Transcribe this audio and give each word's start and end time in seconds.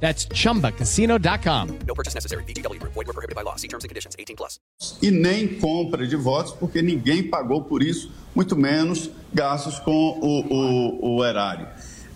That's 0.00 0.28
chumbacasino.com. 0.28 1.78
No 1.86 1.94
purchase 1.94 2.14
necessary. 2.14 2.44
VGW 2.44 2.78
Group. 2.78 2.94
Void 2.94 3.06
were 3.06 3.12
prohibited 3.12 3.34
by 3.34 3.42
law. 3.42 3.56
See 3.56 3.68
terms 3.68 3.84
and 3.84 3.88
conditions. 3.88 4.14
18 4.16 4.36
plus. 4.36 4.60
e 5.02 5.10
nem 5.10 5.48
compra 5.58 6.06
de 6.06 6.16
votos, 6.16 6.52
porque 6.52 6.82
ninguém 6.82 7.22
pagou 7.22 7.62
por 7.62 7.82
isso, 7.82 8.10
muito 8.34 8.56
menos 8.56 9.10
gastos 9.32 9.78
com 9.78 9.90
o, 9.90 11.14
o, 11.14 11.16
o 11.16 11.24
erário. 11.24 11.68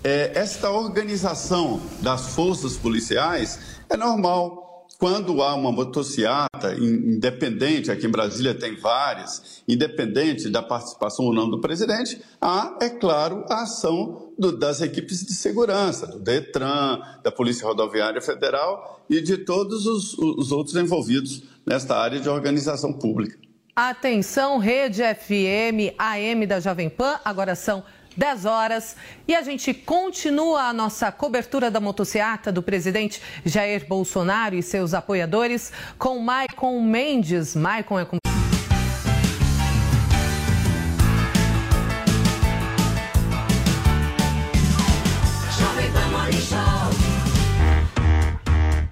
É, 0.03 0.33
esta 0.35 0.71
organização 0.71 1.81
das 2.01 2.35
forças 2.35 2.77
policiais 2.77 3.59
é 3.89 3.97
normal. 3.97 4.70
Quando 5.01 5.43
há 5.43 5.55
uma 5.55 5.73
motociata 5.73 6.75
in- 6.75 7.15
independente, 7.17 7.91
aqui 7.91 8.07
em 8.07 8.11
Brasília 8.11 8.53
tem 8.55 8.77
várias, 8.77 9.63
independente 9.67 10.51
da 10.51 10.63
participação 10.63 11.25
ou 11.25 11.33
não 11.33 11.49
do 11.49 11.59
presidente, 11.59 12.21
há, 12.39 12.77
é 12.83 12.91
claro, 12.91 13.43
a 13.49 13.63
ação 13.63 14.31
do- 14.39 14.55
das 14.57 14.83
equipes 14.83 15.25
de 15.25 15.33
segurança, 15.33 16.07
do 16.07 16.19
DETRAN, 16.19 17.01
da 17.25 17.33
Polícia 17.33 17.67
Rodoviária 17.67 18.21
Federal 18.21 19.01
e 19.09 19.23
de 19.23 19.39
todos 19.39 19.87
os- 19.87 20.19
os 20.19 20.53
outros 20.53 20.77
envolvidos 20.77 21.45
nesta 21.65 21.97
área 21.97 22.21
de 22.21 22.29
organização 22.29 22.93
pública. 22.93 23.39
Atenção, 23.75 24.59
Rede 24.59 25.03
FM, 25.03 25.95
AM 25.97 26.45
da 26.47 26.61
Jovem 26.61 26.91
Pan, 26.91 27.19
agora 27.25 27.55
são 27.55 27.83
10 28.17 28.45
horas 28.45 28.97
e 29.27 29.35
a 29.35 29.43
gente 29.43 29.73
continua 29.73 30.63
a 30.65 30.73
nossa 30.73 31.11
cobertura 31.13 31.71
da 31.71 31.81
motocicleta 31.81 32.51
do 32.51 32.63
presidente 32.63 33.23
Jair 33.45 33.87
Bolsonaro 33.87 34.55
e 34.55 34.63
seus 34.63 34.95
apoiadores 34.95 35.73
com 35.99 36.19
Maicon 36.19 36.81
Mendes. 36.83 37.55
Maicon 37.55 38.01
é 38.01 38.05
com 38.05 38.19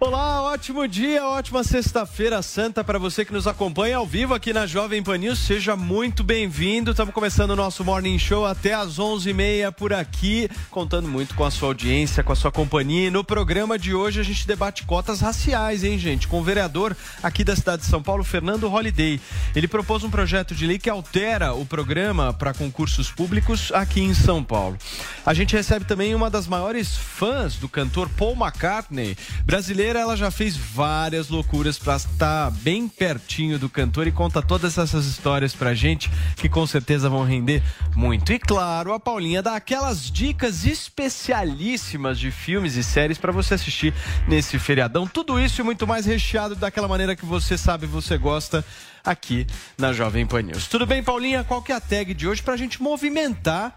Olá, 0.00 0.27
ótimo 0.58 0.88
dia, 0.88 1.24
ótima 1.24 1.62
sexta-feira 1.62 2.42
santa 2.42 2.82
para 2.82 2.98
você 2.98 3.24
que 3.24 3.32
nos 3.32 3.46
acompanha 3.46 3.98
ao 3.98 4.04
vivo 4.04 4.34
aqui 4.34 4.52
na 4.52 4.66
Jovem 4.66 5.00
Pan 5.00 5.16
News. 5.16 5.38
Seja 5.38 5.76
muito 5.76 6.24
bem-vindo. 6.24 6.90
Estamos 6.90 7.14
começando 7.14 7.52
o 7.52 7.56
nosso 7.56 7.84
Morning 7.84 8.18
Show 8.18 8.44
até 8.44 8.74
às 8.74 8.98
11h30 8.98 9.70
por 9.70 9.92
aqui, 9.92 10.50
contando 10.68 11.06
muito 11.06 11.36
com 11.36 11.44
a 11.44 11.50
sua 11.52 11.68
audiência, 11.68 12.24
com 12.24 12.32
a 12.32 12.36
sua 12.36 12.50
companhia. 12.50 13.06
E 13.06 13.10
no 13.10 13.22
programa 13.22 13.78
de 13.78 13.94
hoje 13.94 14.18
a 14.18 14.24
gente 14.24 14.48
debate 14.48 14.82
cotas 14.82 15.20
raciais, 15.20 15.84
hein, 15.84 15.96
gente? 15.96 16.26
Com 16.26 16.40
o 16.40 16.44
vereador 16.44 16.96
aqui 17.22 17.44
da 17.44 17.54
cidade 17.54 17.82
de 17.82 17.88
São 17.88 18.02
Paulo, 18.02 18.24
Fernando 18.24 18.66
Holliday. 18.68 19.20
Ele 19.54 19.68
propôs 19.68 20.02
um 20.02 20.10
projeto 20.10 20.56
de 20.56 20.66
lei 20.66 20.76
que 20.76 20.90
altera 20.90 21.54
o 21.54 21.64
programa 21.64 22.32
para 22.32 22.52
concursos 22.52 23.12
públicos 23.12 23.70
aqui 23.72 24.00
em 24.00 24.12
São 24.12 24.42
Paulo. 24.42 24.76
A 25.24 25.32
gente 25.32 25.54
recebe 25.54 25.84
também 25.84 26.16
uma 26.16 26.28
das 26.28 26.48
maiores 26.48 26.96
fãs 26.96 27.54
do 27.54 27.68
cantor 27.68 28.08
Paul 28.08 28.34
McCartney. 28.34 29.16
Brasileira, 29.44 30.00
ela 30.00 30.16
já 30.16 30.32
fez 30.32 30.47
várias 30.56 31.28
loucuras 31.28 31.78
para 31.78 31.96
estar 31.96 32.50
bem 32.50 32.88
pertinho 32.88 33.58
do 33.58 33.68
cantor 33.68 34.06
e 34.06 34.12
conta 34.12 34.40
todas 34.40 34.78
essas 34.78 35.06
histórias 35.06 35.54
pra 35.54 35.74
gente 35.74 36.10
que 36.36 36.48
com 36.48 36.66
certeza 36.66 37.08
vão 37.08 37.24
render 37.24 37.62
muito. 37.94 38.32
E 38.32 38.38
claro, 38.38 38.92
a 38.92 39.00
Paulinha 39.00 39.42
dá 39.42 39.56
aquelas 39.56 40.10
dicas 40.10 40.64
especialíssimas 40.64 42.18
de 42.18 42.30
filmes 42.30 42.76
e 42.76 42.82
séries 42.82 43.18
para 43.18 43.32
você 43.32 43.54
assistir 43.54 43.94
nesse 44.26 44.58
feriadão. 44.58 45.06
Tudo 45.06 45.38
isso 45.38 45.60
e 45.60 45.64
muito 45.64 45.86
mais 45.86 46.06
recheado 46.06 46.54
daquela 46.54 46.88
maneira 46.88 47.16
que 47.16 47.26
você 47.26 47.58
sabe 47.58 47.86
você 47.86 48.16
gosta 48.16 48.64
aqui 49.04 49.46
na 49.76 49.92
Jovem 49.92 50.26
Pan 50.26 50.42
News. 50.42 50.68
Tudo 50.68 50.86
bem, 50.86 51.02
Paulinha? 51.02 51.44
Qual 51.44 51.62
que 51.62 51.72
é 51.72 51.74
a 51.74 51.80
tag 51.80 52.12
de 52.14 52.28
hoje 52.28 52.42
pra 52.42 52.56
gente 52.56 52.82
movimentar 52.82 53.74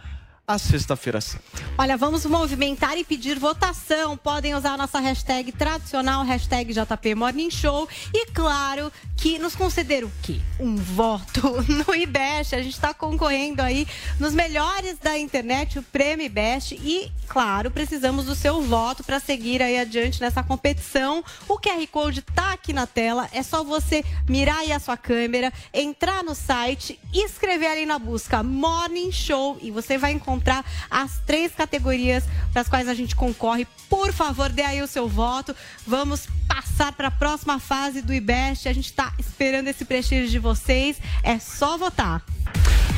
a 0.53 0.57
sexta-feira 0.57 1.22
santa? 1.22 1.41
Olha, 1.78 1.97
vamos 1.97 2.25
movimentar 2.25 2.97
e 2.97 3.03
pedir 3.03 3.39
votação. 3.39 4.17
Podem 4.17 4.53
usar 4.53 4.73
a 4.73 4.78
nossa 4.78 5.00
hashtag 5.00 5.51
tradicional, 5.51 6.23
hashtag 6.23 6.73
JP 6.73 7.16
Morning 7.16 7.50
Show. 7.50 7.88
E 8.13 8.28
claro 8.28 8.91
que 9.16 9.40
nos 9.40 9.56
conceder 9.56 10.03
o 10.03 10.11
quê? 10.22 10.40
Um 10.59 10.75
voto 10.75 11.41
no 11.88 11.95
IBEST. 11.95 12.56
A 12.56 12.61
gente 12.61 12.73
está 12.73 12.94
concorrendo 12.94 13.61
aí 13.61 13.88
nos 14.19 14.34
melhores 14.34 14.97
da 15.00 15.17
internet, 15.17 15.79
o 15.79 15.84
Prêmio 15.84 16.25
IBEST. 16.25 16.75
E, 16.84 17.11
claro, 17.28 17.72
precisamos 17.72 18.25
do 18.25 18.35
seu 18.35 18.61
voto 18.61 19.03
para 19.03 19.19
seguir 19.19 19.61
aí 19.61 19.79
adiante 19.79 20.19
nessa 20.19 20.44
competição. 20.44 21.23
O 21.47 21.57
QR 21.57 21.88
Code 21.88 22.22
tá 22.22 22.53
aqui 22.53 22.73
na 22.73 22.85
tela. 22.85 23.29
É 23.31 23.41
só 23.41 23.63
você 23.63 24.03
mirar 24.28 24.57
aí 24.59 24.72
a 24.72 24.79
sua 24.79 24.97
câmera, 24.97 25.51
entrar 25.73 26.23
no 26.23 26.35
site, 26.35 27.00
escrever 27.13 27.67
ali 27.67 27.85
na 27.85 27.97
busca 27.97 28.44
Morning 28.44 29.11
Show 29.11 29.57
e 29.61 29.72
você 29.72 29.97
vai 29.97 30.11
encontrar 30.11 30.41
as 30.90 31.19
três 31.25 31.53
categorias 31.53 32.24
para 32.52 32.62
as 32.62 32.68
quais 32.68 32.88
a 32.88 32.94
gente 32.94 33.16
concorre. 33.16 33.68
Por 33.90 34.12
favor, 34.12 34.50
dê 34.50 34.63
aí 34.63 34.81
o 34.81 34.88
seu 34.88 35.07
voto. 35.07 35.56
Vamos 35.85 36.28
passar 36.47 36.91
para 36.94 37.07
a 37.07 37.12
próxima 37.12 37.59
fase 37.59 38.02
do 38.02 38.13
IBEST. 38.13 38.68
A 38.68 38.74
gente 38.74 38.85
está 38.85 39.13
esperando 39.18 39.68
esse 39.68 39.85
prestígio 39.85 40.29
de 40.29 40.40
vocês. 40.40 40.97
É 41.24 41.40
só 41.40 41.78
votar. 41.78 42.24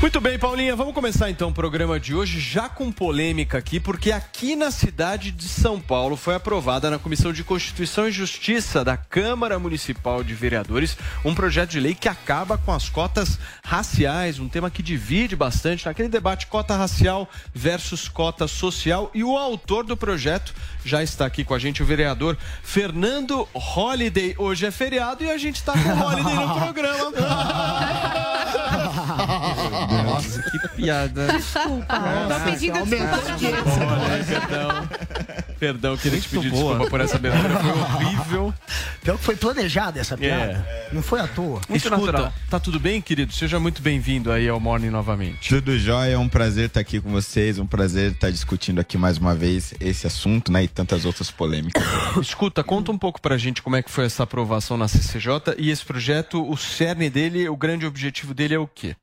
Muito 0.03 0.19
bem, 0.19 0.37
Paulinha, 0.37 0.75
vamos 0.75 0.93
começar 0.93 1.29
então 1.29 1.47
o 1.47 1.53
programa 1.53 1.97
de 1.97 2.13
hoje 2.13 2.37
já 2.37 2.67
com 2.67 2.91
polêmica 2.91 3.57
aqui, 3.57 3.79
porque 3.79 4.11
aqui 4.11 4.53
na 4.53 4.69
cidade 4.69 5.31
de 5.31 5.47
São 5.47 5.79
Paulo 5.79 6.17
foi 6.17 6.35
aprovada 6.35 6.89
na 6.89 6.99
Comissão 6.99 7.31
de 7.31 7.41
Constituição 7.41 8.09
e 8.09 8.11
Justiça 8.11 8.83
da 8.83 8.97
Câmara 8.97 9.57
Municipal 9.57 10.21
de 10.21 10.33
Vereadores 10.33 10.97
um 11.23 11.33
projeto 11.33 11.69
de 11.69 11.79
lei 11.79 11.95
que 11.95 12.09
acaba 12.09 12.57
com 12.57 12.73
as 12.73 12.89
cotas 12.89 13.39
raciais, 13.63 14.39
um 14.39 14.49
tema 14.49 14.69
que 14.69 14.83
divide 14.83 15.37
bastante 15.37 15.85
naquele 15.85 16.09
debate 16.09 16.47
cota 16.47 16.75
racial 16.75 17.29
versus 17.53 18.09
cota 18.09 18.45
social. 18.45 19.09
E 19.13 19.23
o 19.23 19.37
autor 19.37 19.85
do 19.85 19.95
projeto 19.95 20.53
já 20.83 21.01
está 21.01 21.25
aqui 21.25 21.45
com 21.45 21.53
a 21.53 21.59
gente, 21.59 21.81
o 21.81 21.85
vereador 21.85 22.37
Fernando 22.61 23.47
Holliday. 23.53 24.35
Hoje 24.37 24.65
é 24.65 24.71
feriado 24.71 25.23
e 25.23 25.31
a 25.31 25.37
gente 25.37 25.55
está 25.55 25.71
com 25.71 25.79
o 25.79 25.95
Holliday 25.95 26.35
no 26.35 26.55
programa. 26.55 27.13
Nossa, 30.03 30.41
que 30.43 30.67
piada. 30.69 31.27
Desculpa. 31.33 32.01
Tô 32.29 32.51
pedindo 32.51 32.85
desculpa. 32.85 34.23
Perdão. 34.27 34.89
Perdão, 35.59 35.95
queria 35.95 36.19
te 36.19 36.27
pedir 36.27 36.51
desculpa 36.51 36.87
por 36.89 36.99
essa 36.99 37.15
abertura. 37.15 37.59
Foi 37.59 37.71
horrível. 37.71 38.53
Pior 39.01 39.17
que 39.17 39.23
foi 39.23 39.35
planejada 39.35 39.99
essa 39.99 40.17
piada. 40.17 40.65
É. 40.67 40.89
Não 40.91 41.01
foi 41.01 41.19
à 41.21 41.27
toa. 41.27 41.61
Muito 41.69 41.87
Escuta, 41.87 42.33
tá 42.49 42.59
tudo 42.59 42.79
bem, 42.79 43.01
querido? 43.01 43.31
Seja 43.33 43.59
muito 43.59 43.81
bem-vindo 43.81 44.31
aí 44.31 44.49
ao 44.49 44.59
Morning 44.59 44.89
novamente. 44.89 45.47
Tudo 45.47 45.77
jóia, 45.79 46.15
é 46.15 46.17
um 46.17 46.27
prazer 46.27 46.67
estar 46.67 46.81
aqui 46.81 46.99
com 46.99 47.11
vocês, 47.11 47.59
um 47.59 47.65
prazer 47.65 48.11
estar 48.11 48.29
discutindo 48.29 48.79
aqui 48.79 48.97
mais 48.97 49.17
uma 49.17 49.33
vez 49.33 49.73
esse 49.79 50.05
assunto, 50.05 50.51
né, 50.51 50.63
e 50.63 50.67
tantas 50.67 51.05
outras 51.05 51.31
polêmicas. 51.31 51.83
Escuta, 52.21 52.63
conta 52.63 52.91
um 52.91 52.97
pouco 52.97 53.21
pra 53.21 53.37
gente 53.37 53.61
como 53.61 53.75
é 53.75 53.81
que 53.81 53.89
foi 53.89 54.05
essa 54.05 54.23
aprovação 54.23 54.77
na 54.77 54.87
CCJ 54.87 55.55
e 55.57 55.69
esse 55.69 55.85
projeto, 55.85 56.45
o 56.45 56.57
cerne 56.57 57.09
dele, 57.09 57.47
o 57.47 57.55
grande 57.55 57.85
objetivo 57.85 58.33
dele 58.33 58.53
é 58.53 58.59
o 58.59 58.67
quê? 58.67 58.95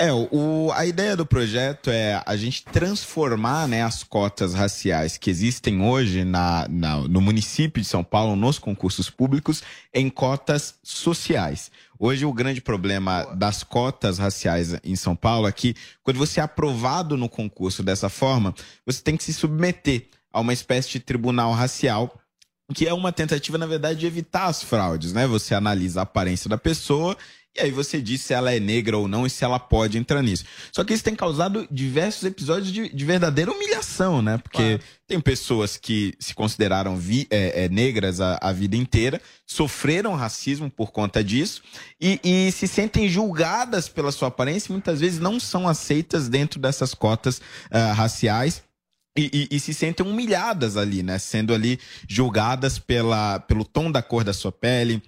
É, 0.00 0.12
o, 0.12 0.70
a 0.74 0.86
ideia 0.86 1.16
do 1.16 1.26
projeto 1.26 1.90
é 1.90 2.22
a 2.24 2.36
gente 2.36 2.62
transformar 2.62 3.66
né, 3.66 3.82
as 3.82 4.04
cotas 4.04 4.54
raciais 4.54 5.16
que 5.18 5.28
existem 5.28 5.82
hoje 5.82 6.24
na, 6.24 6.68
na- 6.70 6.98
no 7.00 7.20
município 7.20 7.82
de 7.82 7.88
São 7.88 8.04
Paulo, 8.04 8.36
nos 8.36 8.60
concursos 8.60 9.10
públicos, 9.10 9.60
em 9.92 10.08
cotas 10.08 10.76
sociais. 10.84 11.72
Hoje, 11.98 12.24
o 12.24 12.32
grande 12.32 12.60
problema 12.60 13.24
das 13.34 13.64
cotas 13.64 14.18
raciais 14.18 14.76
em 14.84 14.94
São 14.94 15.16
Paulo 15.16 15.48
é 15.48 15.52
que, 15.52 15.74
quando 16.04 16.18
você 16.18 16.38
é 16.38 16.44
aprovado 16.44 17.16
no 17.16 17.28
concurso 17.28 17.82
dessa 17.82 18.08
forma, 18.08 18.54
você 18.86 19.02
tem 19.02 19.16
que 19.16 19.24
se 19.24 19.34
submeter 19.34 20.06
a 20.32 20.38
uma 20.38 20.52
espécie 20.52 20.90
de 20.90 21.00
tribunal 21.00 21.52
racial 21.52 22.16
que 22.74 22.86
é 22.86 22.92
uma 22.92 23.10
tentativa, 23.10 23.56
na 23.56 23.64
verdade, 23.66 24.00
de 24.00 24.06
evitar 24.06 24.44
as 24.44 24.62
fraudes, 24.62 25.14
né? 25.14 25.26
Você 25.26 25.54
analisa 25.54 26.00
a 26.00 26.02
aparência 26.02 26.50
da 26.50 26.58
pessoa 26.58 27.16
e 27.58 27.64
aí 27.64 27.70
você 27.70 28.00
diz 28.00 28.20
se 28.22 28.32
ela 28.32 28.52
é 28.54 28.60
negra 28.60 28.96
ou 28.96 29.08
não 29.08 29.26
e 29.26 29.30
se 29.30 29.44
ela 29.44 29.58
pode 29.58 29.98
entrar 29.98 30.22
nisso. 30.22 30.44
Só 30.72 30.84
que 30.84 30.94
isso 30.94 31.02
tem 31.04 31.14
causado 31.14 31.66
diversos 31.70 32.22
episódios 32.24 32.72
de, 32.72 32.88
de 32.88 33.04
verdadeira 33.04 33.50
humilhação, 33.52 34.22
né? 34.22 34.38
Porque 34.38 34.80
tem 35.06 35.20
pessoas 35.20 35.76
que 35.76 36.14
se 36.18 36.34
consideraram 36.34 36.96
vi- 36.96 37.26
é, 37.30 37.64
é, 37.64 37.68
negras 37.68 38.20
a, 38.20 38.38
a 38.40 38.52
vida 38.52 38.76
inteira, 38.76 39.20
sofreram 39.46 40.14
racismo 40.14 40.70
por 40.70 40.92
conta 40.92 41.24
disso 41.24 41.62
e, 42.00 42.20
e 42.22 42.52
se 42.52 42.68
sentem 42.68 43.08
julgadas 43.08 43.88
pela 43.88 44.12
sua 44.12 44.28
aparência 44.28 44.70
e 44.70 44.72
muitas 44.72 45.00
vezes 45.00 45.18
não 45.18 45.40
são 45.40 45.66
aceitas 45.66 46.28
dentro 46.28 46.60
dessas 46.60 46.94
cotas 46.94 47.40
ah, 47.70 47.92
raciais. 47.92 48.62
E, 49.16 49.48
e- 49.50 49.56
e 49.56 49.58
se 49.58 49.74
sentem 49.74 50.06
humilhadas 50.06 50.76
ali, 50.76 51.02
né? 51.02 51.18
Sendo 51.18 51.52
ali 51.52 51.80
julgadas 52.08 52.78
pela, 52.78 53.40
pelo 53.40 53.64
tom 53.64 53.90
da 53.90 54.00
cor 54.00 54.22
da 54.22 54.32
sua 54.32 54.52
pele, 54.52 55.02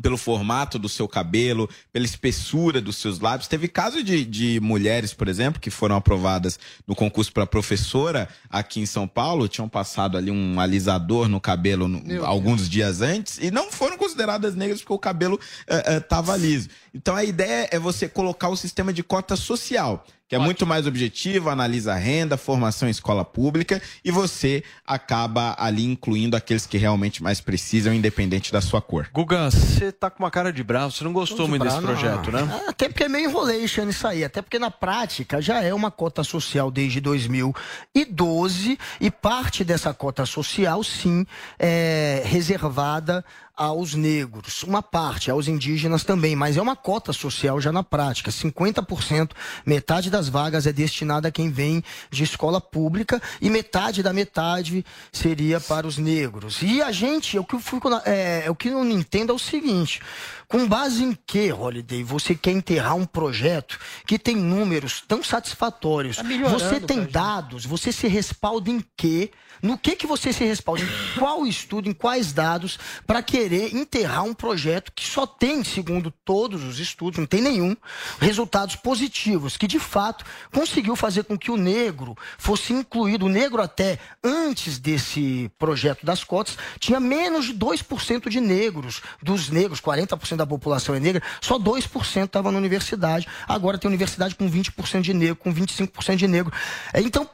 pelo 0.00 0.16
formato 0.16 0.78
do 0.78 0.88
seu 0.88 1.06
cabelo, 1.06 1.68
pela 1.92 2.04
espessura 2.04 2.80
dos 2.80 2.96
seus 2.96 3.20
lábios. 3.20 3.48
Teve 3.48 3.68
caso 3.68 4.02
de, 4.02 4.24
de 4.24 4.60
mulheres, 4.60 5.12
por 5.12 5.28
exemplo, 5.28 5.60
que 5.60 5.70
foram 5.70 5.96
aprovadas 5.96 6.58
no 6.86 6.94
concurso 6.94 7.32
para 7.32 7.46
professora 7.46 8.28
aqui 8.48 8.80
em 8.80 8.86
São 8.86 9.06
Paulo, 9.06 9.48
tinham 9.48 9.68
passado 9.68 10.16
ali 10.16 10.30
um 10.30 10.60
alisador 10.60 11.28
no 11.28 11.40
cabelo 11.40 11.88
alguns 12.24 12.68
dias 12.68 13.00
antes 13.00 13.38
e 13.38 13.50
não 13.50 13.70
foram 13.70 13.96
consideradas 13.96 14.54
negras 14.54 14.80
porque 14.80 14.92
o 14.92 14.98
cabelo 14.98 15.38
estava 15.68 16.36
liso. 16.36 16.68
Então 16.94 17.14
a 17.14 17.24
ideia 17.24 17.68
é 17.70 17.78
você 17.78 18.08
colocar 18.08 18.48
o 18.48 18.56
sistema 18.56 18.92
de 18.92 19.02
cota 19.02 19.36
social 19.36 20.04
que 20.30 20.36
é 20.36 20.38
Ótimo. 20.38 20.46
muito 20.46 20.64
mais 20.64 20.86
objetivo, 20.86 21.50
analisa 21.50 21.92
a 21.92 21.96
renda, 21.96 22.36
formação 22.36 22.86
em 22.86 22.92
escola 22.92 23.24
pública 23.24 23.82
e 24.04 24.12
você 24.12 24.62
acaba 24.86 25.56
ali 25.58 25.84
incluindo 25.84 26.36
aqueles 26.36 26.66
que 26.66 26.78
realmente 26.78 27.20
mais 27.20 27.40
precisam, 27.40 27.92
independente 27.92 28.52
da 28.52 28.60
sua 28.60 28.80
cor. 28.80 29.10
Guga, 29.12 29.50
você 29.50 29.90
tá 29.90 30.08
com 30.08 30.22
uma 30.22 30.30
cara 30.30 30.52
de 30.52 30.62
bravo, 30.62 30.92
você 30.92 31.02
não 31.02 31.12
gostou 31.12 31.48
muito 31.48 31.62
bravo, 31.62 31.80
desse 31.80 32.00
projeto, 32.00 32.30
não. 32.30 32.46
né? 32.46 32.64
Até 32.68 32.88
porque 32.88 33.02
é 33.02 33.08
meio 33.08 33.28
enrolation 33.28 33.88
isso 33.88 34.06
aí, 34.06 34.22
até 34.22 34.40
porque 34.40 34.60
na 34.60 34.70
prática 34.70 35.42
já 35.42 35.64
é 35.64 35.74
uma 35.74 35.90
cota 35.90 36.22
social 36.22 36.70
desde 36.70 37.00
2012 37.00 38.78
e 39.00 39.10
parte 39.10 39.64
dessa 39.64 39.92
cota 39.92 40.24
social, 40.24 40.84
sim, 40.84 41.26
é 41.58 42.22
reservada 42.24 43.24
aos 43.60 43.92
negros, 43.94 44.62
uma 44.62 44.82
parte 44.82 45.30
aos 45.30 45.46
indígenas 45.46 46.02
também, 46.02 46.34
mas 46.34 46.56
é 46.56 46.62
uma 46.62 46.74
cota 46.74 47.12
social 47.12 47.60
já 47.60 47.70
na 47.70 47.82
prática. 47.82 48.30
50%, 48.30 49.32
metade 49.66 50.08
das 50.08 50.30
vagas 50.30 50.66
é 50.66 50.72
destinada 50.72 51.28
a 51.28 51.30
quem 51.30 51.50
vem 51.50 51.84
de 52.10 52.24
escola 52.24 52.58
pública 52.58 53.20
e 53.38 53.50
metade 53.50 54.02
da 54.02 54.14
metade 54.14 54.82
seria 55.12 55.60
para 55.60 55.86
os 55.86 55.98
negros. 55.98 56.62
E 56.62 56.80
a 56.80 56.90
gente, 56.90 57.38
o 57.38 57.44
que 57.44 57.54
eu, 57.54 57.60
fico, 57.60 57.90
é, 58.06 58.46
o 58.48 58.54
que 58.54 58.68
eu 58.68 58.82
não 58.82 58.92
entendo 58.92 59.30
é 59.30 59.34
o 59.34 59.38
seguinte: 59.38 60.00
com 60.48 60.66
base 60.66 61.04
em 61.04 61.14
que, 61.26 61.52
Holiday, 61.52 62.02
você 62.02 62.34
quer 62.34 62.52
enterrar 62.52 62.96
um 62.96 63.04
projeto 63.04 63.78
que 64.06 64.18
tem 64.18 64.36
números 64.36 65.04
tão 65.06 65.22
satisfatórios? 65.22 66.16
Tá 66.16 66.22
você 66.48 66.80
tem 66.80 67.04
dados, 67.04 67.66
você 67.66 67.92
se 67.92 68.08
respalda 68.08 68.70
em 68.70 68.82
quê? 68.96 69.30
No 69.62 69.76
que, 69.76 69.96
que 69.96 70.06
você 70.06 70.32
se 70.32 70.44
respalda? 70.44 70.82
Em 70.82 71.18
qual 71.18 71.46
estudo, 71.46 71.88
em 71.88 71.92
quais 71.92 72.32
dados, 72.32 72.78
para 73.06 73.22
querer 73.22 73.74
enterrar 73.74 74.24
um 74.24 74.34
projeto 74.34 74.92
que 74.92 75.06
só 75.06 75.26
tem, 75.26 75.62
segundo 75.62 76.10
todos 76.24 76.64
os 76.64 76.78
estudos, 76.78 77.18
não 77.18 77.26
tem 77.26 77.40
nenhum, 77.40 77.76
resultados 78.18 78.76
positivos, 78.76 79.56
que 79.56 79.66
de 79.66 79.78
fato 79.78 80.24
conseguiu 80.52 80.96
fazer 80.96 81.24
com 81.24 81.38
que 81.38 81.50
o 81.50 81.56
negro 81.56 82.16
fosse 82.38 82.72
incluído, 82.72 83.26
o 83.26 83.28
negro 83.28 83.60
até 83.60 83.98
antes 84.22 84.78
desse 84.78 85.50
projeto 85.58 86.04
das 86.04 86.24
cotas, 86.24 86.56
tinha 86.78 86.98
menos 86.98 87.46
de 87.46 87.54
2% 87.54 88.28
de 88.28 88.40
negros, 88.40 89.02
dos 89.22 89.50
negros, 89.50 89.80
40% 89.80 90.36
da 90.36 90.46
população 90.46 90.94
é 90.94 91.00
negra, 91.00 91.22
só 91.40 91.58
2% 91.58 92.24
estava 92.24 92.50
na 92.50 92.58
universidade, 92.58 93.26
agora 93.46 93.78
tem 93.78 93.88
universidade 93.88 94.34
com 94.34 94.50
20% 94.50 95.02
de 95.02 95.14
negro, 95.14 95.36
com 95.36 95.52
25% 95.52 96.16
de 96.16 96.28
negro. 96.28 96.52
Então, 96.94 97.28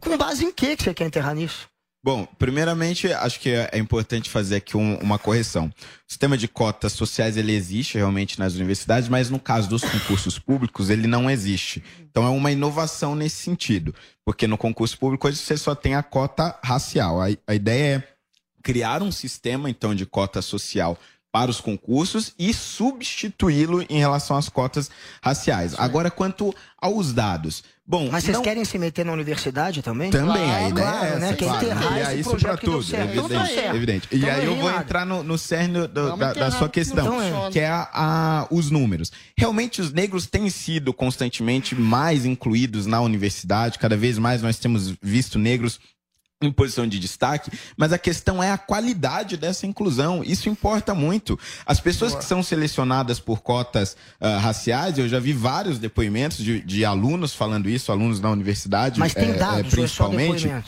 com 0.00 0.16
base 0.16 0.44
em 0.44 0.52
que 0.52 0.76
você 0.76 0.94
quer 0.94 1.06
enterrar 1.06 1.34
nisso? 1.34 1.68
Bom, 2.06 2.24
primeiramente, 2.38 3.12
acho 3.12 3.40
que 3.40 3.50
é 3.50 3.78
importante 3.78 4.30
fazer 4.30 4.56
aqui 4.56 4.76
um, 4.76 4.96
uma 4.98 5.18
correção. 5.18 5.66
O 5.66 5.72
sistema 6.06 6.38
de 6.38 6.46
cotas 6.46 6.92
sociais, 6.92 7.36
ele 7.36 7.52
existe 7.52 7.98
realmente 7.98 8.38
nas 8.38 8.54
universidades, 8.54 9.08
mas 9.08 9.28
no 9.28 9.40
caso 9.40 9.68
dos 9.68 9.82
concursos 9.82 10.38
públicos, 10.38 10.88
ele 10.88 11.08
não 11.08 11.28
existe. 11.28 11.82
Então 12.08 12.24
é 12.24 12.28
uma 12.28 12.52
inovação 12.52 13.16
nesse 13.16 13.42
sentido, 13.42 13.92
porque 14.24 14.46
no 14.46 14.56
concurso 14.56 14.96
público 14.96 15.26
hoje 15.26 15.38
você 15.38 15.56
só 15.56 15.74
tem 15.74 15.96
a 15.96 16.02
cota 16.02 16.56
racial. 16.62 17.20
A, 17.20 17.26
a 17.44 17.54
ideia 17.56 17.96
é 17.96 18.16
criar 18.62 19.02
um 19.02 19.10
sistema, 19.10 19.68
então, 19.68 19.92
de 19.92 20.06
cota 20.06 20.40
social 20.40 20.96
para 21.32 21.50
os 21.50 21.60
concursos 21.60 22.32
e 22.38 22.54
substituí-lo 22.54 23.84
em 23.90 23.98
relação 23.98 24.36
às 24.36 24.48
cotas 24.48 24.90
raciais. 25.20 25.74
Agora, 25.76 26.10
quanto 26.10 26.54
aos 26.80 27.12
dados. 27.12 27.62
Bom, 27.88 28.08
Mas 28.10 28.24
vocês 28.24 28.36
não... 28.36 28.42
querem 28.42 28.64
se 28.64 28.76
meter 28.78 29.04
na 29.04 29.12
universidade 29.12 29.80
também? 29.80 30.10
Também, 30.10 30.44
claro, 30.44 30.64
a 30.64 30.68
ideia 30.68 30.72
claro, 30.72 31.04
é 31.04 31.08
essa, 31.08 31.18
né? 31.20 31.34
claro. 31.34 31.66
Criar 31.94 32.14
isso 32.14 32.36
para 32.36 32.56
tudo, 32.56 32.96
evidente, 32.96 33.58
evidente. 33.76 34.08
E 34.10 34.28
aí 34.28 34.44
eu 34.44 34.56
vou 34.56 34.70
entrar 34.70 35.06
no, 35.06 35.22
no 35.22 35.38
cerne 35.38 35.86
do, 35.86 36.16
da, 36.16 36.32
da, 36.32 36.50
sua 36.50 36.68
questão, 36.68 37.22
então, 37.22 37.50
que 37.52 37.60
é 37.60 37.68
a, 37.68 37.88
a, 37.92 38.46
os 38.50 38.72
números. 38.72 39.12
Realmente 39.38 39.80
os 39.80 39.92
negros 39.92 40.26
têm 40.26 40.50
sido 40.50 40.92
constantemente 40.92 41.76
mais 41.76 42.24
incluídos 42.24 42.86
na 42.86 43.00
universidade, 43.00 43.78
cada 43.78 43.96
vez 43.96 44.18
mais 44.18 44.42
nós 44.42 44.58
temos 44.58 44.92
visto 45.00 45.38
negros 45.38 45.78
em 46.42 46.52
posição 46.52 46.86
de 46.86 46.98
destaque, 46.98 47.50
mas 47.76 47.92
a 47.92 47.98
questão 47.98 48.42
é 48.42 48.50
a 48.50 48.58
qualidade 48.58 49.38
dessa 49.38 49.66
inclusão. 49.66 50.22
Isso 50.22 50.50
importa 50.50 50.94
muito. 50.94 51.38
As 51.64 51.80
pessoas 51.80 52.12
Boa. 52.12 52.22
que 52.22 52.28
são 52.28 52.42
selecionadas 52.42 53.18
por 53.18 53.40
cotas 53.40 53.96
uh, 54.20 54.38
raciais, 54.38 54.98
eu 54.98 55.08
já 55.08 55.18
vi 55.18 55.32
vários 55.32 55.78
depoimentos 55.78 56.38
de, 56.38 56.60
de, 56.60 56.84
alunos 56.84 57.34
falando 57.34 57.70
isso, 57.70 57.90
alunos 57.90 58.20
da 58.20 58.30
universidade, 58.30 59.00
mas 59.00 59.14
tem 59.14 59.30
é, 59.30 59.34
dados, 59.34 59.72
é, 59.72 59.76
principalmente. 59.76 60.48
É 60.48 60.62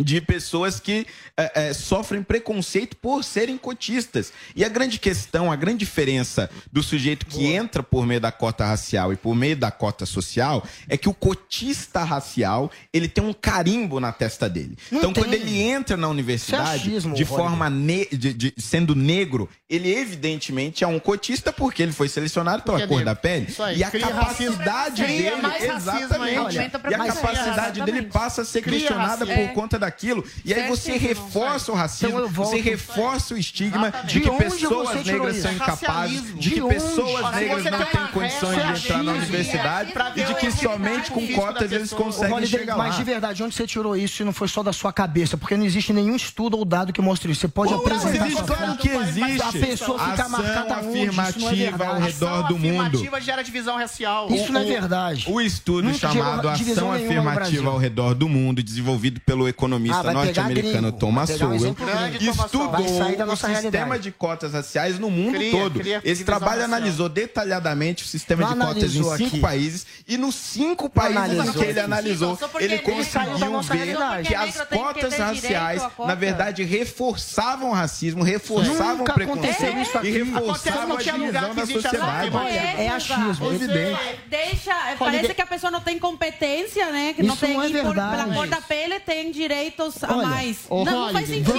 de 0.00 0.20
pessoas 0.20 0.80
que 0.80 1.06
é, 1.36 1.68
é, 1.68 1.72
sofrem 1.72 2.20
preconceito 2.20 2.96
por 2.96 3.22
serem 3.22 3.56
cotistas. 3.56 4.32
E 4.56 4.64
a 4.64 4.68
grande 4.68 4.98
questão, 4.98 5.52
a 5.52 5.56
grande 5.56 5.78
diferença 5.78 6.50
do 6.72 6.82
sujeito 6.82 7.24
que 7.26 7.38
Boa. 7.38 7.48
entra 7.50 7.82
por 7.82 8.04
meio 8.04 8.20
da 8.20 8.32
cota 8.32 8.64
racial 8.64 9.12
e 9.12 9.16
por 9.16 9.36
meio 9.36 9.56
da 9.56 9.70
cota 9.70 10.04
social 10.04 10.66
é 10.88 10.96
que 10.96 11.08
o 11.08 11.14
cotista 11.14 12.02
racial 12.02 12.72
ele 12.92 13.06
tem 13.06 13.22
um 13.22 13.32
carimbo 13.32 14.00
na 14.00 14.10
testa 14.10 14.48
dele. 14.48 14.76
Não 14.90 14.98
então, 14.98 15.12
tem. 15.12 15.22
quando 15.22 15.34
ele 15.34 15.62
entra 15.62 15.96
na 15.96 16.08
universidade 16.08 16.70
é 16.70 16.74
achismo, 16.74 17.14
de 17.14 17.24
forma 17.24 17.70
ne 17.70 18.06
de, 18.06 18.34
de, 18.34 18.54
sendo 18.58 18.96
negro, 18.96 19.48
ele 19.70 19.94
evidentemente 19.94 20.82
é 20.82 20.88
um 20.88 20.98
cotista 20.98 21.52
porque 21.52 21.84
ele 21.84 21.92
foi 21.92 22.08
selecionado 22.08 22.64
pela 22.64 22.78
porque 22.78 22.92
cor 22.92 23.02
é 23.02 23.04
da 23.04 23.14
pele 23.14 23.46
e 23.76 23.84
a 23.84 23.90
Cria 23.90 24.08
capacidade 24.08 25.02
racismo. 25.02 25.06
dele, 25.06 25.76
exatamente, 25.76 26.56
e 26.56 26.94
a 26.94 27.06
capacidade 27.06 27.82
dele 27.82 28.02
passa 28.02 28.42
a 28.42 28.44
ser 28.44 28.60
Cria 28.60 28.80
questionada 28.80 29.24
por 29.24 29.52
conta 29.52 29.78
da 29.78 29.83
daquilo. 29.84 30.24
E 30.44 30.52
aí 30.52 30.68
você 30.68 30.96
reforça 30.96 31.72
o 31.72 31.74
racismo, 31.74 32.18
então 32.20 32.28
você 32.28 32.60
reforça 32.60 33.34
o 33.34 33.38
estigma 33.38 33.92
de 34.04 34.20
que 34.20 34.30
pessoas 34.30 35.04
negras 35.04 35.36
são 35.36 35.52
incapazes, 35.52 36.38
de 36.38 36.50
que 36.50 36.62
pessoas 36.62 37.34
negras 37.34 37.64
não 37.64 37.84
têm 37.84 38.06
condições 38.12 38.56
de 38.56 38.84
entrar 38.84 39.02
na 39.02 39.12
universidade 39.12 39.92
e 40.16 40.24
de 40.24 40.34
que 40.34 40.50
somente 40.50 41.10
com 41.10 41.26
cotas 41.28 41.70
eles 41.70 41.92
conseguem 41.92 42.46
chegar 42.46 42.76
lá. 42.76 42.84
Mas 42.84 42.96
de 42.96 43.04
verdade, 43.04 43.42
onde 43.42 43.54
você 43.54 43.66
tirou 43.66 43.96
isso 43.96 44.22
e 44.22 44.24
não 44.24 44.32
foi 44.32 44.48
só 44.48 44.62
da 44.62 44.72
sua 44.72 44.92
cabeça? 44.92 45.36
Porque 45.36 45.56
não 45.56 45.64
existe 45.64 45.92
nenhum 45.92 46.16
estudo 46.16 46.56
ou 46.56 46.64
dado 46.64 46.92
que 46.92 47.00
mostre 47.00 47.30
isso. 47.30 47.42
Você 47.42 47.48
pode 47.48 47.74
apresentar. 47.74 48.26
Existe, 48.26 48.44
claro 48.44 48.76
que 48.76 48.88
existe. 48.88 49.42
A 49.42 49.52
pessoa 49.52 50.10
fica 50.10 50.28
marcada 50.28 50.74
afirmativa 50.76 51.86
ao 51.86 52.00
redor 52.00 52.42
do 52.48 52.58
mundo. 52.58 52.86
afirmativa 52.86 53.20
gera 53.20 53.42
divisão 53.42 53.76
racial. 53.76 54.30
Isso 54.30 54.52
não 54.52 54.60
é 54.60 54.64
verdade. 54.64 55.26
O 55.28 55.40
estudo 55.40 55.92
chamado 55.94 56.48
Ação 56.48 56.92
Afirmativa 56.92 57.70
ao 57.70 57.78
Redor 57.78 58.14
do 58.14 58.28
Mundo, 58.28 58.62
desenvolvido 58.62 59.20
pelo 59.20 59.48
economista 59.48 59.73
economista 59.74 60.10
ah, 60.10 60.12
norte-americano 60.12 60.92
Thomas 60.92 61.30
Sowell 61.30 61.56
estudou 61.56 62.84
o 62.84 63.36
sistema 63.36 63.60
realidade. 63.60 64.02
de 64.02 64.12
cotas 64.12 64.52
raciais 64.52 64.98
no 64.98 65.10
mundo 65.10 65.34
cria, 65.34 65.50
todo. 65.50 65.80
Cria 65.80 66.00
Esse 66.04 66.24
trabalho 66.24 66.62
racial. 66.62 66.76
analisou 66.76 67.08
detalhadamente 67.08 68.04
o 68.04 68.06
sistema 68.06 68.42
não 68.42 68.52
de 68.52 68.74
cotas 68.74 68.94
em 68.94 69.02
cinco 69.02 69.12
aqui. 69.12 69.40
países 69.40 69.86
e 70.06 70.16
nos 70.16 70.34
cinco 70.34 70.88
países 70.88 71.50
que 71.52 71.64
ele 71.64 71.80
analisou, 71.80 72.38
ele 72.58 72.78
conseguiu 72.78 73.60
ver 73.62 74.26
que 74.26 74.34
as 74.34 74.60
cotas 74.62 75.18
raciais, 75.18 75.82
na 75.98 76.14
verdade, 76.14 76.62
reforçavam 76.62 77.70
o 77.70 77.72
racismo, 77.72 78.22
reforçavam 78.22 79.04
o 79.04 79.12
preconceito 79.12 80.04
e 80.04 80.10
reforçavam 80.10 80.96
a 80.96 81.02
divisão 81.02 81.54
da 81.54 81.66
sociedade. 81.66 82.30
É 82.76 82.88
achismo, 82.88 83.52
evidente. 83.52 84.00
Deixa, 84.28 84.72
parece 84.98 85.34
que 85.34 85.42
a 85.42 85.46
pessoa 85.46 85.70
não 85.70 85.80
tem 85.80 85.98
competência, 85.98 86.90
né? 86.90 87.12
Que 87.14 87.22
não 87.22 87.36
tem, 87.36 87.54
é 87.58 87.70
pela 87.70 88.34
cor 88.34 88.46
da 88.46 88.60
pele, 88.60 89.00
tem 89.00 89.30
direito 89.30 89.63
direitos 89.64 90.02
a 90.04 90.16
Olha, 90.16 90.26
mais. 90.28 90.66
Não, 90.68 90.84
não, 90.84 91.12
faz 91.12 91.28
sentido. 91.28 91.58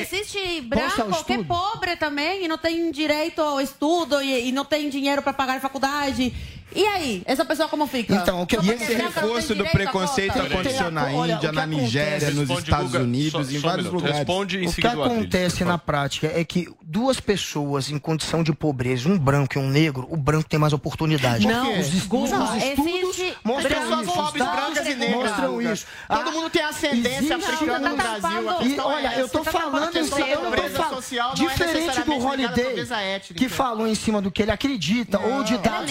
Existe 0.00 0.60
branco 0.62 1.24
que 1.24 1.32
é 1.32 1.44
pobre 1.44 1.96
também 1.96 2.44
e 2.44 2.48
não 2.48 2.58
tem 2.58 2.90
direito 2.90 3.40
ao 3.40 3.60
estudo 3.60 4.20
e, 4.22 4.48
e 4.48 4.52
não 4.52 4.64
tem 4.64 4.88
dinheiro 4.88 5.22
para 5.22 5.32
pagar 5.32 5.60
faculdade. 5.60 6.34
E 6.74 6.84
aí, 6.84 7.22
essa 7.24 7.44
pessoa 7.44 7.68
como 7.68 7.86
fica? 7.86 8.14
Então, 8.14 8.42
o 8.42 8.46
que 8.46 8.56
e 8.56 8.70
esse 8.70 8.94
reforço 8.94 9.54
do 9.54 9.64
preconceito 9.64 10.38
aconteceu 10.40 10.90
na 10.90 11.12
Índia, 11.12 11.52
na 11.52 11.66
Nigéria, 11.66 12.30
nos 12.30 12.50
Estados 12.50 12.92
Unidos, 12.94 13.52
em 13.52 13.58
vários 13.58 13.86
lugares. 13.86 14.18
Responde 14.18 14.64
em 14.64 14.68
o 14.68 14.72
que 14.72 14.86
acontece 14.86 15.64
na 15.64 15.78
prática 15.78 16.30
é 16.34 16.44
que 16.44 16.68
duas 16.82 17.20
pessoas 17.20 17.90
em 17.90 17.98
condição 17.98 18.42
de 18.42 18.52
pobreza, 18.52 19.08
um 19.08 19.18
branco 19.18 19.58
e 19.58 19.60
um 19.60 19.68
negro, 19.68 20.06
o 20.10 20.16
branco 20.16 20.48
tem 20.48 20.58
mais 20.58 20.72
oportunidade. 20.72 21.46
Não, 21.46 21.78
os 21.78 21.92
estudos, 21.92 22.30
não, 22.30 22.56
existe 22.56 23.36
mostram 23.44 24.02
isso. 24.02 24.10
Os 24.10 24.14
pobres, 24.14 24.44
brancas 24.44 24.86
e 24.86 24.94
negras. 24.94 25.16
mostram 25.16 25.62
isso. 25.62 25.86
Todo 26.08 26.32
mundo 26.32 26.50
tem 26.50 26.62
ascendência 26.62 27.36
africana 27.36 27.88
no 27.88 27.96
Brasil. 27.96 28.50
A 28.50 28.64
E 28.64 28.76
é 28.76 28.82
olha, 28.82 29.18
eu 29.18 29.28
tô 29.28 29.44
falando 29.44 29.92
cima, 30.04 30.20
eu 30.20 30.42
não 30.42 30.50
tô 30.50 30.56
pobreza 30.56 30.76
falando. 30.76 30.94
social 30.94 31.34
não 31.36 31.44
é 31.44 31.48
Diferente 31.48 32.00
do 32.02 32.12
Holiday, 32.12 32.86
que 33.34 33.48
falou 33.48 33.86
em 33.86 33.94
cima 33.94 34.20
do 34.20 34.30
que 34.30 34.42
ele 34.42 34.50
acredita, 34.50 35.18
ou 35.18 35.42
de 35.42 35.58
dados 35.58 35.90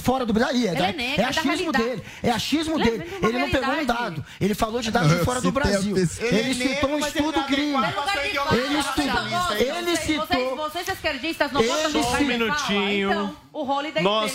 fora 0.00 0.26
do 0.26 0.32
Brasil. 0.32 0.66
É, 0.66 0.70
Ele 0.70 0.78
da- 0.78 0.88
é 0.88 0.92
negro, 0.92 1.10
é 1.10 1.14
é 1.14 1.22
da 1.22 1.28
achismo 1.40 1.72
dele. 1.72 2.02
É 2.22 2.30
achismo 2.30 2.80
Ele 2.80 2.88
é 2.88 2.90
dele. 2.90 3.10
Ele 3.22 3.38
não 3.38 3.50
pegou 3.50 3.74
um 3.74 3.84
dado. 3.84 4.24
Ele 4.40 4.54
falou 4.54 4.80
de 4.80 4.90
dados 4.90 5.10
de 5.16 5.24
fora 5.24 5.40
do 5.40 5.52
Brasil. 5.52 5.96
Ele 5.96 6.08
Ele 6.20 6.64
é 6.64 6.68
citou 6.74 6.90
um 6.90 6.98
estudo 6.98 7.38
é 7.38 7.46
gringo. 7.50 7.78
Ele 7.84 7.92
Vocês- 7.92 8.86
citou. 8.86 9.56
Ele 9.56 9.84
Vocês, 9.96 10.00
citou. 10.00 10.56
vocês 10.56 10.88
esquerdistas 10.88 11.52
não 11.52 11.60
citou- 11.62 11.76
Carnaval? 11.82 12.20
Um 12.20 12.24
minutinho. 12.26 13.10
Então, 13.10 13.36
o 13.52 13.62
Holiday 13.70 14.02
Nós 14.02 14.32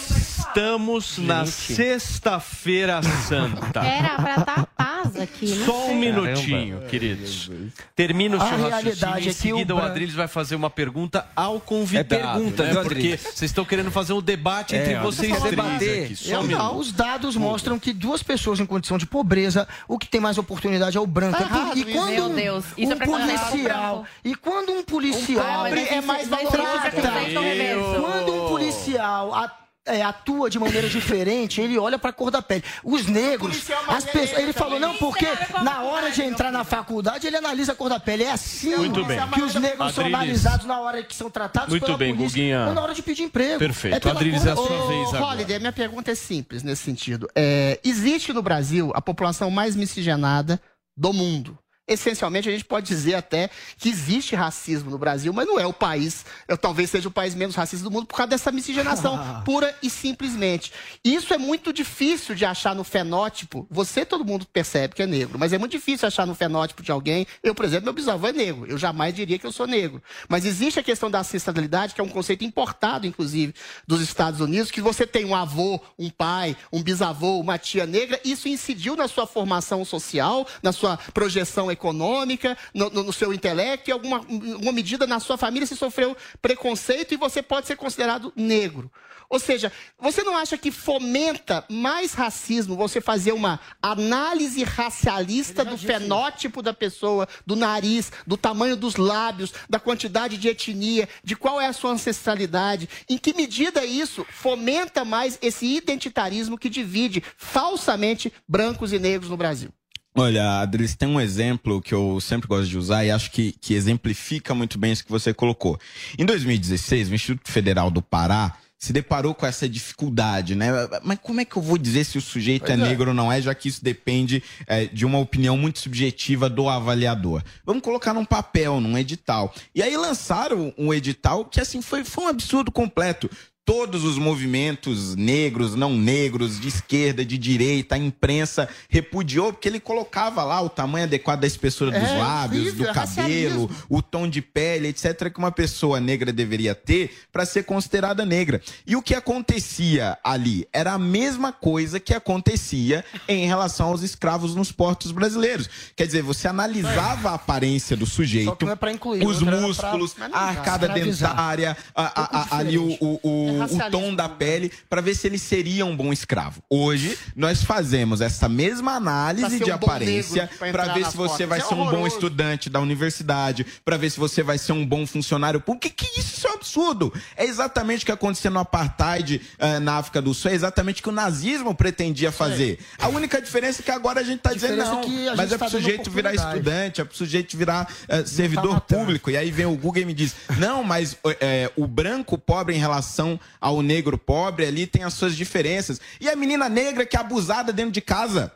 estamos 0.47 1.17
na 1.17 1.45
sexta-feira 1.45 3.01
santa. 3.27 3.79
Era 3.81 4.15
pra 4.15 4.35
estar 4.37 4.65
paz 4.75 5.19
aqui, 5.19 5.47
não 5.55 5.65
Só 5.65 5.83
um 5.83 5.87
sei. 5.87 5.95
minutinho, 5.95 6.81
queridos. 6.89 7.49
Termina 7.95 8.37
o 8.37 8.41
A 8.41 8.47
seu 8.47 8.57
realidade 8.57 8.89
raciocínio. 8.89 9.15
Em 9.15 9.29
é 9.29 9.33
que 9.33 9.33
seguida, 9.33 9.73
o 9.73 9.77
o 9.77 9.79
Bran- 9.81 9.89
Adriles 9.89 10.13
vai 10.15 10.27
fazer 10.27 10.55
uma 10.55 10.69
pergunta 10.69 11.27
ao 11.35 11.59
convidado. 11.59 12.13
É 12.13 12.17
pergunta, 12.33 12.63
né? 12.63 12.71
viu, 12.71 12.81
Porque 12.81 12.95
Adriles? 12.95 13.21
vocês 13.21 13.51
estão 13.51 13.65
querendo 13.65 13.91
fazer 13.91 14.13
um 14.13 14.21
debate 14.21 14.75
entre 14.75 14.93
É, 14.93 14.99
vocês 14.99 15.31
quer 15.31 15.39
três 15.39 15.55
debater. 15.55 16.05
aqui. 16.05 16.15
Só 16.15 16.29
Eu 16.31 16.39
um 16.39 16.41
não, 16.41 16.47
minuto. 16.47 16.77
os 16.77 16.91
dados 16.91 17.35
mostram 17.35 17.79
que 17.79 17.93
duas 17.93 18.21
pessoas 18.23 18.59
em 18.59 18.65
condição 18.65 18.97
de 18.97 19.05
pobreza, 19.05 19.67
o 19.87 19.97
que 19.97 20.07
tem 20.07 20.21
mais 20.21 20.37
oportunidade 20.37 20.97
é 20.97 20.99
o 20.99 21.07
branco. 21.07 21.37
Tá 21.37 21.43
errado 21.43 21.77
e 21.77 21.81
isso. 21.81 21.91
quando 21.91 22.09
Meu 22.11 22.25
um, 22.25 22.33
Deus, 22.35 22.65
isso 22.77 22.89
um 22.93 22.95
é 22.95 23.05
policial, 23.05 23.95
branco. 23.95 24.07
e 24.23 24.35
quando 24.35 24.71
um 24.71 24.83
policial 24.83 25.63
pobre 25.63 25.79
é 25.81 26.01
mais 26.01 26.27
Mas 26.27 26.41
isso 26.43 26.55
é 26.55 26.57
valoroso 26.57 26.81
que 26.81 26.87
o 26.87 26.91
preconceito 26.91 27.31
branco. 27.33 27.39
reverso. 27.47 28.01
Quando 28.01 28.33
um 28.33 28.47
policial 28.47 29.33
a- 29.35 29.51
é, 29.85 30.01
atua 30.01 30.49
de 30.49 30.57
maneira 30.59 30.89
diferente, 30.89 31.61
ele 31.61 31.77
olha 31.77 31.99
pra 31.99 32.11
cor 32.11 32.31
da 32.31 32.41
pele. 32.41 32.63
Os 32.83 33.05
negros, 33.05 33.67
mais 33.87 34.03
as 34.03 34.11
pessoas. 34.11 34.39
Ele 34.39 34.51
falou, 34.53 34.79
não, 34.79 34.95
porque 34.95 35.25
a 35.25 35.59
a 35.59 35.63
na 35.63 35.83
hora 35.83 36.11
de 36.11 36.21
entrar 36.23 36.51
na 36.51 36.63
faculdade, 36.63 37.27
ele 37.27 37.37
analisa 37.37 37.73
a 37.73 37.75
cor 37.75 37.89
da 37.89 37.99
pele. 37.99 38.23
É 38.23 38.31
assim 38.31 38.75
Muito 38.75 39.03
bem. 39.05 39.19
que 39.29 39.41
os 39.41 39.55
negros 39.55 39.93
são 39.93 40.05
analisados 40.05 40.65
na 40.65 40.79
hora 40.79 41.03
que 41.03 41.15
são 41.15 41.29
tratados 41.29 41.69
Muito 41.69 41.85
pela 41.85 41.97
bem, 41.97 42.15
polícia, 42.15 42.37
Guguinha. 42.37 42.67
ou 42.67 42.73
na 42.73 42.81
hora 42.81 42.93
de 42.93 43.03
pedir 43.03 43.23
emprego. 43.23 43.59
Perfeito. 43.59 44.07
É 44.07 44.11
Adriles, 44.11 44.41
cor 44.41 44.49
é 44.49 44.51
a 44.51 44.55
sua 44.55 44.87
vez 44.87 45.07
agora. 45.13 45.25
Holiday, 45.25 45.59
minha 45.59 45.71
pergunta 45.71 46.11
é 46.11 46.15
simples 46.15 46.63
nesse 46.63 46.83
sentido. 46.83 47.29
É, 47.35 47.79
existe 47.83 48.33
no 48.33 48.41
Brasil 48.41 48.91
a 48.95 49.01
população 49.01 49.51
mais 49.51 49.75
miscigenada 49.75 50.59
do 50.97 51.13
mundo. 51.13 51.57
Essencialmente, 51.87 52.49
a 52.49 52.51
gente 52.51 52.65
pode 52.65 52.87
dizer 52.87 53.13
até 53.13 53.47
que 53.77 53.89
existe 53.89 54.35
racismo 54.35 54.89
no 54.89 54.97
Brasil, 54.97 55.31
mas 55.31 55.45
não 55.45 55.59
é 55.59 55.67
o 55.67 55.73
país, 55.73 56.25
eu 56.47 56.57
talvez 56.57 56.89
seja 56.89 57.07
o 57.07 57.11
país 57.11 57.35
menos 57.35 57.55
racista 57.55 57.83
do 57.83 57.91
mundo 57.91 58.07
por 58.07 58.15
causa 58.15 58.31
dessa 58.31 58.51
miscigenação, 58.51 59.19
pura 59.45 59.75
e 59.83 59.89
simplesmente. 59.89 60.73
Isso 61.03 61.31
é 61.31 61.37
muito 61.37 61.71
difícil 61.71 62.33
de 62.33 62.43
achar 62.43 62.73
no 62.73 62.83
fenótipo. 62.83 63.67
Você, 63.69 64.03
todo 64.03 64.25
mundo 64.25 64.47
percebe 64.51 64.95
que 64.95 65.03
é 65.03 65.05
negro, 65.05 65.37
mas 65.37 65.53
é 65.53 65.59
muito 65.59 65.73
difícil 65.73 66.07
achar 66.07 66.25
no 66.25 66.33
fenótipo 66.33 66.81
de 66.81 66.91
alguém. 66.91 67.27
Eu, 67.43 67.53
por 67.53 67.65
exemplo, 67.65 67.85
meu 67.85 67.93
bisavô 67.93 68.27
é 68.27 68.33
negro. 68.33 68.65
Eu 68.67 68.79
jamais 68.79 69.13
diria 69.13 69.37
que 69.37 69.45
eu 69.45 69.51
sou 69.51 69.67
negro. 69.67 70.01
Mas 70.27 70.43
existe 70.43 70.79
a 70.79 70.83
questão 70.83 71.11
da 71.11 71.19
ancestralidade, 71.19 71.93
que 71.93 72.01
é 72.01 72.03
um 72.03 72.09
conceito 72.09 72.43
importado, 72.43 73.05
inclusive, 73.05 73.53
dos 73.85 74.01
Estados 74.01 74.39
Unidos, 74.39 74.71
que 74.71 74.81
você 74.81 75.05
tem 75.05 75.23
um 75.23 75.35
avô, 75.35 75.79
um 75.99 76.09
pai, 76.09 76.57
um 76.73 76.81
bisavô, 76.81 77.39
uma 77.39 77.59
tia 77.59 77.85
negra. 77.85 78.19
Isso 78.25 78.47
incidiu 78.47 78.95
na 78.95 79.07
sua 79.07 79.27
formação 79.27 79.85
social, 79.85 80.47
na 80.63 80.71
sua 80.71 80.97
projeção 81.13 81.74
econômica, 81.75 82.57
no, 82.73 82.89
no- 82.89 83.03
no 83.03 83.13
seu 83.13 83.31
intelecto, 83.33 83.89
e 83.89 83.93
alguma, 83.93 84.17
alguma 84.17 84.71
medida 84.71 85.05
na 85.05 85.19
sua 85.19 85.37
família 85.37 85.67
se 85.67 85.75
sofreu 85.75 86.15
preconceito 86.41 87.13
e 87.13 87.17
você 87.17 87.41
pode 87.41 87.67
ser 87.67 87.75
considerado 87.75 88.33
negro. 88.35 88.91
Ou 89.27 89.39
seja, 89.39 89.71
você 89.99 90.21
não 90.23 90.37
acha 90.37 90.55
que 90.55 90.69
fomenta 90.69 91.65
mais 91.67 92.13
racismo 92.13 92.75
você 92.75 93.01
fazer 93.01 93.31
uma 93.31 93.59
análise 93.81 94.63
racialista 94.63 95.63
do 95.65 95.75
fenótipo 95.99 96.61
da 96.61 96.71
pessoa, 96.73 97.27
do 97.43 97.55
nariz, 97.55 98.11
do 98.27 98.37
tamanho 98.37 98.75
dos 98.77 98.97
lábios, 98.97 99.51
da 99.67 99.79
quantidade 99.79 100.37
de 100.37 100.47
etnia, 100.47 101.09
de 101.23 101.35
qual 101.35 101.59
é 101.59 101.65
a 101.65 101.73
sua 101.73 101.91
ancestralidade? 101.93 102.87
Em 103.09 103.17
que 103.17 103.33
medida 103.33 103.83
isso 103.83 104.23
fomenta 104.29 105.03
mais 105.03 105.39
esse 105.41 105.65
identitarismo 105.65 106.55
que 106.55 106.69
divide 106.69 107.23
falsamente 107.35 108.31
brancos 108.47 108.93
e 108.93 108.99
negros 108.99 109.29
no 109.31 109.37
Brasil? 109.37 109.71
Olha, 110.17 110.61
Adris, 110.61 110.95
tem 110.95 111.09
um 111.09 111.19
exemplo 111.19 111.81
que 111.81 111.93
eu 111.93 112.21
sempre 112.21 112.47
gosto 112.47 112.69
de 112.69 112.77
usar 112.77 113.03
e 113.03 113.11
acho 113.11 113.29
que, 113.31 113.51
que 113.51 113.73
exemplifica 113.73 114.55
muito 114.55 114.77
bem 114.77 114.93
isso 114.93 115.03
que 115.03 115.11
você 115.11 115.33
colocou. 115.33 115.77
Em 116.17 116.25
2016, 116.25 117.09
o 117.09 117.15
Instituto 117.15 117.51
Federal 117.51 117.91
do 117.91 118.01
Pará 118.01 118.57
se 118.77 118.93
deparou 118.93 119.33
com 119.33 119.45
essa 119.45 119.67
dificuldade, 119.67 120.53
né? 120.53 120.69
Mas 121.03 121.19
como 121.21 121.41
é 121.41 121.45
que 121.45 121.57
eu 121.57 121.61
vou 121.61 121.77
dizer 121.77 122.03
se 122.03 122.17
o 122.17 122.21
sujeito 122.21 122.69
é, 122.69 122.73
é. 122.73 122.77
negro 122.77 123.09
ou 123.09 123.13
não 123.13 123.31
é, 123.31 123.41
já 123.41 123.53
que 123.55 123.67
isso 123.67 123.83
depende 123.83 124.43
é, 124.67 124.85
de 124.85 125.05
uma 125.05 125.17
opinião 125.17 125.57
muito 125.57 125.79
subjetiva 125.79 126.49
do 126.49 126.69
avaliador? 126.69 127.41
Vamos 127.65 127.81
colocar 127.81 128.13
num 128.13 128.25
papel, 128.25 128.79
num 128.79 128.97
edital. 128.97 129.53
E 129.73 129.81
aí 129.81 129.97
lançaram 129.97 130.73
um 130.77 130.93
edital 130.93 131.45
que, 131.45 131.59
assim, 131.59 131.81
foi, 131.81 132.03
foi 132.03 132.25
um 132.25 132.27
absurdo 132.27 132.71
completo 132.71 133.29
todos 133.65 134.03
os 134.03 134.17
movimentos 134.17 135.15
negros, 135.15 135.73
não 135.73 135.97
negros, 135.97 136.59
de 136.59 136.67
esquerda, 136.67 137.25
de 137.25 137.35
direita, 137.35 137.95
a 137.95 137.97
imprensa 137.97 138.69
repudiou, 138.87 139.51
porque 139.51 139.67
ele 139.67 139.79
colocava 139.79 140.43
lá 140.43 140.61
o 140.61 140.69
tamanho 140.69 141.05
adequado 141.05 141.39
da 141.41 141.47
espessura 141.47 141.89
dos 141.91 142.07
É, 142.09 142.17
lábios, 142.17 142.61
horrível, 142.67 142.85
do 142.85 142.89
é 142.91 142.93
cabelo, 142.93 143.65
racialismo. 143.65 143.69
o 143.89 144.01
tom 144.03 144.27
de 144.29 144.39
pele, 144.41 144.89
etc., 144.89 145.31
que 145.33 145.39
uma 145.39 145.51
pessoa 145.51 145.99
negra 145.99 146.31
deveria 146.31 146.75
ter 146.75 147.11
para 147.31 147.43
ser 147.43 147.63
considerada 147.63 148.23
negra. 148.23 148.61
E 148.85 148.95
o 148.95 149.01
que 149.01 149.15
acontecia 149.15 150.17
ali 150.23 150.67
era 150.71 150.93
a 150.93 150.99
mesma 150.99 151.51
coisa 151.51 151.99
que 151.99 152.13
acontecia 152.13 153.03
em 153.27 153.47
relação 153.47 153.87
aos 153.87 154.03
escravos 154.03 154.53
nos 154.53 154.71
portos 154.71 155.11
brasileiros. 155.11 155.67
Quer 155.95 156.05
dizer, 156.05 156.21
você 156.21 156.47
analisava 156.47 157.31
a 157.31 157.33
aparência 157.33 157.97
do 157.97 158.05
sujeito, 158.05 158.49
Só 158.49 158.55
que 158.55 158.65
não 158.65 158.73
é 158.73 158.75
pra 158.75 158.91
incluir, 158.91 159.25
os 159.25 159.39
pra- 159.41 159.59
músculos, 159.59 160.15
não 160.15 160.27
a 160.31 160.39
arcada 160.39 160.87
dentária, 160.89 161.75
a- 161.95 162.03
a- 162.21 162.39
a- 162.41 162.57
ali 162.59 162.77
o, 162.77 162.95
o, 163.01 163.54
o- 163.55 163.81
É 163.81 163.87
o 163.87 163.91
tom 163.91 164.13
da 164.15 164.27
pele, 164.29 164.71
para 164.89 165.01
ver 165.01 165.15
se 165.15 165.27
ele 165.27 165.37
seria 165.37 165.85
um 165.85 165.95
bom 165.95 166.11
escravo. 166.13 166.61
Hoje, 166.69 167.17
nós 167.35 167.63
fazemos 167.63 168.21
essa 168.21 168.47
mesma 168.49 168.93
análise 168.93 169.59
de 169.59 169.71
um 169.71 169.75
aparência 169.75 170.49
para 170.59 170.93
ver 170.93 171.05
se 171.05 171.15
você 171.17 171.43
foto. 171.45 171.49
vai 171.49 171.59
Isso 171.59 171.67
é 171.67 171.75
ser 171.75 171.81
um 171.81 171.89
bom 171.89 172.07
estudante 172.07 172.69
da 172.69 172.79
universidade, 172.79 173.65
para 173.83 173.97
ver 173.97 174.09
se 174.09 174.19
você 174.19 174.41
vai 174.43 174.57
ser 174.57 174.71
um 174.73 174.85
bom 174.85 175.05
funcionário 175.05 175.59
público. 175.61 175.87
Que, 175.87 176.05
que 176.05 176.19
isso? 176.19 176.47
É 176.47 176.51
um 176.51 176.53
absurdo. 176.55 177.13
É 177.35 177.45
exatamente 177.45 178.03
o 178.03 178.05
que 178.05 178.11
aconteceu 178.11 178.51
no 178.51 178.59
apartheid 178.59 179.41
eh, 179.57 179.79
na 179.79 179.97
África 179.97 180.21
do 180.21 180.33
Sul, 180.33 180.51
é 180.51 180.53
exatamente 180.53 180.99
o 181.01 181.03
que 181.03 181.09
o 181.09 181.11
nazismo 181.11 181.73
pretendia 181.75 182.31
fazer. 182.31 182.79
A 182.99 183.07
única 183.07 183.41
diferença 183.41 183.81
é 183.81 183.83
que 183.83 183.91
agora 183.91 184.19
a 184.21 184.23
gente 184.23 184.37
está 184.37 184.53
dizendo 184.53 184.77
não, 184.77 185.01
é 185.01 185.03
que 185.03 185.27
a 185.29 185.35
mas 185.35 185.51
é 185.51 185.57
tá 185.57 185.65
pro 185.65 185.71
dando 185.71 185.81
sujeito 185.81 186.11
virar 186.11 186.33
estudante, 186.33 187.01
é 187.01 187.03
pro 187.03 187.15
sujeito 187.15 187.57
virar 187.57 187.87
eh, 188.07 188.23
servidor 188.25 188.73
matando. 188.73 188.99
público. 189.01 189.29
E 189.29 189.37
aí 189.37 189.51
vem 189.51 189.65
o 189.65 189.75
Google 189.75 190.01
e 190.03 190.05
me 190.05 190.13
diz: 190.13 190.35
não, 190.57 190.83
mas 190.83 191.17
eh, 191.39 191.71
o 191.75 191.87
branco 191.87 192.37
pobre 192.37 192.75
em 192.75 192.79
relação 192.79 193.39
ao 193.59 193.81
negro 193.81 194.17
pobre 194.17 194.65
ali 194.65 194.87
tem 194.87 195.03
as 195.03 195.13
suas 195.13 195.35
diferenças. 195.35 195.99
E 196.19 196.29
a 196.29 196.35
menina 196.35 196.69
negra 196.69 197.05
que 197.05 197.15
é 197.15 197.19
abusada 197.19 197.71
dentro 197.73 197.91
de 197.91 198.01
casa? 198.01 198.51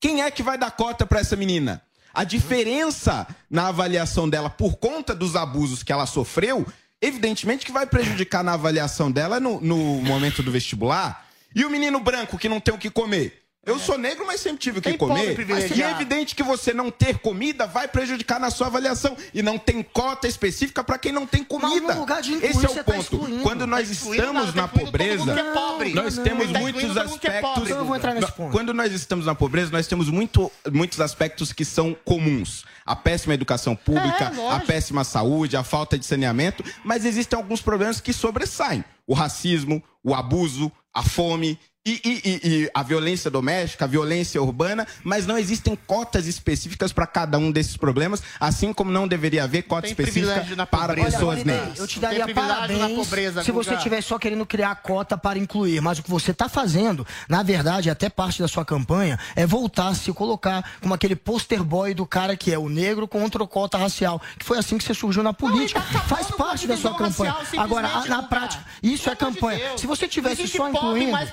Quem 0.00 0.22
é 0.22 0.30
que 0.30 0.42
vai 0.42 0.56
dar 0.56 0.70
cota 0.70 1.06
para 1.06 1.20
essa 1.20 1.36
menina? 1.36 1.82
A 2.12 2.24
diferença 2.24 3.26
na 3.48 3.68
avaliação 3.68 4.28
dela 4.28 4.50
por 4.50 4.76
conta 4.76 5.14
dos 5.14 5.36
abusos 5.36 5.82
que 5.82 5.92
ela 5.92 6.06
sofreu, 6.06 6.66
evidentemente 7.00 7.64
que 7.64 7.72
vai 7.72 7.86
prejudicar 7.86 8.42
na 8.42 8.54
avaliação 8.54 9.10
dela 9.10 9.38
no, 9.38 9.60
no 9.60 9.76
momento 9.76 10.42
do 10.42 10.50
vestibular. 10.50 11.26
E 11.54 11.64
o 11.64 11.70
menino 11.70 12.00
branco 12.00 12.38
que 12.38 12.48
não 12.48 12.60
tem 12.60 12.74
o 12.74 12.78
que 12.78 12.90
comer? 12.90 13.39
Eu 13.64 13.78
sou 13.78 13.98
negro, 13.98 14.26
mas 14.26 14.40
sempre 14.40 14.58
tive 14.58 14.78
o 14.78 14.82
que 14.82 14.88
Tem 14.88 14.96
comer. 14.98 15.38
E 15.76 15.82
é 15.82 15.90
evidente 15.90 16.34
que 16.34 16.42
você 16.42 16.72
não 16.72 16.90
ter 16.90 17.18
comida 17.18 17.66
vai 17.66 17.86
prejudicar 17.86 18.40
na 18.40 18.50
sua 18.50 18.68
avaliação. 18.68 19.14
E 19.34 19.42
não 19.42 19.58
tem 19.58 19.82
cota 19.82 20.26
específica 20.26 20.82
para 20.82 20.96
quem 20.96 21.12
não 21.12 21.26
tem 21.26 21.44
comida. 21.44 21.68
Mas 21.88 21.94
no 21.94 22.00
lugar 22.00 22.22
de 22.22 22.32
incluir, 22.32 22.50
Esse 22.50 22.64
é 22.64 22.70
o 22.70 22.74
tá 22.74 22.84
ponto. 22.84 23.00
excluindo. 23.00 23.42
Quando 23.42 23.66
nós 23.66 23.86
Tá 23.86 23.92
estamos 24.16 24.54
na 24.54 24.66
tá 24.66 24.68
pobreza, 24.68 25.30
é 25.38 25.52
pobre. 25.52 25.92
nós 25.92 26.16
Não, 26.16 26.24
temos 26.24 26.46
não. 26.46 26.52
Tá 26.54 26.58
muitos 26.60 26.96
é 26.96 27.00
aspectos. 27.02 27.40
pobre, 27.54 27.70
Eu 27.70 27.76
não 27.78 27.84
vou 27.84 27.96
entrar 27.96 28.14
nesse 28.14 28.32
ponto. 28.32 28.50
Quando 28.50 28.72
nós 28.72 28.92
estamos 28.92 29.26
na 29.26 29.34
pobreza, 29.34 29.70
nós 29.70 29.86
temos 29.86 30.08
muito, 30.08 30.50
muitos 30.72 30.98
aspectos 30.98 31.52
que 31.52 31.64
são 31.64 31.94
comuns. 32.02 32.64
A 32.86 32.96
péssima 32.96 33.34
educação 33.34 33.76
pública, 33.76 34.32
É, 34.34 34.50
a 34.52 34.60
péssima 34.60 35.04
saúde, 35.04 35.54
a 35.56 35.62
falta 35.62 35.98
de 35.98 36.06
saneamento, 36.06 36.64
mas 36.82 37.04
existem 37.04 37.36
alguns 37.36 37.60
problemas 37.60 38.00
que 38.00 38.14
sobressaem. 38.14 38.82
O 39.06 39.12
racismo, 39.12 39.82
o 40.02 40.14
abuso, 40.14 40.72
a 40.94 41.02
fome. 41.02 41.58
E, 41.86 41.92
e- 42.04 42.20
e- 42.24 42.40
e 42.64 42.70
a 42.74 42.82
violência 42.82 43.30
doméstica, 43.30 43.86
a 43.86 43.88
violência 43.88 44.40
urbana, 44.42 44.86
mas 45.02 45.26
não 45.26 45.38
existem 45.38 45.74
cotas 45.86 46.26
específicas 46.26 46.92
para 46.92 47.06
cada 47.06 47.38
um 47.38 47.50
desses 47.50 47.74
problemas, 47.74 48.22
assim 48.38 48.70
como 48.70 48.92
não 48.92 49.08
deveria 49.08 49.44
haver 49.44 49.62
cota 49.62 49.86
específica 49.86 50.44
para 50.70 50.92
pessoas 50.92 51.42
negras. 51.42 51.78
Eu 51.78 51.88
te 51.88 51.98
daria 51.98 52.28
parabéns 52.34 52.94
pobreza, 52.96 53.42
se 53.42 53.50
você 53.50 53.72
estiver 53.76 54.02
só 54.02 54.18
querendo 54.18 54.44
criar 54.44 54.74
cota 54.82 55.16
para 55.16 55.38
incluir. 55.38 55.80
Mas 55.80 55.98
o 55.98 56.02
que 56.02 56.10
você 56.10 56.32
está 56.32 56.50
fazendo, 56.50 57.06
na 57.26 57.42
verdade, 57.42 57.88
até 57.88 58.10
parte 58.10 58.42
da 58.42 58.48
sua 58.48 58.62
campanha, 58.64 59.18
é 59.34 59.46
voltar 59.46 59.88
a 59.88 59.94
se 59.94 60.12
colocar 60.12 60.62
como 60.82 60.92
aquele 60.92 61.16
poster 61.16 61.64
boy 61.64 61.94
do 61.94 62.04
cara 62.04 62.36
que 62.36 62.52
é 62.52 62.58
o 62.58 62.68
negro 62.68 63.08
contra 63.08 63.42
o 63.42 63.48
cota 63.48 63.78
racial. 63.78 64.20
Que 64.38 64.44
foi 64.44 64.58
assim 64.58 64.76
que 64.76 64.84
você 64.84 64.92
surgiu 64.92 65.22
na 65.22 65.32
política. 65.32 65.80
Não, 65.80 65.92
tá 65.92 66.00
Faz 66.00 66.30
parte 66.30 66.66
a 66.66 66.68
da 66.68 66.76
sua 66.76 66.94
campanha. 66.94 67.32
racial, 67.32 67.64
Agora, 67.64 67.88
a- 67.88 68.04
na 68.04 68.22
prática, 68.22 68.62
isso 68.82 69.08
é 69.08 69.12
de 69.14 69.18
campanha. 69.18 69.58
Deus. 69.68 69.80
Se 69.80 69.86
você 69.86 70.06
tivesse 70.06 70.42
Existe 70.42 70.58
só 70.58 70.64
pobre 70.70 70.76
incluindo. 70.88 71.12
mais 71.12 71.30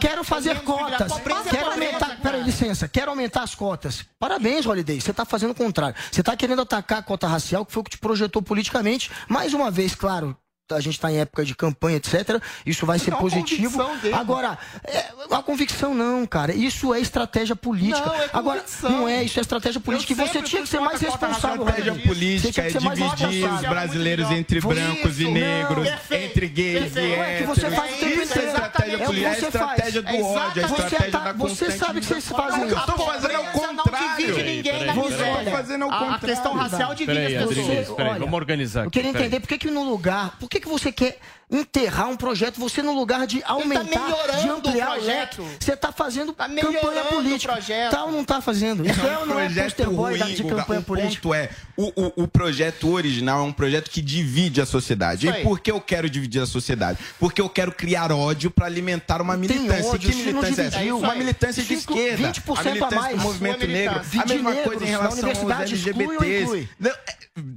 Quero 0.00 0.24
fazer 0.24 0.60
cotas. 0.62 1.12
Quero 1.50 1.70
aumentar. 1.70 2.20
Peraí, 2.20 2.42
licença. 2.42 2.88
Quero 2.88 3.10
aumentar 3.10 3.42
as 3.42 3.54
cotas. 3.54 4.04
Parabéns, 4.18 4.66
Holiday. 4.66 5.00
Você 5.00 5.10
está 5.10 5.24
fazendo 5.24 5.50
o 5.50 5.54
contrário. 5.54 5.96
Você 6.10 6.20
está 6.20 6.36
querendo 6.36 6.62
atacar 6.62 6.98
a 6.98 7.02
cota 7.02 7.26
racial, 7.26 7.64
que 7.64 7.72
foi 7.72 7.80
o 7.80 7.84
que 7.84 7.90
te 7.90 7.98
projetou 7.98 8.42
politicamente. 8.42 9.10
Mais 9.28 9.54
uma 9.54 9.70
vez, 9.70 9.94
claro. 9.94 10.36
A 10.76 10.80
gente 10.80 10.94
está 10.94 11.10
em 11.10 11.18
época 11.18 11.44
de 11.44 11.54
campanha, 11.54 11.96
etc. 11.96 12.40
Isso 12.64 12.84
vai 12.86 12.98
ser 12.98 13.12
É 13.12 13.16
positivo. 13.16 13.80
Agora, 14.12 14.58
é, 14.84 15.06
a 15.30 15.42
convicção 15.42 15.94
não, 15.94 16.24
cara. 16.26 16.54
Isso 16.54 16.94
é 16.94 17.00
estratégia 17.00 17.56
política. 17.56 18.00
Não, 18.06 18.14
é 18.14 18.30
Agora, 18.32 18.64
não 18.82 19.08
é. 19.08 19.22
Isso 19.24 19.38
é 19.38 19.42
estratégia 19.42 19.80
política. 19.80 20.12
E 20.12 20.16
você 20.16 20.42
tinha 20.42 20.62
que 20.62 20.68
ser 20.68 20.78
contra 20.78 20.90
mais 20.92 21.00
responsável. 21.00 21.64
estratégia 21.64 21.92
Holiday. 21.92 22.02
Você 22.02 22.08
política 22.08 22.62
é 22.62 22.70
ser 22.70 22.78
dividir 22.78 23.48
os 23.50 23.60
brasileiros 23.62 24.30
entre 24.30 24.58
Isso, 24.58 24.68
brancos 24.68 25.20
e 25.20 25.24
não, 25.24 25.32
negros, 25.32 25.88
perfeito, 25.88 26.24
entre 26.30 26.48
gays 26.48 26.96
e 26.96 26.98
É 27.00 27.38
que 27.38 27.44
você 27.44 27.66
héteros. 27.66 27.78
faz 27.78 27.92
o 27.92 27.98
tempo 27.98 28.10
Isso 28.12 28.20
é 28.20 28.24
inteiro. 28.24 28.46
estratégia 28.48 28.90
É 28.92 28.96
o 28.96 28.98
que 28.98 29.04
política, 29.06 29.28
é 29.28 29.30
a 29.30 29.38
estratégia 29.48 30.02
do 30.02 30.08
ódio, 30.24 30.62
a 30.62 30.66
estratégia 30.66 31.10
tá- 31.10 31.18
da 31.20 31.32
você 31.32 31.70
sabe 31.70 32.00
que 32.00 32.06
vocês 32.06 32.28
fazem 32.28 32.64
O 32.64 32.66
que 32.68 32.72
eu 32.74 32.78
isso. 32.78 32.86
tô 32.86 32.98
fazendo 33.04 33.30
é 33.32 33.38
o 33.38 33.44
contrário. 33.52 34.26
divide 34.26 34.42
ninguém 34.42 34.84
na 34.86 34.92
Você 34.94 35.08
miséria. 35.10 35.44
tá 35.44 35.50
fazendo 35.56 35.84
ao 35.84 35.90
A- 35.90 35.94
A 35.94 35.98
contrário. 36.00 36.26
questão 36.28 36.54
racial 36.54 36.94
divide 36.94 37.36
as 37.36 37.48
pessoas. 37.48 37.86
Vamos 38.18 38.32
organizar 38.34 38.80
Eu 38.80 38.88
aqui. 38.88 38.90
queria 38.92 39.12
peraí. 39.12 39.26
entender 39.26 39.40
por 39.40 39.48
que, 39.48 39.58
que 39.58 39.70
no 39.70 39.82
lugar, 39.88 40.36
por 40.38 40.48
que, 40.48 40.59
que 40.60 40.68
você 40.68 40.92
quer 40.92 41.18
enterrar 41.50 42.08
um 42.08 42.16
projeto, 42.16 42.58
você 42.60 42.82
no 42.82 42.94
lugar 42.94 43.26
de 43.26 43.42
aumentar, 43.44 44.00
tá 44.26 44.36
de 44.40 44.48
ampliar 44.48 44.88
o 44.88 44.90
o 44.90 44.94
projeto. 44.96 45.42
leque, 45.42 45.56
você 45.64 45.72
está 45.72 45.90
fazendo 45.92 46.32
Tá 46.32 46.48
campanha 46.48 47.04
política. 47.04 47.52
o. 47.52 47.90
Tal 47.90 48.10
não 48.12 48.20
está 48.22 48.40
fazendo. 48.40 48.86
Isso 48.88 49.00
é, 49.06 49.18
um 49.18 49.26
não 49.26 49.40
é 49.40 49.48
poster 49.48 49.90
boy 49.90 50.18
ruim, 50.18 50.34
de 50.34 50.44
campanha 50.44 50.80
o 50.80 50.84
política. 50.84 51.22
ponto 51.22 51.34
é, 51.34 51.50
o, 51.76 51.92
o, 52.20 52.22
o 52.24 52.28
projeto 52.28 52.88
original 52.90 53.40
é 53.40 53.42
um 53.42 53.52
projeto 53.52 53.90
que 53.90 54.00
divide 54.00 54.60
a 54.60 54.66
sociedade. 54.66 55.26
Isso 55.26 55.36
E 55.38 55.42
por 55.42 55.60
que 55.60 55.70
eu 55.70 55.80
quero 55.80 56.08
dividir 56.08 56.40
a 56.42 56.46
sociedade? 56.46 56.98
Porque 57.18 57.40
eu 57.40 57.48
quero 57.48 57.72
criar 57.72 58.12
ódio 58.12 58.50
para 58.50 58.66
alimentar 58.66 59.20
uma 59.20 59.36
militância. 59.36 59.86
ódio, 59.86 59.98
que 60.10 60.16
isso 60.16 60.18
não 60.32 60.40
militância 60.42 60.62
é 60.62 60.66
essa? 60.66 60.76
dividiu. 60.76 60.98
Uma 60.98 61.14
militância 61.14 61.62
de 61.62 61.74
Isso 61.74 61.82
inclui 61.84 62.00
esquerda. 62.08 62.32
20% 62.32 62.58
a 62.58 62.62
militância 62.64 62.98
a 62.98 63.00
mais. 63.00 63.16
do 63.16 63.22
movimento 63.22 63.66
negro. 63.66 64.00
A 64.00 64.26
mesma 64.26 64.52
De 64.54 64.62
coisa 64.62 64.84
em 64.84 64.90
negros, 64.90 65.18
relação 65.18 65.28
aos 65.30 65.60
LGBTs. 65.72 66.68
Não, 66.78 66.90
é- 66.90 66.94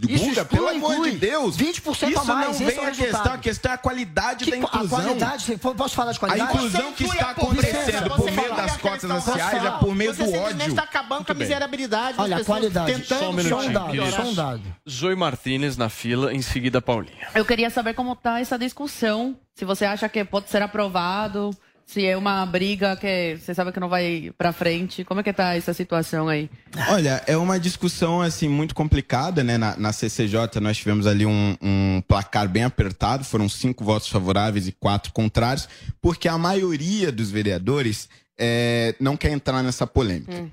Isso 0.08 0.24
Guga, 0.26 0.42
exclui 0.42 0.46
pelo 0.46 0.68
amor 0.70 0.94
inclui? 0.94 1.12
de 1.12 1.18
Deus. 1.18 1.58
20% 1.58 2.04
a 2.04 2.10
Isso 2.10 2.26
mais, 2.26 2.46
não 2.46 2.52
esse 2.52 2.64
vem 2.64 2.76
é 2.78 2.80
o 2.80 2.84
a 2.84 2.92
questão. 2.92 3.34
A 3.34 3.38
questão 3.38 3.72
é 3.72 3.76
a 3.76 3.78
qualidade 3.84 4.46
Que, 4.46 4.52
da 4.52 4.58
a 4.58 4.60
inclusão. 4.60 4.90
qualidade, 5.04 5.44
você- 5.44 5.58
posso 5.58 5.94
falar 5.96 6.12
de 6.13 6.18
A 6.18 6.20
qualidade? 6.20 6.54
inclusão 6.56 6.94
que 6.94 7.04
está 7.04 7.28
a 7.28 7.32
acontecendo 7.32 8.10
por 8.16 8.32
meio 8.32 8.56
das 8.56 8.74
a 8.74 8.80
cotas 8.80 9.02
questão 9.02 9.20
raciais 9.36 9.66
é 9.66 9.72
por 9.72 9.96
meio 9.96 10.13
do 10.13 10.34
ódio. 10.34 10.62
está 10.68 10.84
acabando 10.84 11.25
com 11.25 11.32
a 11.32 11.36
miserabilidade 11.36 12.16
Olha, 12.20 12.38
a 12.38 12.44
qualidade. 12.46 12.94
tentando 12.94 13.44
Só 13.50 13.60
um 13.60 13.72
dado, 13.74 14.12
só 14.12 14.22
um 14.24 14.34
dado. 14.34 14.62
Zoe 14.90 15.16
Martinez 15.16 15.75
na 15.78 15.90
fila, 15.90 16.34
em 16.34 16.42
seguida 16.42 16.82
Paulinha. 16.82 17.28
Eu 17.36 17.44
queria 17.46 17.70
saber 17.70 17.94
como 17.94 18.13
está 18.13 18.40
essa 18.40 18.58
discussão. 18.58 19.38
Se 19.54 19.66
você 19.66 19.86
acha 19.86 20.08
que 20.10 20.24
pode 20.24 20.50
ser 20.50 20.62
aprovado, 20.62 21.52
se 21.86 22.06
é 22.06 22.18
uma 22.18 22.46
briga 22.46 22.96
que 22.96 23.38
você 23.38 23.54
sabe 23.54 23.72
que 23.72 23.80
não 23.80 23.90
vai 23.90 24.32
para 24.38 24.52
frente. 24.52 25.04
Como 25.04 25.20
é 25.20 25.24
que 25.24 25.34
tá 25.34 25.56
essa 25.56 25.74
situação 25.74 26.28
aí? 26.28 26.50
Olha, 26.90 27.22
é 27.28 27.38
uma 27.38 27.60
discussão 27.60 28.22
assim 28.22 28.48
muito 28.48 28.74
complicada, 28.74 29.44
né? 29.44 29.58
Na, 29.58 29.75
na 29.78 29.94
CCJ 29.94 30.60
nós 30.62 30.78
tivemos 30.78 31.06
ali 31.06 31.25
um, 31.25 31.56
um 31.62 32.02
placar 32.08 32.48
bem 32.48 32.63
apertado, 32.63 33.24
foram 33.24 33.48
cinco 33.48 33.84
votos 33.84 34.08
favoráveis 34.08 34.68
e 34.68 34.72
quatro 34.72 35.12
contrários, 35.13 35.68
porque 36.02 36.28
a 36.28 36.38
maioria 36.38 37.12
dos 37.12 37.30
vereadores 37.30 38.10
é, 38.38 38.96
não 39.00 39.16
quer 39.16 39.32
entrar 39.32 39.62
nessa 39.62 39.86
polêmica. 39.86 40.52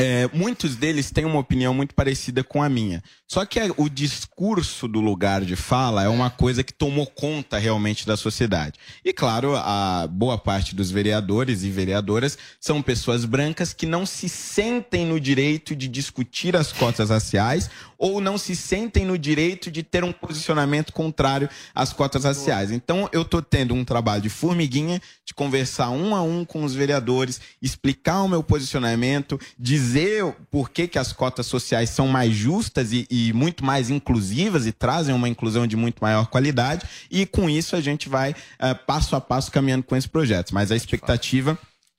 É, 0.00 0.30
muitos 0.32 0.76
deles 0.76 1.10
têm 1.10 1.24
uma 1.24 1.40
opinião 1.40 1.74
muito 1.74 1.92
parecida 1.92 2.44
com 2.44 2.62
a 2.62 2.68
minha. 2.68 3.02
Só 3.26 3.44
que 3.44 3.58
o 3.76 3.88
discurso 3.88 4.86
do 4.86 5.00
lugar 5.00 5.44
de 5.44 5.56
fala 5.56 6.04
é 6.04 6.08
uma 6.08 6.30
coisa 6.30 6.62
que 6.62 6.72
tomou 6.72 7.04
conta 7.04 7.58
realmente 7.58 8.06
da 8.06 8.16
sociedade. 8.16 8.78
E 9.04 9.12
claro, 9.12 9.56
a 9.56 10.06
boa 10.08 10.38
parte 10.38 10.72
dos 10.72 10.92
vereadores 10.92 11.64
e 11.64 11.68
vereadoras 11.68 12.38
são 12.60 12.80
pessoas 12.80 13.24
brancas 13.24 13.72
que 13.72 13.86
não 13.86 14.06
se 14.06 14.28
sentem 14.28 15.04
no 15.04 15.18
direito 15.18 15.74
de 15.74 15.88
discutir 15.88 16.54
as 16.54 16.72
cotas 16.72 17.10
raciais 17.10 17.68
ou 17.98 18.20
não 18.20 18.38
se 18.38 18.54
sentem 18.54 19.04
no 19.04 19.18
direito 19.18 19.68
de 19.68 19.82
ter 19.82 20.04
um 20.04 20.12
posicionamento 20.12 20.92
contrário 20.92 21.50
às 21.74 21.92
cotas 21.92 22.22
raciais. 22.22 22.70
Então 22.70 23.08
eu 23.12 23.24
tô 23.24 23.42
tendo 23.42 23.74
um 23.74 23.84
trabalho 23.84 24.22
de 24.22 24.28
formiguinha 24.28 25.02
de 25.24 25.34
conversar 25.34 25.90
um 25.90 26.14
a 26.14 26.22
um 26.22 26.44
com 26.44 26.62
os 26.62 26.74
vereadores, 26.74 27.40
explicar 27.60 28.22
o 28.22 28.28
meu 28.28 28.42
posicionamento, 28.42 29.38
dizer 29.58 29.87
por 30.50 30.70
que, 30.70 30.88
que 30.88 30.98
as 30.98 31.12
cotas 31.12 31.46
sociais 31.46 31.90
são 31.90 32.08
mais 32.08 32.32
justas 32.32 32.92
e, 32.92 33.06
e 33.10 33.32
muito 33.32 33.64
mais 33.64 33.90
inclusivas 33.90 34.66
e 34.66 34.72
trazem 34.72 35.14
uma 35.14 35.28
inclusão 35.28 35.66
de 35.66 35.76
muito 35.76 36.00
maior 36.00 36.26
qualidade. 36.26 36.86
E 37.10 37.26
com 37.26 37.48
isso 37.48 37.76
a 37.76 37.80
gente 37.80 38.08
vai 38.08 38.34
eh, 38.58 38.74
passo 38.74 39.14
a 39.16 39.20
passo 39.20 39.50
caminhando 39.50 39.82
com 39.84 39.94
esse 39.96 40.08
projeto. 40.08 40.52
Mas 40.54 40.70
a 40.72 40.76
expectativa 40.76 41.58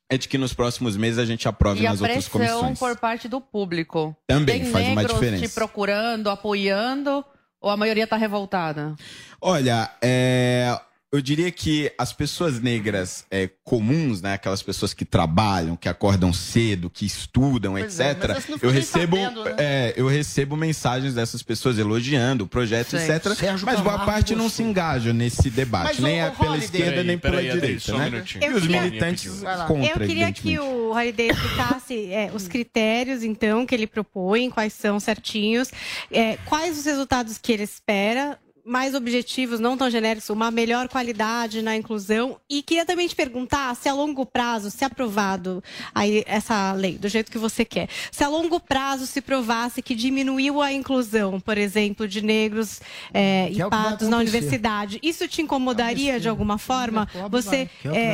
é 0.10 0.18
de 0.18 0.28
que 0.28 0.38
nos 0.38 0.54
próximos 0.54 0.98
meses 0.98 1.20
a 1.20 1.26
gente 1.26 1.48
aprove 1.48 1.82
E 1.84 1.88
a 1.88 1.92
nas 1.92 2.02
outras 2.02 2.28
pressão 2.28 2.60
comissões. 2.62 2.80
por 2.80 2.98
parte 2.98 3.28
do 3.28 3.40
público. 3.40 4.16
Também 4.28 4.64
Tem 4.64 4.72
faz 4.72 4.88
uma 4.88 4.96
negros 5.02 5.20
diferença. 5.20 5.48
te 5.48 5.54
procurando, 5.54 6.30
apoiando, 6.30 7.24
ou 7.62 7.70
a 7.70 7.78
maioria 7.78 8.08
tá 8.08 8.18
revoltada? 8.18 8.96
Olha, 9.40 9.92
é, 10.02 10.76
eu 11.12 11.22
diria 11.22 11.52
que 11.52 11.92
as 11.98 12.14
pessoas 12.14 12.60
negras 12.62 13.26
é, 13.32 13.50
comuns, 13.64 14.22
né, 14.22 14.34
aquelas 14.34 14.62
pessoas 14.62 14.94
que 14.94 15.04
trabalham, 15.04 15.76
que 15.76 15.90
acordam 15.90 16.32
cedo, 16.32 16.88
que 16.90 17.04
estudam, 17.06 17.72
Pois 17.74 18.00
é, 18.00 18.12
etc. 18.12 18.50
não 18.50 18.58
eu 18.62 18.70
recebo, 18.70 19.18
sabendo, 19.18 19.44
né? 19.44 19.56
é, 19.58 19.94
eu 19.98 20.08
recebo 20.08 20.56
mensagens 20.56 21.16
dessas 21.16 21.42
pessoas 21.42 21.80
elogiando 21.80 22.44
o 22.44 22.48
projeto, 22.48 22.92
Sim. 22.92 22.98
etc. 22.98 23.34
Sérgio 23.36 23.66
mas 23.66 23.80
boa 23.80 23.94
Camargo 23.94 24.06
parte 24.06 24.36
não 24.36 24.48
se 24.50 24.62
engaja 24.62 25.12
nesse 25.12 25.50
debate, 25.50 25.96
Mas, 25.96 26.00
nem 26.00 26.22
ô, 26.22 26.26
é 26.28 26.30
pela 26.30 26.50
Holiday- 26.52 26.66
esquerda 26.66 26.92
Peraí, 26.92 27.08
nem 27.08 27.18
pela 27.18 27.42
direita, 27.42 27.96
um 27.96 27.98
né? 27.98 28.10
minutinho. 28.12 28.44
E 28.44 28.48
Eu 28.48 28.56
os 28.56 28.62
queria- 28.62 28.82
militantes 28.84 29.42
contra, 29.68 30.04
Eu 30.04 30.08
queria 30.08 30.32
que 30.32 30.60
o 30.60 30.92
Holiday 30.94 31.30
explicasse 31.32 32.12
é, 32.14 32.30
os 32.34 32.48
critérios, 32.48 33.24
então, 33.24 33.66
que 33.66 33.74
ele 33.74 33.88
propõe, 33.88 34.50
quais 34.52 34.74
são 34.74 35.00
certinhos, 35.00 35.72
é, 36.12 36.38
quais 36.46 36.78
os 36.78 36.86
resultados 36.86 37.40
que 37.40 37.52
ele 37.52 37.64
espera, 37.64 38.38
mais 38.66 38.96
objetivos, 38.96 39.60
não 39.60 39.78
tão 39.78 39.90
genéricos, 39.90 40.30
uma 40.30 40.52
melhor 40.52 40.88
qualidade 40.88 41.62
na 41.62 41.76
inclusão. 41.76 42.38
E 42.50 42.62
queria 42.62 42.86
também 42.86 43.08
te 43.08 43.16
perguntar 43.16 43.76
se 43.76 43.88
a 43.90 43.94
longo 43.94 44.26
prazo, 44.26 44.70
se 44.72 44.84
aprovado 44.84 45.64
aí 45.94 46.24
essa 46.26 46.72
lei, 46.74 46.98
do 46.98 47.08
jeito 47.08 47.32
que 47.32 47.38
você 47.38 47.64
quer, 47.66 47.90
se 48.12 48.24
a 48.24 48.28
longo 48.28 48.60
prazo 48.60 49.06
se 49.06 49.22
provasse 49.22 49.82
que 49.82 49.96
diminuiu 49.96 50.62
a 50.62 50.72
inclusão, 50.72 51.40
por 51.40 51.58
exemplo, 51.58 52.08
de 52.08 52.22
negros 52.22 52.82
é, 53.14 53.50
e 53.52 53.62
é 53.62 53.70
pardos 53.70 54.08
na 54.08 54.18
universidade, 54.18 55.00
isso 55.02 55.28
te 55.28 55.42
incomodaria 55.42 56.20
de 56.20 56.30
alguma 56.30 56.58
forma? 56.58 57.08
Pobre 57.08 57.42
Você 57.42 57.70
é 57.86 58.10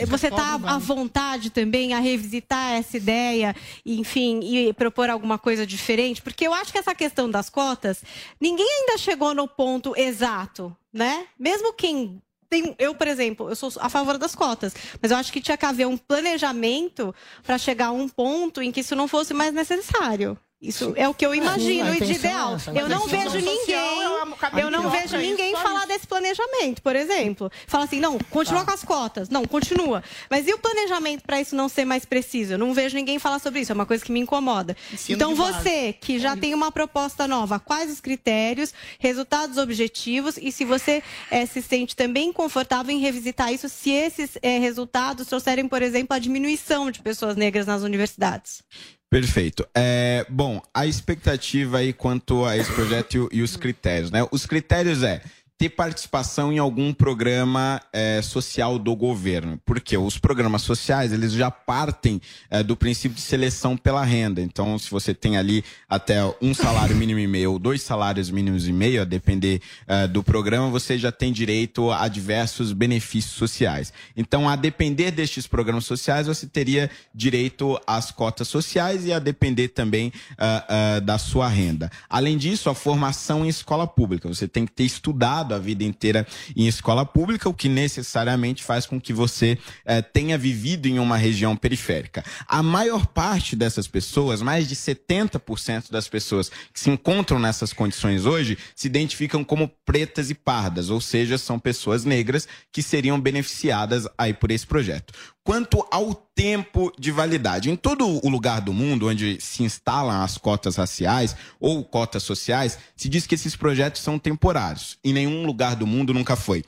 é, 0.00 0.06
você 0.06 0.28
está 0.28 0.54
à 0.54 0.78
vontade 0.78 1.50
também 1.50 1.94
a 1.94 1.98
revisitar 1.98 2.72
essa 2.74 2.96
ideia, 2.96 3.54
enfim, 3.84 4.40
e 4.42 4.72
propor 4.72 5.10
alguma 5.10 5.38
coisa 5.38 5.66
diferente? 5.66 6.22
Porque 6.22 6.46
eu 6.46 6.54
acho 6.54 6.72
que 6.72 6.78
essa 6.78 6.94
questão 6.94 7.30
das 7.30 7.48
cotas, 7.48 8.02
ninguém 8.40 8.66
ainda 8.80 8.98
chegou 8.98 9.34
no 9.34 9.48
ponto 9.48 9.94
exato, 9.96 10.76
né? 10.92 11.26
Mesmo 11.38 11.72
quem 11.72 12.22
tem, 12.48 12.74
eu, 12.78 12.94
por 12.94 13.08
exemplo, 13.08 13.48
eu 13.48 13.56
sou 13.56 13.70
a 13.80 13.88
favor 13.88 14.18
das 14.18 14.34
cotas, 14.34 14.74
mas 15.00 15.10
eu 15.10 15.16
acho 15.16 15.32
que 15.32 15.40
tinha 15.40 15.56
que 15.56 15.66
haver 15.66 15.86
um 15.86 15.96
planejamento 15.96 17.14
para 17.42 17.58
chegar 17.58 17.86
a 17.86 17.92
um 17.92 18.08
ponto 18.08 18.62
em 18.62 18.70
que 18.70 18.80
isso 18.80 18.94
não 18.94 19.08
fosse 19.08 19.34
mais 19.34 19.52
necessário. 19.52 20.38
Isso 20.60 20.94
é 20.96 21.06
o 21.06 21.12
que 21.12 21.24
eu 21.24 21.34
imagino 21.34 21.94
e 21.94 22.00
de 22.00 22.12
é 22.12 22.14
ideal. 22.14 22.56
Eu 22.74 22.88
não 22.88 23.06
vejo 23.06 23.36
ninguém, 23.36 24.02
é 24.02 24.36
cabeça 24.36 24.66
eu 24.66 24.70
não 24.70 24.88
vejo 24.88 25.16
ninguém 25.18 25.54
falar 25.54 25.86
desse 25.86 26.06
planejamento, 26.06 26.80
por 26.80 26.96
exemplo. 26.96 27.50
Fala 27.66 27.84
assim, 27.84 28.00
não, 28.00 28.18
continua 28.18 28.64
com 28.64 28.70
as 28.70 28.82
cotas. 28.82 29.28
Não, 29.28 29.44
continua. 29.44 30.02
Mas 30.30 30.48
e 30.48 30.54
o 30.54 30.58
planejamento 30.58 31.24
para 31.24 31.40
isso 31.40 31.54
não 31.54 31.68
ser 31.68 31.84
mais 31.84 32.06
preciso? 32.06 32.54
Eu 32.54 32.58
não 32.58 32.72
vejo 32.72 32.96
ninguém 32.96 33.18
falar 33.18 33.38
sobre 33.38 33.60
isso, 33.60 33.72
é 33.72 33.74
uma 33.74 33.84
coisa 33.84 34.02
que 34.02 34.10
me 34.10 34.20
incomoda. 34.20 34.74
Então 35.08 35.34
você, 35.34 35.92
que 35.92 36.18
já 36.18 36.34
tem 36.34 36.54
uma 36.54 36.72
proposta 36.72 37.28
nova, 37.28 37.60
quais 37.60 37.92
os 37.92 38.00
critérios, 38.00 38.72
resultados 38.98 39.58
objetivos 39.58 40.38
e 40.38 40.50
se 40.50 40.64
você 40.64 41.02
eh, 41.30 41.44
se 41.44 41.60
sente 41.60 41.94
também 41.94 42.32
confortável 42.32 42.94
em 42.94 42.98
revisitar 42.98 43.52
isso, 43.52 43.68
se 43.68 43.90
esses 43.90 44.38
eh, 44.42 44.58
resultados 44.58 45.26
trouxerem, 45.26 45.68
por 45.68 45.82
exemplo, 45.82 46.16
a 46.16 46.18
diminuição 46.18 46.90
de 46.90 47.02
pessoas 47.02 47.36
negras 47.36 47.66
nas 47.66 47.82
universidades? 47.82 48.62
Perfeito. 49.10 49.66
É, 49.74 50.26
bom, 50.28 50.60
a 50.74 50.86
expectativa 50.86 51.78
aí 51.78 51.92
quanto 51.92 52.44
a 52.44 52.56
esse 52.56 52.72
projeto 52.72 53.28
e 53.32 53.38
e, 53.38 53.42
os 53.42 53.56
critérios, 53.56 54.10
né? 54.10 54.26
Os 54.30 54.46
critérios 54.46 55.02
é 55.02 55.22
ter 55.58 55.70
participação 55.70 56.52
em 56.52 56.58
algum 56.58 56.92
programa 56.92 57.80
é, 57.92 58.20
social 58.20 58.78
do 58.78 58.94
governo. 58.94 59.58
Porque 59.64 59.96
os 59.96 60.18
programas 60.18 60.62
sociais, 60.62 61.12
eles 61.12 61.32
já 61.32 61.50
partem 61.50 62.20
é, 62.50 62.62
do 62.62 62.76
princípio 62.76 63.16
de 63.16 63.22
seleção 63.22 63.76
pela 63.76 64.04
renda. 64.04 64.42
Então, 64.42 64.78
se 64.78 64.90
você 64.90 65.14
tem 65.14 65.38
ali 65.38 65.64
até 65.88 66.20
um 66.42 66.52
salário 66.52 66.94
mínimo 66.94 67.20
e 67.20 67.26
meio 67.26 67.52
ou 67.52 67.58
dois 67.58 67.80
salários 67.82 68.30
mínimos 68.30 68.68
e 68.68 68.72
meio, 68.72 69.00
a 69.00 69.04
depender 69.04 69.62
é, 69.86 70.06
do 70.06 70.22
programa, 70.22 70.68
você 70.68 70.98
já 70.98 71.10
tem 71.10 71.32
direito 71.32 71.90
a 71.90 72.06
diversos 72.06 72.72
benefícios 72.72 73.34
sociais. 73.34 73.92
Então, 74.14 74.48
a 74.48 74.56
depender 74.56 75.10
destes 75.10 75.46
programas 75.46 75.86
sociais, 75.86 76.26
você 76.26 76.46
teria 76.46 76.90
direito 77.14 77.80
às 77.86 78.10
cotas 78.10 78.48
sociais 78.48 79.06
e 79.06 79.12
a 79.12 79.18
depender 79.18 79.68
também 79.68 80.12
ah, 80.36 80.64
ah, 80.68 81.00
da 81.00 81.18
sua 81.18 81.48
renda. 81.48 81.90
Além 82.10 82.36
disso, 82.36 82.68
a 82.68 82.74
formação 82.74 83.44
em 83.44 83.48
escola 83.48 83.86
pública. 83.86 84.28
Você 84.28 84.46
tem 84.46 84.66
que 84.66 84.72
ter 84.72 84.84
estudado 84.84 85.45
estudado 85.46 85.54
a 85.54 85.58
vida 85.58 85.84
inteira 85.84 86.26
em 86.54 86.66
escola 86.66 87.06
pública, 87.06 87.48
o 87.48 87.54
que 87.54 87.68
necessariamente 87.68 88.64
faz 88.64 88.86
com 88.86 89.00
que 89.00 89.12
você 89.12 89.58
eh, 89.84 90.02
tenha 90.02 90.36
vivido 90.36 90.86
em 90.86 90.98
uma 90.98 91.16
região 91.16 91.56
periférica. 91.56 92.24
A 92.46 92.62
maior 92.62 93.06
parte 93.06 93.54
dessas 93.54 93.86
pessoas, 93.86 94.42
mais 94.42 94.68
de 94.68 94.74
70% 94.74 95.90
das 95.90 96.08
pessoas 96.08 96.50
que 96.72 96.80
se 96.80 96.90
encontram 96.90 97.38
nessas 97.38 97.72
condições 97.72 98.26
hoje, 98.26 98.58
se 98.74 98.88
identificam 98.88 99.44
como 99.44 99.70
pretas 99.84 100.30
e 100.30 100.34
pardas, 100.34 100.90
ou 100.90 101.00
seja, 101.00 101.38
são 101.38 101.58
pessoas 101.58 102.04
negras 102.04 102.48
que 102.72 102.82
seriam 102.82 103.20
beneficiadas 103.20 104.06
aí 104.18 104.34
por 104.34 104.50
esse 104.50 104.66
projeto. 104.66 105.14
Quanto 105.46 105.86
ao 105.92 106.12
tempo 106.12 106.92
de 106.98 107.12
validade, 107.12 107.70
em 107.70 107.76
todo 107.76 108.04
o 108.04 108.28
lugar 108.28 108.60
do 108.60 108.72
mundo 108.72 109.06
onde 109.06 109.40
se 109.40 109.62
instalam 109.62 110.20
as 110.20 110.36
cotas 110.36 110.74
raciais 110.74 111.36
ou 111.60 111.84
cotas 111.84 112.24
sociais, 112.24 112.76
se 112.96 113.08
diz 113.08 113.28
que 113.28 113.36
esses 113.36 113.54
projetos 113.54 114.02
são 114.02 114.18
temporários. 114.18 114.98
Em 115.04 115.12
nenhum 115.12 115.46
lugar 115.46 115.76
do 115.76 115.86
mundo 115.86 116.12
nunca 116.12 116.34
foi. 116.34 116.64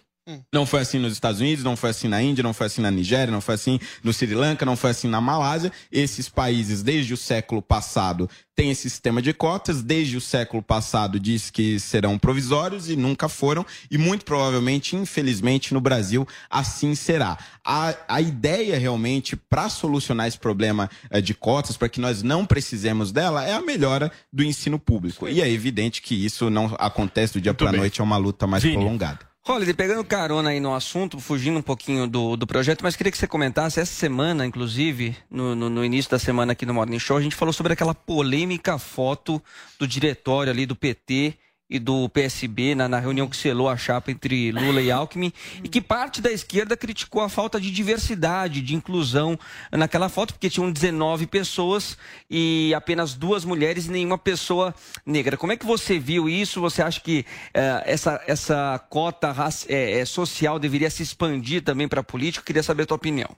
Não 0.53 0.67
foi 0.67 0.81
assim 0.81 0.99
nos 0.99 1.12
Estados 1.12 1.41
Unidos, 1.41 1.64
não 1.64 1.77
foi 1.77 1.91
assim 1.91 2.09
na 2.09 2.23
Índia, 2.23 2.43
não 2.43 2.53
foi 2.53 2.67
assim 2.67 2.83
na 2.83 2.91
Nigéria, 2.91 3.33
não 3.33 3.41
foi 3.41 3.55
assim 3.55 3.81
no 4.03 4.12
Sri 4.12 4.35
Lanka, 4.35 4.67
não 4.67 4.77
foi 4.77 4.91
assim 4.91 5.09
na 5.09 5.21
Malásia. 5.21 5.73
Esses 5.91 6.29
países, 6.29 6.83
desde 6.83 7.14
o 7.14 7.17
século 7.17 7.62
passado, 7.62 8.29
têm 8.55 8.71
esse 8.71 8.83
sistema 8.83 9.23
de 9.23 9.33
cotas. 9.33 9.83
Desde 9.83 10.17
o 10.17 10.21
século 10.21 10.62
passado, 10.62 11.19
diz 11.19 11.49
que 11.49 11.81
serão 11.81 12.19
provisórios 12.19 12.91
e 12.91 12.97
nunca 12.97 13.29
foram. 13.29 13.64
E 13.91 13.97
muito 13.97 14.25
provavelmente, 14.25 14.97
infelizmente, 14.97 15.73
no 15.73 15.81
Brasil, 15.81 16.27
assim 16.51 16.95
será. 16.95 17.38
A, 17.64 17.95
a 18.09 18.21
ideia 18.21 18.79
realmente 18.79 19.35
para 19.35 19.69
solucionar 19.69 20.27
esse 20.27 20.38
problema 20.38 20.91
eh, 21.11 21.21
de 21.21 21.33
cotas, 21.35 21.77
para 21.77 21.88
que 21.88 22.01
nós 22.01 22.23
não 22.23 22.45
precisemos 22.45 23.12
dela, 23.12 23.45
é 23.47 23.55
a 23.55 23.62
melhora 23.62 24.12
do 24.33 24.43
ensino 24.43 24.79
público. 24.79 25.29
E 25.29 25.41
é 25.41 25.49
evidente 25.49 26.03
que 26.03 26.14
isso 26.14 26.51
não 26.51 26.75
acontece 26.79 27.35
do 27.35 27.41
dia 27.41 27.55
para 27.55 27.71
a 27.71 27.73
noite, 27.73 28.01
é 28.01 28.05
uma 28.05 28.17
luta 28.17 28.47
mais 28.47 28.62
Vini. 28.62 28.77
prolongada. 28.77 29.29
Holiday, 29.51 29.73
pegando 29.73 30.05
carona 30.05 30.51
aí 30.51 30.61
no 30.61 30.75
assunto, 30.75 31.19
fugindo 31.19 31.59
um 31.59 31.63
pouquinho 31.63 32.07
do, 32.07 32.37
do 32.37 32.47
projeto, 32.47 32.83
mas 32.83 32.95
queria 32.95 33.11
que 33.11 33.17
você 33.17 33.27
comentasse, 33.27 33.81
essa 33.81 33.95
semana, 33.95 34.45
inclusive, 34.45 35.17
no, 35.31 35.55
no, 35.55 35.71
no 35.71 35.83
início 35.83 36.11
da 36.11 36.19
semana 36.19 36.53
aqui 36.53 36.67
no 36.67 36.75
Morning 36.75 36.99
Show, 36.99 37.17
a 37.17 37.23
gente 37.23 37.35
falou 37.35 37.55
sobre 37.55 37.73
aquela 37.73 37.95
polêmica 37.95 38.79
foto 38.79 39.43
do 39.79 39.89
diretório 39.89 40.53
ali 40.53 40.67
do 40.67 40.77
PT 40.77 41.39
e 41.69 41.79
do 41.79 42.09
PSB 42.09 42.75
na, 42.75 42.89
na 42.89 42.99
reunião 42.99 43.29
que 43.29 43.37
selou 43.37 43.69
a 43.69 43.77
chapa 43.77 44.11
entre 44.11 44.51
Lula 44.53 44.81
e 44.81 44.91
Alckmin, 44.91 45.33
e 45.63 45.69
que 45.69 45.81
parte 45.81 46.21
da 46.21 46.33
esquerda 46.33 46.77
criticou 46.77 47.21
a 47.21 47.29
falta 47.29 47.61
de 47.61 47.71
diversidade, 47.71 48.63
de 48.63 48.75
inclusão 48.75 49.39
naquela 49.71 50.09
foto, 50.09 50.35
porque 50.35 50.49
tinham 50.49 50.71
19 50.71 51.27
pessoas 51.27 51.99
e 52.31 52.73
apenas 52.75 53.15
duas 53.15 53.45
mulheres 53.45 53.87
e 53.87 53.91
nenhuma 53.91 54.17
pessoa 54.17 54.75
negra. 55.05 55.37
Como 55.37 55.53
é 55.53 55.57
que 55.57 55.67
você 55.67 55.99
viu 55.99 56.29
isso? 56.29 56.61
Você 56.61 56.83
acha 56.83 57.01
que 57.01 57.25
eh, 57.53 57.83
essa, 57.85 58.23
essa 58.27 58.79
cota 58.89 59.35
eh, 59.69 60.01
eh, 60.01 60.05
social 60.05 60.59
deveria 60.59 60.91
se 60.91 61.03
expandir 61.03 61.63
também 61.63 61.89
para 61.89 62.01
a 62.01 62.05
política? 62.05 62.43
Eu 62.43 62.47
queria 62.47 62.63
saber 62.63 62.85
a 62.85 62.87
tua 62.87 62.97
opinião. 62.97 63.31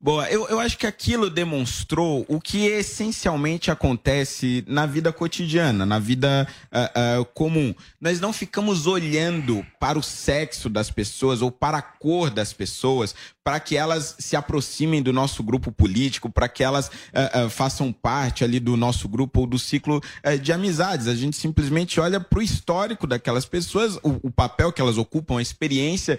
Boa, 0.00 0.30
eu, 0.30 0.46
eu 0.46 0.60
acho 0.60 0.78
que 0.78 0.86
aquilo 0.86 1.28
demonstrou 1.28 2.24
o 2.28 2.40
que 2.40 2.66
essencialmente 2.66 3.68
acontece 3.68 4.64
na 4.68 4.86
vida 4.86 5.12
cotidiana, 5.12 5.84
na 5.84 5.98
vida 5.98 6.46
ah, 6.70 6.92
ah, 6.94 7.24
comum. 7.34 7.74
Nós 8.00 8.20
não 8.20 8.32
ficamos 8.32 8.86
olhando 8.86 9.66
para 9.80 9.98
o 9.98 10.02
sexo 10.02 10.68
das 10.68 10.88
pessoas 10.88 11.42
ou 11.42 11.50
para 11.50 11.78
a 11.78 11.82
cor 11.82 12.30
das 12.30 12.52
pessoas 12.52 13.12
para 13.48 13.60
que 13.60 13.78
elas 13.78 14.14
se 14.18 14.36
aproximem 14.36 15.02
do 15.02 15.10
nosso 15.10 15.42
grupo 15.42 15.72
político, 15.72 16.28
para 16.28 16.50
que 16.50 16.62
elas 16.62 16.90
ah, 17.14 17.30
ah, 17.32 17.48
façam 17.48 17.90
parte 17.90 18.44
ali 18.44 18.60
do 18.60 18.76
nosso 18.76 19.08
grupo 19.08 19.40
ou 19.40 19.46
do 19.46 19.58
ciclo 19.58 20.02
ah, 20.22 20.36
de 20.36 20.52
amizades. 20.52 21.08
A 21.08 21.14
gente 21.14 21.34
simplesmente 21.34 21.98
olha 21.98 22.20
para 22.20 22.40
o 22.40 22.42
histórico 22.42 23.06
daquelas 23.06 23.46
pessoas, 23.46 23.96
o, 24.02 24.20
o 24.24 24.30
papel 24.30 24.70
que 24.70 24.82
elas 24.82 24.98
ocupam, 24.98 25.38
a 25.38 25.40
experiência 25.40 26.18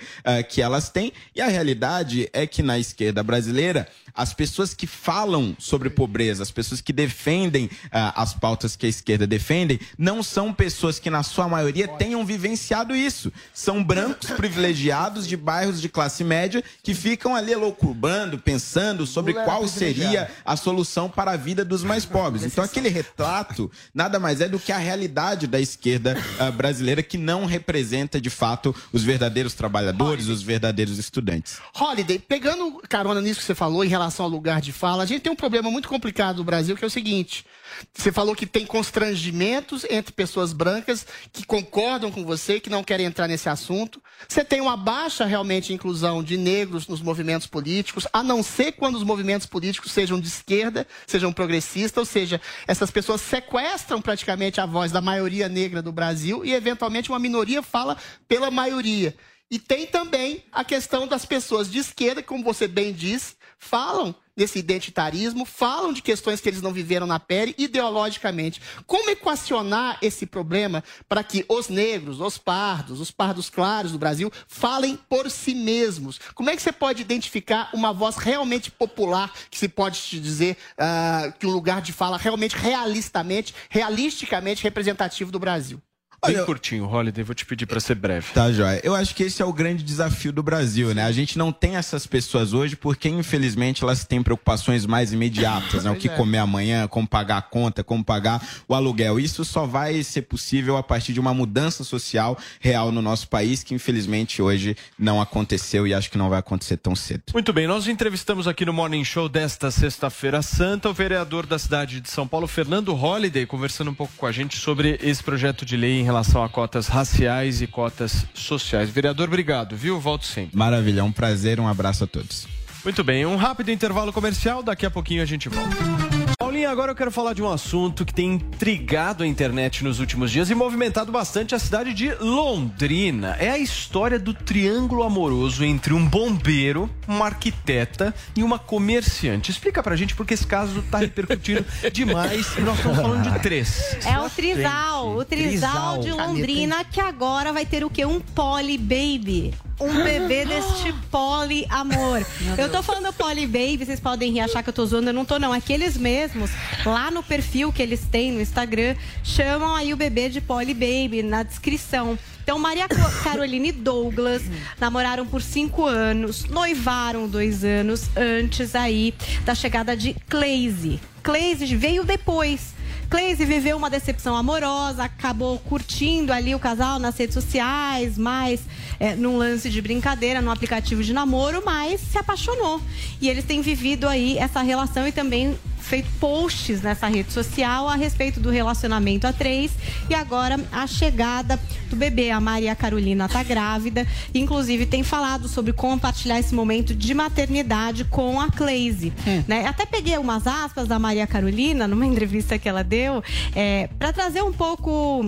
que 0.50 0.60
elas 0.60 0.90
têm, 0.90 1.14
e 1.36 1.42
a 1.42 1.48
realidade 1.48 2.28
é 2.34 2.48
que 2.48 2.64
na 2.64 2.80
esquerda 2.80 3.22
brasileira, 3.22 3.88
as 4.16 4.34
pessoas 4.34 4.74
que 4.74 4.88
falam 4.88 5.56
sobre 5.60 5.90
pobreza, 5.92 6.42
as 6.42 6.50
pessoas 6.50 6.82
que 6.82 6.92
defendem 6.92 7.70
as 7.92 8.34
pautas 8.34 8.76
que 8.76 8.88
a 8.88 8.90
esquerda 8.90 9.28
defende, 9.28 9.80
não 9.98 10.24
são 10.24 10.52
pessoas 10.52 10.98
que, 10.98 11.12
na 11.12 11.22
sua 11.22 11.48
maioria, 11.48 11.88
tenham 11.88 12.26
vivenciado 12.26 12.96
isso. 12.96 13.32
São 13.54 13.84
brancos 13.84 14.32
privilegiados 14.32 15.28
de 15.28 15.38
bairros 15.38 15.80
de 15.80 15.90
classe 15.90 16.24
média 16.24 16.64
que 16.82 16.96
ficam 16.96 17.19
ali 17.36 17.54
loucubando, 17.56 18.38
pensando 18.38 19.06
sobre 19.06 19.34
Lula 19.34 19.46
qual 19.46 19.68
seria 19.68 20.30
a 20.46 20.56
solução 20.56 21.10
para 21.10 21.32
a 21.32 21.38
vida 21.38 21.66
dos 21.66 21.84
mais 21.84 22.06
pobres. 22.06 22.44
Então, 22.44 22.64
aquele 22.64 22.90
retrato 22.90 23.72
nada 23.94 24.20
mais 24.20 24.42
é 24.42 24.48
do 24.48 24.60
que 24.60 24.72
a 24.72 24.78
realidade 24.78 25.48
da 25.48 25.60
esquerda 25.60 26.18
ah, 26.40 26.52
brasileira 26.52 27.04
que 27.04 27.18
não 27.18 27.46
representa, 27.46 28.20
de 28.22 28.30
fato, 28.30 28.76
os 28.94 29.04
verdadeiros 29.04 29.54
trabalhadores, 29.54 30.28
os 30.28 30.42
verdadeiros 30.42 30.98
estudantes. 30.98 31.58
Holiday, 31.78 32.20
pegando 32.20 32.82
carona 32.88 33.22
nisso 33.22 33.40
que 33.40 33.46
você 33.46 33.56
falou 33.56 33.84
em 33.84 33.90
relação 33.90 34.26
ao 34.26 34.32
lugar 34.32 34.62
de 34.62 34.72
fala, 34.72 35.04
a 35.04 35.06
gente 35.06 35.22
tem 35.22 35.32
um 35.32 35.36
problema 35.36 35.70
muito 35.70 35.88
complicado 35.90 36.38
no 36.38 36.44
Brasil, 36.44 36.76
que 36.76 36.84
é 36.84 36.88
o 36.88 36.92
seguinte. 36.92 37.46
Você 37.94 38.12
falou 38.12 38.36
que 38.36 38.46
tem 38.46 38.66
constrangimentos 38.66 39.86
entre 39.90 40.14
pessoas 40.14 40.54
brancas 40.54 41.06
que 41.32 41.46
concordam 41.46 42.12
com 42.12 42.24
você, 42.24 42.60
que 42.60 42.70
não 42.70 42.84
querem 42.84 43.06
entrar 43.06 43.28
nesse 43.28 43.50
assunto. 43.50 44.02
Você 44.28 44.44
tem 44.44 44.62
uma 44.62 44.78
baixa 44.78 45.26
realmente 45.26 45.74
inclusão 45.74 46.24
de 46.24 46.38
negros 46.38 46.88
nos 46.88 47.02
movimentos 47.02 47.48
políticos, 47.48 48.08
a 48.12 48.24
não 48.24 48.44
ser 48.44 48.74
quando 48.74 48.96
os 48.96 49.04
movimentos 49.04 49.48
políticos 49.48 49.92
sejam 49.92 50.20
de 50.20 50.28
esquerda, 50.28 50.88
sejam 51.08 51.32
progressistas, 51.32 51.98
ou 51.98 52.06
seja, 52.06 52.42
essas 52.68 52.92
pessoas 52.92 53.22
sequestram 53.22 54.02
praticamente 54.02 54.62
a 54.62 54.66
voz 54.66 54.92
da 54.92 55.02
maioria 55.02 55.50
negra 55.50 55.82
do 55.82 55.92
Brasil 55.92 56.46
e, 56.46 56.54
eventualmente, 56.54 57.10
uma 57.10 57.20
minoria 57.20 57.62
fala 57.62 57.98
pela 58.28 58.52
maioria. 58.52 59.16
E 59.52 59.58
tem 59.58 59.88
também 59.88 60.44
a 60.52 60.64
questão 60.64 61.08
das 61.08 61.26
pessoas 61.26 61.72
de 61.72 61.80
esquerda, 61.80 62.22
que, 62.22 62.28
como 62.28 62.44
você 62.44 62.68
bem 62.68 62.94
disse, 62.94 63.34
falam 63.60 64.16
desse 64.36 64.58
identitarismo, 64.58 65.44
falam 65.44 65.92
de 65.92 66.02
questões 66.02 66.40
que 66.40 66.48
eles 66.48 66.62
não 66.62 66.72
viveram 66.72 67.06
na 67.06 67.20
pele 67.20 67.54
ideologicamente. 67.58 68.62
Como 68.88 69.10
equacionar 69.10 69.98
esse 70.02 70.26
problema 70.26 70.82
para 71.10 71.22
que 71.24 71.46
os 71.50 71.68
negros, 71.68 72.22
os 72.22 72.38
pardos, 72.38 73.02
os 73.02 73.12
pardos 73.12 73.50
claros 73.50 73.92
do 73.92 74.00
Brasil 74.00 74.32
falem 74.48 74.98
por 75.10 75.30
si 75.30 75.54
mesmos? 75.54 76.20
Como 76.34 76.50
é 76.50 76.56
que 76.56 76.62
você 76.62 76.72
pode 76.72 77.02
identificar 77.02 77.70
uma 77.74 77.92
voz 77.92 78.16
realmente 78.16 78.72
popular, 78.72 79.34
que 79.52 79.60
se 79.60 79.68
pode 79.68 80.00
te 80.00 80.20
dizer 80.20 80.56
ah, 80.78 81.34
que 81.38 81.46
um 81.46 81.52
lugar 81.52 81.82
de 81.82 81.92
fala 81.92 82.18
realmente 82.18 82.56
realistamente, 82.56 83.54
realisticamente 83.70 84.64
representativo 84.64 85.34
do 85.34 85.40
Brasil? 85.40 85.82
Bem 86.26 86.44
curtinho, 86.46 86.86
Holiday, 86.86 87.24
vou 87.24 87.34
te 87.34 87.46
pedir 87.46 87.66
para 87.66 87.80
ser 87.80 87.96
breve. 87.96 88.28
Tá, 88.34 88.52
Joia. 88.52 88.82
Eu 88.84 88.94
acho 88.94 89.16
que 89.16 89.24
esse 89.24 89.42
é 89.42 89.46
o 89.46 89.54
grande 89.54 89.84
desafio 89.84 90.32
do 90.32 90.44
Brasil, 90.44 90.94
né? 90.94 91.04
A 91.04 91.12
gente 91.12 91.38
não 91.38 91.52
tem 91.52 91.76
essas 91.76 92.06
pessoas 92.06 92.54
hoje 92.54 92.76
porque, 92.76 93.08
infelizmente, 93.08 93.84
elas 93.84 94.04
têm 94.04 94.22
preocupações 94.22 94.86
mais 94.86 95.14
imediatas, 95.14 95.84
né? 95.84 95.92
O 95.92 95.96
que 95.96 96.10
é. 96.10 96.16
comer 96.16 96.40
amanhã, 96.40 96.88
como 96.88 97.08
pagar 97.08 97.38
a 97.38 97.42
conta, 97.42 97.84
como 97.84 98.04
pagar 98.04 98.46
o 98.68 98.76
aluguel. 98.76 99.20
Isso 99.20 99.46
só 99.46 99.66
vai 99.66 100.04
ser 100.04 100.24
possível 100.24 100.76
a 100.78 100.84
partir 100.84 101.14
de 101.14 101.20
uma 101.20 101.34
mudança 101.34 101.84
social 101.84 102.38
real 102.60 102.92
no 102.92 103.02
nosso 103.02 103.28
país, 103.28 103.64
que, 103.64 103.74
infelizmente, 103.74 104.42
hoje 104.42 104.76
não 104.98 105.22
aconteceu 105.22 105.88
e 105.88 105.94
acho 105.94 106.12
que 106.12 106.18
não 106.18 106.30
vai 106.30 106.40
acontecer 106.40 106.78
tão 106.78 106.96
cedo. 106.96 107.24
Muito 107.34 107.54
bem, 107.54 107.68
nós 107.68 107.88
entrevistamos 107.88 108.48
aqui 108.48 108.66
no 108.66 108.74
Morning 108.74 109.04
Show 109.04 109.30
desta 109.30 109.72
sexta-feira 109.72 110.42
santa 110.42 110.90
o 110.90 110.94
vereador 110.94 111.46
da 111.46 111.58
cidade 111.58 112.02
de 112.02 112.10
São 112.10 112.28
Paulo, 112.28 112.48
Fernando 112.48 112.94
Holliday, 112.94 113.46
conversando 113.46 113.92
um 113.92 113.94
pouco 113.94 114.14
com 114.18 114.26
a 114.26 114.32
gente 114.32 114.58
sobre 114.58 115.00
esse 115.02 115.24
projeto 115.24 115.66
de 115.66 115.78
lei 115.78 116.00
em 116.00 116.09
relação 116.10 116.44
a 116.44 116.50
cotas 116.50 116.88
raciais 116.88 117.62
e 117.62 117.68
cotas 117.68 118.26
sociais. 118.34 118.90
Vereador, 118.90 119.28
obrigado, 119.28 119.76
viu? 119.76 120.00
Volto 120.00 120.26
sempre. 120.26 120.58
Maravilha, 120.58 121.02
é 121.02 121.04
um 121.04 121.12
prazer, 121.12 121.60
um 121.60 121.68
abraço 121.68 122.04
a 122.04 122.08
todos. 122.08 122.48
Muito 122.84 123.04
bem, 123.04 123.26
um 123.26 123.36
rápido 123.36 123.70
intervalo 123.70 124.12
comercial, 124.12 124.64
daqui 124.64 124.86
a 124.86 124.92
pouquinho 124.92 125.22
a 125.22 125.26
gente 125.26 125.48
volta. 125.50 126.19
Paulinha, 126.42 126.70
agora 126.70 126.94
eu 126.94 126.96
quero 126.96 127.12
falar 127.12 127.34
de 127.34 127.44
um 127.44 127.52
assunto 127.52 128.06
que 128.06 128.14
tem 128.14 128.36
intrigado 128.36 129.26
a 129.26 129.28
internet 129.28 129.84
nos 129.84 130.00
últimos 130.00 130.32
dias 130.32 130.50
e 130.50 130.56
movimentado 130.56 131.12
bastante 131.12 131.54
a 131.54 131.60
cidade 131.60 131.94
de 131.94 132.14
Londrina. 132.16 133.36
É 133.38 133.50
a 133.50 133.58
história 133.58 134.18
do 134.18 134.34
triângulo 134.34 135.04
amoroso 135.04 135.66
entre 135.66 135.94
um 135.94 136.08
bombeiro, 136.08 136.90
uma 137.06 137.26
arquiteta 137.26 138.16
e 138.38 138.42
uma 138.42 138.58
comerciante. 138.58 139.52
Explica 139.52 139.84
pra 139.84 139.98
gente 139.98 140.16
porque 140.16 140.34
esse 140.34 140.48
caso 140.48 140.82
tá 140.84 141.00
repercutindo 141.00 141.66
demais 141.92 142.58
e 142.58 142.62
nós 142.62 142.78
estamos 142.78 142.98
falando 142.98 143.34
de 143.34 143.40
três. 143.40 143.98
É 144.06 144.18
o 144.18 144.30
Trisal, 144.30 145.18
o 145.18 145.26
Trisal 145.26 146.00
Trisal. 146.00 146.00
de 146.00 146.12
Londrina, 146.14 146.86
que 146.86 147.02
agora 147.02 147.52
vai 147.52 147.66
ter 147.66 147.84
o 147.84 147.90
quê? 147.90 148.06
Um 148.06 148.22
Poly 148.22 148.78
Baby. 148.78 149.54
Um 149.80 150.04
bebê 150.04 150.46
deste 150.46 150.94
poli 151.10 151.66
amor. 151.70 152.26
Eu 152.58 152.70
tô 152.70 152.84
falando 152.84 153.14
Poly 153.14 153.48
Baby, 153.48 153.86
vocês 153.86 154.00
podem 154.00 154.32
rir, 154.34 154.42
achar 154.42 154.62
que 154.62 154.70
eu 154.70 154.74
tô 154.74 154.86
zoando, 154.86 155.10
eu 155.10 155.14
não 155.14 155.24
tô 155.24 155.40
não. 155.40 155.54
Aqueles 155.54 155.96
mesmos, 155.96 156.52
lá 156.86 157.10
no 157.10 157.24
perfil 157.24 157.72
que 157.72 157.82
eles 157.82 158.02
têm 158.02 158.32
no 158.32 158.42
Instagram, 158.42 158.96
chamam 159.24 159.74
aí 159.74 159.94
o 159.94 159.98
bebê 159.98 160.28
de 160.28 160.42
Poly 160.42 160.74
Baby 160.74 161.24
na 161.24 161.44
descrição. 161.44 162.20
Então, 162.44 162.60
Maria 162.60 162.88
Caroline 163.24 163.70
e 163.70 163.72
Douglas 163.72 164.42
namoraram 164.80 165.26
por 165.26 165.42
cinco 165.42 165.86
anos, 165.86 166.46
noivaram 166.46 167.28
dois 167.28 167.64
anos 167.64 168.10
antes 168.18 168.76
aí 168.76 169.14
da 169.46 169.56
chegada 169.56 169.96
de 169.96 170.14
Cleise. 170.28 171.00
Cleise 171.24 171.76
veio 171.76 172.04
depois. 172.04 172.79
Cleise 173.10 173.44
viveu 173.44 173.76
uma 173.76 173.90
decepção 173.90 174.36
amorosa, 174.36 175.04
acabou 175.04 175.58
curtindo 175.58 176.32
ali 176.32 176.54
o 176.54 176.60
casal 176.60 177.00
nas 177.00 177.18
redes 177.18 177.34
sociais, 177.34 178.20
mais 178.20 178.62
é, 179.00 179.16
num 179.16 179.36
lance 179.36 179.68
de 179.68 179.82
brincadeira, 179.82 180.42
num 180.42 180.52
aplicativo 180.52 181.04
de 181.04 181.12
namoro, 181.12 181.64
mas 181.66 182.00
se 182.00 182.20
apaixonou. 182.20 182.80
E 183.20 183.28
eles 183.28 183.46
têm 183.46 183.62
vivido 183.62 184.08
aí 184.08 184.38
essa 184.38 184.62
relação 184.62 185.08
e 185.08 185.12
também 185.12 185.58
feito 185.90 186.08
posts 186.20 186.84
nessa 186.84 187.08
rede 187.08 187.34
social 187.34 187.90
a 187.90 187.96
respeito 187.96 188.40
do 188.40 188.52
relacionamento 188.52 189.26
a 189.26 189.34
três 189.34 189.72
e 190.08 190.14
agora 190.14 190.60
a 190.72 190.86
chegada 190.86 191.60
do 191.90 191.96
bebê. 191.96 192.30
A 192.30 192.40
Maria 192.40 192.76
Carolina 192.76 193.26
está 193.26 193.42
grávida, 193.42 194.06
inclusive 194.34 194.86
tem 194.86 195.02
falado 195.02 195.48
sobre 195.48 195.74
compartilhar 195.74 196.40
esse 196.40 196.54
momento 196.54 196.94
de 196.94 197.12
maternidade 197.16 198.06
com 198.06 198.40
a 198.40 198.52
Cleise. 198.52 199.12
Hum. 199.28 199.44
Né? 199.48 199.66
Até 199.66 199.84
peguei 199.86 200.18
umas 200.20 200.46
aspas 200.46 200.88
da 200.88 201.00
Maria 201.00 201.26
Carolina 201.26 201.88
numa 201.88 202.06
entrevista 202.08 202.60
que 202.60 202.70
ela 202.70 202.84
deu 202.84 203.24
é, 203.56 203.90
para 203.98 204.14
trazer 204.14 204.44
um 204.44 204.54
pouco 204.54 205.26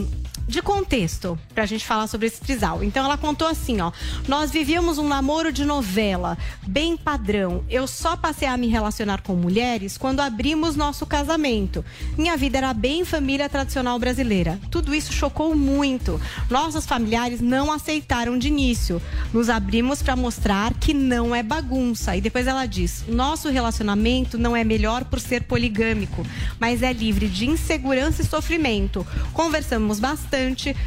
de 0.51 0.61
contexto 0.61 1.39
pra 1.55 1.65
gente 1.65 1.85
falar 1.85 2.07
sobre 2.07 2.27
esse 2.27 2.41
trisal. 2.41 2.83
Então 2.83 3.05
ela 3.05 3.17
contou 3.17 3.47
assim, 3.47 3.79
ó: 3.79 3.91
"Nós 4.27 4.51
vivíamos 4.51 4.97
um 4.97 5.07
namoro 5.07 5.51
de 5.51 5.63
novela, 5.63 6.37
bem 6.67 6.97
padrão. 6.97 7.63
Eu 7.69 7.87
só 7.87 8.17
passei 8.17 8.47
a 8.47 8.57
me 8.57 8.67
relacionar 8.67 9.21
com 9.21 9.33
mulheres 9.33 9.97
quando 9.97 10.19
abrimos 10.19 10.75
nosso 10.75 11.05
casamento. 11.05 11.85
Minha 12.17 12.35
vida 12.35 12.57
era 12.57 12.73
bem 12.73 13.05
família 13.05 13.47
tradicional 13.47 13.97
brasileira. 13.97 14.59
Tudo 14.69 14.93
isso 14.93 15.13
chocou 15.13 15.55
muito. 15.55 16.19
Nossos 16.49 16.85
familiares 16.85 17.39
não 17.39 17.71
aceitaram 17.71 18.37
de 18.37 18.49
início. 18.49 19.01
Nos 19.33 19.49
abrimos 19.49 20.01
para 20.01 20.17
mostrar 20.17 20.73
que 20.73 20.93
não 20.93 21.33
é 21.33 21.41
bagunça. 21.41 22.15
E 22.17 22.19
depois 22.19 22.45
ela 22.45 22.65
diz: 22.65 23.05
"Nosso 23.07 23.47
relacionamento 23.49 24.37
não 24.37 24.53
é 24.53 24.65
melhor 24.65 25.05
por 25.05 25.21
ser 25.21 25.43
poligâmico, 25.43 26.25
mas 26.59 26.83
é 26.83 26.91
livre 26.91 27.29
de 27.29 27.47
insegurança 27.47 28.21
e 28.21 28.25
sofrimento. 28.25 29.07
Conversamos 29.31 29.97
bastante 29.97 30.40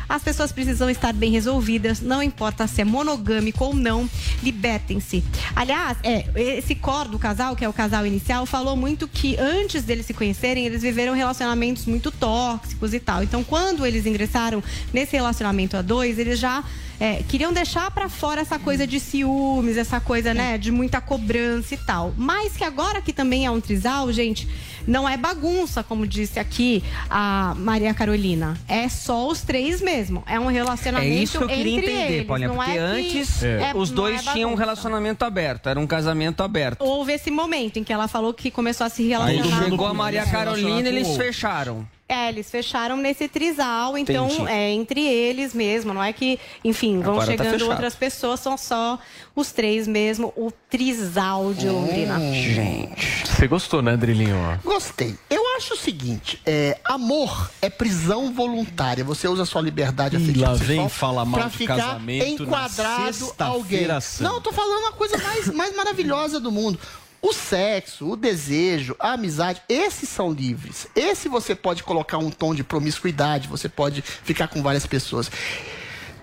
as 0.08 0.22
pessoas 0.22 0.52
precisam 0.52 0.88
estar 0.90 1.12
bem 1.12 1.32
resolvidas, 1.32 2.00
não 2.00 2.22
importa 2.22 2.66
se 2.66 2.80
é 2.80 2.84
monogâmico 2.84 3.64
ou 3.64 3.74
não, 3.74 4.08
libertem-se. 4.42 5.22
Aliás, 5.54 5.96
é, 6.02 6.26
esse 6.34 6.74
core 6.74 7.08
do 7.08 7.18
casal, 7.18 7.56
que 7.56 7.64
é 7.64 7.68
o 7.68 7.72
casal 7.72 8.06
inicial, 8.06 8.46
falou 8.46 8.76
muito 8.76 9.06
que 9.06 9.36
antes 9.38 9.82
deles 9.82 10.06
se 10.06 10.14
conhecerem, 10.14 10.66
eles 10.66 10.82
viveram 10.82 11.14
relacionamentos 11.14 11.86
muito 11.86 12.10
tóxicos 12.10 12.94
e 12.94 13.00
tal. 13.00 13.22
Então, 13.22 13.42
quando 13.44 13.86
eles 13.86 14.06
ingressaram 14.06 14.62
nesse 14.92 15.16
relacionamento 15.16 15.76
a 15.76 15.82
dois, 15.82 16.18
eles 16.18 16.38
já 16.38 16.64
é, 17.00 17.22
queriam 17.28 17.52
deixar 17.52 17.90
para 17.90 18.08
fora 18.08 18.40
essa 18.40 18.58
coisa 18.58 18.86
de 18.86 18.98
ciúmes, 19.00 19.76
essa 19.76 20.00
coisa, 20.00 20.32
né, 20.34 20.56
de 20.58 20.70
muita 20.70 21.00
cobrança 21.00 21.74
e 21.74 21.78
tal. 21.78 22.12
Mas 22.16 22.56
que 22.56 22.64
agora 22.64 23.00
que 23.00 23.12
também 23.12 23.44
é 23.46 23.50
um 23.50 23.60
trisal, 23.60 24.12
gente, 24.12 24.48
não 24.86 25.08
é 25.08 25.16
bagunça, 25.16 25.82
como 25.82 26.06
disse 26.06 26.38
aqui 26.38 26.82
a 27.08 27.54
Maria 27.56 27.94
Carolina. 27.94 28.56
É 28.68 28.88
só 28.88 29.26
os 29.28 29.40
três 29.42 29.80
mesmo. 29.80 30.22
É 30.26 30.38
um 30.38 30.50
É 30.50 30.52
relacionamento 30.52 31.22
isso 31.22 31.38
que 31.38 31.44
eu 31.44 31.48
queria 31.48 31.78
entre 31.78 31.90
entender, 31.92 32.12
eles. 32.14 32.26
Paulinha, 32.26 32.48
não 32.48 32.56
porque 32.56 32.70
é 32.70 32.74
que 32.74 32.78
antes 32.80 33.42
é- 33.42 33.72
os 33.74 33.90
não 33.90 33.96
dois 33.96 34.26
é 34.26 34.32
tinham 34.32 34.52
um 34.52 34.54
relacionamento 34.54 35.24
aberto, 35.24 35.68
era 35.68 35.80
um 35.80 35.86
casamento 35.86 36.42
aberto. 36.42 36.82
Houve 36.82 37.12
esse 37.12 37.30
momento 37.30 37.78
em 37.78 37.84
que 37.84 37.92
ela 37.92 38.06
falou 38.08 38.32
que 38.34 38.50
começou 38.50 38.86
a 38.86 38.90
se 38.90 39.02
Aí 39.02 39.08
relacionar. 39.08 39.64
chegou 39.64 39.86
a 39.86 39.94
Maria 39.94 40.26
Carolina 40.26 40.88
e 40.88 40.92
eles 40.96 41.16
fecharam. 41.16 41.86
É, 42.06 42.28
eles 42.28 42.50
fecharam 42.50 42.98
nesse 42.98 43.28
trisal, 43.28 43.96
então 43.96 44.26
Entendi. 44.26 44.50
é 44.50 44.70
entre 44.70 45.00
eles 45.00 45.54
mesmo, 45.54 45.94
não 45.94 46.04
é 46.04 46.12
que, 46.12 46.38
enfim, 46.62 47.00
vão 47.00 47.14
Agora 47.14 47.26
tá 47.26 47.32
chegando 47.32 47.52
fechado. 47.52 47.70
outras 47.70 47.94
pessoas, 47.94 48.40
são 48.40 48.58
só 48.58 48.98
os 49.34 49.52
três 49.52 49.88
mesmo, 49.88 50.30
o 50.36 50.52
trisal 50.68 51.54
de 51.54 51.66
Londrina. 51.66 52.20
Gente. 52.20 53.26
Você 53.26 53.48
gostou, 53.48 53.80
né, 53.80 53.96
Drilinho? 53.96 54.36
Gostei. 54.62 55.16
Eu 55.30 55.42
acho 55.56 55.74
o 55.74 55.76
seguinte: 55.78 56.40
é, 56.44 56.78
amor 56.84 57.50
é 57.62 57.70
prisão 57.70 58.34
voluntária. 58.34 59.02
Você 59.02 59.26
usa 59.26 59.44
a 59.44 59.46
sua 59.46 59.62
liberdade 59.62 60.16
afetiva 60.16 60.50
lá 60.50 60.54
vem 60.54 60.88
falar 60.90 61.24
mal 61.24 61.40
pra 61.40 61.48
de 61.48 61.56
ficar 61.56 61.76
casamento 61.76 62.42
enquadrado 62.42 63.34
alguém. 63.38 64.00
Santa. 64.00 64.28
Não, 64.28 64.36
eu 64.36 64.40
tô 64.42 64.52
falando 64.52 64.88
a 64.88 64.92
coisa 64.92 65.16
mais, 65.16 65.48
mais 65.48 65.74
maravilhosa 65.74 66.38
do 66.38 66.52
mundo. 66.52 66.78
O 67.24 67.32
sexo, 67.32 68.10
o 68.10 68.16
desejo, 68.16 68.94
a 68.98 69.12
amizade, 69.12 69.62
esses 69.66 70.10
são 70.10 70.30
livres. 70.30 70.86
Esse 70.94 71.26
você 71.26 71.54
pode 71.54 71.82
colocar 71.82 72.18
um 72.18 72.30
tom 72.30 72.54
de 72.54 72.62
promiscuidade, 72.62 73.48
você 73.48 73.66
pode 73.66 74.02
ficar 74.02 74.46
com 74.46 74.62
várias 74.62 74.86
pessoas. 74.86 75.30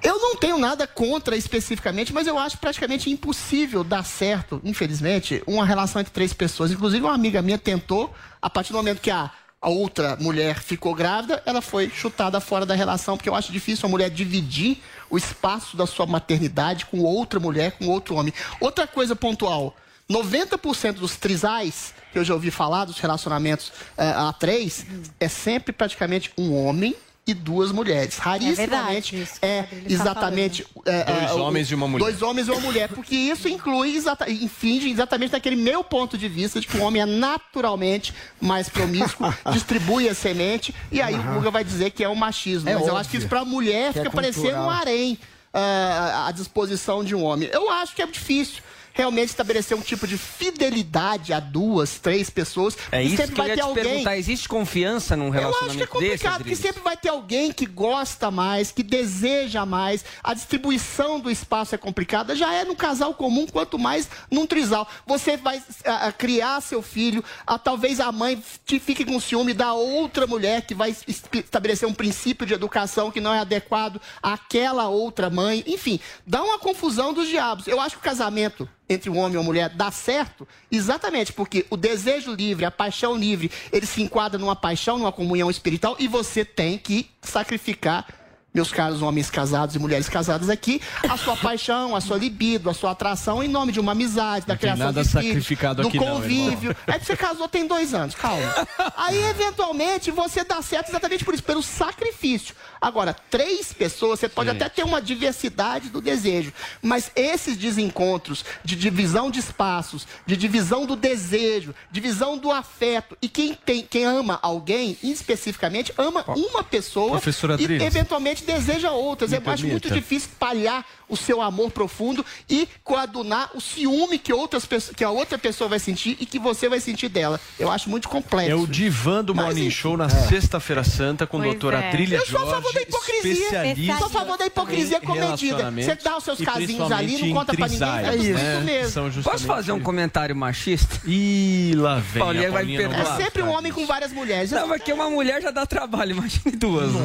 Eu 0.04 0.20
não 0.20 0.36
tenho 0.36 0.60
nada 0.60 0.86
contra 0.86 1.36
especificamente, 1.36 2.14
mas 2.14 2.28
eu 2.28 2.38
acho 2.38 2.60
praticamente 2.60 3.10
impossível 3.10 3.84
dar 3.84 4.06
certo, 4.06 4.62
infelizmente, 4.64 5.42
uma 5.48 5.66
relação 5.66 6.00
entre 6.00 6.14
três 6.14 6.34
pessoas. 6.34 6.72
Inclusive, 6.72 7.04
uma 7.04 7.16
amiga 7.16 7.42
minha 7.42 7.58
tentou, 7.58 8.14
a 8.40 8.48
partir 8.48 8.72
do 8.72 8.78
momento 8.78 9.02
que 9.02 9.10
a, 9.10 9.32
a 9.60 9.70
outra 9.70 10.16
mulher 10.18 10.60
ficou 10.60 10.94
grávida, 10.94 11.42
ela 11.48 11.64
foi 11.64 11.90
chutada 11.90 12.40
fora 12.40 12.64
da 12.64 12.76
relação, 12.76 13.18
porque 13.18 13.30
eu 13.30 13.34
acho 13.34 13.52
difícil 13.52 13.88
uma 13.88 13.94
mulher 13.94 14.12
dividir 14.12 14.78
o 15.10 15.18
espaço 15.18 15.76
da 15.76 15.88
sua 15.88 16.06
maternidade 16.06 16.86
com 16.86 17.00
outra 17.00 17.40
mulher, 17.40 17.72
com 17.72 17.88
outro 17.88 18.14
homem. 18.14 18.32
Outra 18.60 18.86
coisa 18.86 19.16
pontual: 19.16 19.76
90% 20.12 20.94
dos 20.94 21.16
trisais 21.16 21.94
que 22.12 22.20
eu 22.20 22.24
já 22.24 22.34
ouvi 22.34 22.52
falar, 22.52 22.86
dos 22.86 23.00
relacionamentos 23.00 23.72
eh, 23.98 24.04
a 24.06 24.34
três, 24.34 24.86
é 25.20 25.30
sempre 25.30 25.72
praticamente 25.72 26.32
um 26.38 26.54
homem 26.54 26.94
e 27.26 27.34
duas 27.34 27.72
mulheres. 27.72 28.18
Rarissimamente 28.18 29.28
é, 29.42 29.66
exatamente 29.88 30.66
é, 30.86 31.04
Dois 31.04 31.30
é, 31.30 31.34
o- 31.34 31.40
homens 31.42 31.72
e 31.72 31.76
uma 31.76 31.88
mulher. 31.88 32.04
Dois 32.04 32.22
homens 32.22 32.48
e 32.48 32.52
uma 32.52 32.60
mulher, 32.60 32.90
porque 32.90 33.16
isso 33.16 33.48
inclui 33.48 33.96
exata, 33.96 34.30
infringe 34.30 34.90
exatamente 34.90 35.32
naquele 35.32 35.56
meu 35.56 35.84
ponto 35.84 36.18
de 36.18 36.28
vista 36.28 36.60
de 36.60 36.68
que 36.68 36.78
o 36.78 36.82
homem 36.82 37.02
é 37.02 37.06
naturalmente 37.06 38.14
mais 38.42 38.68
promíscuo, 38.68 39.34
distribui 39.54 40.10
a 40.10 40.16
semente 40.16 40.74
e 40.92 41.02
aí 41.02 41.16
o 41.16 41.24
Guga 41.36 41.52
vai 41.52 41.64
dizer 41.64 41.92
que 41.92 42.04
é 42.04 42.10
um 42.10 42.16
machismo. 42.16 42.68
É 42.68 42.74
Mas 42.74 42.82
eu 42.82 42.88
óbvio 42.88 43.00
acho 43.00 43.10
que 43.10 43.18
isso 43.18 43.28
para 43.28 43.42
a 43.42 43.46
mulher 43.46 43.94
que 43.94 44.00
é 44.00 44.04
fica 44.04 44.14
parecendo 44.16 44.58
um 44.58 44.70
harém 44.70 45.18
à 45.54 46.32
disposição 46.32 47.04
de 47.04 47.14
um 47.16 47.24
homem. 47.24 47.50
Eu 47.54 47.70
acho 47.70 47.96
que 47.96 48.02
é 48.02 48.08
difícil 48.08 48.62
realmente 48.94 49.30
estabelecer 49.30 49.76
um 49.78 49.82
tipo 49.82 50.06
de 50.08 50.18
fidelidade 50.18 51.34
a 51.34 51.40
duas, 51.40 52.00
três 52.00 52.30
pessoas. 52.30 52.78
É 52.92 53.04
isso 53.04 53.18
sempre 53.18 53.36
que 53.36 53.42
eu 53.42 53.44
vai 53.44 53.50
ia 53.50 53.56
ter 53.56 53.62
te 53.62 53.68
alguém 53.68 53.84
perguntar. 53.84 54.18
Existe 54.18 54.48
confiança 54.50 55.16
num 55.16 55.26
eu 55.26 55.32
acho 55.32 55.40
que 55.40 55.40
é 55.40 55.42
relacionamento 55.42 56.00
desse, 56.00 56.10
complicado, 56.10 56.38
porque 56.40 56.56
sempre 56.56 56.82
vai 56.82 56.98
ter 56.98 57.10
alguém 57.10 57.52
que 57.52 57.66
gosta 57.66 58.30
mais, 58.30 58.72
que 58.72 58.84
deseja 58.84 59.66
mais. 59.66 60.04
A 60.24 60.34
distribuição 60.34 61.20
do 61.20 61.30
espaço 61.32 61.76
é 61.76 61.78
complicada. 61.78 62.36
Já 62.36 62.54
é 62.54 62.64
no 62.66 62.76
casal 62.76 63.14
comum, 63.14 63.46
quanto 63.48 63.80
mais 63.80 64.10
num 64.30 64.46
trisal. 64.46 64.88
Você 65.06 65.38
vai 65.38 65.62
ah, 65.86 66.08
ah, 66.08 66.12
criar 66.12 66.62
seu 66.62 66.82
filho, 66.82 67.24
ah, 67.46 67.58
talvez 67.58 68.00
a 68.00 68.12
mãe 68.12 68.42
te 68.66 68.80
fique 68.80 69.06
com 69.06 69.20
ciúme 69.20 69.54
da 69.54 69.74
outra 69.74 70.28
mulher 70.28 70.62
que 70.64 70.74
vai 70.76 70.92
es- 70.92 71.24
estabelecer 71.34 71.88
um 71.88 71.94
princípio 71.94 72.46
de 72.46 72.54
educação 72.54 73.12
que 73.12 73.22
não 73.22 73.34
é 73.34 73.40
adequado 73.40 74.02
àquela 74.22 74.88
outra 74.90 75.30
mãe. 75.30 75.64
Enfim, 75.68 76.00
dá 76.26 76.44
uma 76.44 76.60
confusão 76.60 77.14
dos 77.14 77.28
diabos. 77.28 77.68
Eu 77.68 77.80
acho 77.80 77.96
que 77.96 78.02
o 78.02 78.04
casamento 78.04 78.68
entre 78.94 79.10
um 79.10 79.18
homem 79.18 79.36
e 79.36 79.38
uma 79.38 79.44
mulher 79.44 79.70
dá 79.70 79.90
certo? 79.92 80.48
Exatamente 80.72 81.34
porque 81.34 81.66
o 81.70 81.78
desejo 81.78 82.34
livre, 82.34 82.66
a 82.66 82.72
paixão 82.72 83.16
livre, 83.16 83.52
ele 83.72 83.86
se 83.86 84.02
enquadra 84.02 84.40
numa 84.40 84.56
paixão, 84.56 84.98
numa 84.98 85.12
comunhão 85.12 85.50
espiritual 85.50 85.96
e 86.00 86.08
você 86.08 86.44
tem 86.44 86.78
que 86.78 87.10
sacrificar, 87.22 88.08
meus 88.54 88.72
caros 88.72 89.02
homens 89.02 89.30
casados 89.30 89.76
e 89.76 89.80
mulheres 89.80 90.10
casadas 90.10 90.50
aqui, 90.50 90.82
a 91.10 91.18
sua 91.18 91.36
paixão, 91.38 91.96
a 91.96 92.02
sua 92.02 92.18
libido, 92.18 92.70
a 92.70 92.74
sua 92.74 92.92
atração 92.92 93.44
em 93.44 93.48
nome 93.48 93.72
de 93.72 93.80
uma 93.80 93.94
amizade, 93.94 94.46
da 94.46 94.54
Não 94.54 94.60
criação 94.60 94.86
nada 94.88 95.04
de 95.04 95.10
filhos, 95.10 95.26
sacrificado 95.26 95.82
do 95.82 95.88
aqui 95.88 95.98
não, 95.98 96.06
convívio. 96.06 96.72
irmão. 96.72 96.76
é 96.88 97.00
que 97.00 97.06
você 97.06 97.16
casou 97.16 97.48
tem 97.48 97.66
dois 97.68 97.94
anos, 97.94 98.16
calma. 98.16 98.68
Aí, 98.98 99.18
eventualmente, 99.30 100.12
você 100.12 100.44
dá 100.44 100.62
certo 100.62 100.90
exatamente 100.90 101.24
por 101.24 101.34
isso, 101.34 101.44
pelo 101.44 101.64
sacrifício. 101.64 102.56
Agora, 102.80 103.16
três 103.30 103.72
pessoas, 103.72 104.20
você 104.20 104.28
pode 104.28 104.50
até 104.50 104.68
ter 104.68 104.84
uma 104.84 105.02
diversidade 105.02 105.90
do 105.90 106.02
desejo, 106.02 106.52
mas 106.82 107.12
esses 107.16 107.56
desencontros 107.56 108.44
de 108.64 108.76
divisão 108.76 109.30
de 109.30 109.40
espaços, 109.40 110.08
de 110.26 110.36
divisão 110.36 110.86
do 110.86 110.96
desejo, 110.96 111.76
divisão 111.92 112.38
do 112.38 112.52
afeto, 112.52 113.16
e 113.22 113.30
quem, 113.30 113.54
tem, 113.54 113.84
quem 113.88 114.04
ama 114.04 114.40
alguém, 114.42 114.98
especificamente, 115.04 115.94
ama 115.98 116.24
uma 116.28 116.64
pessoa 116.64 117.12
Professora 117.12 117.54
e, 117.54 117.64
Adriles. 117.64 117.84
eventualmente, 117.84 118.41
deseja 118.46 118.92
outras. 118.92 119.32
Me 119.32 119.38
Eu 119.38 119.52
acho 119.52 119.68
muito 119.68 119.90
difícil 119.90 120.30
espalhar 120.30 120.86
o 121.12 121.18
seu 121.18 121.42
amor 121.42 121.70
profundo 121.72 122.26
e 122.50 122.68
coadunar 122.84 123.52
o 123.54 123.62
ciúme 123.62 124.18
que, 124.18 124.34
outras, 124.34 124.68
que 124.96 125.04
a 125.04 125.12
outra 125.12 125.38
pessoa 125.38 125.70
vai 125.70 125.78
sentir 125.78 126.18
e 126.20 126.26
que 126.26 126.40
você 126.40 126.68
vai 126.68 126.80
sentir 126.80 127.10
dela. 127.10 127.40
Eu 127.60 127.70
acho 127.70 127.90
muito 127.90 128.10
complexo. 128.10 128.52
É 128.52 128.56
o 128.56 128.66
divã 128.66 129.24
do 129.24 129.36
Mas, 129.36 129.46
Morning 129.46 129.68
enfim. 129.68 129.72
Show 129.72 129.98
na 129.98 130.10
Sexta-feira 130.10 130.84
Santa 130.84 131.28
com 131.28 131.38
a 131.38 131.42
Pois 131.42 131.52
doutora 131.52 131.78
é. 131.80 131.92
Trilha 131.92 132.16
Eu 132.16 132.26
sou 132.26 132.42
a 132.42 132.48
favor 132.56 132.74
da 132.74 132.82
hipocrisia. 132.82 133.32
especialista 133.34 133.98
Sou 133.98 134.08
a 134.08 134.10
favor 134.10 134.38
da 134.38 134.46
hipocrisia 134.46 135.02
comedida. 135.02 135.72
Você 135.72 135.96
dá 135.96 136.18
os 136.18 136.24
seus 136.24 136.40
casinhos 136.42 136.92
ali, 136.92 137.18
não 137.18 137.34
conta 137.34 137.54
pra 137.54 137.68
ninguém. 137.68 137.90
É 137.90 138.16
isso, 138.16 138.34
né? 138.34 138.56
isso 138.56 138.62
mesmo. 138.96 139.24
Posso 139.24 139.46
fazer 139.46 139.72
um 139.74 139.80
comentário 139.80 140.36
machista? 140.36 141.02
Ih, 141.06 141.74
lá 141.76 141.96
vem. 141.96 142.24
Paulinha 142.24 142.48
a 142.48 142.52
vai 142.52 142.66
perdoar. 142.66 143.20
É 143.20 143.24
sempre 143.24 143.44
um 143.44 143.50
homem 143.50 143.72
com 143.72 143.86
várias 143.86 144.12
mulheres. 144.12 144.52
Não, 144.52 144.68
porque 144.68 144.94
uma 144.94 145.10
mulher 145.10 145.42
já 145.42 145.52
dá 145.52 145.66
trabalho, 145.66 146.12
imagine 146.12 146.56
duas. 146.56 146.94
né? 146.94 147.02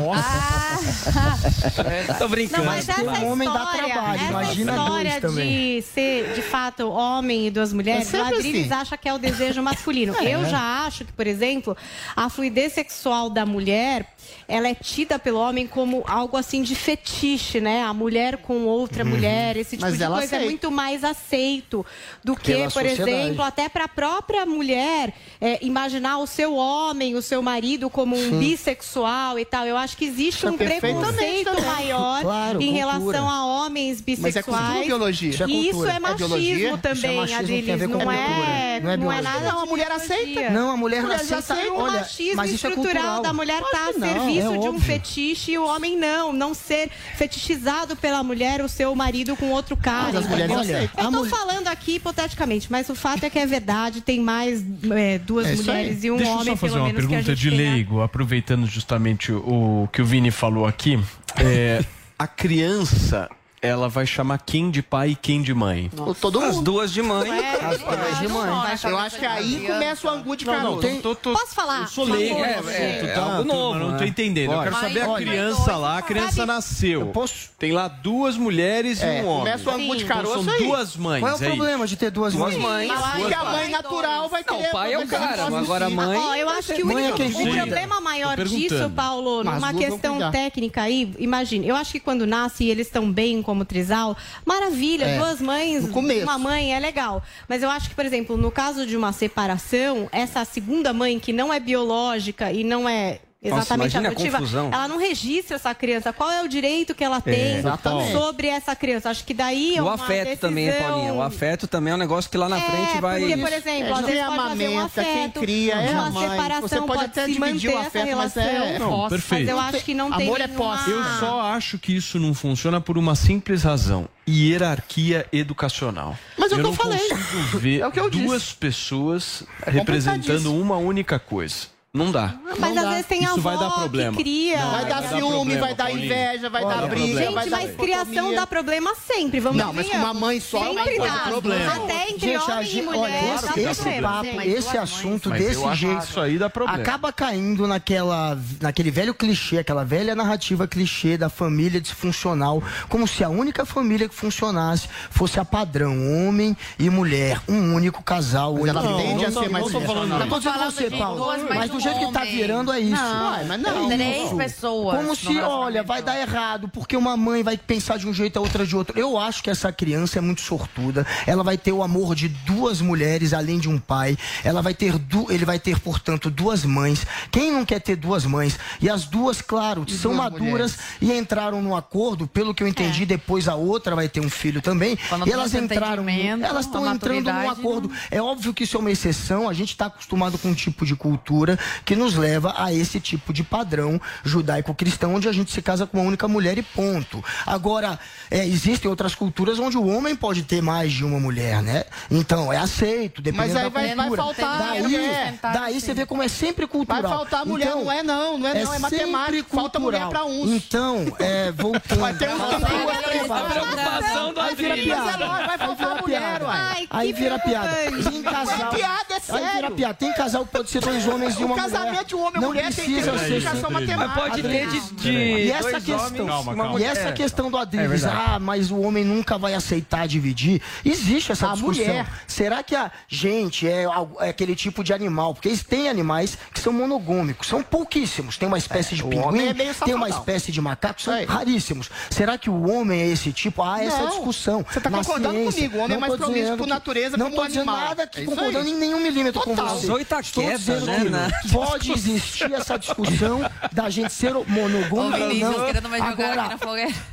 Tô 2.18 2.28
brincando. 2.28 2.64
Não, 2.64 2.72
mas 2.72 2.88
essa 2.88 3.02
Um 3.02 3.32
homem 3.32 3.48
dá 3.48 3.64
história 3.64 3.94
trabalho, 3.96 4.20
essa 4.20 4.30
imagina 4.30 4.72
história 4.72 5.20
de 5.20 5.82
ser, 5.82 6.32
de 6.34 6.42
fato, 6.42 6.88
homem 6.88 7.46
e 7.46 7.50
duas 7.50 7.72
mulheres, 7.72 8.12
É 8.12 8.20
Adriles 8.20 8.70
assim. 8.70 8.80
acha 8.80 8.96
que 8.96 9.08
é 9.08 9.14
o 9.14 9.18
desejo 9.18 9.62
masculino. 9.62 10.14
É. 10.26 10.34
Eu 10.34 10.44
já 10.46 10.84
acho 10.86 11.04
que, 11.04 11.12
por 11.12 11.26
exemplo, 11.26 11.76
a 12.16 12.28
fluidez 12.28 12.72
sexual 12.72 13.30
da 13.30 13.46
mulher, 13.46 14.14
ela 14.48 14.68
é 14.68 14.74
tida 14.74 15.18
pelo 15.18 15.38
homem 15.38 15.66
como 15.66 16.04
algo 16.06 16.36
assim 16.36 16.62
de 16.62 16.74
fetiche, 16.74 17.60
né? 17.60 17.82
A 17.82 17.92
mulher 17.92 18.38
com 18.38 18.64
outra 18.64 19.04
Uhum. 19.04 19.10
mulher, 19.10 19.56
esse 19.56 19.70
tipo 19.76 19.82
Mas 19.82 19.98
de 19.98 20.06
coisa 20.06 20.22
é 20.22 20.24
aceita. 20.26 20.44
muito 20.44 20.70
mais 20.70 21.04
aceito 21.04 21.84
do 22.24 22.34
que, 22.36 22.52
Pela 22.52 22.64
por 22.70 22.82
sociedade. 22.82 23.10
exemplo, 23.10 23.42
até 23.42 23.68
para 23.68 23.84
a 23.84 23.88
própria 23.88 24.46
mulher 24.46 25.12
é, 25.40 25.58
imaginar 25.64 26.18
o 26.18 26.26
seu 26.26 26.54
homem, 26.54 27.14
o 27.14 27.22
seu 27.22 27.42
marido 27.42 27.88
como 27.90 28.16
um 28.16 28.38
bissexual 28.38 29.38
e 29.38 29.44
tal. 29.44 29.66
Eu 29.66 29.76
acho 29.76 29.96
que 29.96 30.04
existe 30.04 30.46
é 30.46 30.50
um 30.50 30.56
preconceito 30.56 31.44
também. 31.50 31.64
maior 31.64 32.22
Claro, 32.22 32.62
em 32.62 32.66
cultura. 32.72 32.76
relação 32.76 33.28
a 33.30 33.44
homens 33.46 33.98
Mas 33.98 34.00
é 34.00 34.04
bissexuais. 34.40 34.44
cultura 34.44 34.78
ou 34.80 34.84
biologia? 34.86 35.30
Isso 35.30 35.42
é 35.42 35.46
E 35.48 35.60
isso 35.68 35.70
cultura. 35.72 35.92
é 35.92 35.96
É 35.96 36.00
biologia? 36.14 36.28
machismo 36.28 36.66
Isso 36.66 36.74
é 36.74 36.76
também, 36.78 37.16
machismo, 37.16 37.38
Adriles. 37.40 37.70
a 37.70 37.76
Não 37.76 37.82
é, 37.82 37.86
cultura, 37.86 38.80
não 38.82 38.90
é 38.90 38.96
não 38.96 39.12
é 39.12 39.22
nada 39.22 39.52
Não, 39.52 39.60
a 39.60 39.66
mulher 39.66 39.90
aceita. 39.92 40.50
Não, 40.50 40.70
a 40.70 40.76
mulher 40.76 41.02
não 41.02 41.08
Mulher 41.08 41.20
aceita. 41.34 41.54
Um 41.72 41.76
Olha, 41.80 41.92
machismo 42.00 42.36
mas 42.36 42.50
isso 42.52 42.66
é 42.66 42.70
estrutural 42.70 43.02
cultural. 43.02 43.22
da 43.22 43.32
mulher 43.32 43.62
estar 43.62 43.92
serviço 44.18 44.54
é 44.54 44.58
de 44.58 44.68
um 44.68 44.80
fetiche 44.80 45.52
e 45.52 45.58
o 45.58 45.66
homem 45.66 45.96
não. 45.98 46.32
Não 46.32 46.54
ser 46.54 46.90
fetichizado 47.16 47.96
pela 47.96 48.22
mulher, 48.22 48.60
o 48.62 48.68
seu 48.68 48.94
marido 48.94 49.36
com 49.36 49.50
outro 49.50 49.76
cara. 49.76 50.12
Mas 50.12 50.16
as 50.16 50.28
mulheres 50.28 50.56
aceitam. 50.56 51.04
Eu 51.04 51.10
tô 51.10 51.16
mulher- 51.18 51.30
falando 51.30 51.68
aqui 51.68 51.96
hipoteticamente, 51.96 52.70
mas 52.70 52.88
o 52.88 52.94
fato 52.94 53.24
é 53.24 53.30
que 53.30 53.38
é 53.38 53.46
verdade. 53.46 54.00
Tem 54.00 54.20
mais 54.20 54.64
é, 54.90 55.18
duas 55.18 55.46
É 55.46 55.54
mulheres 55.54 56.04
e 56.04 56.10
um 56.10 56.16
Deixa 56.16 56.30
eu 56.30 56.34
homem, 56.36 56.46
só 56.46 56.56
fazer 56.56 56.78
uma 56.78 56.92
pergunta 56.92 57.34
de 57.34 57.50
né? 57.50 57.56
leigo, 57.56 58.00
aproveitando 58.02 58.66
justamente 58.66 59.32
o, 59.32 59.84
o 59.84 59.88
que 59.92 60.00
o 60.00 60.04
Vini 60.04 60.30
falou 60.30 60.66
aqui. 60.66 60.98
É, 61.36 61.84
a 62.18 62.26
criança, 62.26 63.28
ela 63.66 63.88
vai 63.88 64.06
chamar 64.06 64.38
quem 64.38 64.70
de 64.70 64.82
pai 64.82 65.10
e 65.10 65.16
quem 65.16 65.42
de 65.42 65.52
mãe? 65.54 65.90
O- 65.96 66.14
Todo 66.14 66.40
As 66.40 66.56
mundo. 66.56 66.64
duas 66.64 66.92
de 66.92 67.02
mãe. 67.02 67.30
As 67.30 67.78
duas 67.78 68.18
de 68.20 68.28
mãe. 68.28 68.50
Eu 68.84 68.98
acho 68.98 69.18
que 69.18 69.26
aí 69.26 69.64
começa 69.66 70.06
o 70.06 70.10
angu 70.10 70.36
de 70.36 70.44
caroço. 70.44 70.80
tem- 70.80 71.00
Tô- 71.00 71.14
tô- 71.14 71.32
Posso 71.32 71.54
falar? 71.54 71.82
Eu 71.82 71.86
sou 71.88 72.04
leigo, 72.04 72.38
é, 72.38 72.60
é, 72.68 73.12
é 73.14 73.18
algo 73.18 73.44
novo, 73.44 73.78
não 73.78 73.92
tô 73.92 74.00
né? 74.04 74.08
entendendo. 74.08 74.52
Eu 74.52 74.62
quero 74.62 74.76
saber 74.80 75.02
a 75.02 75.08
Olha, 75.08 75.26
criança 75.26 75.76
lá, 75.76 75.98
a 75.98 76.02
criança 76.02 76.32
Sabe- 76.32 76.46
nasceu. 76.48 77.00
Eu 77.00 77.06
posso- 77.08 77.50
Tem 77.58 77.72
lá 77.72 77.88
duas 77.88 78.36
mulheres 78.36 79.02
É, 79.02 79.20
e 79.20 79.22
um 79.22 79.28
homem. 79.28 79.38
começa 79.54 79.70
o 79.70 79.72
angu 79.74 79.94
de 79.96 80.00
Sim. 80.00 80.04
Então 80.04 80.16
caroço 80.16 80.44
são 80.44 80.52
aí. 80.54 80.62
duas 80.64 80.96
mães. 80.96 81.20
Qual 81.20 81.30
é 81.30 81.34
o 81.34 81.36
isso. 81.36 81.44
problema 81.46 81.86
de 81.86 81.96
ter 81.96 82.10
duas 82.10 82.34
Duas 82.34 82.52
mães? 82.54 82.62
mães. 82.62 82.92
Porque 83.16 83.34
a 83.34 83.44
mãe 83.44 83.68
natural 83.70 84.28
vai 84.28 84.44
Não, 84.46 84.56
querer... 84.56 84.68
o 84.68 84.72
pai 84.72 84.92
é 84.92 84.98
o 84.98 85.06
cara, 85.08 85.50
mas 85.50 85.64
agora 85.64 85.86
a 85.86 85.90
mãe. 85.90 86.18
Ó, 86.18 86.34
eu 86.34 86.48
acho 86.50 86.74
que 86.74 86.82
o, 86.82 86.90
é 86.98 87.64
problema 87.66 88.00
maior 88.00 88.36
Tô 88.36 88.44
disso, 88.44 88.90
Paulo, 88.94 89.42
numa 89.42 89.68
as 89.68 89.74
duas 89.74 89.84
questão 89.86 90.30
técnica 90.30 90.82
aí, 90.82 91.10
imagine, 91.18 91.66
eu 91.66 91.74
acho 91.76 91.92
que 91.92 92.00
quando 92.00 92.26
nasce 92.26 92.64
e 92.64 92.70
eles 92.70 92.86
estão 92.86 93.10
bem 93.10 93.42
como 93.42 93.55
trisal, 93.64 94.16
maravilha, 94.44 95.04
É, 95.04 95.18
duas 95.18 95.40
mães, 95.40 95.84
uma 96.22 96.38
mãe 96.38 96.74
é 96.74 96.78
legal. 96.80 97.22
Mas 97.48 97.62
eu 97.62 97.70
acho 97.70 97.88
que, 97.88 97.94
por 97.94 98.04
exemplo, 98.04 98.36
no 98.36 98.50
caso 98.50 98.86
de 98.86 98.96
uma 98.96 99.12
separação, 99.12 100.08
essa 100.12 100.44
segunda 100.44 100.92
mãe 100.92 101.18
que 101.18 101.32
não 101.32 101.52
é 101.52 101.60
biológica 101.60 102.52
e 102.52 102.62
não 102.64 102.88
é 102.88 103.20
exatamente 103.42 103.92
imagina 103.92 104.08
a 104.08 104.12
adotiva, 104.12 104.38
confusão. 104.38 104.70
ela 104.72 104.88
não 104.88 104.98
registra 104.98 105.56
essa 105.56 105.74
criança. 105.74 106.12
Qual 106.12 106.30
é 106.30 106.42
o 106.42 106.48
direito 106.48 106.94
que 106.94 107.04
ela 107.04 107.20
tem 107.20 107.58
exatamente. 107.58 108.12
sobre 108.12 108.46
essa 108.48 108.74
criança? 108.74 109.10
Acho 109.10 109.24
que 109.24 109.34
daí 109.34 109.76
é 109.76 109.82
O 109.82 109.84
uma 109.84 109.94
afeto 109.94 110.38
também, 110.40 110.66
decisão- 110.66 110.88
Paulinha. 110.90 111.12
O 111.14 111.22
afeto 111.22 111.66
também 111.68 111.92
é 111.92 111.94
um 111.94 111.98
negócio 111.98 112.30
que 112.30 112.36
lá 112.36 112.48
na 112.48 112.58
é, 112.58 112.60
frente 112.60 113.00
vai. 113.00 113.20
Porque, 113.20 113.36
por 113.36 113.52
exemplo, 113.52 113.68
É, 113.86 113.92
às 113.92 113.96
quem 113.98 114.06
vezes 114.06 114.24
pode 114.26 114.52
um 114.52 114.56
quem 114.56 114.78
afeto, 114.78 115.40
cria 115.40 115.74
é 115.74 115.88
a 115.88 116.00
uma 116.02 116.10
mãe. 116.10 116.30
separação 116.30 116.68
Você 116.68 116.80
pode 116.82 117.04
até 117.04 117.24
se 117.26 117.32
dividir 117.32 117.70
o 117.70 117.78
afeto, 117.78 118.16
mas 118.16 118.36
é-. 118.36 118.78
Não, 118.78 118.96
Mas 119.02 119.08
perfeito. 119.10 119.50
eu 119.50 119.60
acho 119.60 119.84
que 119.84 119.94
não 119.94 120.10
tem 120.12 120.26
Amor 120.26 120.40
é 120.40 120.46
nenhuma... 120.46 120.76
posse. 120.76 120.90
Eu 120.90 121.04
só 121.20 121.40
acho 121.42 121.78
que 121.78 121.94
isso 121.96 122.18
não 122.18 122.34
funciona 122.34 122.80
por 122.80 122.96
uma 122.98 123.14
simples 123.14 123.62
razão: 123.62 124.08
hierarquia 124.28 125.26
educacional. 125.32 126.16
Mas 126.38 126.50
é 126.50 126.54
o 126.54 126.58
que 126.58 126.62
não 126.62 126.70
eu 126.70 126.76
falei. 126.76 126.98
consigo 127.08 127.58
ver 127.58 127.80
É 127.80 127.86
o 127.86 127.92
que 127.92 128.00
eu 128.00 128.10
disse. 128.10 128.24
duas 128.24 128.52
pessoas 128.52 129.42
representando 129.66 130.20
complicadíssimo. 130.20 130.60
uma 130.60 130.76
única 130.76 131.18
coisa. 131.18 131.75
Não 131.96 132.10
dá. 132.12 132.34
Mas 132.58 132.74
Não 132.74 132.78
às 132.78 132.84
dá. 132.84 132.90
vezes 132.90 133.06
tem 133.06 133.22
Isso 133.24 133.32
a 133.32 133.36
vai 133.42 133.54
avó 133.54 133.64
dar 133.68 133.70
problema. 133.74 134.16
que 134.16 134.22
cria. 134.22 134.58
Vai 134.66 134.84
dar 134.86 135.00
dar 135.02 135.08
ciúme, 135.08 135.30
problema, 135.30 135.60
vai 135.60 135.74
dar 135.74 135.90
inveja, 135.92 136.50
vai 136.50 136.64
dar 136.64 136.86
briga, 136.88 137.06
Gente, 137.20 137.32
vai 137.34 137.48
dar 137.50 137.60
mas 137.62 137.76
criação 137.76 138.06
dicotomia. 138.06 138.36
dá 138.40 138.46
problema 138.46 138.94
sempre, 138.94 139.40
vamos 139.40 139.58
Não, 139.58 139.72
mas 139.72 139.88
com 139.88 139.96
uma 139.96 140.14
mãe 140.14 140.40
só 140.40 140.60
não 140.60 140.74
Sempre 140.74 140.98
vai 140.98 141.08
dá. 141.08 141.14
dar 141.16 141.28
problema. 141.28 141.72
Até 141.74 142.10
entre 142.10 142.18
Gente, 142.32 142.50
homem 142.50 142.62
e 142.62 142.66
gente, 142.66 142.84
mulher 142.84 143.00
olha, 143.00 143.10
dá 143.10 143.36
esse, 143.36 143.60
esse 143.60 143.82
problema. 143.82 144.08
papo, 144.08 144.40
esse 144.42 144.78
assunto 144.78 145.30
Mas 145.30 145.38
desse 145.40 145.74
jeito 145.74 146.04
isso 146.04 146.20
aí 146.20 146.38
dá 146.38 146.50
problema. 146.50 146.78
acaba 146.82 147.12
caindo 147.12 147.66
naquela, 147.66 148.38
naquele 148.60 148.90
velho 148.90 149.14
clichê, 149.14 149.58
aquela 149.58 149.84
velha 149.84 150.14
narrativa 150.14 150.66
clichê 150.68 151.16
da 151.16 151.28
família 151.28 151.80
disfuncional, 151.80 152.62
como 152.88 153.06
se 153.08 153.24
a 153.24 153.28
única 153.28 153.64
família 153.64 154.08
que 154.08 154.14
funcionasse 154.14 154.88
fosse 155.10 155.40
a 155.40 155.44
padrão, 155.44 155.96
homem 156.26 156.56
e 156.78 156.88
mulher, 156.90 157.40
um 157.48 157.74
único 157.74 158.02
casal. 158.02 158.54
Mas 158.54 158.68
ela 158.68 158.82
Não, 158.82 158.96
tende 158.96 159.24
a 159.24 159.30
não, 159.30 159.42
ser 159.42 159.48
mais 159.48 159.64
não 159.64 159.72
tô 159.72 159.80
falando. 159.86 160.08
Não 160.10 160.40
Falando 160.40 160.72
você, 160.72 160.90
Paulo, 160.90 161.26
mas 161.48 161.70
do 161.70 161.76
um 161.76 161.80
jeito 161.86 162.06
que 162.06 162.12
tá 162.12 162.24
virando 162.24 162.72
é 162.72 162.80
isso. 162.80 163.02
Não, 163.02 163.32
Ué, 163.32 163.44
mas 163.44 163.60
não. 163.60 163.90
É 163.90 163.96
Três 163.96 164.26
isso. 164.26 164.36
pessoas 164.36 164.96
Como 164.96 165.16
se, 165.16 165.40
olha, 165.40 165.82
vai 165.82 166.02
dar 166.02 166.18
errado, 166.18 166.68
porque 166.68 166.96
uma 166.96 167.16
mãe 167.16 167.42
vai 167.42 167.56
pensar 167.56 167.98
de 167.98 168.06
um 168.06 168.14
jeito, 168.14 168.38
a 168.38 168.42
outra 168.42 168.66
de 168.66 168.76
outro. 168.76 168.98
Eu 168.98 169.18
acho 169.18 169.42
que 169.42 169.50
essa 169.50 169.72
criança 169.72 170.18
é 170.18 170.20
muito 170.20 170.40
sortuda. 170.40 171.06
Ela 171.26 171.42
vai 171.42 171.56
ter 171.56 171.72
o 171.72 171.82
amor 171.82 172.14
de 172.14 172.28
duas 172.28 172.80
mulheres, 172.80 173.32
além 173.32 173.58
de 173.58 173.68
um 173.68 173.78
pai. 173.78 174.16
Ela 174.44 174.62
vai 174.62 174.74
ter, 174.74 174.98
du... 174.98 175.30
ele 175.30 175.44
vai 175.44 175.58
ter, 175.58 175.78
portanto, 175.80 176.30
duas 176.30 176.64
mães. 176.64 177.06
Quem 177.30 177.50
não 177.52 177.64
quer 177.64 177.80
ter 177.80 177.96
duas 177.96 178.24
mães? 178.24 178.58
E 178.80 178.88
as 178.88 179.04
duas, 179.04 179.40
claro, 179.40 179.84
são 179.88 180.12
duas 180.12 180.32
maduras 180.32 180.78
e 181.00 181.12
entraram 181.12 181.62
num 181.62 181.74
acordo. 181.74 182.26
Pelo 182.26 182.54
que 182.54 182.62
eu 182.62 182.68
entendi, 182.68 183.06
depois 183.06 183.48
a 183.48 183.54
outra 183.54 183.94
vai 183.94 184.08
ter 184.08 184.20
um 184.20 184.30
filho 184.30 184.60
também. 184.60 184.98
Quando 185.08 185.26
e 185.26 185.32
elas 185.32 185.54
entraram, 185.54 186.06
elas 186.08 186.66
estão 186.66 186.92
entrando 186.92 187.32
num 187.32 187.50
acordo. 187.50 187.90
É 188.10 188.20
óbvio 188.20 188.52
que 188.52 188.64
isso 188.64 188.76
é 188.76 188.80
uma 188.80 188.90
exceção. 188.90 189.48
A 189.48 189.52
gente 189.52 189.70
está 189.70 189.86
acostumado 189.86 190.38
com 190.38 190.48
um 190.48 190.54
tipo 190.54 190.84
de 190.84 190.94
cultura 190.94 191.58
que 191.84 191.94
nos 191.96 192.14
leva 192.14 192.54
a 192.56 192.72
esse 192.72 193.00
tipo 193.00 193.32
de 193.32 193.42
padrão 193.42 194.00
judaico-cristão, 194.24 195.14
onde 195.14 195.28
a 195.28 195.32
gente 195.32 195.50
se 195.50 195.62
casa 195.62 195.86
com 195.86 195.98
uma 195.98 196.06
única 196.06 196.28
mulher 196.28 196.58
e 196.58 196.62
ponto. 196.62 197.22
Agora, 197.46 197.98
é, 198.30 198.46
existem 198.46 198.88
outras 198.90 199.14
culturas 199.14 199.58
onde 199.58 199.76
o 199.76 199.86
homem 199.86 200.14
pode 200.14 200.42
ter 200.42 200.60
mais 200.62 200.92
de 200.92 201.04
uma 201.04 201.18
mulher, 201.18 201.62
né? 201.62 201.84
Então, 202.10 202.52
é 202.52 202.56
aceito, 202.58 203.20
dependendo 203.22 203.54
Mas 203.54 203.56
aí 203.64 203.70
vai- 203.70 203.94
vai 203.94 204.16
faltar 204.16 204.58
daí, 204.58 204.82
mulher. 204.82 205.34
daí 205.42 205.80
você 205.80 205.94
vê 205.94 206.04
como 206.06 206.22
é 206.22 206.28
sempre 206.28 206.66
cultural. 206.66 207.02
Vai 207.02 207.10
faltar 207.10 207.46
mulher, 207.46 207.68
Então, 207.68 207.84
não 207.84 207.92
é 207.92 208.02
não, 208.02 208.38
não 208.38 208.48
é 208.48 208.64
não, 208.64 208.74
é 208.74 208.78
matemática. 208.78 209.26
sempre 209.36 209.42
Falta 209.56 209.78
mulher 209.78 210.06
pra 210.08 210.24
uns. 210.24 210.50
Então, 210.50 211.06
é, 211.18 211.50
voltando. 211.52 212.00
Vai 212.06 212.14
ter 212.14 212.28
uns 212.28 212.42
que 212.42 213.24
preocupação 213.26 214.32
do 214.34 214.40
Aí 214.40 214.54
vira 214.54 214.78
é 214.78 214.82
piada. 214.82 215.26
vai 215.46 215.58
faltar 215.58 216.00
mulher, 216.02 216.20
piada. 216.20 216.44
uai. 216.44 216.56
Ai, 216.76 216.86
Aí 216.90 217.12
vira 217.12 217.38
piada. 217.38 217.68
Tem 218.10 218.22
casal. 218.22 218.72
É 218.72 218.76
piada, 218.76 219.04
é 219.10 219.14
Aí 219.14 219.20
vira 219.40 219.50
sério. 219.52 219.70
piada. 219.72 219.94
Tem 219.94 220.12
casal 220.12 220.44
que 220.44 220.52
pode 220.52 220.70
ser 220.70 220.80
dois 220.80 221.06
homens 221.06 221.34
e 221.34 221.38
uma 221.44 221.48
mulher. 221.48 221.55
Casamento 221.56 222.06
de 222.08 222.14
um 222.14 222.20
homem 222.20 222.36
e 222.36 222.40
Não 222.40 222.48
mulher 222.48 222.72
tem 222.74 222.84
que 222.84 223.02
ter 223.02 223.08
explicação. 223.14 223.70
Mas 223.70 223.86
matemática. 223.86 224.20
pode 224.20 224.42
ter 224.42 224.68
de, 224.68 224.80
de 224.94 225.10
E 225.12 225.50
essa 225.50 225.80
questão, 225.80 226.06
homens, 226.06 226.26
Calma, 226.26 226.54
calma. 226.56 226.80
e 226.80 226.84
essa 226.84 227.12
questão 227.12 227.50
do 227.50 227.56
É 227.58 227.60
Adriles, 227.62 228.02
verdade. 228.02 228.16
ah, 228.28 228.38
mas 228.38 228.70
o 228.70 228.80
homem 228.80 229.04
nunca 229.04 229.36
vai 229.38 229.54
aceitar 229.54 230.06
dividir. 230.06 230.60
Existe 230.84 231.32
essa 231.32 231.50
A 231.50 231.52
discussão. 231.52 231.84
mulher. 231.84 232.06
Será 232.26 232.62
que 232.62 232.74
a 232.76 232.90
gente 233.08 233.66
é, 233.68 233.86
é 234.20 234.28
aquele 234.28 234.54
tipo 234.54 234.82
de 234.84 234.92
animal? 234.92 235.34
Porque 235.34 235.48
eles 235.48 235.62
têm 235.62 235.88
animais 235.88 236.36
que 236.52 236.60
são 236.60 236.72
monogâmicos, 236.72 237.46
são 237.48 237.62
pouquíssimos. 237.62 238.36
Tem 238.36 238.46
uma 238.48 238.58
espécie 238.58 238.94
de 238.94 239.02
pinguim, 239.02 239.18
homem 239.18 239.48
é 239.48 239.54
meio 239.54 239.74
tem 239.74 239.94
uma 239.94 240.08
espécie 240.08 240.50
de 240.52 240.60
macaco, 240.60 241.00
são 241.00 241.14
Aí. 241.14 241.24
raríssimos. 241.24 241.90
Será 242.10 242.36
que 242.38 242.48
o 242.50 242.70
homem 242.70 243.00
é 243.02 243.06
esse 243.08 243.32
tipo? 243.32 243.62
Ah, 243.62 243.82
essa 243.82 243.98
Não. 244.02 244.08
discussão. 244.10 244.64
Você 244.68 244.80
tá 244.80 244.90
Na 244.90 244.98
concordando 244.98 245.34
ciência. 245.34 245.52
comigo, 245.54 245.76
o 245.76 245.80
homem 245.84 245.96
é 245.96 246.00
Não 246.00 246.00
mais 246.00 246.12
promíscuo 246.16 246.42
dizendo 246.42 246.58
com 246.58 246.64
que- 246.64 246.70
natureza 246.70 247.16
Não 247.16 247.26
como 247.26 247.36
tô 247.36 247.42
um 247.42 247.46
dizendo 247.46 247.70
animal. 247.70 247.88
nada 247.88 248.06
que 248.06 248.20
É 248.20 248.24
concordando 248.24 248.66
aí. 248.66 248.72
em 248.72 248.76
nenhum 248.76 249.00
milímetro 249.00 249.40
com 249.40 249.54
Total. 249.54 249.76
você. 249.76 249.86
Zoe 249.86 250.04
tá 250.04 250.20
Estou 250.20 250.42
quieta, 250.42 250.58
dizendo 250.58 251.10
né, 251.10 251.28
pode 251.52 251.92
existir 251.92 252.52
essa 252.52 252.78
discussão 252.78 253.40
da 253.72 253.88
gente 253.90 254.12
ser 254.12 254.32
monogâmico 254.34 254.96
ou 254.96 255.10
não. 255.10 256.04
Agora. 256.04 256.58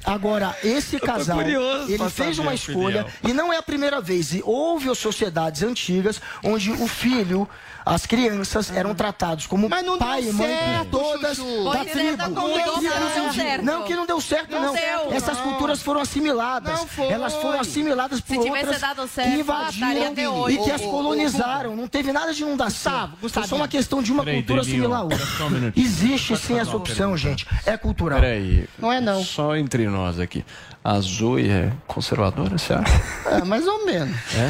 Agora, 0.05 0.57
esse 0.63 0.99
casal, 0.99 1.41
ele 1.41 2.09
fez 2.09 2.39
uma 2.39 2.53
escolha 2.53 3.01
opinião. 3.01 3.29
e 3.29 3.33
não 3.33 3.51
é 3.53 3.57
a 3.57 3.63
primeira 3.63 3.99
vez. 4.01 4.33
E 4.33 4.41
houve 4.43 4.89
sociedades 4.97 5.63
antigas 5.63 6.21
onde 6.43 6.71
o 6.71 6.87
filho, 6.87 7.47
as 7.85 8.05
crianças 8.05 8.71
eram 8.71 8.93
tratados 8.95 9.47
como 9.47 9.67
Mas 9.69 9.85
não 9.85 9.97
pai 9.97 10.23
e 10.23 10.31
mãe 10.31 10.47
certo, 10.47 10.89
todas 10.91 11.37
Chuchu. 11.37 11.63
da 11.71 11.85
ter 11.85 11.91
tribo. 11.91 12.17
Não 12.17 12.33
concordância, 12.33 12.81
deu 12.81 12.99
não 12.99 13.09
deu 13.23 13.33
certo. 13.33 13.65
Não, 13.65 13.83
que 13.83 13.95
não 13.95 14.05
deu 14.05 14.21
certo, 14.21 14.51
Não 14.51 14.61
não. 14.61 14.73
deu. 14.73 15.11
Essas 15.13 15.37
Não. 15.37 15.43
culturas 15.43 15.81
foram 15.81 16.01
assimiladas. 16.01 16.79
Não 16.79 16.87
foi. 16.87 17.07
Elas 17.09 17.33
foram 17.33 17.59
assimiladas 17.59 18.21
por 18.21 18.41
Se 18.41 18.49
outras 18.49 18.81
dado 18.81 19.07
certo, 19.07 19.31
que 19.31 19.39
invadiram 19.39 20.07
até 20.11 20.29
hoje. 20.29 20.55
e 20.55 20.63
que 20.63 20.71
as 20.71 20.81
colonizaram. 20.81 21.75
Não 21.75 21.87
teve 21.87 22.11
nada 22.13 22.33
de 22.33 22.43
dar 22.55 22.69
certo. 22.71 23.11
Gustavo, 23.21 23.47
Foi 23.47 23.47
só 23.47 23.55
uma 23.55 23.67
questão 23.67 24.01
de 24.01 24.11
uma 24.11 24.23
Peraí, 24.23 24.39
cultura 24.39 24.61
assimilar 24.61 24.99
a 24.99 25.03
outra. 25.03 25.17
um. 25.45 25.71
Existe 25.75 26.33
assim 26.33 26.59
essa 26.59 26.75
opção, 26.75 27.15
gente. 27.17 27.45
É 27.65 27.75
cultural. 27.77 28.19
Peraí. 28.19 28.67
Não 28.77 28.91
é 28.91 29.01
não. 29.01 29.23
Só 29.23 29.55
entre 29.55 29.87
nós 29.87 30.19
aqui. 30.19 30.45
A 30.83 30.99
Zoe 30.99 31.49
é 31.49 31.71
conservadora, 31.87 32.57
você 32.57 32.73
acha? 32.73 33.01
É, 33.29 33.41
mais 33.45 33.65
ou 33.65 33.85
menos. 33.85 34.13
É? 34.35 34.49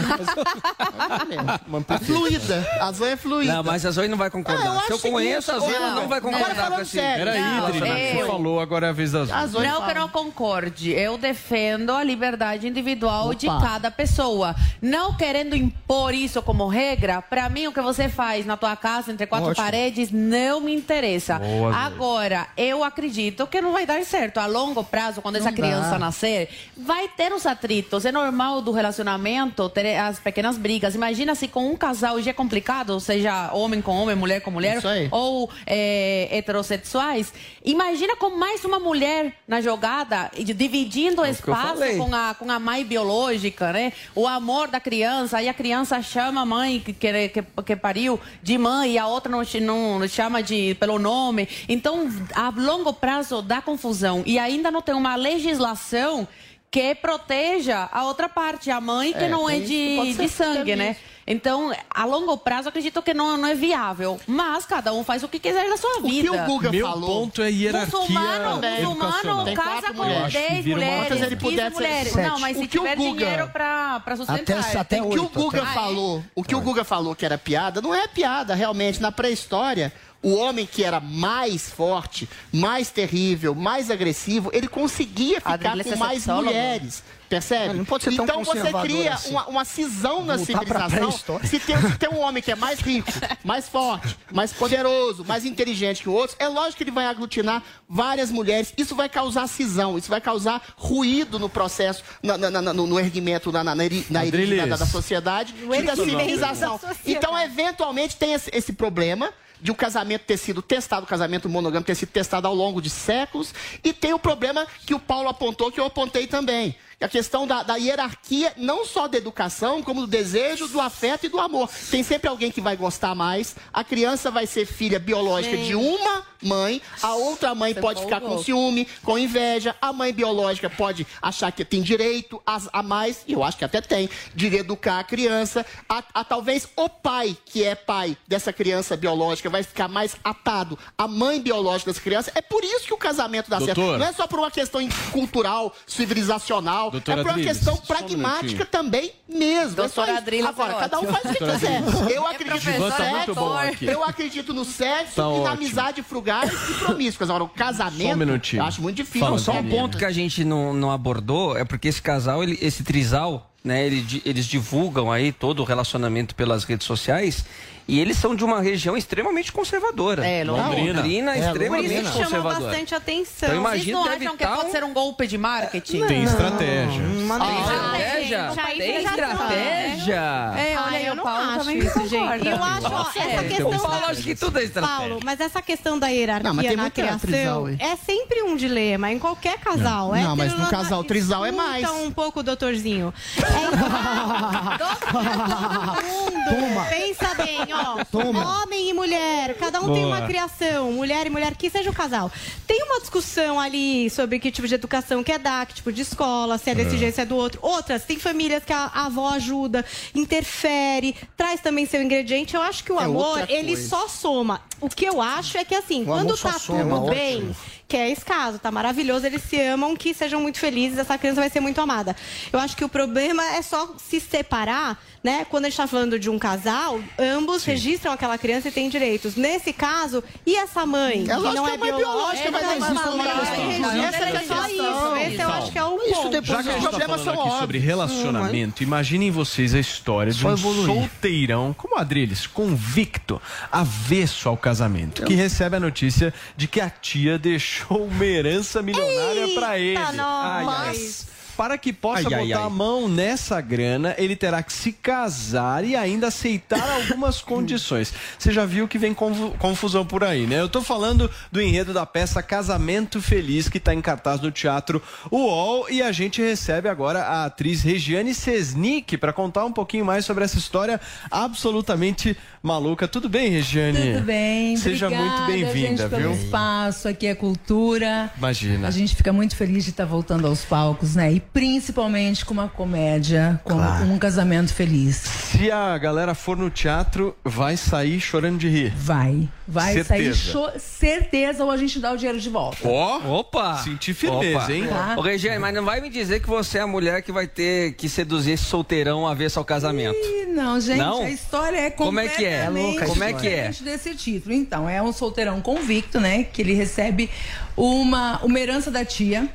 É 1.93 1.97
fluida. 1.99 2.67
A 2.79 2.91
Zoe 2.91 3.09
é 3.09 3.17
fluida. 3.23 3.53
Não, 3.53 3.63
mas 3.63 3.85
a 3.85 3.91
Zoe 3.91 4.07
não 4.07 4.17
vai 4.17 4.29
concordar. 4.29 4.61
Ah, 4.71 4.75
eu 4.89 4.99
Se 4.99 5.07
eu 5.07 5.11
conheço 5.11 5.51
a 5.51 5.57
Zoe, 5.59 5.73
ela 5.73 5.89
não. 5.91 6.01
não 6.01 6.07
vai 6.07 6.21
concordar 6.21 6.69
com 6.71 6.81
esse 6.81 6.91
sério. 6.91 7.25
Peraí, 7.25 7.41
Não, 7.41 7.67
eu- 7.69 7.73
você 7.73 8.25
falou, 8.27 8.59
agora 8.59 8.87
é 8.87 8.89
a 8.89 8.93
vez 8.93 9.11
da 9.13 9.25
Zoe. 9.25 9.33
A 9.33 9.47
Zoe 9.47 9.63
Não 9.65 9.73
fala. 9.79 9.85
que 9.85 9.91
eu 9.97 10.01
não 10.01 10.09
concorde, 10.09 10.91
eu 10.91 11.17
defendo 11.17 11.91
a 11.91 12.03
liberdade 12.03 12.67
individual 12.67 13.33
de 13.33 13.47
Opa. 13.47 13.61
cada 13.61 13.89
pessoa. 13.89 14.55
Não 14.81 15.15
querendo 15.15 15.55
impor 15.55 16.13
isso 16.13 16.41
como 16.41 16.67
regra, 16.67 17.21
pra 17.21 17.49
mim 17.49 17.67
o 17.67 17.71
que 17.71 17.81
você 17.81 18.09
faz 18.09 18.45
na 18.45 18.57
tua 18.57 18.75
casa, 18.75 19.11
entre 19.11 19.25
quatro 19.25 19.49
Ótimo. 19.51 19.63
paredes, 19.65 20.11
não 20.11 20.59
me 20.61 20.73
interessa. 20.75 21.39
Boa. 21.39 21.73
Agora, 21.75 22.47
eu 22.57 22.83
acredito 22.83 23.47
que 23.47 23.61
não 23.61 23.71
vai 23.71 23.85
dar 23.85 24.03
certo. 24.03 24.37
A 24.39 24.45
longo 24.45 24.83
prazo, 24.83 25.21
quando 25.21 25.37
essa 25.37 25.49
dá. 25.49 25.55
criança 25.55 25.97
nascer, 25.97 26.49
vai 26.75 27.07
ter 27.07 27.31
os 27.31 27.45
atritos. 27.45 28.05
É 28.05 28.11
normal 28.11 28.61
do 28.61 28.71
relacionamento 28.71 29.69
ter 29.69 29.95
as 29.97 30.19
pequenas 30.19 30.57
brigas. 30.57 30.95
Imagina 30.95 31.35
se 31.35 31.47
com 31.47 31.69
um 31.71 31.75
casal 31.77 32.21
já 32.21 32.31
é 32.31 32.33
complicado, 32.33 32.99
seja 33.13 33.51
homem 33.53 33.81
com 33.81 33.91
homem, 33.91 34.15
mulher 34.15 34.41
com 34.41 34.49
mulher, 34.49 34.81
ou 35.11 35.49
é, 35.67 36.27
heterossexuais. 36.31 37.31
Imagina 37.63 38.15
com 38.15 38.31
mais 38.31 38.65
uma 38.65 38.79
mulher 38.79 39.33
na 39.47 39.61
jogada, 39.61 40.31
dividindo 40.35 41.21
o 41.21 41.25
É 41.25 41.29
espaço 41.29 41.81
com 41.97 42.13
a, 42.13 42.33
com 42.33 42.49
a 42.51 42.59
mãe 42.59 42.83
biológica, 42.83 43.71
né? 43.71 43.93
O 44.15 44.27
amor 44.27 44.67
da 44.67 44.79
criança, 44.79 45.37
aí 45.37 45.47
a 45.47 45.53
criança 45.53 46.01
chama 46.01 46.41
a 46.41 46.45
mãe 46.45 46.79
que, 46.79 46.93
que, 46.93 47.43
que, 47.65 47.75
pariu 47.75 48.19
de 48.41 48.57
mãe 48.57 48.93
e 48.93 48.97
a 48.97 49.05
outra 49.05 49.31
não, 49.31 49.99
não 49.99 50.07
chama 50.07 50.41
de, 50.41 50.75
pelo 50.79 50.97
nome. 50.97 51.47
Então, 51.69 52.09
a 52.33 52.49
longo 52.49 52.93
prazo 52.93 53.41
dá 53.41 53.61
confusão. 53.61 54.23
E 54.25 54.39
ainda 54.39 54.71
não 54.71 54.81
tem 54.81 54.95
uma 54.95 55.15
legislação 55.15 56.27
que 56.73 56.95
proteja 56.95 57.87
a 57.91 58.03
outra 58.05 58.27
parte, 58.27 58.71
a 58.71 58.81
mãe 58.81 59.13
que 59.13 59.25
É, 59.25 59.29
não 59.29 59.47
é 59.47 59.59
de, 59.59 60.15
de 60.15 60.27
sangue, 60.27 60.63
que 60.71 60.75
né? 60.75 60.91
isso. 60.93 61.13
Então, 61.25 61.71
a 61.89 62.03
longo 62.03 62.35
prazo, 62.35 62.67
acredito 62.67 62.99
que 63.01 63.13
não, 63.13 63.37
não 63.37 63.47
é 63.47 63.53
viável. 63.55 64.19
Mas 64.27 64.65
cada 64.65 64.91
um 64.91 65.03
faz 65.03 65.21
o 65.23 65.27
que 65.29 65.37
quiser 65.39 65.69
da 65.69 65.77
sua 65.77 65.99
O 65.99 66.01
que 66.01 66.09
vida. 66.09 66.31
o 66.33 66.45
Guga 66.47 66.71
Meu 66.71 66.85
falou. 66.87 67.07
ponto 67.21 67.41
é 67.43 67.49
hierarquia 67.51 67.97
Muçulmano, 67.99 68.61
muçulmano 68.95 69.53
casa 69.55 69.87
com 69.93 70.03
mulheres. 70.03 70.23
Acho 70.25 70.37
que 70.37 70.49
10 70.49 70.63
vira 70.65 70.79
uma 70.79 70.85
mulheres, 70.85 71.07
coisa. 71.07 71.23
Se 71.23 71.29
ele 71.29 71.35
15 71.37 71.51
pudesse- 71.55 71.75
mulheres. 71.75 72.15
Não, 72.15 72.39
mas 72.39 72.57
O 72.57 72.59
se 72.61 72.67
tiver 72.67 72.95
Guga- 72.97 73.17
dinheiro 73.25 73.47
pra, 73.49 73.99
pra 74.01 74.15
sustentar. 74.17 74.59
Até- 74.59 74.79
até 74.79 75.01
O 75.03 75.09
que 75.11 75.19
o 75.19 75.29
Guga 75.29 75.61
até. 75.61 75.73
falou, 75.73 76.23
o 76.35 76.43
que 76.43 76.55
o 76.55 76.59
Guga 76.61 76.83
falou 76.83 77.15
que 77.15 77.23
era 77.25 77.37
piada, 77.37 77.81
não 77.81 77.93
é 77.95 78.05
piada, 78.07 78.53
realmente. 78.55 78.99
Na 78.99 79.11
pré-história, 79.11 79.93
o 80.23 80.33
homem 80.35 80.65
que 80.65 80.83
era 80.83 80.99
mais 80.99 81.69
forte, 81.69 82.27
mais 82.51 82.89
terrível, 82.89 83.53
mais 83.53 83.91
agressivo, 83.91 84.49
ele 84.53 84.67
conseguia 84.67 85.35
ficar 85.41 85.57
com 85.59 85.67
é 85.67 85.95
mais 85.97 86.17
sexólogo. 86.19 86.45
mulheres. 86.47 87.03
Percebe? 87.29 87.73
Não 87.73 87.85
pode 87.85 88.03
ser 88.03 88.15
tão 88.15 88.25
então 88.25 88.43
você 88.43 88.71
cria 88.83 89.13
assim. 89.15 89.31
uma, 89.31 89.47
uma 89.47 89.65
cisão 89.65 90.23
na 90.23 90.37
civilização. 90.37 91.11
Se 91.43 91.59
tem, 91.59 91.75
se 91.81 91.97
tem 91.97 92.09
um 92.09 92.19
homem 92.19 92.43
que 92.43 92.51
é 92.51 92.55
mais 92.55 92.79
rico, 92.79 93.11
mais 93.43 93.67
forte, 93.67 94.15
mais 94.31 94.53
poderoso, 94.53 95.25
mais 95.25 95.43
inteligente 95.43 96.03
que 96.03 96.09
o 96.09 96.13
outro, 96.13 96.35
é 96.37 96.47
lógico 96.47 96.77
que 96.77 96.83
ele 96.83 96.91
vai 96.91 97.05
aglutinar 97.07 97.63
várias 97.89 98.29
mulheres. 98.29 98.71
Isso 98.77 98.95
vai 98.95 99.09
causar 99.09 99.47
cisão, 99.47 99.97
isso 99.97 100.09
vai 100.09 100.21
causar 100.21 100.61
ruído 100.77 101.39
no 101.39 101.49
processo, 101.49 102.03
na- 102.21 102.37
na- 102.37 102.51
na- 102.51 102.73
no, 102.73 102.85
no 102.85 102.99
erguimento, 102.99 103.51
na, 103.51 103.63
na, 103.63 103.73
na, 103.73 103.85
eri- 103.85 104.05
na 104.11 104.19
Adriles. 104.21 104.49
erigida 104.51 104.67
da, 104.67 104.75
da 104.77 104.85
sociedade 104.85 105.55
e 105.73 105.81
da 105.81 105.95
civilização. 105.95 106.79
Então, 107.03 107.37
eventualmente, 107.39 108.15
tem 108.15 108.33
esse, 108.33 108.51
esse 108.53 108.73
problema 108.73 109.31
de 109.63 109.71
o 109.71 109.75
casamento 109.75 110.25
ter 110.25 110.35
sido 110.35 110.61
testado, 110.61 111.05
o 111.05 111.09
casamento 111.09 111.47
monogâmico 111.47 111.87
ter 111.87 111.95
sido 111.95 112.09
testado 112.09 112.45
ao 112.45 112.53
longo 112.53 112.81
de 112.81 112.89
séculos, 112.89 113.55
e 113.81 113.93
tem 113.93 114.13
o 114.13 114.19
problema 114.19 114.67
que 114.85 114.93
o 114.93 114.99
Paulo 114.99 115.29
apontou, 115.29 115.71
que 115.71 115.79
eu 115.79 115.85
apontei 115.85 116.27
também. 116.27 116.75
A 117.03 117.09
questão 117.09 117.45
da, 117.45 117.63
da 117.63 117.75
hierarquia, 117.75 118.53
não 118.57 118.85
só 118.85 119.07
da 119.07 119.17
educação, 119.17 119.83
como 119.83 120.01
do 120.01 120.07
desejo, 120.07 120.67
do 120.67 120.79
afeto 120.79 121.25
e 121.25 121.29
do 121.29 121.39
amor. 121.39 121.69
Tem 121.91 122.03
sempre 122.03 122.29
alguém 122.29 122.51
que 122.51 122.61
vai 122.61 122.75
gostar 122.75 123.13
mais. 123.13 123.55
A 123.71 123.83
criança 123.83 124.31
vai 124.31 124.47
ser 124.47 124.65
filha 124.65 124.99
biológica 124.99 125.57
de 125.57 125.75
uma 125.75 126.33
mãe, 126.43 126.81
a 127.01 127.15
outra 127.15 127.55
mãe 127.55 127.73
pode 127.73 128.01
ficar 128.01 128.21
com 128.21 128.37
ciúme, 128.43 128.87
com 129.03 129.17
inveja. 129.17 129.75
A 129.81 129.93
mãe 129.93 130.13
biológica 130.13 130.69
pode 130.69 131.07
achar 131.21 131.51
que 131.51 131.63
tem 131.63 131.81
direito 131.81 132.41
a, 132.45 132.59
a 132.73 132.83
mais, 132.83 133.23
e 133.27 133.33
eu 133.33 133.43
acho 133.43 133.57
que 133.57 133.65
até 133.65 133.81
tem, 133.81 134.09
de 134.35 134.53
educar 134.55 134.99
a 134.99 135.03
criança. 135.03 135.65
A, 135.87 136.03
a 136.13 136.23
talvez 136.23 136.67
o 136.75 136.89
pai, 136.89 137.35
que 137.45 137.63
é 137.63 137.75
pai 137.75 138.17
dessa 138.27 138.51
criança 138.51 138.95
biológica, 138.95 139.49
vai 139.49 139.63
ficar 139.63 139.87
mais 139.87 140.15
atado 140.23 140.77
à 140.97 141.07
mãe 141.07 141.41
biológica 141.41 141.91
dessa 141.91 142.03
criança. 142.03 142.31
É 142.35 142.41
por 142.41 142.63
isso 142.63 142.85
que 142.85 142.93
o 142.93 142.97
casamento 142.97 143.49
dá 143.49 143.59
certo. 143.59 143.81
Não 143.81 144.05
é 144.05 144.13
só 144.13 144.27
por 144.27 144.39
uma 144.39 144.51
questão 144.51 144.81
cultural, 145.11 145.73
civilizacional, 145.87 146.91
Doutora 146.93 147.19
é 147.19 147.23
por 147.23 147.29
uma 147.29 147.31
Adriles, 147.33 147.57
questão 147.57 147.73
um 147.73 147.77
pragmática 147.77 148.65
também 148.65 149.11
mesmo. 149.27 149.71
É 149.73 149.75
Doutora 149.75 150.11
isso. 150.11 150.17
Adriles 150.21 150.45
Agora, 150.45 150.73
é 150.73 150.79
cada 150.79 150.99
um 150.99 151.03
faz 151.03 151.17
o 151.17 151.21
que 151.33 151.39
Doutora 151.39 151.53
quiser. 151.53 151.81
Eu 152.15 152.27
É 152.27 152.31
acredito 152.31 152.79
no 152.79 152.91
sexo, 152.91 153.85
eu 153.89 154.03
acredito 154.03 154.53
no 154.53 154.65
sexo 154.65 155.15
Tá 155.15 155.21
e 155.23 155.25
ótimo. 155.25 155.43
na 155.43 155.51
amizade 155.51 156.01
frugais 156.03 156.51
e 156.69 156.73
promíscuas. 156.75 157.29
Agora, 157.29 157.43
o 157.45 157.49
casamento, 157.49 158.17
Só 158.17 158.57
um 158.57 158.57
eu 158.57 158.63
acho 158.63 158.81
muito 158.81 158.95
difícil. 158.97 159.27
Não, 159.27 159.39
só 159.39 159.53
um 159.53 159.69
ponto 159.69 159.97
que 159.97 160.05
a 160.05 160.11
gente 160.11 160.43
não, 160.43 160.73
não 160.73 160.91
abordou 160.91 161.57
é 161.57 161.65
porque 161.65 161.87
esse 161.87 162.01
casal, 162.01 162.43
ele- 162.43 162.57
esse 162.61 162.83
trisal, 162.83 163.52
né, 163.63 163.85
ele 163.85 164.01
di- 164.01 164.21
eles 164.25 164.45
divulgam 164.45 165.11
aí 165.11 165.31
todo 165.31 165.61
o 165.61 165.63
relacionamento 165.63 166.35
pelas 166.35 166.63
redes 166.63 166.85
sociais 166.85 167.45
e 167.85 167.99
eles 167.99 168.15
são 168.17 168.33
de 168.33 168.43
uma 168.45 168.61
região 168.61 168.95
extremamente 168.95 169.51
conservadora. 169.51 170.25
É, 170.25 170.43
Londrina. 170.43 171.01
Londrina 171.01 171.35
É, 171.35 171.39
extremamente 171.47 171.87
Por 171.89 171.93
isso 171.95 172.03
que 172.03 172.11
chama 172.13 172.23
conservadora. 172.25 172.65
bastante 172.71 172.95
atenção. 172.95 173.49
Então, 173.49 173.59
imagina- 173.59 173.83
Vocês 173.83 173.93
não 173.95 174.03
deve 174.03 174.25
acham 174.25 174.37
que 174.37 174.43
tá 174.45 174.55
pode 174.55 174.67
um- 174.67 174.71
ser 174.71 174.83
um 174.85 174.93
golpe 174.93 175.27
de 175.27 175.37
marketing? 175.37 176.05
Tem 176.07 176.23
estratégia. 176.23 177.01
Não- 177.01 177.39
Tem 177.39 177.47
Ah, 177.57 177.59
estratégia? 177.59 178.51
gente, 178.51 178.77
Tem 178.77 179.03
tá. 179.03 179.09
estratégia? 179.11 180.13
É, 180.15 180.75
olha 180.77 180.79
Ah, 180.79 180.87
aí, 180.91 181.09
o 181.09 181.15
não 181.15 181.23
Paulo 181.23 181.43
acho 181.49 181.59
também 181.59 181.77
isso, 181.79 181.87
concorda. 181.93 182.09
gente. 182.09 182.47
Eu 182.47 182.63
acho, 182.63 182.87
ó, 182.87 183.01
essa 183.01 183.19
É, 183.19 183.43
questão 183.43 183.67
O 183.69 183.79
Paulo 183.81 183.99
da... 184.01 184.07
acha 184.07 184.21
que 184.21 184.35
tudo 184.35 184.59
é 184.59 184.63
estratégia. 184.63 184.97
Paulo, 184.97 185.19
mas 185.23 185.39
essa 185.41 185.61
questão 185.61 185.99
da 185.99 186.07
hierarquia 186.07 186.49
Não, 186.49 186.55
mas 186.55 186.67
tem 186.67 186.75
na 186.77 186.83
muita 186.83 187.01
criação 187.01 187.19
trisal 187.19 187.67
é 187.67 187.95
sempre 187.97 188.41
um 188.43 188.55
dilema 188.55 189.11
em 189.11 189.19
qualquer 189.19 189.57
casal. 189.59 190.15
É 190.15 190.23
Não, 190.23 190.35
mas 190.37 190.57
no 190.57 190.67
casal 190.67 191.03
trisal 191.03 191.45
é 191.45 191.51
mais. 191.51 191.89
um 191.89 192.11
pouco, 192.11 192.41
doutorzinho. 192.41 193.13
É, 193.53 194.77
todo 194.77 196.03
mundo 196.03 196.89
pensa 196.89 197.33
bem, 197.35 197.59
ó. 197.73 198.03
Toma. 198.05 198.63
Homem 198.63 198.89
e 198.89 198.93
mulher, 198.93 199.55
cada 199.57 199.79
um 199.79 199.93
tem 199.93 200.03
Boa. 200.03 200.17
uma 200.17 200.21
criação. 200.27 200.91
Mulher 200.91 201.27
e 201.27 201.29
mulher, 201.29 201.55
que 201.55 201.69
seja 201.69 201.89
o 201.89 201.93
casal. 201.93 202.31
Tem 202.67 202.83
uma 202.83 202.99
discussão 202.99 203.59
ali 203.59 204.09
sobre 204.09 204.39
que 204.39 204.51
tipo 204.51 204.67
de 204.67 204.75
educação 204.75 205.23
quer 205.23 205.39
dar, 205.39 205.65
que 205.65 205.75
tipo 205.75 205.91
de 205.91 206.01
escola, 206.01 206.57
se 206.57 206.69
é 206.69 206.75
desse 206.75 206.97
jeito, 206.97 207.15
se 207.15 207.21
é 207.21 207.25
do 207.25 207.35
outro. 207.35 207.59
Outras, 207.61 208.03
tem 208.03 208.19
famílias 208.19 208.63
que 208.63 208.73
a, 208.73 208.91
a 208.93 209.05
avó 209.05 209.29
ajuda, 209.29 209.85
interfere, 210.13 211.15
traz 211.37 211.61
também 211.61 211.85
seu 211.85 212.01
ingrediente. 212.01 212.55
Eu 212.55 212.61
acho 212.61 212.83
que 212.83 212.91
o 212.91 212.99
É 212.99 213.03
amor, 213.03 213.45
ele 213.49 213.77
só 213.77 214.07
soma. 214.07 214.61
O 214.81 214.89
que 214.89 215.05
eu 215.05 215.21
acho 215.21 215.57
é 215.57 215.63
que 215.63 215.75
assim, 215.75 216.03
O 216.03 216.05
quando 216.05 216.37
tá 216.37 216.53
soma, 216.59 216.83
tudo 216.83 217.11
ótimo. 217.11 217.55
Que 217.93 217.97
é 217.97 218.09
esse 218.09 218.25
caso, 218.25 218.57
tá 218.57 218.71
maravilhoso, 218.71 219.23
eles 219.27 219.43
se 219.43 219.55
amam, 219.61 219.95
que 219.95 220.15
sejam 220.15 220.41
muito 220.41 220.57
felizes, 220.57 220.97
essa 220.97 221.15
criança 221.15 221.39
vai 221.41 221.49
ser 221.51 221.59
muito 221.59 221.79
amada. 221.79 222.15
Eu 222.51 222.57
acho 222.59 222.75
que 222.75 222.83
o 222.83 222.89
problema 222.89 223.43
é 223.53 223.61
só 223.61 223.93
se 223.99 224.19
separar, 224.19 224.99
né? 225.23 225.45
Quando 225.47 225.65
a 225.65 225.69
gente 225.69 225.77
tá 225.77 225.85
falando 225.85 226.17
de 226.17 226.27
um 226.27 226.39
casal, 226.39 226.99
ambos 227.19 227.63
registram 227.63 228.11
aquela 228.11 228.35
criança 228.35 228.69
e 228.69 228.71
têm 228.71 228.89
direitos. 228.89 229.35
Nesse 229.35 229.71
caso, 229.71 230.23
e 230.43 230.55
essa 230.55 230.87
mãe, 230.87 231.21
É 231.29 231.35
que 231.35 231.41
não 231.53 231.65
que 231.65 231.69
é 231.69 231.73
a 231.75 231.77
mãe 231.77 231.93
biológica 231.95 232.49
vai 232.49 232.61
questão. 232.63 233.17
registrar, 233.19 233.97
Essa 234.03 234.17
é 234.17 234.23
a 234.23 234.27
é 234.27 234.31
só 234.47 234.55
questão. 234.63 235.17
isso. 235.17 235.31
Esse 235.33 235.41
eu 235.43 235.49
acho 235.49 235.71
que 235.71 235.77
é 235.77 235.83
o 235.83 236.01
Isso 236.01 236.13
ponto. 236.15 236.29
depois 236.31 236.47
Já 236.47 236.63
que 236.63 236.69
a 236.69 236.73
gente 236.79 236.89
tá 236.89 236.99
falando 237.05 237.29
aqui 237.29 237.59
sobre 237.59 237.77
relacionamento, 237.77 238.81
imaginem 238.81 239.29
vocês 239.29 239.75
a 239.75 239.79
história 239.79 240.33
de 240.33 240.43
um 240.47 240.51
evoluir. 240.51 240.85
solteirão 240.87 241.73
como 241.77 241.95
Adriles, 241.99 242.47
convicto, 242.47 243.39
avesso 243.71 244.49
ao 244.49 244.57
casamento, 244.57 245.23
que 245.25 245.35
recebe 245.35 245.75
a 245.75 245.79
notícia 245.79 246.33
de 246.57 246.67
que 246.67 246.81
a 246.81 246.89
tia 246.89 247.37
deixou 247.37 247.82
uma 247.89 248.25
herança 248.25 248.81
milionária 248.81 249.47
pra 249.55 249.79
ele. 249.79 249.97
nós. 250.15 250.65
Mas, 250.65 251.27
para 251.55 251.77
que 251.77 251.93
possa 251.93 252.27
Ai, 252.27 252.33
ai, 252.33 252.47
botar 252.47 252.59
ai. 252.59 252.65
a 252.65 252.69
mão 252.69 253.07
nessa 253.07 253.59
grana, 253.61 254.15
ele 254.17 254.35
terá 254.35 254.61
que 254.63 254.73
se 254.73 254.91
casar 254.91 255.85
e 255.85 255.95
ainda 255.95 256.27
aceitar 256.27 256.81
algumas 256.91 257.41
condições. 257.41 258.13
Você 258.37 258.51
já 258.51 258.65
viu 258.65 258.87
que 258.87 258.97
vem 258.97 259.13
confu- 259.13 259.51
confusão 259.59 260.05
por 260.05 260.23
aí, 260.23 260.45
né? 260.47 260.59
Eu 260.59 260.69
tô 260.69 260.81
falando 260.81 261.29
do 261.51 261.61
enredo 261.61 261.93
da 261.93 262.05
peça 262.05 262.41
Casamento 262.43 263.21
Feliz, 263.21 263.69
que 263.69 263.79
tá 263.79 263.93
em 263.93 264.01
cartaz 264.01 264.41
no 264.41 264.51
Teatro 264.51 265.01
UOL, 265.31 265.89
e 265.89 266.01
a 266.01 266.11
gente 266.11 266.41
recebe 266.41 266.89
agora 266.89 267.21
a 267.23 267.45
atriz 267.45 267.81
Regiane 267.83 268.33
Sesnick 268.33 269.17
para 269.17 269.31
contar 269.33 269.65
um 269.65 269.71
pouquinho 269.71 270.05
mais 270.05 270.25
sobre 270.25 270.43
essa 270.43 270.57
história 270.57 270.99
absolutamente 271.29 272.35
maluca. 272.61 273.07
Tudo 273.07 273.29
bem, 273.29 273.49
Regiane? 273.49 274.13
Tudo 274.13 274.25
bem, 274.25 274.75
Seja 274.77 275.07
obrigada, 275.07 275.29
muito 275.41 275.45
bem-vinda, 275.51 276.03
gente, 276.03 276.09
pelo 276.09 276.33
viu? 276.33 276.43
espaço, 276.43 277.07
aqui 277.07 277.27
é 277.27 277.35
cultura. 277.35 278.31
Imagina. 278.37 278.87
A 278.87 278.91
gente 278.91 279.15
fica 279.15 279.31
muito 279.31 279.55
feliz 279.55 279.83
de 279.83 279.91
estar 279.91 280.05
voltando 280.05 280.47
aos 280.47 280.63
palcos, 280.65 281.15
né? 281.15 281.33
E 281.33 281.42
principalmente 281.51 282.45
com 282.45 282.53
uma 282.53 282.67
comédia, 282.69 283.59
com 283.63 283.73
um 283.75 284.17
casamento 284.17 284.73
feliz. 284.73 285.15
Se 285.17 285.71
a 285.71 285.97
galera 285.97 286.33
for 286.35 286.55
no 286.57 286.69
teatro, 286.69 287.35
vai 287.43 287.75
sair 287.75 288.19
chorando 288.19 288.57
de 288.59 288.69
rir. 288.69 288.93
Vai. 288.95 289.49
Vai 289.67 289.93
Certeza. 289.93 290.07
sair 290.07 290.35
cho- 290.35 290.71
certeza 290.79 291.63
ou 291.63 291.71
a 291.71 291.77
gente 291.77 291.97
dá 291.99 292.11
o 292.11 292.17
dinheiro 292.17 292.39
de 292.39 292.49
volta. 292.49 292.77
Ó, 292.87 293.39
Opa! 293.39 293.77
Senti 293.77 294.13
firmeza, 294.13 294.59
Opa. 294.63 294.71
hein? 294.73 294.87
Tá. 294.87 295.15
Ô, 295.17 295.21
Regiane, 295.21 295.57
mas 295.59 295.73
não 295.73 295.85
vai 295.85 296.01
me 296.01 296.09
dizer 296.09 296.41
que 296.41 296.47
você 296.47 296.77
é 296.79 296.81
a 296.81 296.87
mulher 296.87 297.21
que 297.21 297.31
vai 297.31 297.47
ter 297.47 297.93
que 297.93 298.09
seduzir 298.09 298.51
esse 298.51 298.65
solteirão 298.65 299.25
avesso 299.25 299.59
ao 299.59 299.65
casamento. 299.65 300.17
Ih, 300.17 300.43
Não, 300.53 300.79
gente, 300.79 300.97
Não? 300.97 301.23
a 301.23 301.29
história 301.29 301.77
é 301.77 301.89
Como 301.89 302.19
é 302.19 302.27
que 302.27 302.45
é? 302.45 302.65
completamente 302.65 303.05
Como 303.09 303.23
é 303.23 303.33
que 303.33 303.47
é? 303.47 303.69
diferente 303.69 303.83
desse 303.83 304.15
título. 304.15 304.53
Então, 304.53 304.87
é 304.87 305.01
um 305.01 305.11
solteirão 305.13 305.61
convicto, 305.61 306.19
né? 306.19 306.43
Que 306.43 306.61
ele 306.61 306.73
recebe 306.73 307.29
uma, 307.75 308.39
uma 308.43 308.59
herança 308.59 308.91
da 308.91 309.03
tia. 309.05 309.47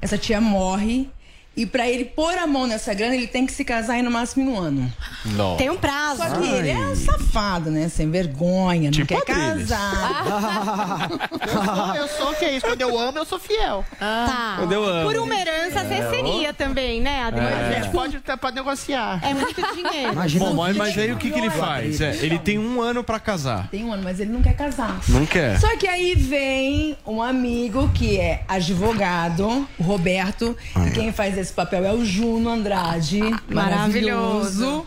Essa 0.00 0.18
tia 0.18 0.40
morre. 0.40 1.08
E 1.56 1.64
pra 1.64 1.88
ele 1.88 2.04
pôr 2.04 2.36
a 2.36 2.46
mão 2.46 2.66
nessa 2.66 2.92
grana, 2.94 3.14
ele 3.14 3.28
tem 3.28 3.46
que 3.46 3.52
se 3.52 3.64
casar 3.64 3.96
em 3.98 4.02
no 4.02 4.10
máximo 4.10 4.42
em 4.44 4.52
um 4.52 4.58
ano. 4.58 4.92
Não. 5.24 5.56
Tem 5.56 5.70
um 5.70 5.76
prazo. 5.76 6.16
Só 6.16 6.28
que 6.30 6.48
ele 6.48 6.70
é 6.70 6.78
um 6.78 6.96
safado, 6.96 7.70
né? 7.70 7.88
Sem 7.88 8.10
vergonha, 8.10 8.90
Tipo 8.90 9.14
não 9.14 9.20
quer 9.20 9.34
casar. 9.34 11.10
Eu 11.44 11.48
sou, 11.48 11.94
eu 11.96 12.08
sou 12.08 12.34
que 12.34 12.44
é 12.44 12.56
isso? 12.56 12.66
Quando 12.66 12.80
eu 12.80 12.98
amo, 12.98 13.18
eu 13.18 13.24
sou 13.24 13.38
fiel. 13.38 13.84
Tá. 13.98 14.56
Quando 14.58 14.72
eu 14.72 14.84
amo. 14.84 15.10
Por 15.10 15.20
uma 15.20 15.34
herança, 15.34 15.84
você 15.84 16.08
seria 16.10 16.52
também, 16.52 17.00
né, 17.00 17.22
A 17.22 17.26
Adriana? 17.26 17.72
gente 17.74 17.92
pode, 17.92 18.18
pode 18.40 18.56
negociar. 18.56 19.20
É. 19.22 19.34
muito 19.34 19.60
dinheiro. 19.74 20.12
Imagina 20.12 20.44
Bom, 20.46 20.54
mas, 20.54 20.76
mas 20.76 20.98
aí 20.98 21.12
o 21.12 21.16
que, 21.16 21.30
que 21.30 21.38
ele 21.38 21.50
faz? 21.50 22.00
É, 22.00 22.16
ele 22.16 22.38
tem 22.38 22.58
um 22.58 22.80
ano 22.80 23.04
pra 23.04 23.20
casar. 23.20 23.68
Tem 23.68 23.84
um 23.84 23.92
ano, 23.92 24.02
mas 24.02 24.20
ele 24.20 24.32
não 24.32 24.42
quer 24.42 24.54
casar. 24.56 24.98
Não 25.08 25.26
quer. 25.26 25.60
Só 25.60 25.76
que 25.76 25.86
aí 25.86 26.14
vem 26.14 26.96
um 27.06 27.22
amigo 27.22 27.90
que 27.94 28.18
é 28.18 28.42
advogado, 28.48 29.68
o 29.78 29.82
Roberto, 29.82 30.56
e 30.86 30.90
quem 30.90 31.12
faz 31.12 31.36
esse 31.44 31.52
papel 31.52 31.84
é 31.84 31.92
o 31.92 32.04
Juno 32.04 32.48
Andrade, 32.48 33.20
maravilhoso. 33.48 34.66
Maravilhoso. 34.66 34.86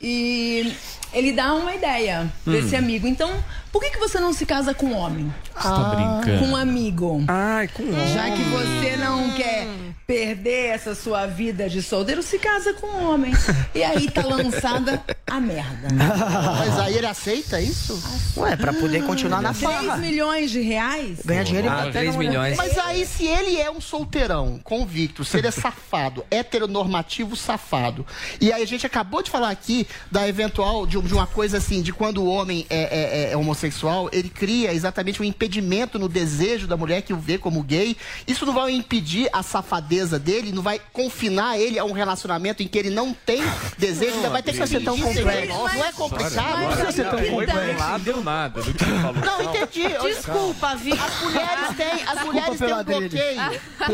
E 0.00 0.74
ele 1.14 1.32
dá 1.32 1.54
uma 1.54 1.74
ideia 1.74 2.30
pra 2.44 2.58
esse 2.58 2.76
amigo. 2.76 3.06
Então, 3.06 3.32
por 3.72 3.80
que, 3.80 3.90
que 3.90 3.98
você 3.98 4.20
não 4.20 4.34
se 4.34 4.44
casa 4.44 4.74
com 4.74 4.86
um 4.86 4.96
homem? 4.96 5.32
Você 5.54 5.68
tá 5.68 5.94
brincando. 5.94 6.38
Com 6.40 6.52
um 6.52 6.56
amigo? 6.56 7.24
Ai, 7.26 7.68
com 7.68 7.84
Já 8.12 8.30
que 8.30 8.42
você 8.42 8.96
não 8.98 9.30
quer 9.30 9.66
perder 10.06 10.66
essa 10.66 10.94
sua 10.94 11.26
vida 11.26 11.68
de 11.68 11.82
solteiro, 11.82 12.22
se 12.22 12.38
casa 12.38 12.74
com 12.74 12.86
um 12.86 13.10
homem. 13.10 13.32
E 13.74 13.82
aí 13.82 14.10
tá 14.10 14.22
lançada 14.26 15.02
a 15.26 15.40
merda. 15.40 15.88
Mas 16.58 16.78
aí 16.78 16.96
ele 16.98 17.06
aceita 17.06 17.58
isso? 17.60 18.02
Ué, 18.36 18.54
pra 18.54 18.72
poder 18.74 19.02
continuar 19.04 19.40
na 19.40 19.54
3 19.54 19.62
farra. 19.72 19.96
milhões 19.96 20.50
de 20.50 20.60
reais? 20.60 21.20
Ganhar 21.24 21.42
dinheiro 21.44 21.68
e 21.68 21.70
Ah, 21.70 21.76
bater 21.76 21.92
3 21.92 22.06
na 22.08 22.12
mulher. 22.12 22.28
milhões. 22.28 22.56
Mas 22.58 22.76
aí, 22.78 23.06
se 23.06 23.26
ele 23.26 23.58
é 23.58 23.70
um 23.70 23.80
solteirão, 23.80 24.60
convicto, 24.62 25.24
se 25.24 25.38
ele 25.38 25.46
é 25.46 25.50
safado, 25.50 26.24
heteronormativo 26.30 27.34
safado, 27.34 28.06
e 28.40 28.52
aí 28.52 28.62
a 28.62 28.66
gente 28.66 28.86
acabou 28.86 29.22
de 29.22 29.30
falar 29.30 29.48
aqui 29.50 29.86
da 30.10 30.28
eventual, 30.28 30.86
de, 30.86 31.00
de 31.00 31.14
uma 31.14 31.26
coisa 31.26 31.56
assim, 31.58 31.80
de 31.80 31.92
quando 31.92 32.18
o 32.22 32.26
homem 32.26 32.66
é, 32.68 33.28
é- 33.28 33.32
é 33.32 33.36
homossexual, 33.36 34.10
ele 34.12 34.28
cria 34.28 34.72
exatamente 34.74 35.22
um 35.22 35.24
impedimento 35.24 35.98
no 35.98 36.08
desejo 36.10 36.66
da 36.66 36.76
mulher 36.76 37.00
que 37.02 37.12
o 37.12 37.16
vê 37.16 37.38
como 37.38 37.62
gay. 37.62 37.96
Isso 38.26 38.44
não 38.44 38.52
vai 38.52 38.72
impedir 38.72 39.30
a 39.32 39.42
safadeza 39.42 39.93
dele, 40.18 40.52
não 40.52 40.62
vai 40.62 40.80
confinar 40.92 41.58
ele 41.58 41.78
a 41.78 41.84
um 41.84 41.92
relacionamento 41.92 42.62
em 42.62 42.68
que 42.68 42.78
ele 42.78 42.90
não 42.90 43.14
tem 43.14 43.42
desejo, 43.78 44.16
ainda 44.16 44.30
vai 44.30 44.42
ter 44.42 44.52
que 44.52 44.66
ser 44.66 44.82
tão 44.82 44.98
complexo. 44.98 45.48
Não 45.48 45.84
é 45.84 45.92
complicado? 45.92 46.76
Tá 46.94 47.16
que 47.16 47.30
foi 47.30 47.46
dá? 47.46 47.52
pra 47.52 47.76
lá, 47.76 47.98
deu 47.98 48.22
nada 48.22 48.62
do 48.62 48.72
que 48.74 48.84
falou. 48.84 49.14
Não, 49.14 49.42
entendi. 49.42 49.88
Desculpa, 50.02 50.74
viu? 50.76 50.94
As 50.94 51.20
mulheres 51.22 51.76
têm, 51.76 52.04
as 52.06 52.24
mulheres 52.24 52.58
têm 52.58 52.74
um 52.74 52.84
bloqueio. 52.84 53.40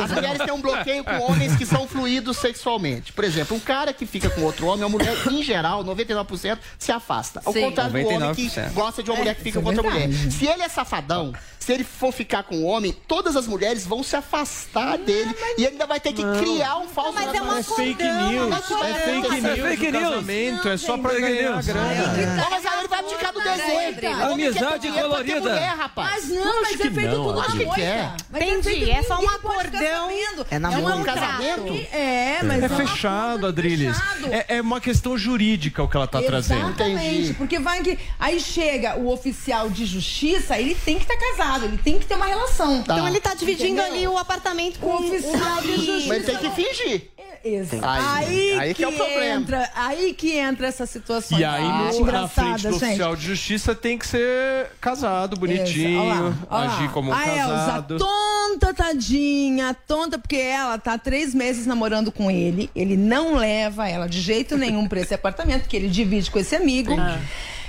As 0.05 0.11
mulheres 0.11 0.43
têm 0.43 0.53
um 0.53 0.61
bloqueio 0.61 1.05
com 1.05 1.19
homens 1.21 1.57
que 1.57 1.67
são 1.67 1.87
fluidos 1.87 2.37
sexualmente. 2.39 3.13
Por 3.13 3.25
exemplo, 3.25 3.57
um 3.57 3.61
cara 3.61 3.93
que 3.93 4.07
fica 4.07 4.31
com 4.31 4.43
outro 4.43 4.67
homem, 4.67 4.85
a 4.85 4.89
mulher, 4.89 5.17
em 5.31 5.43
geral, 5.43 5.85
99% 5.85 6.59
se 6.79 6.93
afasta. 6.93 7.43
Ao 7.45 7.53
Sim. 7.53 7.63
contrário 7.63 7.93
do 7.93 8.09
homem 8.09 8.35
que 8.35 8.47
99%. 8.47 8.73
gosta 8.73 9.03
de 9.03 9.11
uma 9.11 9.19
mulher 9.19 9.35
que 9.35 9.43
fica 9.43 9.61
com 9.61 9.71
é 9.71 9.75
outra 9.77 9.91
verdade. 9.91 10.17
mulher. 10.17 10.33
Se 10.33 10.47
ele 10.47 10.63
é 10.63 10.69
safadão, 10.69 11.33
se 11.59 11.73
ele 11.73 11.85
for 11.85 12.13
ficar 12.13 12.43
com 12.45 12.57
um 12.57 12.67
homem, 12.67 12.93
todas 13.07 13.37
as 13.37 13.47
mulheres 13.47 13.87
vão 13.87 14.03
se 14.03 14.17
afastar 14.17 14.97
dele 14.97 15.35
e 15.59 15.65
ele 15.65 15.73
ainda 15.73 15.87
vai 15.91 15.99
ter 16.01 16.13
que 16.13 16.23
criar 16.39 16.77
um 16.79 16.87
falso 16.89 17.13
Mas 17.15 17.35
é 17.35 17.43
uma 17.43 17.59
É 17.59 17.63
fake 17.65 18.03
news. 18.03 18.47
uma 18.47 18.87
É 18.87 18.95
fake 18.95 19.29
news. 19.41 19.45
é 19.45 19.69
fake 19.69 19.91
news. 19.93 20.03
casamento. 20.05 20.69
É 20.69 20.77
só 20.77 20.97
pra 20.99 21.15
ganhar 21.15 21.53
news. 21.53 21.67
grana. 21.67 22.37
Não, 22.37 22.51
mas 22.51 22.65
aí 22.67 22.79
ele 22.79 22.89
vai 22.89 22.99
abdicar 23.01 23.33
do 23.33 23.41
desejo. 23.41 24.23
Amizade 24.33 24.89
colorida. 24.93 25.41
mulher, 25.41 25.75
rapaz. 25.77 26.11
Mas 26.11 26.29
não, 26.29 26.63
mas 26.63 26.81
é 26.81 26.91
feito 26.91 27.17
não, 27.17 27.25
tudo 27.43 27.75
quer. 27.75 28.13
Mas 28.31 28.43
Entendi, 28.43 28.91
é 28.91 29.03
só 29.03 29.17
um 29.17 29.21
ficar 29.21 29.35
acordão. 29.35 30.11
É 30.51 30.59
namoro. 30.59 30.97
um 30.99 31.03
casamento? 31.03 31.75
É, 31.93 32.39
mas 32.45 32.63
É 32.63 32.69
fechado, 32.69 33.47
Adriles. 33.47 33.97
fechado. 33.99 34.33
É, 34.33 34.45
é 34.49 34.61
uma 34.61 34.81
questão 34.81 35.19
jurídica 35.19 35.83
o 35.83 35.89
que 35.89 35.97
ela 35.97 36.07
tá 36.07 36.23
trazendo. 36.23 36.69
Exatamente, 36.69 37.05
Entendi. 37.17 37.35
porque 37.35 37.59
vai 37.59 37.83
que 37.83 37.99
aí 38.19 38.39
chega 38.41 38.97
o 38.97 39.09
oficial 39.13 39.69
de 39.69 39.85
justiça, 39.87 40.57
ele 40.59 40.75
tem 40.75 40.99
que 40.99 41.03
estar 41.11 41.17
casado, 41.17 41.65
ele 41.65 41.79
tem 41.79 41.99
que 41.99 42.07
ter 42.07 42.15
uma 42.15 42.27
relação. 42.27 42.83
Tá. 42.83 42.95
Então 42.95 43.09
ele 43.09 43.21
tá 43.21 43.35
dividindo 43.35 43.81
Entendeu? 43.81 43.85
ali 43.95 44.07
o 44.09 44.17
apartamento 44.19 44.79
com 44.79 44.87
O 44.91 45.07
oficial 45.09 45.61
de 45.63 45.80
Mas 46.07 46.25
tem 46.27 46.37
que 46.39 46.51
fingir. 46.51 47.11
Exato. 47.43 47.83
Aí- 47.87 48.27
Aí, 48.53 48.59
aí 48.59 48.69
que 48.75 48.75
que, 48.75 48.85
é 48.85 48.89
o 48.89 48.93
problema. 48.93 49.25
entra, 49.41 49.71
aí 49.75 50.13
que 50.13 50.37
entra 50.37 50.67
essa 50.67 50.85
situação. 50.85 51.39
E 51.39 51.45
aí, 51.45 51.63
no- 51.99 52.05
na 52.13 52.29
frente 52.29 52.63
do 52.67 52.73
gente. 52.73 52.85
oficial 52.85 53.17
de 53.17 53.25
justiça, 53.25 53.75
tem 53.75 53.97
que 53.97 54.07
ser 54.07 54.67
casado, 54.79 55.37
bonitinho, 55.39 56.01
Olha 56.03 56.21
lá, 56.21 56.37
olha 56.51 56.65
lá. 56.69 56.77
agir 56.77 56.91
como 56.91 57.11
um 57.11 57.15
a 57.15 57.19
casado. 57.23 57.95
Elza, 57.95 58.05
tonta, 58.05 58.75
tadinha, 58.75 59.75
tonta, 59.89 60.19
porque 60.19 60.37
ela 60.37 60.77
tá 60.77 60.99
três 60.99 61.35
meses 61.35 61.65
namorando 61.67 62.13
com 62.13 62.31
ele. 62.31 62.69
Ele 62.77 62.95
não 62.97 63.37
leva 63.37 63.89
ela 63.89 64.07
de 64.07 64.21
jeito 64.21 64.59
nenhum 64.59 64.87
pra 64.87 65.01
esse 65.01 65.15
apartamento, 65.15 65.67
que 65.67 65.75
ele 65.77 65.89
divide 65.89 66.31
com 66.31 66.39
esse 66.39 66.55
amigo. 66.55 66.95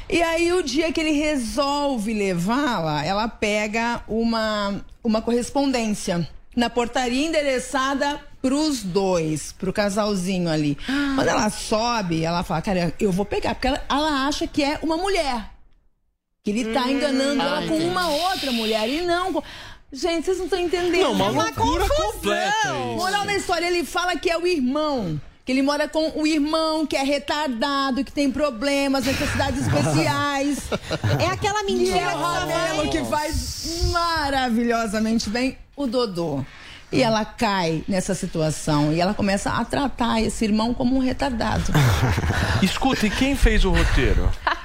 E 0.10 0.22
aí, 0.22 0.52
o 0.52 0.62
dia 0.62 0.92
que 0.92 1.00
ele 1.00 1.12
resolve 1.12 2.14
levá-la, 2.14 3.06
ela 3.06 3.30
pega 3.30 4.02
uma, 4.06 4.84
uma 5.02 5.22
correspondência 5.22 6.28
na 6.56 6.70
portaria 6.70 7.26
endereçada 7.26 8.20
pros 8.42 8.82
dois, 8.82 9.52
pro 9.54 9.72
casalzinho 9.72 10.50
ali. 10.50 10.78
Quando 11.16 11.28
ela 11.28 11.50
sobe, 11.50 12.24
ela 12.24 12.44
fala, 12.44 12.62
cara, 12.62 12.94
eu 13.00 13.12
vou 13.12 13.26
pegar, 13.26 13.56
porque 13.56 13.68
ela, 13.68 13.84
ela 13.90 14.28
acha 14.28 14.48
que 14.48 14.64
é 14.64 14.80
uma 14.82 14.98
mulher. 14.98 15.50
Que 16.44 16.50
ele 16.50 16.74
tá 16.74 16.90
enganando 16.90 17.40
ela 17.42 17.68
com 17.68 17.78
uma 17.78 18.10
outra 18.10 18.52
mulher 18.52 18.90
e 18.90 19.02
não. 19.02 19.44
Gente, 19.94 20.26
vocês 20.26 20.38
não 20.40 20.46
estão 20.46 20.60
entendendo. 20.60 21.04
Não, 21.04 21.12
uma 21.12 21.26
É 21.26 21.30
loucura 21.30 21.86
confusão. 21.88 22.96
Moral 22.96 23.26
da 23.26 23.36
história, 23.36 23.68
ele 23.68 23.84
fala 23.86 24.16
que 24.18 24.30
é 24.30 24.38
o 24.38 24.48
irmão. 24.48 25.22
Que 25.46 25.52
ele 25.52 25.62
mora 25.62 25.88
com 25.88 26.20
o 26.20 26.26
irmão 26.26 26.86
que 26.86 26.96
é 26.96 27.04
retardado, 27.04 28.04
que 28.04 28.12
tem 28.12 28.32
problemas, 28.32 29.06
necessidades 29.06 29.62
especiais. 29.68 30.60
É 31.20 31.28
aquela 31.28 31.62
E 31.62 31.66
mentira 31.66 31.98
é 32.00 32.16
o 32.16 32.22
Ramelo 32.22 32.90
que 32.90 33.04
faz 33.06 33.82
maravilhosamente 33.92 35.30
bem 35.30 35.58
o 35.82 35.88
Dodô. 35.88 36.44
E 36.92 37.02
ela 37.02 37.24
cai 37.24 37.84
nessa 37.88 38.14
situação 38.14 38.92
e 38.92 39.00
ela 39.00 39.14
começa 39.14 39.50
a 39.52 39.64
tratar 39.64 40.22
esse 40.22 40.44
irmão 40.44 40.74
como 40.74 40.98
um 40.98 41.00
retardado. 41.00 41.72
Escuta, 42.62 43.08
e 43.08 43.10
quem 43.10 43.36
fez 43.36 43.64
o 43.64 43.72
roteiro? 43.72 44.30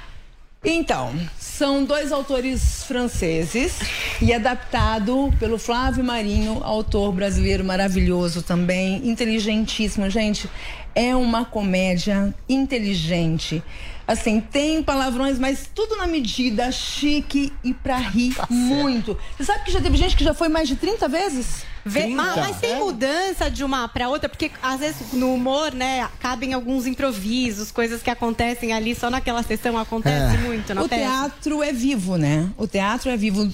Então, 0.65 1.13
são 1.39 1.85
dois 1.85 2.11
autores 2.11 2.83
franceses 2.83 3.79
e 4.21 4.33
adaptado 4.33 5.33
pelo 5.39 5.57
Flávio 5.57 6.03
Marinho, 6.03 6.61
autor 6.63 7.13
brasileiro 7.13 7.63
maravilhoso 7.63 8.41
também, 8.41 9.07
inteligentíssimo. 9.07 10.09
Gente, 10.09 10.49
é 10.95 11.15
uma 11.15 11.45
comédia 11.45 12.33
inteligente. 12.49 13.63
Assim, 14.07 14.39
tem 14.39 14.81
palavrões, 14.81 15.37
mas 15.37 15.69
tudo 15.75 15.97
na 15.97 16.07
medida, 16.07 16.71
chique 16.71 17.51
e 17.61 17.73
pra 17.73 17.97
rir 17.97 18.33
muito. 18.49 19.17
Você 19.35 19.43
sabe 19.43 19.65
que 19.65 19.71
já 19.71 19.81
teve 19.81 19.97
gente 19.97 20.15
que 20.15 20.23
já 20.23 20.33
foi 20.33 20.47
mais 20.47 20.67
de 20.69 20.77
30 20.77 21.09
vezes? 21.09 21.65
Vê- 21.85 22.07
mas, 22.07 22.35
mas 22.37 22.57
tem 22.59 22.71
É. 22.73 22.79
mudança 22.79 23.49
de 23.51 23.63
uma 23.65 23.87
pra 23.89 24.07
outra, 24.07 24.29
porque 24.29 24.49
às 24.63 24.79
vezes 24.79 25.11
no 25.13 25.33
humor, 25.33 25.73
né, 25.73 26.07
cabem 26.19 26.53
alguns 26.53 26.85
improvisos, 26.85 27.69
coisas 27.71 28.01
que 28.01 28.09
acontecem 28.09 28.71
ali 28.73 28.95
só 28.95 29.09
naquela 29.09 29.43
sessão 29.43 29.77
acontece 29.77 30.37
muito 30.37 30.73
na 30.73 30.83
o 30.83 30.87
peça. 30.89 31.01
teatro 31.01 31.61
é 31.61 31.73
vivo, 31.73 32.15
né? 32.17 32.49
O 32.57 32.65
teatro 32.65 33.09
é 33.11 33.17
vivo. 33.17 33.49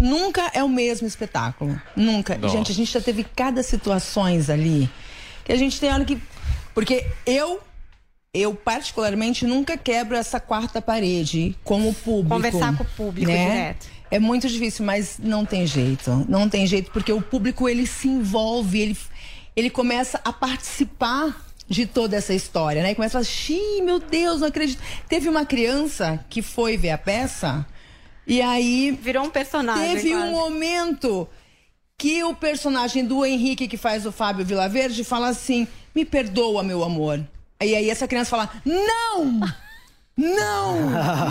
Nunca 0.00 0.50
é 0.54 0.62
o 0.62 0.68
mesmo 0.68 1.06
espetáculo. 1.06 1.80
Nunca. 1.96 2.36
Não. 2.36 2.48
Gente, 2.48 2.72
a 2.72 2.74
gente 2.74 2.92
já 2.92 3.00
teve 3.00 3.24
cada 3.24 3.62
situações 3.62 4.50
ali 4.50 4.90
que 5.44 5.52
a 5.52 5.56
gente 5.56 5.78
tem 5.78 5.92
hora 5.92 6.04
que. 6.04 6.18
Porque 6.74 7.06
eu. 7.24 7.60
Eu, 8.34 8.52
particularmente, 8.52 9.46
nunca 9.46 9.76
quebro 9.76 10.16
essa 10.16 10.40
quarta 10.40 10.82
parede 10.82 11.56
com 11.62 11.88
o 11.88 11.94
público. 11.94 12.34
Conversar 12.34 12.76
com 12.76 12.82
o 12.82 12.86
público 12.86 13.30
né? 13.30 13.48
direto. 13.48 13.86
É 14.10 14.18
muito 14.18 14.48
difícil, 14.48 14.84
mas 14.84 15.18
não 15.18 15.46
tem 15.46 15.64
jeito. 15.66 16.26
Não 16.28 16.48
tem 16.48 16.66
jeito, 16.66 16.90
porque 16.90 17.12
o 17.12 17.22
público 17.22 17.68
ele 17.68 17.86
se 17.86 18.08
envolve, 18.08 18.80
ele, 18.80 18.98
ele 19.54 19.70
começa 19.70 20.20
a 20.24 20.32
participar 20.32 21.44
de 21.68 21.86
toda 21.86 22.16
essa 22.16 22.34
história, 22.34 22.82
né? 22.82 22.90
E 22.90 22.94
começa 22.94 23.18
a 23.18 23.22
falar, 23.22 23.32
xiii, 23.32 23.82
meu 23.82 24.00
Deus, 24.00 24.40
não 24.40 24.48
acredito. 24.48 24.82
Teve 25.08 25.28
uma 25.28 25.46
criança 25.46 26.24
que 26.28 26.42
foi 26.42 26.76
ver 26.76 26.90
a 26.90 26.98
peça 26.98 27.64
e 28.26 28.42
aí 28.42 28.98
Virou 29.00 29.24
um 29.24 29.30
personagem. 29.30 29.96
teve 29.96 30.10
quase. 30.10 30.26
um 30.26 30.30
momento 30.32 31.28
que 31.96 32.22
o 32.24 32.34
personagem 32.34 33.04
do 33.04 33.24
Henrique, 33.24 33.68
que 33.68 33.76
faz 33.76 34.04
o 34.06 34.12
Fábio 34.12 34.44
Vilaverde, 34.44 35.04
fala 35.04 35.28
assim: 35.28 35.66
me 35.94 36.04
perdoa, 36.04 36.62
meu 36.62 36.82
amor. 36.82 37.24
E 37.64 37.74
aí 37.74 37.90
essa 37.90 38.06
criança 38.06 38.30
fala: 38.30 38.50
não! 38.64 39.40
Não! 40.16 40.80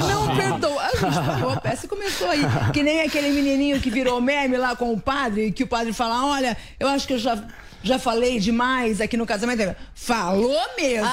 Não 0.10 0.36
perdoa! 0.36 0.82
A 0.84 0.90
gente 0.90 1.26
parou 1.26 1.52
a 1.52 1.58
peça 1.62 1.86
e 1.86 1.90
começou 1.90 2.30
aí. 2.30 2.42
Que 2.74 2.84
nem 2.84 3.02
aquele 3.02 3.30
menininho 3.30 3.80
que 3.80 3.90
virou 3.90 4.20
meme 4.20 4.58
lá 4.58 4.76
com 4.76 4.92
o 4.92 5.00
padre, 5.00 5.52
que 5.52 5.64
o 5.64 5.68
padre 5.68 5.94
fala: 5.94 6.26
olha, 6.26 6.58
eu 6.80 6.88
acho 6.88 7.08
que 7.08 7.14
eu 7.14 7.20
já. 7.20 7.42
Já 7.86 8.00
falei 8.00 8.40
demais 8.40 9.02
aqui 9.02 9.18
no 9.18 9.26
casamento. 9.26 9.76
Falou 9.94 10.58
mesmo. 10.78 11.06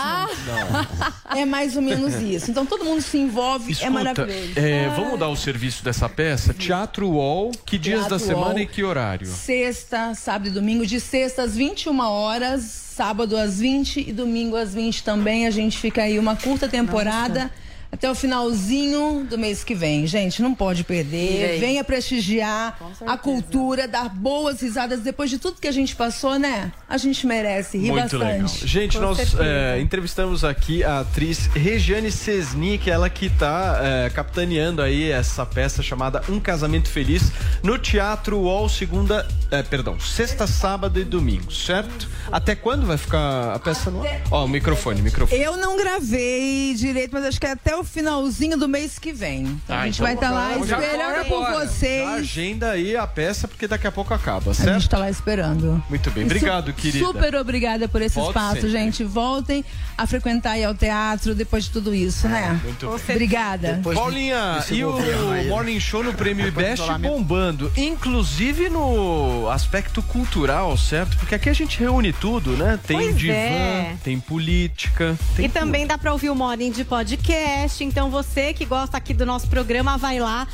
É 1.37 1.45
mais 1.45 1.75
ou 1.75 1.83
menos 1.83 2.15
isso. 2.15 2.49
Então 2.49 2.65
todo 2.65 2.85
mundo 2.85 3.03
se 3.03 3.19
envolve, 3.19 3.71
é 3.71 3.73
Escuta, 3.73 3.91
maravilhoso. 3.91 4.53
é, 4.55 4.89
vamos 4.91 5.19
dar 5.19 5.27
o 5.27 5.37
serviço 5.37 5.83
dessa 5.83 6.09
peça? 6.09 6.55
Teatro 6.55 7.09
UOL, 7.09 7.51
que 7.67 7.77
dias 7.77 8.03
da 8.03 8.11
Teatro 8.11 8.27
semana 8.27 8.51
UOL. 8.55 8.59
e 8.61 8.67
que 8.69 8.85
horário? 8.85 9.27
Sexta, 9.27 10.15
sábado 10.15 10.47
e 10.47 10.51
domingo, 10.53 10.87
de 10.87 11.01
sexta 11.01 11.43
às 11.43 11.57
21 11.57 11.99
horas, 12.01 12.90
sábado 13.01 13.35
às 13.35 13.61
20 13.61 14.11
e 14.11 14.13
domingo 14.13 14.55
às 14.57 14.75
20 14.75 15.03
também. 15.03 15.47
A 15.47 15.51
gente 15.51 15.79
fica 15.79 16.03
aí 16.03 16.19
uma 16.19 16.37
curta 16.37 16.69
temporada. 16.69 17.51
Até 17.93 18.09
o 18.09 18.15
finalzinho 18.15 19.27
do 19.29 19.37
mês 19.37 19.65
que 19.65 19.75
vem. 19.75 20.07
Gente, 20.07 20.41
não 20.41 20.55
pode 20.55 20.85
perder. 20.85 21.59
Venha 21.59 21.83
prestigiar 21.83 22.79
a 23.05 23.19
cultura, 23.19 23.89
dar 23.89 24.09
boas 24.09 24.61
risadas. 24.61 25.01
Depois 25.01 25.29
de 25.29 25.39
tudo 25.39 25.61
que 25.61 25.67
a 25.67 25.73
gente 25.73 25.97
passou, 25.97 26.39
né? 26.39 26.73
A 26.89 26.97
gente 26.97 27.27
merece 27.27 27.79
rir 27.79 27.91
Muito 27.91 28.17
bastante. 28.19 28.25
legal. 28.25 28.49
Gente, 28.49 28.97
Com 28.97 29.03
nós 29.03 29.35
é, 29.41 29.81
entrevistamos 29.81 30.45
aqui 30.45 30.85
a 30.85 31.01
atriz 31.01 31.47
Regiane 31.49 32.13
Sesnick, 32.13 32.89
ela 32.89 33.11
que 33.11 33.27
está 33.27 33.81
capitaneando 34.15 34.83
aí 34.83 35.11
essa 35.11 35.45
peça 35.45 35.83
chamada 35.83 36.23
Um 36.29 36.39
Casamento 36.39 36.89
Feliz 36.89 37.33
no 37.63 37.77
Teatro 37.77 38.39
UOL, 38.39 38.69
segunda, 38.69 39.27
é, 39.51 39.63
perdão, 39.63 39.99
sexta, 39.99 40.47
sábado 40.47 41.01
e 41.01 41.05
domingo, 41.05 41.53
certo? 41.53 42.09
Até 42.31 42.55
quando 42.55 42.87
vai 42.87 42.97
ficar 42.97 43.55
a 43.55 43.59
peça 43.59 43.91
no 43.91 44.03
ar? 44.03 44.21
Ó, 44.31 44.45
o 44.45 44.49
microfone, 44.49 45.03
microfone. 45.03 45.41
Eu 45.43 45.57
não 45.57 45.77
gravei 45.77 46.75
direito, 46.75 47.11
mas 47.13 47.25
acho 47.25 47.41
que 47.41 47.47
é 47.47 47.53
até 47.53 47.75
o 47.77 47.80
finalzinho 47.85 48.57
do 48.57 48.69
mês 48.69 48.99
que 48.99 49.13
vem. 49.13 49.43
Então 49.43 49.77
Ah, 49.77 49.81
a 49.81 49.85
gente 49.87 49.95
então 49.97 50.07
vai 50.07 50.15
estar 50.15 50.31
lá 50.31 50.49
vamos 50.51 50.69
já 50.69 50.79
esperando 50.81 51.25
por 51.29 51.43
Já 51.45 51.53
vocês. 51.53 52.09
agenda 52.09 52.71
aí 52.71 52.97
a 52.97 53.07
peça, 53.07 53.47
porque 53.49 53.67
daqui 53.67 53.87
a 53.87 53.93
pouco 53.93 54.13
acaba, 54.15 54.51
A 54.51 54.55
certo? 54.55 54.75
gente 54.81 54.89
tá 54.89 54.99
lá 54.99 55.11
esperando. 55.11 55.83
Muito 55.89 56.11
bem, 56.11 56.25
obrigado, 56.25 56.69
su- 56.69 56.75
querida. 56.75 57.05
Super 57.07 57.35
obrigada 57.37 57.89
por 57.89 58.03
esse 58.03 58.15
Volte 58.17 58.29
espaço, 58.31 58.55
sempre. 58.57 58.71
gente. 58.71 59.05
Voltem 59.05 59.65
a 59.97 60.07
frequentar 60.07 60.53
aí 60.53 60.65
ao 60.65 60.75
teatro 60.75 61.35
depois 61.35 61.65
de 61.65 61.71
tudo 61.71 61.95
isso, 61.95 62.29
né? 62.29 62.61
Muito 62.65 62.87
bem. 62.87 62.97
Obrigada. 63.17 63.81
Paulinha, 63.95 64.57
desse 64.59 64.75
e 64.75 64.85
o 64.85 64.97
né? 64.99 65.45
Morning 65.49 65.79
Show 65.81 66.03
no 66.03 66.13
Prêmio 66.15 66.45
Depois 66.47 66.67
Best 66.79 66.91
bombando, 67.01 67.71
inclusive 67.77 68.69
no 68.69 69.49
aspecto 69.51 70.03
cultural, 70.03 70.77
certo? 70.77 71.17
Porque 71.17 71.35
aqui 71.35 71.49
a 71.49 71.53
gente 71.53 71.79
reúne 71.79 72.13
tudo, 72.13 72.53
né? 72.57 72.79
Tem 72.87 72.97
Pois 72.99 73.17
divã, 73.19 73.33
é. 73.35 73.97
tem 74.03 74.19
política, 74.21 75.19
tem 75.37 75.47
E 75.47 75.49
também 75.49 75.87
dá 75.87 75.97
pra 75.99 76.13
ouvir 76.13 76.31
o 76.31 76.35
Morning 76.35 76.71
de 76.71 76.85
podcast. 76.85 77.70
Então 77.79 78.11
você 78.11 78.53
que 78.53 78.65
gosta 78.65 78.97
aqui 78.97 79.15
do 79.15 79.25
nosso 79.25 79.49
programa, 79.49 79.97
vai 79.97 80.19
lá. 80.19 80.49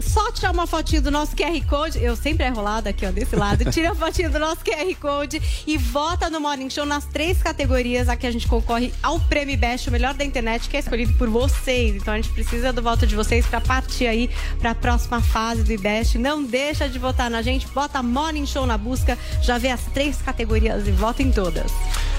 Só 0.00 0.32
tirar 0.32 0.50
uma 0.50 0.66
fotinho 0.66 1.02
do 1.02 1.10
nosso 1.10 1.36
QR 1.36 1.64
Code. 1.66 2.02
Eu 2.02 2.16
sempre 2.16 2.44
é 2.44 2.48
rolada 2.48 2.90
aqui, 2.90 3.06
ó, 3.06 3.10
desse 3.10 3.36
lado. 3.36 3.64
Tira 3.70 3.92
a 3.92 3.94
fotinho 3.94 4.30
do 4.30 4.38
nosso 4.38 4.64
QR 4.64 4.94
Code 5.00 5.40
e 5.66 5.76
vota 5.76 6.28
no 6.28 6.40
Morning 6.40 6.68
Show 6.68 6.84
nas 6.84 7.04
três 7.04 7.42
categorias. 7.42 8.08
Aqui 8.08 8.26
a 8.26 8.30
gente 8.30 8.46
concorre 8.46 8.92
ao 9.02 9.20
Prêmio 9.20 9.56
Best, 9.56 9.88
o 9.88 9.92
melhor 9.92 10.14
da 10.14 10.24
internet, 10.24 10.68
que 10.68 10.76
é 10.76 10.80
escolhido 10.80 11.12
por 11.14 11.28
vocês. 11.28 11.96
Então 11.96 12.12
a 12.12 12.16
gente 12.16 12.30
precisa 12.30 12.72
do 12.72 12.82
voto 12.82 13.06
de 13.06 13.14
vocês 13.14 13.46
pra 13.46 13.60
partir 13.60 14.06
aí 14.06 14.30
pra 14.58 14.74
próxima 14.74 15.20
fase 15.20 15.62
do 15.62 15.72
IBEST. 15.72 16.18
Não 16.18 16.42
deixa 16.42 16.88
de 16.88 16.98
votar 16.98 17.30
na 17.30 17.42
gente. 17.42 17.66
Bota 17.68 18.02
Morning 18.02 18.46
Show 18.46 18.66
na 18.66 18.76
busca. 18.76 19.18
Já 19.42 19.58
vê 19.58 19.68
as 19.68 19.82
três 19.92 20.20
categorias 20.20 20.86
e 20.88 20.90
vota 20.90 21.22
em 21.22 21.30
todas. 21.30 21.72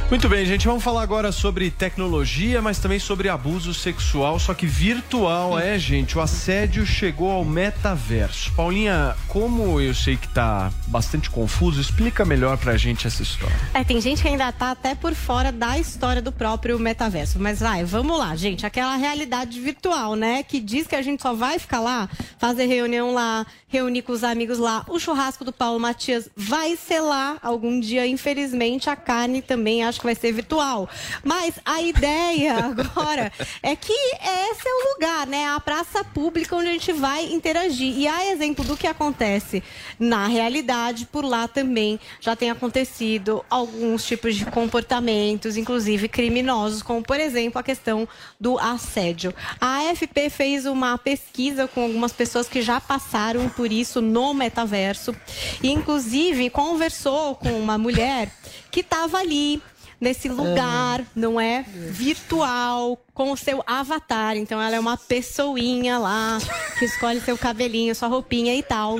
Muito 0.07 0.29
bem, 0.29 0.45
gente, 0.45 0.67
vamos 0.67 0.83
falar 0.83 1.01
agora 1.01 1.31
sobre 1.31 1.71
tecnologia, 1.71 2.61
mas 2.61 2.77
também 2.77 2.99
sobre 2.99 3.27
abuso 3.27 3.73
sexual, 3.73 4.37
só 4.37 4.53
que 4.53 4.67
virtual, 4.67 5.57
é, 5.57 5.79
gente? 5.79 6.15
O 6.15 6.21
assédio 6.21 6.85
chegou 6.85 7.31
ao 7.31 7.43
metaverso. 7.65 8.51
Paulinha, 8.53 9.15
como 9.27 9.81
eu 9.81 9.93
sei 9.93 10.15
que 10.17 10.27
tá 10.27 10.71
bastante 10.87 11.31
confuso, 11.31 11.81
explica 11.81 12.23
melhor 12.23 12.57
pra 12.59 12.77
gente 12.77 13.07
essa 13.07 13.23
história. 13.23 13.55
É, 13.73 13.83
tem 13.83 13.99
gente 13.99 14.21
que 14.21 14.27
ainda 14.27 14.51
tá 14.51 14.69
até 14.69 14.93
por 14.93 15.15
fora 15.15 15.51
da 15.51 15.79
história 15.79 16.21
do 16.21 16.31
próprio 16.31 16.77
metaverso. 16.77 17.39
Mas 17.39 17.59
vai, 17.59 17.83
vamos 17.83 18.19
lá, 18.19 18.35
gente. 18.35 18.65
Aquela 18.65 18.95
realidade 18.95 19.59
virtual, 19.59 20.15
né? 20.15 20.43
Que 20.43 20.59
diz 20.59 20.85
que 20.85 20.95
a 20.95 21.01
gente 21.01 21.23
só 21.23 21.33
vai 21.33 21.57
ficar 21.57 21.79
lá, 21.79 22.07
fazer 22.37 22.67
reunião 22.67 23.13
lá, 23.13 23.45
reunir 23.67 24.03
com 24.03 24.11
os 24.13 24.23
amigos 24.23 24.59
lá. 24.59 24.85
O 24.87 24.99
churrasco 24.99 25.43
do 25.43 25.51
Paulo 25.51 25.79
Matias 25.79 26.29
vai 26.35 26.75
ser 26.75 26.99
lá 26.99 27.37
algum 27.41 27.79
dia, 27.79 28.05
infelizmente. 28.05 28.91
A 28.91 28.95
carne 28.95 29.41
também 29.41 29.83
acho 29.83 29.99
que 29.99 30.05
vai 30.05 30.15
ser 30.15 30.31
virtual. 30.31 30.87
Mas 31.23 31.55
a 31.65 31.81
ideia 31.81 32.57
agora 32.65 33.31
é 33.63 33.75
que 33.75 33.91
esse 33.91 34.67
é 34.67 34.71
o 34.71 34.93
lugar, 34.93 35.25
né? 35.25 35.47
A 35.49 35.59
praça 35.59 36.03
pública 36.03 36.55
onde 36.55 36.67
a 36.69 36.71
gente 36.71 36.93
vai 36.93 37.25
interagir. 37.25 37.54
E 37.57 38.07
há 38.07 38.31
exemplo 38.31 38.63
do 38.65 38.75
que 38.75 38.87
acontece 38.87 39.63
na 39.99 40.27
realidade, 40.27 41.05
por 41.05 41.23
lá 41.23 41.47
também 41.47 41.99
já 42.19 42.35
tem 42.35 42.49
acontecido 42.49 43.43
alguns 43.49 44.05
tipos 44.05 44.35
de 44.35 44.45
comportamentos, 44.45 45.57
inclusive 45.57 46.07
criminosos, 46.07 46.81
como 46.81 47.01
por 47.01 47.19
exemplo 47.19 47.59
a 47.59 47.63
questão 47.63 48.07
do 48.39 48.59
assédio. 48.59 49.33
A 49.59 49.89
AFP 49.89 50.29
fez 50.29 50.65
uma 50.65 50.97
pesquisa 50.97 51.67
com 51.67 51.83
algumas 51.83 52.11
pessoas 52.11 52.47
que 52.47 52.61
já 52.61 52.81
passaram 52.81 53.47
por 53.49 53.71
isso 53.71 54.01
no 54.01 54.33
metaverso 54.33 55.15
e 55.63 55.71
inclusive 55.71 56.49
conversou 56.49 57.35
com 57.35 57.51
uma 57.59 57.77
mulher 57.77 58.31
que 58.69 58.81
estava 58.81 59.19
ali 59.19 59.61
nesse 59.99 60.29
lugar, 60.29 61.03
não 61.15 61.39
é? 61.39 61.65
Virtual, 61.67 62.99
com 63.13 63.31
o 63.31 63.37
seu 63.37 63.63
avatar. 63.65 64.35
Então 64.35 64.61
ela 64.61 64.75
é 64.75 64.79
uma 64.79 64.97
pessoinha 64.97 65.97
lá 65.97 66.37
que 66.77 66.85
escolhe 66.85 67.21
seu 67.21 67.37
cabelinho, 67.37 67.95
sua 67.95 68.07
roupinha 68.07 68.55
e 68.55 68.63
tal. 68.63 68.99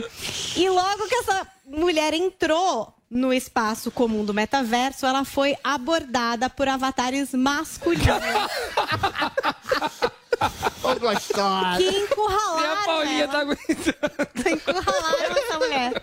E 0.56 0.70
logo 0.70 1.08
que 1.08 1.16
essa 1.16 1.48
mulher 1.66 2.14
entrou 2.14 2.94
no 3.10 3.34
espaço 3.34 3.92
comum 3.92 4.26
do 4.26 4.34
metaverso, 4.34 5.06
ela 5.06 5.24
foi 5.24 5.56
abordada 5.64 6.50
por 6.50 6.68
avatares 6.68 7.34
masculinos. 7.34 8.06
Ô, 10.92 11.00
gostosa. 11.00 11.78
Que 11.78 11.90
encurralaram. 11.90 12.62
E 12.62 12.66
a 12.66 12.76
Paulinha 12.86 13.24
ela. 13.24 13.32
tá 13.32 13.40
aguentando. 13.40 14.50
Encurralaram 14.50 15.38
essa 15.38 15.60
mulher. 15.60 16.02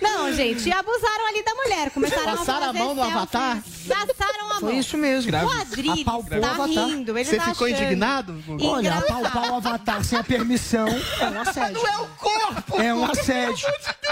Não, 0.00 0.32
gente, 0.32 0.68
e 0.68 0.72
abusaram 0.72 1.26
ali 1.28 1.42
da 1.44 1.54
mulher. 1.54 1.90
Começaram 1.90 2.36
Passaram 2.36 2.66
a 2.66 2.70
a 2.70 2.72
mão 2.72 2.94
no 2.94 3.02
selfies. 3.02 3.16
avatar? 3.16 3.62
Passaram 3.88 4.40
a 4.40 4.48
mão. 4.48 4.60
Foi 4.60 4.74
isso 4.76 4.96
mesmo. 4.96 5.32
O 5.32 5.50
Adriles 5.60 6.04
tá 6.04 6.12
avatar. 6.50 6.66
rindo. 6.68 7.16
Eles 7.18 7.28
Você 7.28 7.40
ficou 7.40 7.66
achando. 7.66 7.82
indignado? 7.82 8.44
Olha, 8.62 8.94
apalpar 8.94 9.52
o 9.52 9.56
avatar 9.56 10.04
sem 10.04 10.18
a 10.18 10.24
permissão 10.24 10.86
é 10.88 11.24
um 11.30 11.40
assédio. 11.40 11.82
Não 11.82 11.88
é 11.88 11.98
o 11.98 12.06
corpo! 12.08 12.80
É 12.80 12.94
um 12.94 13.04
assédio. 13.04 13.68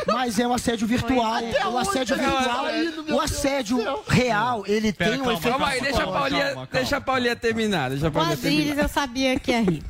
Mas 0.07 0.39
é 0.39 0.47
um 0.47 0.53
assédio 0.55 0.87
virtual. 0.87 1.35
Até 1.35 1.67
O 1.67 1.79
assédio 1.79 2.17
virtual. 2.17 2.65
tá 3.07 3.15
O 3.15 3.21
assédio 3.21 4.03
real, 4.09 4.65
ele 4.67 4.93
Pera, 4.93 5.13
tem 5.13 5.21
um 5.21 5.25
calma, 5.25 5.39
efeito. 5.39 5.51
Calma 5.59 5.69
aí, 5.69 5.81
deixa 5.81 6.03
a 6.03 6.07
Paulinha, 6.07 6.41
calma, 6.41 6.55
calma. 6.55 6.69
deixa 6.73 6.97
a 6.97 7.01
Paulinha 7.01 7.37
terminar. 7.37 7.91
Deixa 7.91 8.07
a 8.07 8.09
O 8.09 8.13
Paulinha 8.13 8.33
Adriles 8.35 8.57
terminar. 8.65 8.83
eu 8.83 8.89
sabia 8.89 9.39
que 9.41 9.51
ia 9.51 9.61
rir. 9.63 9.83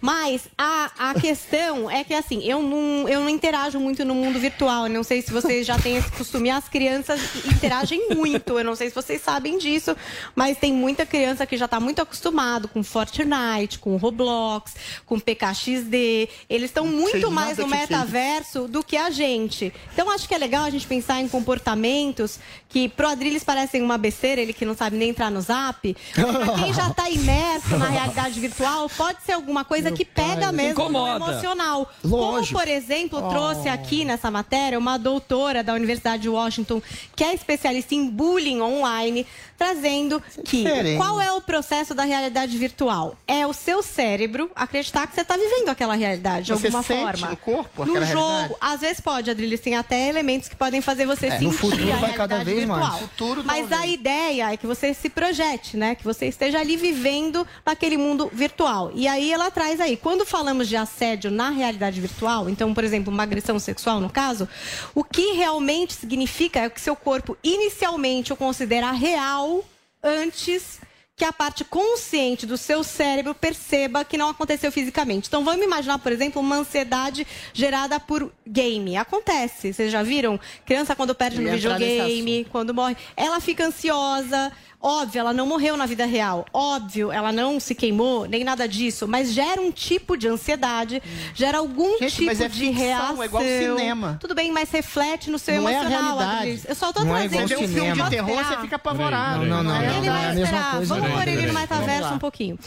Mas 0.00 0.48
a, 0.56 1.10
a 1.10 1.14
questão 1.14 1.90
é 1.90 2.04
que, 2.04 2.14
assim, 2.14 2.42
eu 2.44 2.62
não, 2.62 3.08
eu 3.08 3.20
não 3.20 3.28
interajo 3.28 3.78
muito 3.78 4.04
no 4.04 4.14
mundo 4.14 4.38
virtual. 4.38 4.86
Eu 4.86 4.92
não 4.92 5.02
sei 5.02 5.22
se 5.22 5.30
vocês 5.30 5.66
já 5.66 5.78
têm 5.78 5.96
esse 5.96 6.10
costume. 6.12 6.50
As 6.50 6.68
crianças 6.68 7.20
interagem 7.46 8.08
muito. 8.14 8.58
Eu 8.58 8.64
não 8.64 8.76
sei 8.76 8.88
se 8.88 8.94
vocês 8.94 9.22
sabem 9.22 9.58
disso. 9.58 9.96
Mas 10.34 10.58
tem 10.58 10.72
muita 10.72 11.06
criança 11.06 11.46
que 11.46 11.56
já 11.56 11.64
está 11.64 11.80
muito 11.80 12.00
acostumado 12.00 12.68
com 12.68 12.82
Fortnite, 12.82 13.78
com 13.78 13.96
Roblox, 13.96 14.74
com 15.06 15.18
PKXD. 15.18 16.28
Eles 16.48 16.70
estão 16.70 16.86
muito 16.86 17.30
mais 17.30 17.58
no 17.58 17.66
metaverso 17.66 18.68
do 18.68 18.82
que 18.82 18.96
a 18.96 19.10
gente. 19.10 19.72
Então 19.92 20.10
acho 20.10 20.28
que 20.28 20.34
é 20.34 20.38
legal 20.38 20.64
a 20.64 20.70
gente 20.70 20.86
pensar 20.86 21.20
em 21.20 21.28
comportamentos 21.28 22.38
que 22.68 22.88
pro 22.88 23.08
Adriles 23.08 23.44
parecem 23.44 23.82
uma 23.82 23.96
besteira, 23.96 24.40
ele 24.40 24.52
que 24.52 24.64
não 24.64 24.74
sabe 24.74 24.96
nem 24.96 25.10
entrar 25.10 25.30
no 25.30 25.40
zap. 25.40 25.96
Mas 26.16 26.36
pra 26.36 26.54
quem 26.54 26.74
já 26.74 26.90
tá 26.90 27.08
imerso 27.08 27.76
na 27.76 27.88
realidade 27.88 28.40
virtual, 28.40 28.88
pode 28.90 29.22
ser 29.24 29.32
alguma 29.32 29.63
coisa 29.64 29.90
que 29.92 30.04
pega 30.04 30.52
mesmo 30.52 30.74
no 30.74 30.90
Incomoda. 30.90 31.16
emocional. 31.32 31.90
Lógico. 32.04 32.54
Como, 32.54 32.64
por 32.64 32.68
exemplo, 32.68 33.28
trouxe 33.28 33.68
aqui 33.68 34.04
nessa 34.04 34.30
matéria 34.30 34.78
uma 34.78 34.98
doutora 34.98 35.62
da 35.62 35.72
Universidade 35.74 36.22
de 36.22 36.28
Washington, 36.28 36.80
que 37.16 37.24
é 37.24 37.34
especialista 37.34 37.94
em 37.94 38.08
bullying 38.08 38.60
online, 38.60 39.26
trazendo 39.56 40.22
que 40.44 40.62
diferente. 40.64 40.96
qual 40.96 41.20
é 41.20 41.32
o 41.32 41.40
processo 41.40 41.94
da 41.94 42.04
realidade 42.04 42.56
virtual? 42.58 43.16
É 43.26 43.46
o 43.46 43.52
seu 43.52 43.82
cérebro 43.82 44.50
acreditar 44.54 45.06
que 45.06 45.14
você 45.14 45.20
está 45.20 45.36
vivendo 45.36 45.68
aquela 45.68 45.94
realidade 45.94 46.46
de 46.46 46.52
Você 46.52 46.66
alguma 46.66 46.82
forma. 46.82 47.28
no 47.30 47.36
corpo 47.36 47.84
No 47.84 47.94
jogo, 48.04 48.04
realidade? 48.04 48.54
às 48.60 48.80
vezes 48.80 49.00
pode, 49.00 49.30
Adriles, 49.30 49.60
tem 49.60 49.76
até 49.76 50.08
elementos 50.08 50.48
que 50.48 50.56
podem 50.56 50.80
fazer 50.80 51.06
você 51.06 51.26
É, 51.26 51.30
sentir 51.32 51.44
no 51.46 51.52
futuro 51.52 51.86
vai 52.00 52.12
cada 52.14 52.42
vez 52.44 52.64
mais. 52.66 52.80
virtual. 52.82 52.98
Futuro, 53.08 53.44
Mas 53.44 53.70
a 53.72 53.86
ideia 53.86 54.52
é 54.52 54.56
que 54.56 54.66
você 54.66 54.92
se 54.92 55.08
projete, 55.08 55.76
né? 55.76 55.94
Que 55.94 56.04
você 56.04 56.26
esteja 56.26 56.58
ali 56.58 56.76
vivendo 56.76 57.46
naquele 57.64 57.96
mundo 57.96 58.28
virtual. 58.32 58.90
E 58.94 59.06
aí 59.06 59.32
ela 59.32 59.50
traz 59.54 59.80
aí, 59.80 59.96
quando 59.96 60.26
falamos 60.26 60.68
de 60.68 60.76
assédio 60.76 61.30
na 61.30 61.48
realidade 61.48 62.00
virtual, 62.00 62.50
então, 62.50 62.74
por 62.74 62.82
exemplo, 62.82 63.12
uma 63.12 63.22
agressão 63.22 63.58
sexual 63.58 64.00
no 64.00 64.10
caso, 64.10 64.48
o 64.94 65.04
que 65.04 65.32
realmente 65.32 65.94
significa 65.94 66.60
é 66.60 66.68
que 66.68 66.80
seu 66.80 66.96
corpo 66.96 67.38
inicialmente 67.42 68.32
o 68.32 68.36
considera 68.36 68.90
real 68.90 69.64
antes 70.02 70.80
que 71.16 71.24
a 71.24 71.32
parte 71.32 71.64
consciente 71.64 72.44
do 72.44 72.56
seu 72.56 72.82
cérebro 72.82 73.34
perceba 73.34 74.04
que 74.04 74.18
não 74.18 74.28
aconteceu 74.28 74.72
fisicamente. 74.72 75.28
Então 75.28 75.44
vamos 75.44 75.64
imaginar, 75.64 75.98
por 75.98 76.10
exemplo, 76.10 76.42
uma 76.42 76.56
ansiedade 76.56 77.24
gerada 77.52 78.00
por 78.00 78.32
game. 78.44 78.96
Acontece. 78.96 79.72
Vocês 79.72 79.92
já 79.92 80.02
viram? 80.02 80.40
Criança 80.66 80.96
quando 80.96 81.14
perde 81.14 81.40
no 81.40 81.52
videogame, 81.52 82.44
quando 82.50 82.74
morre, 82.74 82.96
ela 83.16 83.38
fica 83.38 83.64
ansiosa. 83.64 84.52
Óbvio, 84.86 85.18
ela 85.20 85.32
não 85.32 85.46
morreu 85.46 85.78
na 85.78 85.86
vida 85.86 86.04
real. 86.04 86.44
Óbvio, 86.52 87.10
ela 87.10 87.32
não 87.32 87.58
se 87.58 87.74
queimou, 87.74 88.26
nem 88.26 88.44
nada 88.44 88.68
disso. 88.68 89.08
Mas 89.08 89.32
gera 89.32 89.58
um 89.58 89.72
tipo 89.72 90.14
de 90.14 90.28
ansiedade, 90.28 91.02
gera 91.34 91.56
algum 91.56 91.98
Gente, 91.98 92.12
tipo 92.16 92.26
mas 92.26 92.38
é 92.40 92.48
de 92.48 92.58
ficção, 92.58 92.84
reação. 92.84 93.22
é 93.22 93.26
igual 93.26 93.42
cinema. 93.42 94.18
Tudo 94.20 94.34
bem, 94.34 94.52
mas 94.52 94.70
reflete 94.70 95.30
no 95.30 95.38
seu 95.38 95.54
Não 95.62 95.68
é 95.70 95.74
a 95.76 95.80
emocional, 95.80 96.02
realidade. 96.18 96.36
Adriles. 96.38 96.66
Eu 96.68 96.74
só 96.74 96.92
tô 96.92 97.02
Não 97.02 97.16
é 97.16 97.20
trazendo. 97.28 97.34
igual 97.34 97.48
Você 97.48 97.54
vê 97.56 97.64
um 97.64 97.68
filme 97.86 98.02
de 98.02 98.10
terror, 98.10 98.44
você 98.44 98.56
fica 98.60 98.76
apavorado. 98.76 99.46
Não, 99.46 99.62
não, 99.62 99.72
não, 99.74 99.82
Ele 99.82 99.94
não, 100.06 100.12
vai 100.12 100.24
é 100.24 100.26
a 100.26 100.34
mesma 100.34 100.44
esperar. 100.44 100.70
coisa. 100.76 100.94
Vamos 100.94 101.10
pôr 101.12 101.28
ele 101.28 101.46
no 101.46 101.54
metaverso 101.54 102.12
um 102.14 102.18
pouquinho. 102.18 102.58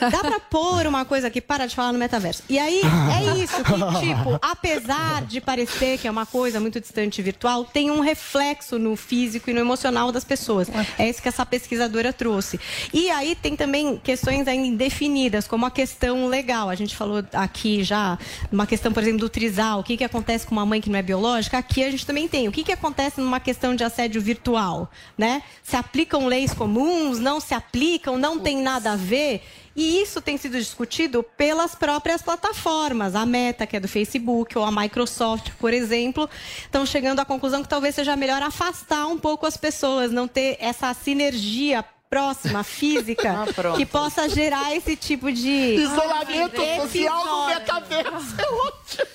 Dá 0.00 0.18
pra 0.20 0.40
pôr 0.40 0.86
uma 0.86 1.04
coisa 1.04 1.26
aqui, 1.26 1.40
para 1.42 1.66
de 1.66 1.74
falar 1.76 1.92
no 1.92 1.98
metaverso. 1.98 2.42
E 2.48 2.58
aí, 2.58 2.80
é 2.84 3.42
isso 3.42 3.56
que, 3.62 3.72
tipo, 4.00 4.38
apesar 4.40 5.26
de 5.26 5.40
parecer 5.42 5.98
que 5.98 6.08
é 6.08 6.10
uma 6.10 6.24
coisa 6.24 6.58
muito 6.58 6.80
distante 6.80 7.20
virtual, 7.20 7.64
tem 7.64 7.90
um 7.90 8.00
reflexo 8.00 8.78
no 8.78 8.96
físico 8.96 9.50
e 9.50 9.52
no 9.52 9.60
emocional 9.60 10.10
das 10.10 10.24
pessoas. 10.24 10.68
É 10.98 11.08
isso 11.08 11.20
que 11.20 11.28
essa 11.28 11.44
pesquisadora 11.66 12.12
trouxe. 12.12 12.58
E 12.92 13.10
aí 13.10 13.34
tem 13.34 13.56
também 13.56 13.98
questões 13.98 14.46
ainda 14.46 14.66
indefinidas, 14.66 15.46
como 15.48 15.66
a 15.66 15.70
questão 15.70 16.28
legal. 16.28 16.70
A 16.70 16.74
gente 16.74 16.94
falou 16.94 17.24
aqui 17.32 17.82
já, 17.82 18.18
uma 18.50 18.66
questão, 18.66 18.92
por 18.92 19.02
exemplo, 19.02 19.20
do 19.20 19.28
trisal. 19.28 19.80
O 19.80 19.84
que, 19.84 19.96
que 19.96 20.04
acontece 20.04 20.46
com 20.46 20.54
uma 20.54 20.64
mãe 20.64 20.80
que 20.80 20.88
não 20.88 20.98
é 20.98 21.02
biológica? 21.02 21.58
Aqui 21.58 21.82
a 21.82 21.90
gente 21.90 22.06
também 22.06 22.28
tem. 22.28 22.46
O 22.48 22.52
que, 22.52 22.62
que 22.62 22.72
acontece 22.72 23.20
numa 23.20 23.40
questão 23.40 23.74
de 23.74 23.82
assédio 23.82 24.20
virtual? 24.22 24.90
Né? 25.18 25.42
Se 25.62 25.76
aplicam 25.76 26.26
leis 26.26 26.54
comuns, 26.54 27.18
não 27.18 27.40
se 27.40 27.52
aplicam, 27.52 28.16
não 28.16 28.38
tem 28.38 28.62
nada 28.62 28.92
a 28.92 28.96
ver. 28.96 29.42
E 29.76 30.00
isso 30.00 30.22
tem 30.22 30.38
sido 30.38 30.56
discutido 30.58 31.22
pelas 31.22 31.74
próprias 31.74 32.22
plataformas. 32.22 33.14
A 33.14 33.26
Meta, 33.26 33.66
que 33.66 33.76
é 33.76 33.80
do 33.80 33.86
Facebook, 33.86 34.56
ou 34.56 34.64
a 34.64 34.72
Microsoft, 34.72 35.50
por 35.58 35.74
exemplo, 35.74 36.28
estão 36.62 36.86
chegando 36.86 37.20
à 37.20 37.24
conclusão 37.26 37.62
que 37.62 37.68
talvez 37.68 37.94
seja 37.94 38.16
melhor 38.16 38.42
afastar 38.42 39.06
um 39.06 39.18
pouco 39.18 39.44
as 39.46 39.56
pessoas, 39.56 40.10
não 40.10 40.26
ter 40.26 40.56
essa 40.60 40.92
sinergia 40.94 41.84
próxima, 42.08 42.62
física, 42.62 43.44
que 43.76 43.84
possa 43.84 44.28
gerar 44.28 44.74
esse 44.74 44.96
tipo 44.96 45.30
de 45.30 45.76
Isolamento 45.76 46.62
social 46.80 47.26
no 47.26 47.46
metaverso 47.46 48.34
é 48.38 48.48
ótimo. 48.48 49.06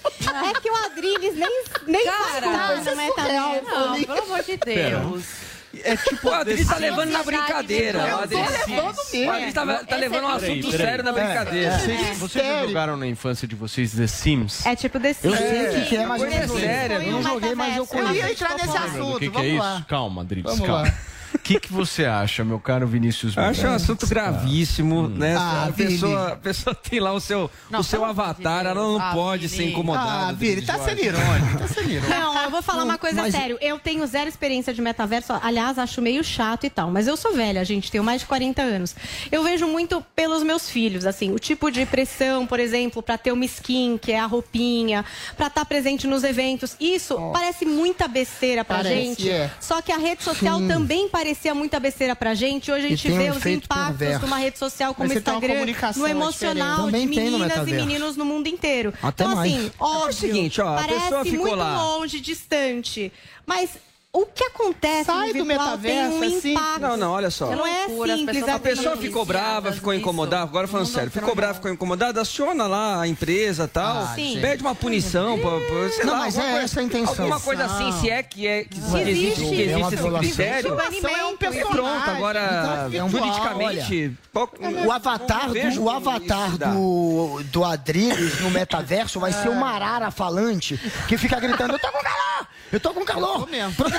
É 0.48 0.60
que 0.60 0.70
o 0.70 0.76
Adriles 0.86 1.36
nem, 1.36 1.64
nem 1.88 2.06
Cara, 2.06 2.52
faz 2.52 2.86
no 2.86 2.96
metaverso. 2.96 3.66
Não, 3.66 4.04
pelo 4.04 4.24
amor 4.24 4.44
de 4.44 4.58
Deus. 4.58 5.51
É 5.84 5.96
tipo 5.96 6.28
O 6.28 6.34
Adri 6.34 6.66
tá 6.66 6.76
levando 6.78 7.12
na 7.12 7.24
brincadeira. 7.24 8.00
O 8.00 8.20
Adri, 8.20 8.38
Eu 8.38 8.44
tô 8.46 8.52
levando 8.52 8.96
mesmo. 9.14 9.28
o 9.28 9.32
Adri 9.32 9.54
tá, 9.54 9.84
tá 9.86 9.96
levando 9.96 10.24
um 10.26 10.30
é 10.32 10.36
assunto 10.36 10.72
Peraí, 10.72 10.78
sério 10.88 11.04
na 11.04 11.14
peraí. 11.14 11.28
brincadeira. 11.30 11.80
Vocês, 11.80 12.18
vocês 12.18 12.46
já 12.46 12.52
Sério? 12.52 12.68
jogaram 12.68 12.98
na 12.98 13.08
infância 13.08 13.48
de 13.48 13.56
vocês 13.56 13.92
The 13.94 14.08
Sims? 14.08 14.66
É 14.66 14.76
tipo 14.76 15.00
desse 15.00 15.26
Eu 15.26 15.36
sei 15.36 15.68
o 15.68 15.72
que, 15.74 15.82
que 15.90 15.96
é, 15.98 16.06
mas 16.06 16.22
eu 16.22 16.28
coisa 16.28 16.42
não 16.42 16.48
joguei. 16.50 16.68
séria, 16.68 16.94
Eu 16.96 17.12
não 17.12 17.24
joguei, 17.24 17.56
mas 17.56 17.78
eu 17.78 17.84
Eu 17.84 17.88
conheço. 17.88 18.14
ia 18.16 18.32
entrar 18.32 18.56
nesse 18.56 18.78
assunto, 18.78 19.24
é 19.24 19.30
vamos 19.30 19.58
lá. 19.60 19.86
Calma, 19.88 20.28
Vamos 20.44 20.60
calma. 20.68 20.94
O 21.34 21.40
que, 21.40 21.60
que 21.60 21.72
você 21.72 22.06
acha, 22.06 22.44
meu 22.44 22.60
caro 22.60 22.86
Vinícius? 22.88 23.36
Eu 23.38 23.44
acho 23.44 23.66
um 23.66 23.74
assunto 23.74 24.06
gravíssimo, 24.08 25.08
né? 25.08 25.36
Ah, 25.38 25.66
a, 25.70 25.72
pessoa, 25.72 26.28
a 26.34 26.36
pessoa 26.36 26.76
tem 26.76 27.00
lá 27.00 27.14
o 27.14 27.20
seu, 27.20 27.50
Não, 27.70 27.80
o 27.80 27.84
seu 27.84 28.04
avatar, 28.06 28.66
ela 28.66 28.76
não 28.76 29.00
Ah, 29.00 29.12
pode 29.14 29.48
Vini. 29.48 29.64
ser 29.64 29.70
incomodada. 29.70 30.30
Ah, 30.30 30.32
Vini, 30.32 30.62
tá 30.62 30.78
sendo 30.80 31.00
irônico, 31.04 31.58
tá 31.58 31.68
sendo 31.68 31.90
irônico. 31.90 32.10
Não, 32.20 32.42
eu 32.44 32.50
vou 32.50 32.62
falar 32.62 32.84
uma 32.84 32.98
coisa 32.98 33.22
mas- 33.22 33.34
sério. 33.34 33.58
Eu 33.62 33.80
tenho 33.80 34.06
zero 34.08 34.28
experiência 34.30 34.74
de 34.74 34.82
metaverso. 34.82 35.34
Aliás, 35.42 35.78
acho 35.80 36.02
meio 36.02 36.24
chato 36.24 36.66
e 36.66 36.70
tal. 36.70 36.92
Mas 36.92 37.08
eu 37.08 37.16
sou 37.18 37.34
velha, 37.34 37.64
gente. 37.64 37.92
Tenho 37.92 38.04
mais 38.04 38.22
de 38.22 38.28
40 38.28 38.62
anos. 38.62 38.96
Eu 39.32 39.44
vejo 39.44 39.68
muito 39.68 40.04
pelos 40.16 40.44
meus 40.44 40.70
filhos, 40.70 41.06
assim. 41.06 41.32
O 41.32 41.40
tipo 41.40 41.72
de 41.72 41.86
pressão, 41.86 42.46
por 42.46 42.60
exemplo, 42.60 43.02
pra 43.02 43.18
ter 43.18 43.32
uma 43.32 43.46
skin, 43.46 43.98
que 43.98 44.12
é 44.12 44.20
a 44.20 44.26
roupinha. 44.26 45.04
Pra 45.38 45.48
estar 45.48 45.66
presente 45.66 46.08
nos 46.08 46.24
eventos. 46.24 46.76
Isso 46.80 47.18
parece 47.34 47.66
muita 47.66 48.08
besteira 48.08 48.64
pra 48.64 48.78
Parece, 48.78 48.96
gente. 48.96 49.30
é. 49.30 49.50
Só 49.60 49.82
que 49.82 49.92
a 49.92 49.98
rede 49.98 50.24
social 50.24 50.60
Sim. 50.60 50.68
também 50.68 51.08
parecia 51.22 51.54
muita 51.54 51.80
besteira 51.80 52.16
pra 52.16 52.34
gente. 52.34 52.72
Hoje 52.72 52.86
a 52.88 52.90
gente 52.90 53.04
tem 53.04 53.14
um 53.14 53.18
vê 53.18 53.30
os 53.30 53.46
impactos 53.46 53.98
perverso. 53.98 54.20
de 54.20 54.26
uma 54.26 54.38
rede 54.38 54.58
social 54.58 54.96
como 54.96 55.08
o 55.10 55.14
Instagram 55.14 55.66
no 55.96 56.08
emocional 56.08 56.90
de 56.90 57.06
meninas 57.06 57.68
e 57.68 57.74
meninos 57.74 58.18
no 58.18 58.26
mundo 58.26 58.48
inteiro. 58.48 58.92
Até 59.04 59.24
então, 59.24 59.36
mais. 59.36 59.54
assim, 59.54 59.72
óbvio, 59.80 60.14
seguinte, 60.14 60.60
ó, 60.62 60.70
a 60.70 60.82
parece 60.82 61.02
pessoa 61.02 61.24
ficou 61.24 61.46
muito 61.46 61.56
lá. 61.56 61.84
longe, 61.84 62.20
distante. 62.20 63.14
Mas 63.46 63.78
o 64.14 64.26
que 64.26 64.44
acontece 64.44 65.06
Sai 65.06 65.28
no 65.28 65.28
do 65.28 65.34
tem 65.34 65.42
um 65.42 65.46
metaverso, 65.46 66.24
assim. 66.24 66.54
Não, 66.82 66.98
não, 66.98 67.12
olha 67.14 67.30
só. 67.32 67.56
Não 67.56 67.66
é 67.66 67.88
simples. 67.88 68.48
A 68.48 68.60
pessoa 68.60 68.98
ficou 68.98 69.24
brava, 69.26 69.72
ficou 69.72 69.94
incomodada. 69.94 70.44
Agora 70.44 70.68
falando 70.68 70.88
sério, 70.88 71.10
ficou 71.10 71.34
brava, 71.34 71.54
ficou 71.56 71.72
incomodada, 71.72 72.20
aciona 72.22 72.68
lá 72.68 73.02
a 73.02 73.08
empresa 73.08 73.64
e 73.64 73.68
tal. 73.68 74.08
sim. 74.16 74.38
Pede 74.42 74.62
uma 74.62 74.76
punição, 74.76 75.40
pra, 75.40 75.52
pra- 75.52 75.90
sei 75.92 76.04
Não, 76.04 76.14
lá, 76.14 76.20
mas 76.20 76.38
é 76.38 76.42
coisa- 76.42 76.60
essa 76.60 76.80
a 76.80 76.84
intenção. 76.84 77.16
Alguma 77.26 77.40
coisa 77.40 77.66
assim, 77.66 77.92
se 78.02 78.10
é 78.10 78.22
que, 78.22 78.46
é, 78.46 78.64
que, 78.66 78.78
Existe. 78.80 79.10
existe, 79.10 79.40
que 79.42 79.62
É 79.64 79.80
existe 79.80 79.96
esse 79.96 80.10
critério. 80.20 80.78
É 81.10 81.26
um 81.26 81.38
personagem. 81.38 81.72
Pronto, 81.72 82.10
agora, 82.10 82.88
Então, 82.92 83.10
juridicamente... 83.10 84.18
qual- 84.34 84.52
O 84.86 84.92
avatar, 84.92 85.50
do, 85.52 85.82
o 85.84 85.90
avatar 85.90 86.58
do, 86.58 87.42
do 87.46 87.64
Adriles 87.64 88.42
no 88.42 88.50
metaverso 88.52 89.20
vai 89.22 89.32
ser 89.32 89.50
uma 89.50 89.70
arara 89.70 90.12
falante 90.12 90.78
que 91.08 91.18
fica 91.18 91.40
gritando: 91.40 91.74
Eu 91.76 91.80
tô 91.80 91.88
com 91.92 92.00
calor! 92.04 92.48
Eu 92.72 92.80
tô 92.80 92.94
com 92.94 93.04
calor! 93.06 93.48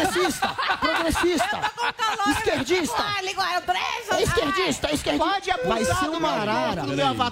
Progressista! 0.02 0.48
Progressista! 0.80 1.60
Esquerdista! 2.30 3.04
Esquerdista, 4.20 4.92
esquerdista. 4.92 5.18
Pode 5.18 5.50
abusar 5.50 5.68
vai 5.68 5.84
ser 5.84 6.04
do 6.04 6.12
uma 6.12 6.30
arara. 6.30 6.82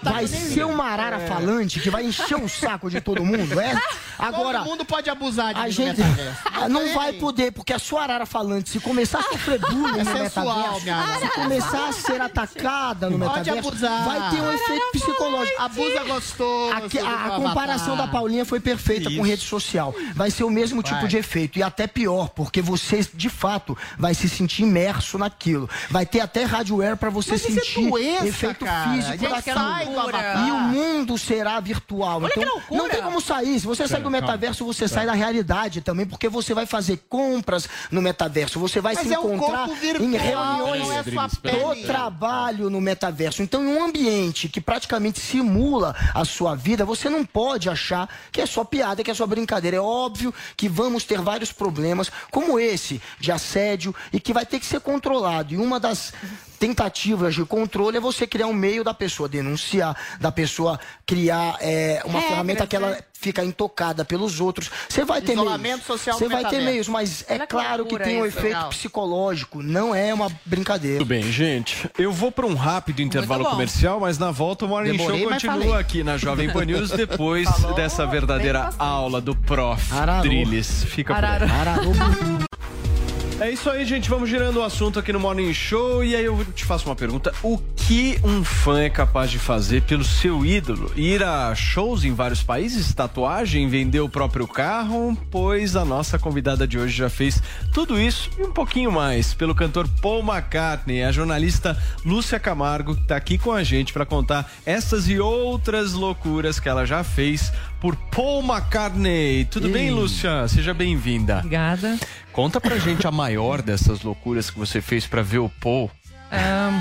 Vai 0.03 0.27
ser 0.27 0.65
uma 0.65 0.85
arara 0.85 1.21
falante 1.21 1.81
que 1.81 1.91
vai 1.91 2.05
encher 2.05 2.37
o 2.37 2.49
saco 2.49 2.91
de 2.91 3.01
todo 3.01 3.25
mundo. 3.25 3.61
É? 3.61 3.75
Agora, 4.19 4.59
Todo 4.59 4.69
mundo 4.69 4.85
pode 4.85 5.09
abusar 5.09 5.55
de 5.55 5.61
a 5.61 5.71
gente 5.71 6.01
não 6.69 6.93
vai 6.95 7.15
poder, 7.15 7.53
porque 7.53 7.73
a 7.73 7.79
sua 7.79 8.03
arara 8.03 8.27
falante, 8.27 8.69
se 8.69 8.79
começar 8.79 9.21
a 9.21 9.23
sofrer 9.23 9.59
bullying 9.65 10.01
É 10.01 10.05
no 10.05 10.13
metaverso, 10.13 10.81
se 11.21 11.29
começar 11.35 11.89
a 11.89 11.93
ser 11.93 12.21
atacada 12.21 13.09
no 13.09 13.19
metaverso, 13.19 13.71
vai 13.79 14.31
ter 14.31 14.43
um 14.43 14.53
efeito 14.53 14.87
psicológico. 14.93 15.63
Abusa 15.63 16.05
gostoso. 16.05 16.75
A, 17.07 17.31
comparação 17.37 17.97
da. 17.97 18.11
Paulinha 18.11 18.45
foi 18.45 18.59
perfeita 18.61 19.09
com 19.11 19.23
rede 19.23 19.43
social. 19.43 19.95
Vai 20.15 20.31
ser 20.31 20.45
o 20.45 20.51
mesmo 20.51 20.83
tipo 20.83 21.01
Vai. 21.01 21.09
de 21.09 21.17
efeito. 21.17 21.59
E 21.59 21.63
até 21.63 21.87
pior, 21.87 22.29
porque 22.31 22.60
você, 22.63 23.07
de 23.15 23.29
fato, 23.29 23.77
vai 23.99 24.15
se 24.15 24.29
sentir 24.29 24.63
imerso 24.63 25.19
naquilo. 25.19 25.69
Vai 25.91 26.07
ter 26.07 26.21
até 26.21 26.45
hardware 26.45 26.97
para 26.97 27.11
você 27.11 27.33
Mas 27.33 27.49
isso 27.49 27.59
é 27.59 27.63
sentir 27.63 27.89
doença, 27.89 28.27
efeito 28.27 28.65
cara. 28.65 28.93
físico 28.93 29.19
Gente, 29.19 29.51
avatar. 29.51 30.49
E 30.49 30.51
o 30.51 30.59
mundo 30.59 31.19
será 31.19 31.61
virtual. 31.61 32.23
Olha 32.23 32.33
que 32.33 32.41
então, 32.41 32.55
loucura. 32.55 32.83
não 32.83 32.89
tem 32.89 33.03
como 33.03 33.21
sair. 33.21 33.61
Se 33.61 33.67
você 33.67 33.87
sai 33.87 34.01
do 34.01 34.11
metaverso, 34.11 34.65
você 34.65 34.89
sai 34.89 35.07
da 35.07 35.13
realidade 35.13 35.81
também, 35.81 36.07
porque 36.07 36.29
você 36.29 36.55
vai 36.55 36.67
fazer 36.67 36.99
compras 37.09 37.69
no 37.91 38.03
metaverso. 38.03 38.59
Você 38.61 38.81
vai 38.81 38.95
Mas 38.95 39.07
se 39.07 39.15
é 39.15 39.17
encontrar 39.17 39.69
em 40.01 40.17
reuniões 40.17 40.91
é 40.91 41.03
do 41.03 41.87
trabalho 41.87 42.71
no 42.71 42.81
metaverso. 42.81 43.43
Então, 43.43 43.65
em 43.65 43.77
um 43.77 43.85
ambiente 43.85 44.49
que 44.49 44.61
praticamente 44.61 45.21
simula 45.21 45.95
a 46.15 46.25
sua 46.25 46.55
vida, 46.55 46.85
você 46.85 47.09
não 47.09 47.25
pode 47.25 47.69
achar 47.69 48.09
que 48.33 48.41
é 48.41 48.47
só 48.47 48.65
piada, 48.65 49.03
que 49.03 49.11
é 49.11 49.15
só 49.15 49.27
brincadeira. 49.27 49.77
É 49.77 49.81
óbvio 49.81 50.35
que 50.57 50.69
vamos 50.69 51.05
ter 51.05 51.21
vários 51.21 51.53
problemas, 51.53 52.11
como 52.31 52.50
esse, 52.59 53.01
de 53.19 53.31
assédio, 53.31 53.95
e 54.13 54.19
que 54.19 54.33
vai 54.33 54.47
ter 54.47 54.59
que 54.59 54.67
ser 54.67 54.81
controlado. 54.81 55.55
E 55.55 55.57
uma 55.57 55.79
das 55.79 56.13
tentativas 56.61 57.35
de 57.35 57.45
controle 57.47 57.97
é 57.97 58.01
você 58.01 58.27
criar 58.27 58.47
um 58.47 58.53
meio 58.53 58.85
da 58.85 58.93
pessoa 58.93 59.27
denunciar, 59.27 59.97
da 60.21 60.31
pessoa 60.31 60.79
criar 61.07 61.57
é, 61.59 62.03
uma 62.05 62.13
Regras, 62.13 62.29
ferramenta 62.29 62.67
que 62.67 62.77
ela 62.77 62.91
né? 62.91 62.99
fica 63.15 63.43
intocada 63.43 64.05
pelos 64.05 64.41
outros. 64.41 64.71
Você 64.87 65.03
vai 65.03 65.23
ter 65.23 65.33
Isolamento 65.33 65.63
meios. 65.63 65.85
social 65.87 66.19
Você 66.19 66.29
vai 66.29 66.45
ter 66.45 66.61
meios, 66.61 66.87
mas 66.87 67.25
é 67.27 67.33
Olha 67.33 67.47
que 67.47 67.51
claro 67.51 67.85
que 67.87 67.93
loucura 67.93 68.05
tem 68.05 68.21
um 68.23 68.27
isso, 68.27 68.39
efeito 68.39 68.55
legal. 68.55 68.69
psicológico. 68.69 69.63
Não 69.63 69.95
é 69.95 70.13
uma 70.13 70.31
brincadeira. 70.45 70.99
Tudo 70.99 71.09
bem, 71.09 71.23
gente. 71.33 71.91
Eu 71.99 72.13
vou 72.13 72.31
para 72.31 72.45
um 72.47 72.55
rápido 72.55 73.01
intervalo 73.01 73.47
comercial, 73.47 73.99
mas 73.99 74.19
na 74.19 74.31
volta 74.31 74.67
o 74.67 74.69
Morning 74.69 74.93
Demorei, 74.93 75.21
Show 75.21 75.31
continua 75.31 75.55
falei. 75.55 75.81
aqui 75.81 76.05
na 76.05 76.19
Jovem 76.19 76.53
Pan 76.53 76.67
News 76.67 76.91
depois 76.91 77.49
Falou 77.61 77.75
dessa 77.75 78.07
verdadeira 78.07 78.69
aula 78.79 79.19
do 79.19 79.35
Prof. 79.35 79.93
Ararô. 79.95 80.23
Drilis. 80.23 80.85
Fica 80.85 81.15
por 81.15 81.25
aí. 81.25 81.41
É 83.41 83.51
isso 83.51 83.71
aí, 83.71 83.87
gente. 83.87 84.11
Vamos 84.11 84.29
girando 84.29 84.59
o 84.59 84.63
assunto 84.63 84.99
aqui 84.99 85.15
no 85.15 85.19
Morning 85.19 85.55
Show. 85.55 86.05
E 86.05 86.15
aí 86.15 86.27
eu 86.27 86.45
te 86.55 86.63
faço 86.63 86.85
uma 86.85 86.95
pergunta: 86.95 87.33
o 87.43 87.57
que 87.75 88.21
um 88.23 88.45
fã 88.45 88.83
é 88.83 88.91
capaz 88.91 89.31
de 89.31 89.39
fazer 89.39 89.81
pelo 89.83 90.05
seu 90.05 90.45
ídolo? 90.45 90.93
Ir 90.95 91.23
a 91.23 91.55
shows 91.55 92.05
em 92.05 92.13
vários 92.13 92.43
países, 92.43 92.93
tatuagem, 92.93 93.67
vender 93.67 94.01
o 94.01 94.11
próprio 94.11 94.47
carro? 94.47 95.17
Pois 95.31 95.75
a 95.75 95.87
nossa 95.87 96.19
convidada 96.19 96.67
de 96.67 96.79
hoje 96.79 96.95
já 96.95 97.09
fez 97.09 97.43
tudo 97.73 97.99
isso 97.99 98.31
e 98.39 98.43
um 98.43 98.53
pouquinho 98.53 98.93
mais 98.93 99.33
pelo 99.33 99.55
cantor 99.55 99.89
Paul 100.03 100.21
McCartney. 100.21 101.03
A 101.03 101.11
jornalista 101.11 101.83
Lúcia 102.05 102.39
Camargo 102.39 102.93
está 102.93 103.17
aqui 103.17 103.39
com 103.39 103.53
a 103.53 103.63
gente 103.63 103.91
para 103.91 104.05
contar 104.05 104.53
essas 104.67 105.09
e 105.09 105.19
outras 105.19 105.95
loucuras 105.95 106.61
que 106.61 106.69
ela 106.69 106.85
já 106.85 107.03
fez 107.03 107.51
por 107.81 107.97
Paul 107.97 108.43
McCartney. 108.43 109.47
Tudo 109.47 109.69
Ei. 109.69 109.73
bem, 109.73 109.91
Lúcia? 109.91 110.47
Seja 110.47 110.75
bem-vinda. 110.75 111.39
Obrigada. 111.39 111.99
Conta 112.33 112.61
pra 112.61 112.79
gente 112.79 113.07
a 113.07 113.11
maior 113.11 113.61
dessas 113.61 114.03
loucuras 114.03 114.51
que 114.51 114.59
você 114.59 114.81
fez 114.81 115.07
pra 115.07 115.23
ver 115.23 115.39
o 115.39 115.49
Paul. 115.49 115.91
Ahn, 116.31 116.79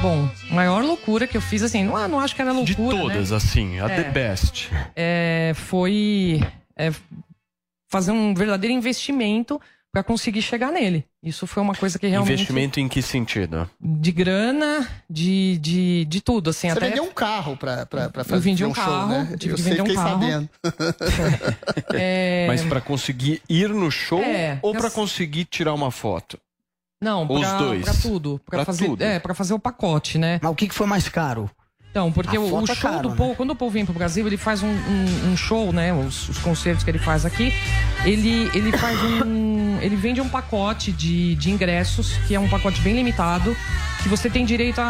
bom, 0.00 0.28
maior 0.50 0.82
loucura 0.82 1.26
que 1.26 1.36
eu 1.36 1.40
fiz, 1.40 1.62
assim, 1.62 1.84
não, 1.84 2.08
não 2.08 2.20
acho 2.20 2.34
que 2.34 2.40
era 2.40 2.52
loucura. 2.52 2.96
De 2.96 3.02
todas, 3.02 3.30
né? 3.30 3.36
assim, 3.36 3.78
a 3.78 3.88
É. 3.90 4.02
the 4.02 4.10
best. 4.10 4.70
É, 4.96 5.52
foi 5.54 6.40
é, 6.76 6.90
fazer 7.88 8.10
um 8.12 8.32
verdadeiro 8.34 8.74
investimento 8.74 9.60
para 9.92 10.02
conseguir 10.04 10.40
chegar 10.42 10.70
nele. 10.70 11.04
Isso 11.22 11.46
foi 11.46 11.62
uma 11.62 11.74
coisa 11.74 11.98
que 11.98 12.06
realmente. 12.06 12.34
Investimento 12.34 12.78
em 12.80 12.88
que 12.88 13.02
sentido? 13.02 13.68
De 13.80 14.12
grana, 14.12 14.88
de, 15.08 15.58
de, 15.58 16.04
de 16.04 16.20
tudo, 16.20 16.50
assim. 16.50 16.68
Você 16.68 16.78
até... 16.78 16.88
vendeu 16.90 17.04
um 17.04 17.10
carro 17.12 17.56
pra 17.56 17.86
fazer 18.24 18.34
Eu 18.34 18.40
vendi 18.40 18.64
um 18.64 18.74
show, 18.74 18.84
carro, 18.84 19.08
né? 19.08 19.36
tive 19.38 19.54
Eu 19.54 19.58
sei, 19.58 19.70
vender 19.70 19.82
um 19.82 19.86
fiquei 19.86 19.96
carro. 19.96 20.20
sabendo. 20.20 20.48
É, 21.94 22.46
Mas 22.46 22.62
pra 22.64 22.80
conseguir 22.80 23.42
ir 23.48 23.68
no 23.70 23.90
show 23.90 24.22
É, 24.22 24.58
ou 24.62 24.72
pra 24.74 24.90
conseguir 24.90 25.44
tirar 25.44 25.74
uma 25.74 25.90
foto? 25.90 26.38
Não, 27.02 27.22
Os 27.26 27.40
pra, 27.40 27.56
dois. 27.58 27.82
pra 27.84 27.94
tudo. 27.94 28.40
Pra, 28.44 28.58
Pra 28.58 28.64
fazer, 28.66 28.86
tudo. 28.86 29.02
É, 29.02 29.18
pra 29.18 29.34
fazer 29.34 29.54
o 29.54 29.58
pacote, 29.58 30.18
né? 30.18 30.38
Mas 30.42 30.52
o 30.52 30.54
que, 30.54 30.68
que 30.68 30.74
foi 30.74 30.86
mais 30.86 31.08
caro? 31.08 31.50
Então, 31.90 32.12
porque 32.12 32.38
o, 32.38 32.42
o 32.60 32.62
é 32.62 32.66
show 32.74 32.76
caro, 32.90 33.02
do 33.02 33.08
né? 33.10 33.14
Paul, 33.16 33.34
quando 33.34 33.50
o 33.50 33.56
Paul 33.56 33.70
vem 33.70 33.84
pro 33.84 33.92
Brasil, 33.92 34.24
ele 34.26 34.36
faz 34.36 34.62
um, 34.62 34.68
um- 34.68 35.32
um 35.32 35.36
show, 35.36 35.72
né? 35.72 35.92
Os, 35.92 36.28
os 36.28 36.38
concertos 36.38 36.84
que 36.84 36.90
ele 36.90 37.00
faz 37.00 37.26
aqui, 37.26 37.52
ele, 38.04 38.48
ele 38.54 38.70
faz 38.78 38.96
um. 39.02 39.78
Ele 39.80 39.96
vende 39.96 40.20
um 40.20 40.28
pacote 40.28 40.92
de, 40.92 41.34
de 41.36 41.50
ingressos, 41.50 42.12
que 42.28 42.34
é 42.34 42.38
um 42.38 42.48
pacote 42.48 42.80
bem 42.82 42.94
limitado, 42.94 43.56
que 44.02 44.08
você 44.08 44.30
tem 44.30 44.44
direito 44.44 44.80
a, 44.80 44.84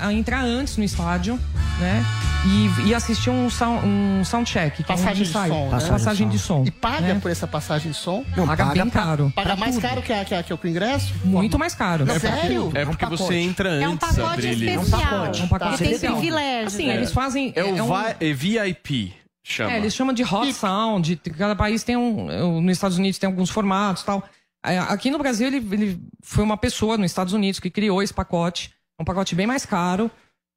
a- 0.00 0.06
a 0.08 0.12
entrar 0.12 0.42
antes 0.42 0.76
no 0.76 0.84
estádio, 0.84 1.38
né? 1.78 2.04
E, 2.46 2.88
e 2.88 2.94
assistir 2.94 3.28
um, 3.28 3.50
sound, 3.50 3.86
um 3.86 4.24
soundcheck, 4.24 4.78
que 4.78 4.82
Passagem 4.82 5.08
é 5.08 5.12
um 5.12 5.24
de 5.24 5.26
som, 5.30 5.68
né? 5.68 5.88
Passagem 5.90 6.28
de 6.30 6.38
som. 6.38 6.64
E 6.66 6.70
paga 6.70 7.12
né? 7.14 7.18
por 7.20 7.30
essa 7.30 7.46
passagem 7.46 7.90
de 7.92 7.96
som? 7.98 8.24
Não, 8.34 8.46
paga 8.46 8.64
bem 8.66 8.88
caro. 8.88 9.30
Paga 9.36 9.56
mais 9.56 9.74
tudo. 9.74 9.82
caro 9.86 10.00
que, 10.00 10.10
a, 10.12 10.24
que, 10.24 10.34
a, 10.34 10.42
que 10.42 10.54
o 10.54 10.58
ingresso? 10.64 11.12
Muito 11.22 11.58
mais 11.58 11.74
caro. 11.74 12.06
Não, 12.06 12.18
sério? 12.18 12.70
É 12.74 12.86
porque 12.86 13.04
você 13.04 13.34
entra 13.34 13.68
É 13.74 13.86
um 13.86 13.92
antes, 13.92 14.08
pacote 14.08 14.32
Adrilho. 14.32 14.70
especial. 14.80 15.26
É 15.26 15.42
um 15.42 15.48
pacote 15.48 15.72
que 15.72 15.78
tem 15.84 15.86
especial. 15.92 16.16
privilégio. 16.16 16.66
Assim, 16.68 16.86
né? 16.86 16.94
eles 16.94 17.12
fazem. 17.12 17.52
É 17.54 17.62
o 17.62 17.84
um- 17.84 17.86
vi- 17.86 18.16
é 18.20 18.32
VIP, 18.32 19.14
chama. 19.44 19.72
É, 19.72 19.76
eles 19.76 19.94
chamam 19.94 20.14
de 20.14 20.22
hot 20.24 20.50
sound. 20.54 21.16
Cada 21.36 21.54
país 21.54 21.82
tem 21.84 21.96
um. 21.98 22.60
Nos 22.62 22.72
Estados 22.72 22.96
Unidos 22.96 23.18
tem 23.18 23.26
alguns 23.28 23.50
formatos 23.50 24.02
e 24.02 24.06
tal. 24.06 24.24
Aqui 24.62 25.10
no 25.10 25.18
Brasil, 25.18 25.46
ele, 25.46 25.56
ele 25.72 26.00
foi 26.22 26.44
uma 26.44 26.56
pessoa 26.56 26.98
nos 26.98 27.10
Estados 27.10 27.32
Unidos 27.32 27.60
que 27.60 27.70
criou 27.70 28.02
esse 28.02 28.12
pacote. 28.12 28.72
É 28.98 29.02
um 29.02 29.04
pacote 29.04 29.34
bem 29.34 29.46
mais 29.46 29.64
caro. 29.64 30.10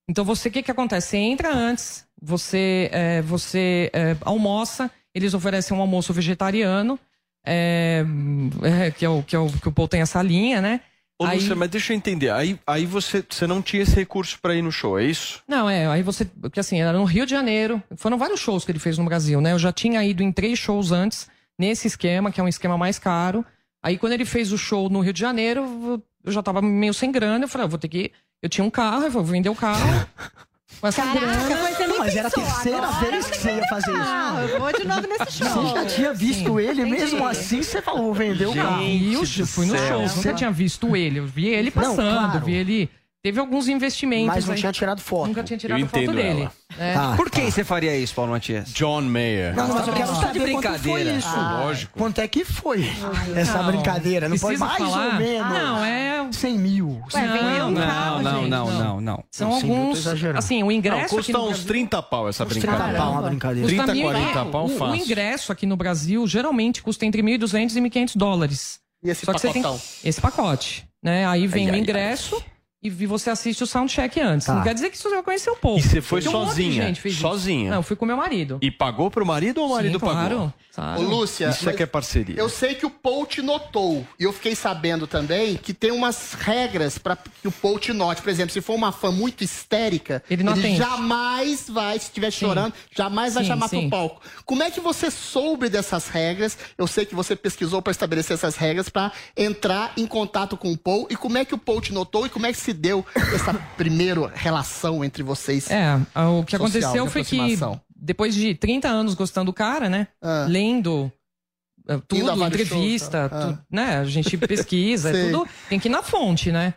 Então, 0.10 0.26
você, 0.26 0.49
o 0.49 0.51
que, 0.51 0.64
que 0.64 0.72
acontece? 0.72 1.10
Você 1.12 1.18
entra 1.18 1.54
antes, 1.54 2.06
você, 2.22 2.89
é, 2.91 3.22
você 3.22 3.89
é, 3.93 4.18
almoça, 4.22 4.91
eles 5.16 5.34
oferecem 5.34 5.76
um 5.76 5.80
almoço 5.80 6.12
vegetariano, 6.12 6.99
é, 7.45 8.06
é, 8.62 8.91
que, 8.91 9.06
é 9.06 9.10
o, 9.10 9.24
que, 9.24 9.36
é 9.36 9.39
o, 9.39 9.47
que 9.47 9.70
o 9.70 9.72
Paul 9.72 9.88
tem 9.88 10.01
essa 10.01 10.22
linha, 10.22 10.62
né? 10.62 10.82
Ô, 11.18 11.26
Aí- 11.26 11.39
Lúcia, 11.39 11.56
mas 11.56 11.70
deixa 11.70 11.93
eu 11.93 11.97
entender. 11.97 12.32
Aí, 12.32 12.60
aí 12.66 12.86
você, 12.86 13.24
você 13.28 13.47
não 13.47 13.62
tinha 13.62 13.84
esse 13.84 13.95
recurso 13.95 14.38
pra 14.41 14.56
ir 14.56 14.62
no 14.62 14.72
show, 14.72 14.99
é 14.99 15.06
isso? 15.06 15.41
Não, 15.47 15.70
é, 15.70 15.88
aí 15.88 16.01
você. 16.01 16.26
Porque 16.26 16.60
assim, 16.60 16.82
era 16.82 16.97
no 16.97 17.06
Rio 17.06 17.26
de 17.26 17.32
Janeiro. 17.32 17.82
Foram 17.95 18.18
vários 18.18 18.39
shows 18.39 18.66
que 18.66 18.72
ele 18.72 18.80
fez 18.80 18.97
no 18.97 19.06
Brasil, 19.06 19.39
né? 19.39 19.54
Eu 19.54 19.60
já 19.60 19.72
tinha 19.72 20.04
ido 20.04 20.24
em 20.24 20.32
três 20.32 20.58
shows 20.60 20.91
antes, 20.91 21.30
nesse 21.58 21.88
esquema, 21.88 22.32
que 22.32 22.41
é 22.41 22.43
um 22.43 22.47
esquema 22.47 22.78
mais 22.78 22.97
caro. 22.97 23.45
Aí 23.84 23.97
quando 23.97 24.13
ele 24.13 24.23
fez 24.25 24.51
o 24.53 24.57
show 24.57 24.89
no 24.89 25.01
Rio 25.01 25.11
de 25.11 25.19
Janeiro, 25.19 26.01
eu 26.23 26.31
já 26.31 26.41
tava 26.41 26.61
meio 26.61 26.93
sem 26.93 27.11
grana. 27.11 27.43
Eu 27.43 27.49
falei, 27.49 27.65
ah, 27.65 27.69
vou 27.69 27.77
ter 27.77 27.89
que. 27.89 28.11
Eu 28.41 28.47
tinha 28.49 28.63
um 28.63 28.69
carro, 28.69 29.03
eu 29.03 29.11
vou 29.11 29.23
vender 29.23 29.49
o 29.49 29.55
carro. 29.55 29.84
Com 30.81 30.88
essa 30.88 31.03
Caraca, 31.03 31.19
grana. 31.19 31.61
mas 31.61 31.77
você 31.77 31.88
nem 31.88 31.99
Mas 31.99 32.15
era 32.15 32.27
a 32.27 32.31
terceira 32.31 32.77
agora 32.79 33.11
vez 33.11 33.25
que 33.27 33.38
você 33.38 33.51
ia 33.51 33.67
fazer 33.67 33.91
isso. 33.91 34.01
Ah, 34.01 34.47
eu 34.49 34.59
vou 34.59 34.73
de 34.73 34.88
novo 34.88 35.01
nesse 35.07 35.31
show. 35.38 35.47
Você 35.47 35.75
já 35.75 35.86
tinha 35.86 36.13
visto 36.13 36.59
ele, 36.59 36.81
entendi. 36.81 36.91
mesmo 36.91 37.27
assim 37.27 37.61
você 37.61 37.81
falou, 37.81 38.13
vendeu 38.13 38.51
o 38.51 38.55
carro. 38.55 38.81
E 38.84 39.13
eu 39.13 39.25
fui 39.45 39.65
no 39.67 39.77
show, 39.77 40.01
nunca 40.15 40.34
tinha 40.34 40.51
visto 40.51 40.95
ele. 40.95 41.19
Eu 41.19 41.27
vi 41.27 41.47
ele 41.47 41.71
Não, 41.75 41.84
passando, 41.84 42.31
claro. 42.31 42.45
vi 42.45 42.53
ele. 42.53 42.89
Teve 43.26 43.39
alguns 43.39 43.69
investimentos. 43.69 44.28
Mas 44.36 44.45
não 44.45 44.53
aí. 44.53 44.59
tinha 44.59 44.71
tirado 44.74 44.99
foto. 44.99 45.28
Nunca 45.30 45.43
tinha 45.45 45.57
tirado 45.57 45.80
Eu 45.80 45.88
foto 45.88 45.97
entendo 46.03 46.15
dele. 46.17 46.41
ela. 46.41 46.51
né? 46.78 46.93
Tá. 46.93 47.15
Por 47.15 47.30
que 47.32 47.39
você 47.49 47.63
faria 47.63 47.95
isso, 47.95 48.13
Paulo 48.13 48.32
Matias? 48.32 48.74
John 48.74 48.99
Mayer. 49.03 49.55
Não, 49.55 49.69
mas 49.69 49.88
eu 49.88 49.93
quero 49.93 50.07
Tá 50.09 50.13
de 50.13 50.19
saber 50.19 50.39
quanto 50.39 50.51
foi 50.51 50.71
brincadeira. 50.82 51.11
isso. 51.13 51.28
Ah, 51.30 51.61
lógico. 51.63 51.97
Quanto 51.97 52.19
é 52.19 52.28
que 52.28 52.43
foi 52.43 52.86
essa 53.34 53.59
Não, 53.63 53.71
brincadeira? 53.71 54.28
Não 54.28 54.38
foi 54.38 54.57
preciso 54.57 54.65
mais 54.69 54.91
falar? 54.91 55.05
ou 55.05 55.13
menos? 55.13 55.49
Não, 55.53 55.86
é. 55.86 56.28
100 56.34 56.57
mil. 56.59 57.01
Ué, 57.13 57.28
Não, 57.28 57.71
Não, 57.71 58.39
gente. 58.41 58.49
não, 58.49 58.71
não, 58.71 58.99
não. 59.01 59.24
São 59.32 59.49
Não, 59.51 59.55
alguns. 59.55 60.05
Assim, 60.36 60.61
o 60.61 60.65
Não, 60.65 60.71
ingresso. 60.74 61.05
aqui 61.05 61.15
custa 61.15 61.39
uns 61.39 61.47
Brasil- 61.47 61.67
30 61.67 62.03
pau 62.03 62.28
essa 62.28 62.45
30 62.45 62.67
brincadeira. 62.67 62.99
pau 62.99 63.11
uma 63.13 63.21
brincadeira. 63.21 63.69
Custa 63.69 63.84
30, 63.84 63.93
mil- 63.93 64.03
40 64.11 64.45
pau 64.51 64.63
o, 64.63 64.65
o 64.65 64.78
fácil. 64.78 64.95
ingresso 65.01 65.51
aqui 65.53 65.65
no 65.65 65.78
Brasil 65.78 66.28
geralmente 66.28 66.84
custa 66.84 67.05
entre 67.05 67.21
1.200 67.24 67.74
e 67.78 67.80
1.500 67.82 68.17
dólares. 68.17 68.80
E 69.01 69.09
esse 69.09 69.26
Só 69.26 69.32
que 69.34 69.39
você 69.39 69.49
tem 69.53 69.61
pacotão? 69.61 69.82
esse 70.03 70.19
pacote, 70.19 70.86
né? 71.01 71.26
Aí 71.26 71.47
vem 71.47 71.65
Ai, 71.65 71.71
o 71.71 71.74
ai, 71.76 71.80
ingresso 71.80 72.43
e 72.84 72.89
você 73.05 73.29
assiste 73.29 73.63
o 73.63 73.67
soundcheck 73.67 74.19
antes. 74.19 74.45
Tá. 74.45 74.55
Não 74.55 74.61
quer 74.61 74.73
dizer 74.73 74.89
que 74.89 74.97
você 74.97 75.09
vai 75.09 75.23
conhecer 75.23 75.49
o 75.49 75.55
povo. 75.55 75.79
E 75.79 75.81
você 75.81 76.01
foi 76.01 76.21
Porque 76.21 76.36
um 76.36 76.45
sozinha? 76.45 76.84
gente 76.84 76.99
fez 76.99 77.13
isso. 77.13 77.21
Sozinha? 77.21 77.69
Não, 77.69 77.77
eu 77.77 77.84
fui 77.84 77.95
com 77.95 78.05
meu 78.05 78.17
marido. 78.17 78.59
E 78.61 78.69
pagou 78.69 79.09
pro 79.09 79.25
marido 79.25 79.61
ou 79.61 79.67
o 79.67 79.71
marido 79.71 79.99
Sim, 79.99 80.05
pagou? 80.05 80.13
claro. 80.27 80.53
Ô, 80.74 80.82
claro. 80.82 81.01
Lúcia, 81.03 81.49
Isso 81.49 81.69
é 81.69 81.74
que 81.74 81.84
é 81.84 81.86
parceria. 81.86 82.36
eu 82.36 82.49
sei 82.49 82.74
que 82.74 82.86
o 82.86 82.89
Paul 82.89 83.26
te 83.28 83.41
notou. 83.41 84.05
E 84.19 84.24
eu 84.24 84.34
fiquei 84.34 84.55
sabendo 84.55 85.05
também 85.05 85.55
que 85.55 85.74
tem 85.74 85.91
umas 85.91 86.34
regras 86.34 86.97
para 86.97 87.15
que 87.15 87.47
o 87.47 87.51
Paul 87.51 87.78
te 87.78 87.93
note. 87.93 88.21
Por 88.21 88.30
exemplo, 88.30 88.51
se 88.51 88.59
for 88.61 88.74
uma 88.74 88.91
fã 88.91 89.11
muito 89.11 89.43
histérica, 89.43 90.24
Ele 90.30 90.41
não 90.43 90.53
atende. 90.53 90.78
jamais 90.78 91.69
vai, 91.69 91.99
se 91.99 92.05
estiver 92.05 92.32
chorando, 92.32 92.74
jamais 92.95 93.34
vai 93.36 93.43
Sim, 93.43 93.49
chamar 93.49 93.67
sim. 93.69 93.82
pro 93.82 93.89
palco. 93.91 94.21
Como 94.45 94.63
é 94.63 94.71
que 94.71 94.80
você 94.80 95.11
soube 95.11 95.69
dessas 95.69 96.07
regras? 96.07 96.57
Eu 96.78 96.88
sei 96.88 97.05
que 97.05 97.13
você 97.13 97.36
pesquisou 97.36 97.82
para 97.82 97.91
estabelecer 97.91 98.34
essas 98.36 98.55
regras 98.55 98.89
para 98.89 99.11
entrar 99.38 99.93
em 99.95 100.07
contato 100.07 100.57
com 100.57 100.71
o 100.71 100.78
Paul. 100.78 101.07
E 101.09 101.15
como 101.15 101.38
é 101.38 101.45
que 101.45 101.53
o 101.53 101.57
Paul 101.57 101.82
te 101.82 101.93
notou 101.93 102.26
e 102.26 102.30
como 102.30 102.45
é 102.47 102.51
que 102.51 102.57
se 102.59 102.74
deu 102.74 103.05
essa 103.34 103.53
primeira 103.78 104.32
relação 104.34 105.03
entre 105.03 105.21
vocês? 105.24 105.69
É, 105.69 105.95
o 105.95 106.43
que 106.43 106.57
Social, 106.57 106.61
aconteceu 106.67 107.07
foi 107.09 107.24
que 107.24 107.36
aproximação. 107.36 107.82
Depois 108.04 108.36
de 108.36 108.54
30 108.56 108.88
anos 108.88 109.14
gostando 109.14 109.47
do 109.51 109.54
cara, 109.54 109.89
né? 109.89 110.08
Ah. 110.22 110.45
Lendo 110.49 111.12
a 111.88 111.97
tudo, 111.99 112.43
entrevista, 112.45 113.30
tá? 113.30 113.54
tu- 113.54 113.60
né? 113.72 113.97
A 113.97 114.06
gente 114.06 114.38
pesquisa, 114.38 115.10
é 115.10 115.26
tudo. 115.32 115.47
Tem 115.70 115.80
que 115.80 115.88
ir 115.88 115.91
na 115.91 116.04
fonte, 116.04 116.51
né? 116.51 116.74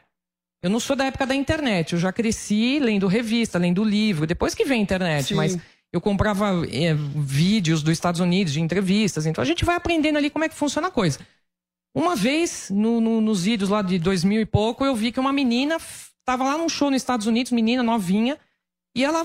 Eu 0.63 0.71
não 0.71 0.81
sou 0.81 0.97
da 0.97 1.05
época 1.05 1.27
da 1.27 1.35
internet, 1.35 1.93
eu 1.93 1.99
já 1.99 2.13
cresci 2.13 2.79
lendo 2.81 3.07
revista, 3.07 3.59
lendo 3.59 3.85
livro, 3.85 4.27
depois 4.27 4.55
que 4.55 4.65
vem 4.65 4.81
a 4.81 4.83
internet, 4.83 5.29
Sim. 5.29 5.35
mas 5.35 5.57
eu 5.93 6.01
comprava 6.01 6.67
eh, 6.69 6.95
vídeos 6.95 7.83
dos 7.83 7.93
Estados 7.93 8.21
Unidos 8.21 8.53
de 8.53 8.61
entrevistas, 8.61 9.27
então 9.27 9.43
a 9.43 9.47
gente 9.47 9.65
vai 9.65 9.77
aprendendo 9.77 10.17
ali 10.17 10.29
como 10.31 10.45
é 10.45 10.49
que 10.49 10.55
funciona 10.57 10.89
a 10.89 10.91
coisa. 10.91 11.21
Uma 11.95 12.17
vez, 12.17 12.69
no- 12.71 13.01
no- 13.01 13.21
nos 13.21 13.45
vídeos 13.45 13.71
lá 13.71 13.81
de 13.81 13.99
2000 13.99 14.41
e 14.41 14.47
pouco, 14.47 14.85
eu 14.85 14.95
vi 14.97 15.13
que 15.13 15.21
uma 15.21 15.33
menina 15.33 15.77
f- 15.77 16.11
tava 16.25 16.43
lá 16.45 16.59
num 16.59 16.69
show 16.69 16.91
nos 16.91 17.01
Estados 17.01 17.27
Unidos, 17.27 17.53
menina 17.53 17.83
novinha, 17.83 18.37
e 18.97 19.05
ela 19.05 19.25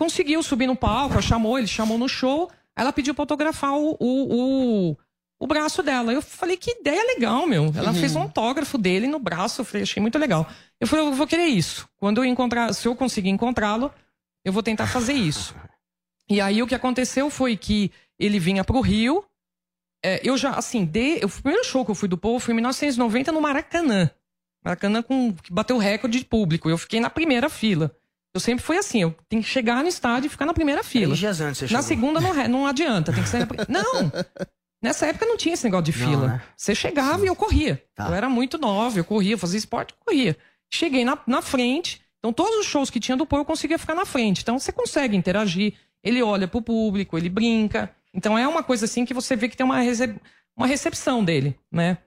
conseguiu 0.00 0.42
subir 0.42 0.66
no 0.66 0.74
palco, 0.74 1.12
ela 1.12 1.20
chamou, 1.20 1.58
ele 1.58 1.66
chamou 1.66 1.98
no 1.98 2.08
show, 2.08 2.50
ela 2.74 2.90
pediu 2.90 3.14
pra 3.14 3.24
autografar 3.24 3.74
o, 3.74 3.98
o, 4.00 4.90
o, 4.90 4.96
o 5.38 5.46
braço 5.46 5.82
dela. 5.82 6.10
Eu 6.10 6.22
falei, 6.22 6.56
que 6.56 6.70
ideia 6.70 7.04
legal, 7.14 7.46
meu. 7.46 7.70
Ela 7.76 7.92
fez 7.92 8.16
um 8.16 8.22
autógrafo 8.22 8.78
dele 8.78 9.06
no 9.06 9.18
braço, 9.18 9.60
eu 9.60 9.64
falei, 9.66 9.82
achei 9.82 10.00
muito 10.00 10.18
legal. 10.18 10.48
Eu 10.80 10.86
falei, 10.86 11.04
eu 11.04 11.12
vou 11.12 11.26
querer 11.26 11.44
isso. 11.44 11.86
Quando 11.98 12.16
eu 12.16 12.24
encontrar, 12.24 12.72
se 12.72 12.88
eu 12.88 12.96
conseguir 12.96 13.28
encontrá-lo, 13.28 13.92
eu 14.42 14.54
vou 14.54 14.62
tentar 14.62 14.86
fazer 14.86 15.12
isso. 15.12 15.54
E 16.30 16.40
aí 16.40 16.62
o 16.62 16.66
que 16.66 16.74
aconteceu 16.74 17.28
foi 17.28 17.54
que 17.54 17.92
ele 18.18 18.38
vinha 18.38 18.64
pro 18.64 18.80
Rio. 18.80 19.22
é, 20.02 20.18
eu 20.24 20.34
já, 20.38 20.52
assim, 20.52 20.86
de, 20.86 21.20
o 21.22 21.28
primeiro 21.28 21.62
show 21.62 21.84
que 21.84 21.90
eu 21.90 21.94
fui 21.94 22.08
do 22.08 22.16
Povo 22.16 22.38
foi 22.38 22.52
em 22.52 22.56
1990 22.56 23.32
no 23.32 23.40
Maracanã. 23.42 24.10
Maracanã 24.64 25.02
com, 25.02 25.34
que 25.34 25.52
bateu 25.52 25.76
recorde 25.76 26.20
de 26.20 26.24
público. 26.24 26.70
Eu 26.70 26.78
fiquei 26.78 27.00
na 27.00 27.10
primeira 27.10 27.50
fila. 27.50 27.94
Eu 28.34 28.40
sempre 28.40 28.64
fui 28.64 28.76
assim, 28.78 29.02
eu 29.02 29.14
tenho 29.28 29.42
que 29.42 29.48
chegar 29.48 29.82
no 29.82 29.88
estádio 29.88 30.26
e 30.28 30.30
ficar 30.30 30.46
na 30.46 30.54
primeira 30.54 30.84
fila. 30.84 31.06
Três 31.06 31.18
dias 31.18 31.40
antes 31.40 31.58
você 31.58 31.64
Na 31.64 31.82
chegou. 31.82 31.82
segunda 31.82 32.20
não, 32.20 32.48
não 32.48 32.66
adianta, 32.66 33.12
tem 33.12 33.22
que 33.22 33.28
ser 33.28 33.40
na 33.40 33.46
Não! 33.68 34.12
Nessa 34.82 35.06
época 35.06 35.26
não 35.26 35.36
tinha 35.36 35.52
esse 35.54 35.64
negócio 35.64 35.92
de 35.92 35.98
Não, 35.98 36.08
fila. 36.10 36.26
né? 36.28 36.42
Você 36.56 36.74
chegava 36.74 37.24
e 37.24 37.28
eu 37.28 37.36
corria. 37.36 37.82
Tá. 37.94 38.06
Eu 38.08 38.14
era 38.14 38.28
muito 38.30 38.56
nova, 38.56 38.98
eu 38.98 39.04
corria, 39.04 39.32
eu 39.34 39.38
fazia 39.38 39.58
esporte, 39.58 39.92
eu 39.92 39.98
corria. 40.04 40.36
Cheguei 40.72 41.04
na, 41.04 41.18
na 41.26 41.42
frente, 41.42 42.00
então 42.18 42.32
todos 42.32 42.56
os 42.60 42.66
shows 42.66 42.88
que 42.88 43.00
tinha 43.00 43.16
do 43.16 43.26
Paul 43.26 43.40
eu 43.42 43.44
conseguia 43.44 43.78
ficar 43.78 43.94
na 43.94 44.06
frente. 44.06 44.42
Então 44.42 44.58
você 44.58 44.70
consegue 44.72 45.16
interagir, 45.16 45.74
ele 46.02 46.22
olha 46.22 46.46
pro 46.48 46.62
público, 46.62 47.18
ele 47.18 47.28
brinca. 47.28 47.90
Então 48.14 48.38
é 48.38 48.46
uma 48.48 48.62
coisa 48.62 48.84
assim 48.86 49.04
que 49.04 49.12
você 49.12 49.34
vê 49.36 49.48
que 49.48 49.56
tem 49.56 49.66
uma, 49.66 49.80
recep- 49.80 50.18
uma 50.56 50.66
recepção 50.66 51.22
dele, 51.24 51.58
né? 51.70 51.98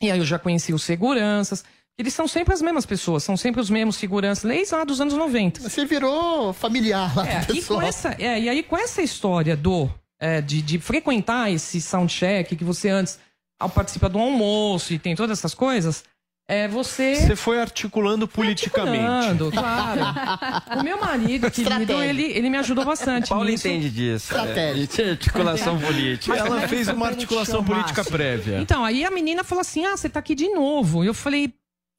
E 0.00 0.10
aí 0.10 0.18
eu 0.18 0.24
já 0.24 0.38
conheci 0.38 0.72
os 0.72 0.82
seguranças. 0.84 1.64
Eles 1.98 2.14
são 2.14 2.28
sempre 2.28 2.54
as 2.54 2.62
mesmas 2.62 2.86
pessoas, 2.86 3.24
são 3.24 3.36
sempre 3.36 3.60
os 3.60 3.68
mesmos 3.68 3.96
seguranças, 3.96 4.48
desde 4.48 4.72
lá 4.74 4.84
dos 4.84 5.00
anos 5.00 5.14
90. 5.14 5.62
Você 5.68 5.84
virou 5.84 6.52
familiar 6.52 7.16
lá 7.16 7.28
É, 7.28 7.42
e, 7.42 7.54
pessoal. 7.56 7.80
com 7.80 7.86
essa, 7.86 8.16
é, 8.18 8.40
e 8.40 8.48
aí 8.48 8.62
com 8.62 8.76
essa 8.76 9.02
história 9.02 9.56
do 9.56 9.90
é, 10.20 10.40
de, 10.40 10.62
de 10.62 10.78
frequentar 10.78 11.50
esse 11.50 11.80
soundcheck 11.80 12.54
que 12.54 12.64
você 12.64 12.88
antes 12.88 13.18
ao 13.58 13.68
participar 13.68 14.08
do 14.08 14.18
almoço 14.18 14.92
e 14.94 14.98
tem 14.98 15.16
todas 15.16 15.38
essas 15.38 15.54
coisas, 15.54 16.04
é 16.50 16.66
você 16.66 17.16
Você 17.16 17.36
foi 17.36 17.60
articulando 17.60 18.26
politicamente. 18.26 19.04
Articulando, 19.04 19.52
claro. 19.52 20.80
O 20.80 20.82
meu 20.82 20.98
marido, 20.98 21.50
querido, 21.50 22.02
ele, 22.02 22.22
ele 22.22 22.48
me 22.48 22.56
ajudou 22.56 22.86
bastante. 22.86 23.28
Paulo 23.28 23.44
nisso. 23.44 23.68
entende 23.68 23.90
disso. 23.90 24.32
Estratégia. 24.32 25.02
É, 25.02 25.10
articulação 25.10 25.78
política. 25.78 26.34
Ela 26.34 26.66
fez 26.66 26.88
uma 26.88 27.08
articulação 27.08 27.62
política 27.62 28.02
prévia. 28.02 28.60
Então, 28.60 28.82
aí 28.82 29.04
a 29.04 29.10
menina 29.10 29.44
falou 29.44 29.60
assim: 29.60 29.84
ah, 29.84 29.94
você 29.94 30.08
tá 30.08 30.20
aqui 30.20 30.34
de 30.34 30.48
novo. 30.48 31.04
E 31.04 31.06
eu 31.06 31.12
falei. 31.14 31.52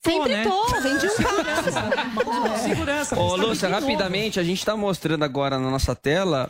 Sempre 0.04 0.34
né? 0.34 0.43
tô, 0.43 0.66
vendi 0.82 1.06
um 1.08 1.16
carro. 1.18 2.58
Segurança. 2.64 3.20
Ô, 3.20 3.32
tá 3.38 3.43
Lúcia, 3.43 3.70
rapidamente, 3.70 4.39
a 4.39 4.43
gente 4.43 4.64
tá 4.66 4.76
mostrando 4.76 5.24
agora 5.24 5.60
na 5.60 5.70
nossa 5.70 5.93
tela 5.95 6.50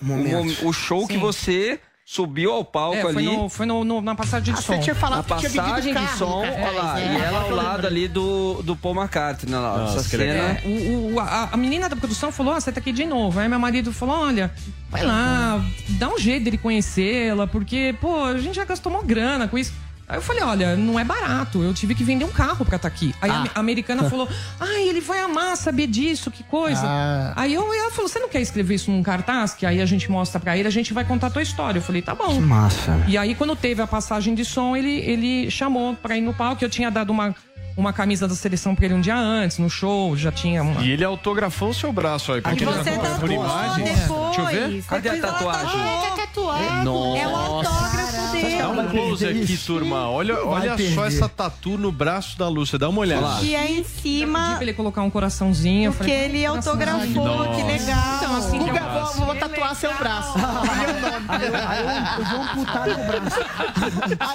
o, 0.61 0.67
o 0.69 0.73
show 0.73 1.07
que 1.07 1.13
Sim. 1.15 1.19
você 1.19 1.79
subiu 2.05 2.51
ao 2.51 2.63
palco 2.65 2.97
É, 2.97 3.01
foi, 3.01 3.11
ali. 3.11 3.25
no, 3.25 3.49
foi 3.49 3.65
no, 3.67 3.83
no- 3.83 4.01
na 4.01 4.15
passagem 4.15 4.51
de 4.53 4.59
Ah, 4.59 4.63
som. 4.63 4.73
você 4.73 4.79
tinha 4.79 4.95
falado 4.95 5.17
Na 5.29 5.37
que 5.37 5.47
passagem 5.47 5.93
de 5.93 5.99
carro, 5.99 6.17
som, 6.17 6.43
É, 6.43 6.67
olha 6.67 6.81
lá, 6.81 6.99
e 7.01 7.17
ela 7.21 7.41
ao 7.41 7.49
lado 7.51 7.85
ali 7.87 8.07
do, 8.07 8.61
do 8.63 8.75
Paul 8.75 8.95
McCartney, 8.95 9.51
né, 9.51 9.59
lá, 9.59 9.77
Nossa, 9.77 9.99
essa 9.99 10.09
que 10.09 10.17
cena. 10.17 10.33
É, 10.33 10.61
o, 10.65 11.13
o- 11.15 11.19
a, 11.19 11.49
a 11.51 11.57
menina 11.57 11.87
da 11.87 11.95
produção 11.95 12.31
falou: 12.31 12.53
ah, 12.55 12.59
você 12.61 12.71
tá 12.71 12.79
aqui 12.79 12.91
de 12.91 13.05
novo. 13.05 13.39
Aí 13.39 13.47
meu 13.47 13.59
marido 13.59 13.93
falou: 13.93 14.15
olha, 14.25 14.51
vai 14.89 15.03
lá, 15.03 15.63
dá 15.99 16.09
um 16.09 16.17
jeito 16.17 16.43
dele 16.45 16.57
conhecê-la, 16.57 17.45
porque, 17.45 17.95
pô, 18.01 18.23
a 18.25 18.39
gente 18.39 18.55
já 18.55 18.65
gastou 18.65 18.91
uma 18.91 19.03
grana 19.03 19.47
com 19.47 19.55
isso. 19.57 19.71
Aí 20.09 20.17
eu 20.17 20.23
falei, 20.23 20.41
olha, 20.41 20.75
não 20.75 20.99
é 20.99 21.03
barato, 21.03 21.61
eu 21.61 21.71
tive 21.71 21.93
que 21.93 22.03
vender 22.03 22.25
um 22.25 22.31
carro 22.31 22.65
pra 22.65 22.77
estar 22.77 22.87
aqui. 22.87 23.13
Aí 23.21 23.29
a, 23.29 23.45
a 23.53 23.59
americana 23.59 24.09
falou, 24.09 24.27
ai, 24.59 24.89
ele 24.89 24.99
vai 25.01 25.19
amar 25.19 25.55
saber 25.55 25.85
disso, 25.85 26.31
que 26.31 26.41
coisa. 26.41 26.81
Ah. 26.83 27.33
Aí 27.35 27.53
eu, 27.53 27.71
ela 27.71 27.91
falou, 27.91 28.09
você 28.09 28.17
não 28.17 28.27
quer 28.27 28.41
escrever 28.41 28.73
isso 28.73 28.89
num 28.89 29.03
cartaz? 29.03 29.53
Que 29.53 29.67
aí 29.67 29.79
a 29.79 29.85
gente 29.85 30.09
mostra 30.09 30.39
pra 30.39 30.57
ele, 30.57 30.67
a 30.67 30.71
gente 30.71 30.95
vai 30.95 31.05
contar 31.05 31.27
a 31.27 31.29
tua 31.29 31.43
história. 31.43 31.77
Eu 31.77 31.83
falei, 31.83 32.01
tá 32.01 32.15
bom. 32.15 32.33
Que 32.33 32.39
massa. 32.39 33.03
E 33.07 33.19
aí, 33.19 33.35
quando 33.35 33.55
teve 33.55 33.83
a 33.83 33.87
passagem 33.87 34.33
de 34.33 34.43
som, 34.43 34.75
ele, 34.75 34.97
ele 35.01 35.51
chamou 35.51 35.93
pra 35.93 36.17
ir 36.17 36.21
no 36.21 36.33
palco. 36.33 36.63
Eu 36.63 36.69
tinha 36.71 36.89
dado 36.89 37.11
uma, 37.11 37.35
uma 37.77 37.93
camisa 37.93 38.27
da 38.27 38.33
seleção 38.33 38.73
pra 38.73 38.85
ele 38.85 38.95
um 38.95 39.01
dia 39.01 39.15
antes, 39.15 39.59
no 39.59 39.69
show, 39.69 40.17
já 40.17 40.31
tinha 40.31 40.63
uma. 40.63 40.81
E 40.81 40.89
ele 40.89 41.03
autografou 41.03 41.69
o 41.69 41.73
seu 41.73 41.93
braço 41.93 42.33
aí. 42.33 42.41
Porque 42.41 42.65
você 42.65 42.89
ele 42.89 42.97
tatuou 42.97 43.19
por 43.19 43.31
imagem. 43.31 43.85
depois. 43.85 44.35
Deixa 44.35 44.41
eu 44.41 44.69
ver. 44.69 44.83
Cadê 44.85 45.09
a 45.09 45.21
tatuagem? 45.21 45.81
É, 45.81 46.15
tatuado. 46.15 46.83
Nossa. 46.83 47.21
É 47.21 47.27
o 47.27 47.35
autógrafo 47.35 48.08
dele. 48.31 48.57
Dá 48.57 48.69
um 48.69 48.87
close 48.89 49.25
aqui, 49.27 49.57
turma. 49.57 50.09
Olha, 50.09 50.43
olha 50.45 50.75
só 50.93 51.05
essa 51.05 51.27
tatu 51.29 51.77
no 51.77 51.91
braço 51.91 52.37
da 52.37 52.47
Lúcia. 52.47 52.77
Dá 52.77 52.89
uma 52.89 53.01
olhada. 53.01 53.41
E 53.43 53.55
aí 53.55 53.73
em 53.73 53.77
Eu 53.79 53.83
pedi 53.83 54.01
cima 54.01 54.53
pra 54.55 54.63
ele 54.63 54.73
colocar 54.73 55.01
um 55.03 55.09
coraçãozinho. 55.09 55.91
Porque 55.93 56.11
falei, 56.11 56.25
ele 56.25 56.45
"Ah, 56.45 56.53
um 56.53 56.61
coraçãozinho." 56.61 57.21
autografou, 57.21 57.55
que 57.55 57.63
legal. 57.63 58.15
Então, 58.17 58.35
assim, 58.37 58.59
Guga, 58.59 58.71
que 58.71 58.77
eu- 58.79 59.05
vou, 59.15 59.25
vou 59.25 59.35
tatuar 59.35 59.75
seu 59.75 59.93
braço. 59.95 60.37
Eu 60.39 62.25
vou 62.25 62.41
amputar 62.41 62.89
o 62.89 63.03
braço. 63.05 63.39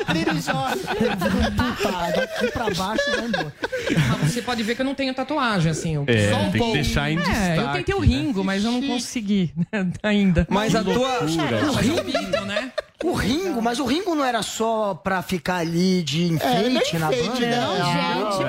Adriano 0.08 0.40
Jorge. 0.40 0.80
Eu 1.00 1.30
vou 1.30 1.66
amputar. 1.68 2.12
Daqui 2.12 2.50
pra 2.50 2.70
baixo 2.70 3.10
vai 3.10 3.26
embora. 3.26 3.54
Ah, 4.12 4.26
Você 4.26 4.42
pode 4.42 4.62
ver 4.62 4.74
que 4.74 4.82
eu 4.82 4.86
não 4.86 4.94
tenho 4.94 5.14
tatuagem, 5.14 5.70
assim. 5.70 5.94
Eu... 5.94 6.04
É, 6.06 6.30
Só 6.30 6.36
um 6.36 6.42
tem 6.44 6.52
que 6.52 6.58
pouco. 6.58 6.72
deixar 6.74 7.10
em 7.10 7.16
É, 7.16 7.20
eu 7.20 7.24
destaque, 7.24 7.76
tentei 7.78 7.94
o 7.94 8.00
né? 8.00 8.06
Ringo, 8.06 8.44
mas 8.44 8.64
eu 8.64 8.72
não 8.72 8.82
consegui 8.82 9.52
né, 9.72 9.86
ainda. 10.02 10.46
Mas 10.50 10.74
a 10.74 10.82
tua. 10.82 10.94
O 11.20 11.36
Mas 11.36 11.88
é 11.88 11.92
o 11.92 12.04
Ringo, 12.04 12.44
né? 12.46 12.72
O 13.04 13.12
Ringo, 13.12 13.60
mas 13.60 13.78
o 13.78 13.84
Ringo 13.84 14.14
não 14.14 14.24
era 14.24 14.40
só 14.42 14.94
pra 14.94 15.20
ficar 15.22 15.56
ali 15.56 16.02
de 16.02 16.24
enfeite 16.32 16.96
É, 16.96 16.98
na 16.98 17.08
enfeite, 17.08 17.28
banda? 17.28 17.46
né? 17.46 17.56
Não, 17.60 17.76
gente, 17.76 18.42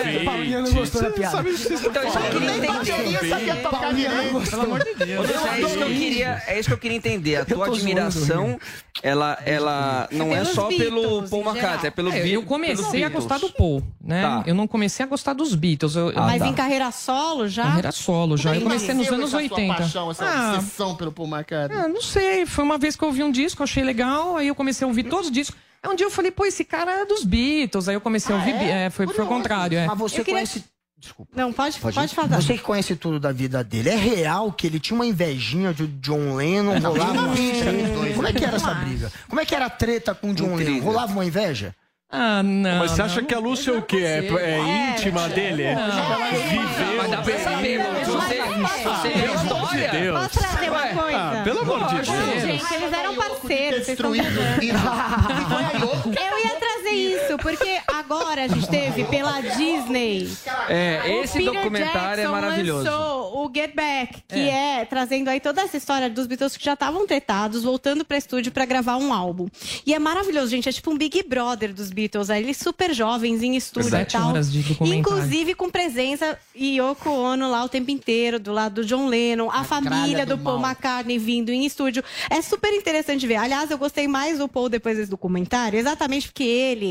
É, 0.00 0.01
Paulinha 0.20 0.60
não 0.60 0.72
gostou 0.72 1.02
da 1.02 1.10
piada. 1.10 1.42
Então, 1.42 2.02
queria 2.30 2.56
entender. 2.56 3.62
Paulinha 3.62 4.10
não 4.10 4.32
gostou. 4.32 4.50
Pelo 4.60 4.62
amor 4.62 4.84
de 4.84 4.94
Deus. 5.04 5.30
É 5.30 5.60
isso 5.60 5.76
que 5.76 5.82
eu 5.82 5.88
queria, 5.88 6.42
é 6.46 6.58
isso 6.58 6.68
que 6.68 6.74
eu 6.74 6.78
queria 6.78 6.96
entender. 6.96 7.36
A 7.36 7.44
tua 7.44 7.66
admiração, 7.66 8.58
ela, 9.02 9.38
ela 9.44 10.08
não 10.12 10.32
é 10.32 10.36
pelos 10.40 10.48
só 10.54 10.68
pelo 10.68 11.00
Beatles, 11.00 11.30
Paul 11.30 11.42
McCartney, 11.44 11.88
é 11.88 11.90
pelo 11.90 12.10
É, 12.10 12.20
Beat- 12.22 12.32
eu 12.34 12.42
comecei 12.42 12.84
a 13.04 13.08
Beatles. 13.08 13.12
gostar 13.24 13.38
do 13.38 13.52
Paul, 13.52 13.82
né? 14.02 14.22
Tá. 14.22 14.42
Eu 14.46 14.54
não 14.54 14.66
comecei 14.66 15.04
a 15.04 15.08
gostar 15.08 15.32
dos 15.32 15.54
Beatles. 15.54 15.96
Ah, 15.96 16.12
Mas 16.14 16.38
tá. 16.40 16.48
em 16.48 16.54
carreira 16.54 16.90
solo 16.90 17.48
já? 17.48 17.64
carreira 17.64 17.92
solo 17.92 18.36
já. 18.36 18.50
Eu 18.50 18.60
Como 18.60 18.66
comecei 18.66 18.94
nos 18.94 19.08
anos 19.08 19.20
essa 19.20 19.30
sua 19.30 19.38
80. 19.40 19.74
paixão, 19.74 20.10
essa 20.10 20.24
Ah, 20.24 20.54
obsessão 20.54 20.94
pelo 20.94 21.12
Paul 21.12 21.28
McCartney? 21.28 21.78
Ah, 21.78 21.88
não 21.88 22.00
sei, 22.02 22.46
foi 22.46 22.64
uma 22.64 22.78
vez 22.78 22.96
que 22.96 23.02
eu 23.04 23.08
ouvi 23.08 23.22
um 23.22 23.30
disco, 23.30 23.62
achei 23.62 23.82
legal, 23.82 24.36
aí 24.36 24.48
eu 24.48 24.54
comecei 24.54 24.84
a 24.84 24.88
ouvir 24.88 25.04
todos 25.04 25.26
os 25.26 25.32
discos. 25.32 25.56
Aí 25.82 25.90
um 25.90 25.96
dia 25.96 26.06
eu 26.06 26.10
falei, 26.10 26.30
pô, 26.30 26.46
esse 26.46 26.64
cara 26.64 27.00
é 27.00 27.04
dos 27.04 27.24
Beatles. 27.24 27.88
Aí 27.88 27.94
eu 27.94 28.00
comecei 28.00 28.34
a 28.34 28.38
ouvir. 28.38 28.52
é? 28.52 28.88
foi, 28.90 29.06
foi 29.08 29.24
o 29.24 29.28
contrário, 29.28 29.76
é. 29.78 29.86
Mas 29.86 29.98
você 29.98 30.20
Eu 30.20 30.24
queria- 30.24 30.40
conhece. 30.40 30.64
Desculpa. 30.96 31.32
Não, 31.34 31.52
pode, 31.52 31.80
pode, 31.80 31.98
ir? 31.98 32.08
falar. 32.14 32.40
Você 32.40 32.54
que 32.56 32.62
conhece 32.62 32.94
tudo 32.94 33.18
da 33.18 33.32
vida 33.32 33.64
dele. 33.64 33.88
É 33.88 33.96
real 33.96 34.52
que 34.52 34.68
ele 34.68 34.78
tinha 34.78 34.94
uma 34.94 35.04
invejinha 35.04 35.74
de 35.74 35.88
John 35.88 36.36
Lennon, 36.36 36.78
rolava 36.78 37.12
uma 37.12 37.34
treta. 37.34 38.14
Como 38.14 38.28
é 38.28 38.32
que 38.32 38.44
era 38.44 38.54
essa 38.56 38.74
briga? 38.74 39.12
Como 39.28 39.40
é 39.40 39.44
que 39.44 39.52
era 39.52 39.66
a 39.66 39.70
treta 39.70 40.14
com 40.14 40.30
o 40.30 40.34
John 40.34 40.54
Lennon? 40.54 40.80
Rolava 40.80 41.12
uma 41.12 41.24
inveja? 41.24 41.74
Ah, 42.14 42.42
não. 42.42 42.78
Mas 42.80 42.90
você 42.90 43.02
acha 43.02 43.20
não. 43.22 43.26
que 43.26 43.34
a 43.34 43.38
Lúcia 43.38 43.70
é 43.70 43.78
o 43.78 43.82
quê? 43.82 43.96
É, 43.96 44.18
é 44.34 44.90
íntima 44.90 45.28
dele? 45.30 45.62
É? 45.62 45.74
Viveu 45.74 46.96
Mas 46.98 47.10
dá 47.10 47.22
pra 47.22 47.38
saber, 47.38 47.78
mano. 47.78 47.98
Se 48.04 48.10
você, 48.10 48.34
se 48.34 48.84
você 48.84 49.08
vê 49.08 49.24
a 49.24 49.32
Pelo 49.32 49.40
amor 49.40 49.68
de 49.70 49.76
história. 49.78 49.90
Deus. 49.92 50.20
Posso 50.20 50.38
trazer 50.40 50.68
uma 50.70 50.86
coisa? 50.88 51.18
Ah, 51.18 51.40
pelo 51.42 51.60
amor 51.60 51.78
de 51.86 51.94
Não, 51.94 52.26
Deus. 52.26 52.42
gente, 52.42 52.74
eles 52.74 52.92
eram 52.92 53.14
parceiros. 53.14 53.86
Vocês 53.86 53.88
estão 53.88 54.12
Destruído. 54.12 54.60
viajando. 54.60 56.12
Eu 56.20 56.38
ia 56.44 56.51
isso, 56.92 57.36
porque 57.38 57.80
agora 57.92 58.44
a 58.44 58.48
gente 58.48 58.68
teve 58.68 59.04
pela 59.04 59.40
Disney. 59.40 60.28
É, 60.68 61.20
esse 61.22 61.42
documentário 61.42 62.22
é 62.22 62.24
Jackson 62.24 62.32
maravilhoso. 62.32 62.84
lançou 62.84 63.44
o 63.44 63.50
Get 63.54 63.74
Back, 63.74 64.22
que 64.28 64.38
é. 64.38 64.84
trazendo 64.84 65.28
aí 65.28 65.40
toda 65.40 65.62
essa 65.62 65.76
história 65.76 66.08
dos 66.08 66.26
Beatles 66.26 66.56
que 66.56 66.64
já 66.64 66.74
estavam 66.74 67.06
tretados, 67.06 67.62
voltando 67.62 68.04
para 68.04 68.16
estúdio 68.16 68.52
para 68.52 68.64
gravar 68.64 68.96
um 68.96 69.12
álbum. 69.12 69.48
E 69.86 69.94
é 69.94 69.98
maravilhoso, 69.98 70.48
gente. 70.48 70.68
É 70.68 70.72
tipo 70.72 70.90
um 70.90 70.96
Big 70.96 71.22
Brother 71.22 71.72
dos 71.72 71.90
Beatles. 71.90 72.30
Aí 72.30 72.42
eles 72.42 72.56
super 72.56 72.94
jovens 72.94 73.42
em 73.42 73.56
estúdio 73.56 73.90
Sete 73.90 74.16
e 74.16 74.18
tal. 74.18 74.28
horas 74.30 74.52
de. 74.52 74.62
Inclusive 74.82 75.54
com 75.54 75.70
presença 75.70 76.38
e 76.54 76.78
Yoko 76.78 77.10
Ono 77.10 77.50
lá 77.50 77.64
o 77.64 77.68
tempo 77.68 77.90
inteiro, 77.90 78.38
do 78.38 78.52
lado 78.52 78.82
do 78.82 78.84
John 78.84 79.06
Lennon, 79.06 79.50
a, 79.50 79.64
família 79.64 80.24
do, 80.26 80.36
do 80.36 80.42
Paul 80.42 80.58
mal. 80.58 80.70
McCartney 80.70 81.18
vindo 81.18 81.50
em 81.50 81.64
estúdio. 81.64 82.02
É 82.30 82.40
super 82.42 82.72
interessante 82.72 83.26
ver. 83.26 83.36
Aliás, 83.36 83.70
eu 83.70 83.78
gostei 83.78 84.06
mais 84.06 84.38
do 84.38 84.48
Paul 84.48 84.68
depois 84.68 84.96
desse 84.96 85.10
documentário, 85.10 85.78
exatamente 85.78 86.28
porque 86.28 86.44
ele. 86.44 86.81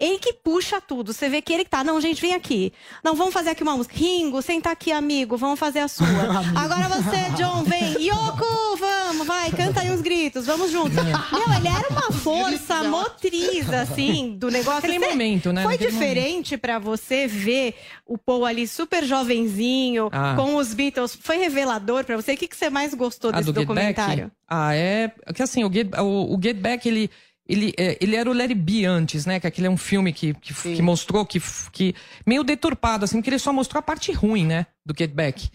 Ele 0.00 0.16
que 0.18 0.32
puxa 0.32 0.80
tudo. 0.80 1.12
Você 1.12 1.28
vê 1.28 1.42
que 1.42 1.52
ele 1.52 1.64
que 1.64 1.70
tá. 1.70 1.82
Não, 1.82 2.00
gente, 2.00 2.20
vem 2.22 2.32
aqui. 2.32 2.72
Não, 3.02 3.16
vamos 3.16 3.34
fazer 3.34 3.50
aqui 3.50 3.64
uma 3.64 3.76
música. 3.76 3.96
Ringo, 3.96 4.40
senta 4.40 4.70
aqui, 4.70 4.92
amigo. 4.92 5.36
Vamos 5.36 5.58
fazer 5.58 5.80
a 5.80 5.88
sua. 5.88 6.06
Agora 6.54 6.88
você, 6.88 7.30
John, 7.36 7.64
vem. 7.64 7.94
Yoko, 8.06 8.76
vamos, 8.78 9.26
vai, 9.26 9.50
canta 9.50 9.80
aí 9.80 9.90
uns 9.90 10.00
gritos. 10.00 10.46
Vamos 10.46 10.70
juntos. 10.70 10.94
Meu, 10.94 11.56
ele 11.56 11.66
era 11.68 11.88
uma 11.90 12.12
força 12.12 12.84
motriz, 12.84 13.68
assim, 13.72 14.36
do 14.38 14.50
negócio. 14.52 14.82
Naquele 14.82 15.00
Você- 15.00 15.10
momento, 15.10 15.52
né? 15.52 15.62
Foi 15.64 15.72
Naquele 15.72 15.90
diferente 15.90 16.56
pra 16.56 16.78
você 16.78 17.26
ver 17.26 17.74
o 18.06 18.16
Paul 18.16 18.44
ali 18.46 18.68
super 18.68 19.02
jovenzinho, 19.04 20.08
Ah. 20.12 20.34
com 20.36 20.54
os 20.54 20.74
Beatles. 20.74 21.18
Foi 21.20 21.38
revelador 21.38 22.04
pra 22.04 22.14
você? 22.14 22.34
O 22.34 22.36
que, 22.36 22.46
que 22.46 22.56
você 22.56 22.70
mais 22.70 22.94
gostou 22.94 23.30
Ah, 23.30 23.38
desse 23.40 23.46
do 23.46 23.52
documentário? 23.52 24.30
Ah, 24.48 24.74
é. 24.76 25.12
Que 25.34 25.42
assim, 25.42 25.64
o 25.64 25.72
Get, 25.72 25.88
o, 25.98 26.36
o 26.36 26.40
Get 26.40 26.56
Back, 26.56 26.86
ele. 26.88 27.10
Ele, 27.48 27.72
é, 27.78 27.96
ele 28.00 28.14
era 28.14 28.30
o 28.30 28.38
It 28.38 28.54
Be 28.54 28.84
antes, 28.84 29.24
né? 29.24 29.40
Que 29.40 29.46
aquele 29.46 29.66
é 29.66 29.70
um 29.70 29.76
filme 29.76 30.12
que, 30.12 30.34
que, 30.34 30.52
que 30.52 30.82
mostrou 30.82 31.24
que, 31.24 31.40
que. 31.72 31.94
meio 32.26 32.44
deturpado, 32.44 33.04
assim, 33.04 33.16
porque 33.18 33.30
ele 33.30 33.38
só 33.38 33.52
mostrou 33.52 33.78
a 33.78 33.82
parte 33.82 34.12
ruim, 34.12 34.44
né? 34.46 34.66
Do 34.84 34.94
Get 34.96 35.12
Back. 35.12 35.48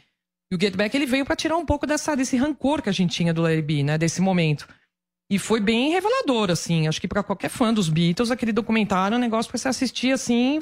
E 0.52 0.56
o 0.56 0.60
Get 0.60 0.76
Back 0.76 0.96
ele 0.98 1.06
veio 1.06 1.24
pra 1.26 1.36
tirar 1.36 1.56
um 1.58 1.66
pouco 1.66 1.86
dessa, 1.86 2.16
desse 2.16 2.36
rancor 2.36 2.82
que 2.82 2.90
a 2.90 2.92
gente 2.94 3.16
tinha 3.16 3.34
do 3.34 3.46
It 3.46 3.62
Be, 3.62 3.84
né? 3.84 3.98
Desse 3.98 4.22
momento. 4.22 4.68
E 5.32 5.38
foi 5.38 5.60
bem 5.60 5.92
revelador, 5.92 6.50
assim. 6.52 6.88
Acho 6.88 7.00
que 7.00 7.08
pra 7.08 7.24
qualquer 7.24 7.50
fã 7.50 7.74
dos 7.74 7.90
Beatles, 7.90 8.32
aquele 8.32 8.52
documentário 8.52 9.16
é 9.16 9.18
um 9.18 9.22
negócio 9.22 9.50
pra 9.52 9.58
você 9.60 9.68
assistir, 9.68 10.12
assim. 10.12 10.60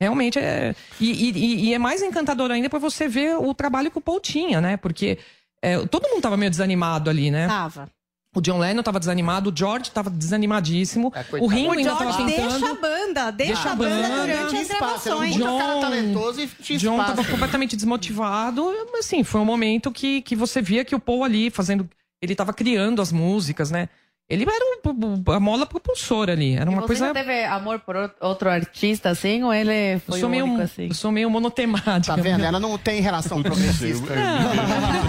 Realmente 0.00 0.38
é. 0.38 0.74
E, 1.00 1.30
e- 1.30 1.64
e 1.68 1.74
é 1.74 1.78
mais 1.78 2.02
encantador 2.02 2.50
ainda 2.50 2.68
pra 2.68 2.78
você 2.78 3.08
ver 3.08 3.36
o 3.36 3.54
trabalho 3.54 3.90
que 3.90 3.98
o 3.98 4.02
Paul 4.02 4.20
tinha, 4.20 4.60
né? 4.60 4.76
Porque 4.76 5.18
é, 5.62 5.78
todo 5.86 6.08
mundo 6.08 6.20
tava 6.22 6.36
meio 6.36 6.50
desanimado 6.50 7.08
ali, 7.08 7.30
né? 7.30 7.46
Tava. 7.46 7.90
O 8.36 8.40
John 8.42 8.58
Lennon 8.58 8.82
tava 8.82 8.98
desanimado, 9.00 9.50
o 9.50 9.52
George 9.56 9.90
tava 9.90 10.10
desanimadíssimo. 10.10 11.10
coitado. 11.10 11.42
o 11.42 11.46
Ringo 11.46 11.70
O 11.70 11.72
ainda 11.72 11.90
George 11.90 12.04
tava 12.04 12.16
tentando. 12.30 12.50
deixa 12.50 12.70
a 12.70 12.74
banda, 12.74 13.30
deixa, 13.30 13.52
Deixa 13.54 13.70
a 13.70 13.74
banda 13.74 14.08
banda. 14.08 14.20
durante 14.26 14.56
as 14.56 14.64
um 14.64 14.68
gravações. 14.68 15.36
puta 15.36 15.44
cara 15.58 15.80
talentoso 15.80 16.40
e 16.42 16.46
tinha 16.62 16.78
John 16.78 17.00
espaço. 17.00 17.16
tava 17.16 17.28
completamente 17.28 17.74
desmotivado. 17.76 18.62
mas, 18.92 19.06
Assim, 19.06 19.24
foi 19.24 19.40
um 19.40 19.44
momento 19.44 19.90
que, 19.90 20.20
que 20.22 20.36
você 20.36 20.60
via 20.60 20.84
que 20.84 20.94
o 20.94 21.00
Paul 21.00 21.24
ali 21.24 21.48
fazendo. 21.50 21.88
Ele 22.20 22.34
tava 22.34 22.52
criando 22.52 23.00
as 23.02 23.10
músicas, 23.12 23.70
né? 23.70 23.88
Ele 24.28 24.42
era 24.42 24.64
o- 24.84 25.32
a 25.32 25.38
mola 25.38 25.64
propulsora 25.66 26.32
ali. 26.32 26.56
Era 26.56 26.68
uma 26.68 26.80
Você 26.80 26.86
coisa. 26.88 27.06
já 27.06 27.14
teve 27.14 27.44
amor 27.44 27.78
por 27.78 27.94
out- 27.96 28.14
outro 28.20 28.50
artista 28.50 29.08
assim 29.10 29.44
ou 29.44 29.54
ele 29.54 29.94
Eu 29.94 30.00
foi 30.00 30.18
sou, 30.18 30.28
o 30.28 30.30
meio, 30.32 30.44
único 30.46 30.62
assim? 30.62 30.88
eu 30.88 30.94
sou 30.94 31.12
meio 31.12 31.30
monotemática. 31.30 32.16
Tá 32.16 32.20
vendo? 32.20 32.44
Ela 32.44 32.58
não 32.58 32.76
tem 32.76 33.00
relação 33.00 33.40
progressista. 33.40 34.14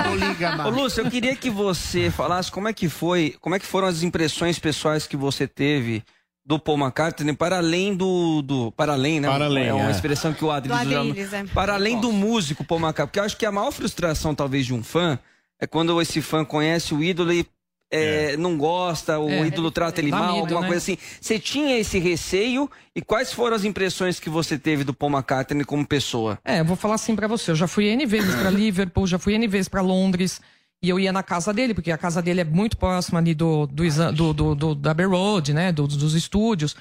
não 0.05 0.15
liga 0.15 0.53
Ô, 0.53 0.57
mais. 0.57 0.75
Lúcio, 0.75 1.01
eu 1.03 1.09
queria 1.09 1.35
que 1.35 1.49
você 1.49 2.11
falasse 2.11 2.51
como 2.51 2.67
é 2.67 2.73
que 2.73 2.87
foi, 2.87 3.35
como 3.41 3.55
é 3.55 3.59
que 3.59 3.65
foram 3.65 3.87
as 3.87 4.03
impressões 4.03 4.59
pessoais 4.59 5.07
que 5.07 5.17
você 5.17 5.47
teve 5.47 6.03
do 6.45 6.59
Paul 6.59 6.77
McCartney 6.77 7.33
para 7.35 7.57
além 7.57 7.95
do. 7.95 8.41
do 8.43 8.71
para 8.71 8.93
além, 8.93 9.19
né? 9.19 9.27
Para 9.29 9.45
além, 9.45 9.65
é 9.67 9.73
uma 9.73 9.87
é. 9.89 9.91
expressão 9.91 10.31
que 10.31 10.45
o 10.45 10.51
Adriles 10.51 10.79
usa. 10.87 10.99
Adriles, 10.99 11.33
é. 11.33 11.43
Para 11.45 11.73
além 11.73 11.99
do 11.99 12.11
músico 12.11 12.63
Paul 12.63 12.79
McCartney. 12.79 13.07
Porque 13.07 13.19
eu 13.19 13.23
acho 13.23 13.35
que 13.37 13.45
a 13.45 13.51
maior 13.51 13.71
frustração, 13.71 14.33
talvez, 14.35 14.65
de 14.65 14.73
um 14.73 14.83
fã 14.83 15.17
é 15.59 15.65
quando 15.65 15.99
esse 15.99 16.21
fã 16.21 16.45
conhece 16.45 16.93
o 16.93 17.03
ídolo 17.03 17.33
e. 17.33 17.45
é, 17.89 18.35
Não 18.37 18.57
gosta, 18.57 19.17
o 19.19 19.29
É. 19.29 19.47
ídolo 19.47 19.71
trata 19.71 20.01
ele 20.01 20.11
Dá 20.11 20.17
mal, 20.17 20.27
medo, 20.33 20.39
alguma 20.41 20.61
né? 20.61 20.67
coisa 20.67 20.77
assim. 20.83 20.97
Você 21.21 21.39
tinha 21.39 21.77
esse 21.79 21.97
receio 21.99 22.69
e 22.95 23.01
quais 23.01 23.31
foram 23.31 23.55
as 23.55 23.63
impressões 23.63 24.19
que 24.19 24.29
você 24.29 24.57
teve 24.57 24.83
do 24.83 24.93
Paul 24.93 25.11
McCartney 25.11 25.63
como 25.63 25.85
pessoa? 25.87 26.37
É, 26.43 26.59
eu 26.59 26.65
vou 26.65 26.75
falar 26.75 26.95
assim 26.95 27.15
pra 27.15 27.27
você. 27.27 27.51
Eu 27.51 27.55
já 27.55 27.67
fui 27.67 27.85
N 27.85 28.05
vezes 28.05 28.35
pra 28.35 28.49
Liverpool, 28.51 29.07
já 29.07 29.17
fui 29.17 29.33
N 29.35 29.47
vezes 29.47 29.69
pra 29.69 29.81
Londres. 29.81 30.41
E 30.83 30.89
eu 30.89 30.99
ia 30.99 31.11
na 31.11 31.23
casa 31.23 31.51
dele, 31.51 31.73
porque 31.73 31.89
a 31.91 31.97
casa 31.97 32.21
dele 32.21 32.41
é 32.41 32.43
muito 32.43 32.77
próxima 32.77 33.17
ali 33.19 33.33
do, 33.33 33.65
do, 33.65 33.83
do, 34.13 34.33
do, 34.33 34.55
do- 34.55 34.75
da 34.75 34.91
Abbey 34.91 35.07
Road, 35.07 35.51
né? 35.53 35.71
do- 35.71 35.87
dos 35.87 36.13
estúdios. 36.13 36.75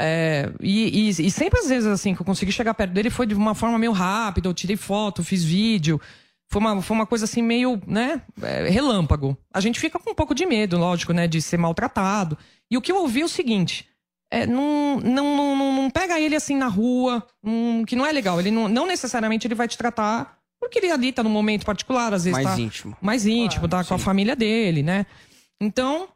É, 0.00 0.50
e, 0.60 1.08
e, 1.08 1.26
e 1.26 1.30
sempre 1.30 1.60
às 1.60 1.68
vezes 1.68 1.86
assim 1.86 2.14
que 2.14 2.22
eu 2.22 2.26
consegui 2.26 2.50
chegar 2.50 2.74
perto 2.74 2.92
dele 2.92 3.10
foi 3.10 3.26
de 3.26 3.34
uma 3.34 3.54
forma 3.54 3.78
meio 3.78 3.92
rápida. 3.92 4.48
Eu 4.48 4.54
tirei 4.54 4.76
foto, 4.76 5.22
fiz 5.22 5.44
vídeo. 5.44 6.00
Foi 6.48 6.60
uma, 6.60 6.82
foi 6.82 6.96
uma 6.96 7.06
coisa 7.06 7.24
assim 7.24 7.42
meio, 7.42 7.80
né, 7.86 8.22
é, 8.42 8.68
relâmpago. 8.68 9.36
A 9.52 9.60
gente 9.60 9.80
fica 9.80 9.98
com 9.98 10.10
um 10.10 10.14
pouco 10.14 10.34
de 10.34 10.46
medo, 10.46 10.78
lógico, 10.78 11.12
né, 11.12 11.26
de 11.26 11.42
ser 11.42 11.56
maltratado. 11.56 12.38
E 12.70 12.76
o 12.76 12.80
que 12.80 12.92
eu 12.92 12.96
ouvi 12.96 13.22
é 13.22 13.24
o 13.24 13.28
seguinte: 13.28 13.88
é, 14.30 14.46
não, 14.46 15.00
não, 15.00 15.36
não, 15.36 15.72
não, 15.82 15.90
pega 15.90 16.20
ele 16.20 16.36
assim 16.36 16.56
na 16.56 16.68
rua, 16.68 17.26
hum, 17.42 17.84
que 17.84 17.96
não 17.96 18.06
é 18.06 18.12
legal. 18.12 18.38
Ele 18.38 18.50
não, 18.50 18.68
não 18.68 18.86
necessariamente 18.86 19.46
ele 19.46 19.54
vai 19.54 19.66
te 19.68 19.78
tratar 19.78 20.38
porque 20.64 20.78
ele 20.78 20.90
ali 20.90 21.12
tá 21.12 21.22
num 21.22 21.30
momento 21.30 21.66
particular, 21.66 22.14
às 22.14 22.24
vezes 22.24 22.42
Mais 22.42 22.56
tá 22.56 22.60
íntimo. 22.60 22.96
mais 23.00 23.26
íntimo, 23.26 23.68
tá 23.68 23.84
com 23.84 23.94
a 23.94 23.98
família 23.98 24.34
dele, 24.34 24.82
né? 24.82 25.04
Então, 25.60 26.08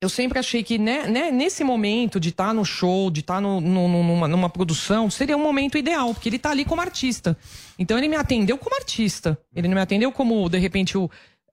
eu 0.00 0.08
sempre 0.08 0.38
achei 0.38 0.62
que 0.62 0.78
né, 0.78 1.06
né, 1.06 1.30
nesse 1.30 1.62
momento 1.62 2.18
de 2.18 2.30
estar 2.30 2.54
no 2.54 2.64
show, 2.64 3.10
de 3.10 3.20
estar 3.20 3.40
no- 3.40 3.60
no- 3.60 3.88
numa, 3.88 4.26
numa 4.26 4.48
produção, 4.48 5.10
seria 5.10 5.36
um 5.36 5.42
momento 5.42 5.76
ideal, 5.76 6.14
porque 6.14 6.28
ele 6.28 6.38
tá 6.38 6.50
ali 6.50 6.64
como 6.64 6.80
artista. 6.80 7.36
Então 7.78 7.98
ele 7.98 8.08
me 8.08 8.16
atendeu 8.16 8.56
como 8.56 8.74
artista. 8.76 9.38
Ele 9.54 9.68
não 9.68 9.74
me 9.74 9.80
atendeu 9.80 10.10
como, 10.10 10.48
de 10.48 10.58
repente, 10.58 10.96
o. 10.96 11.10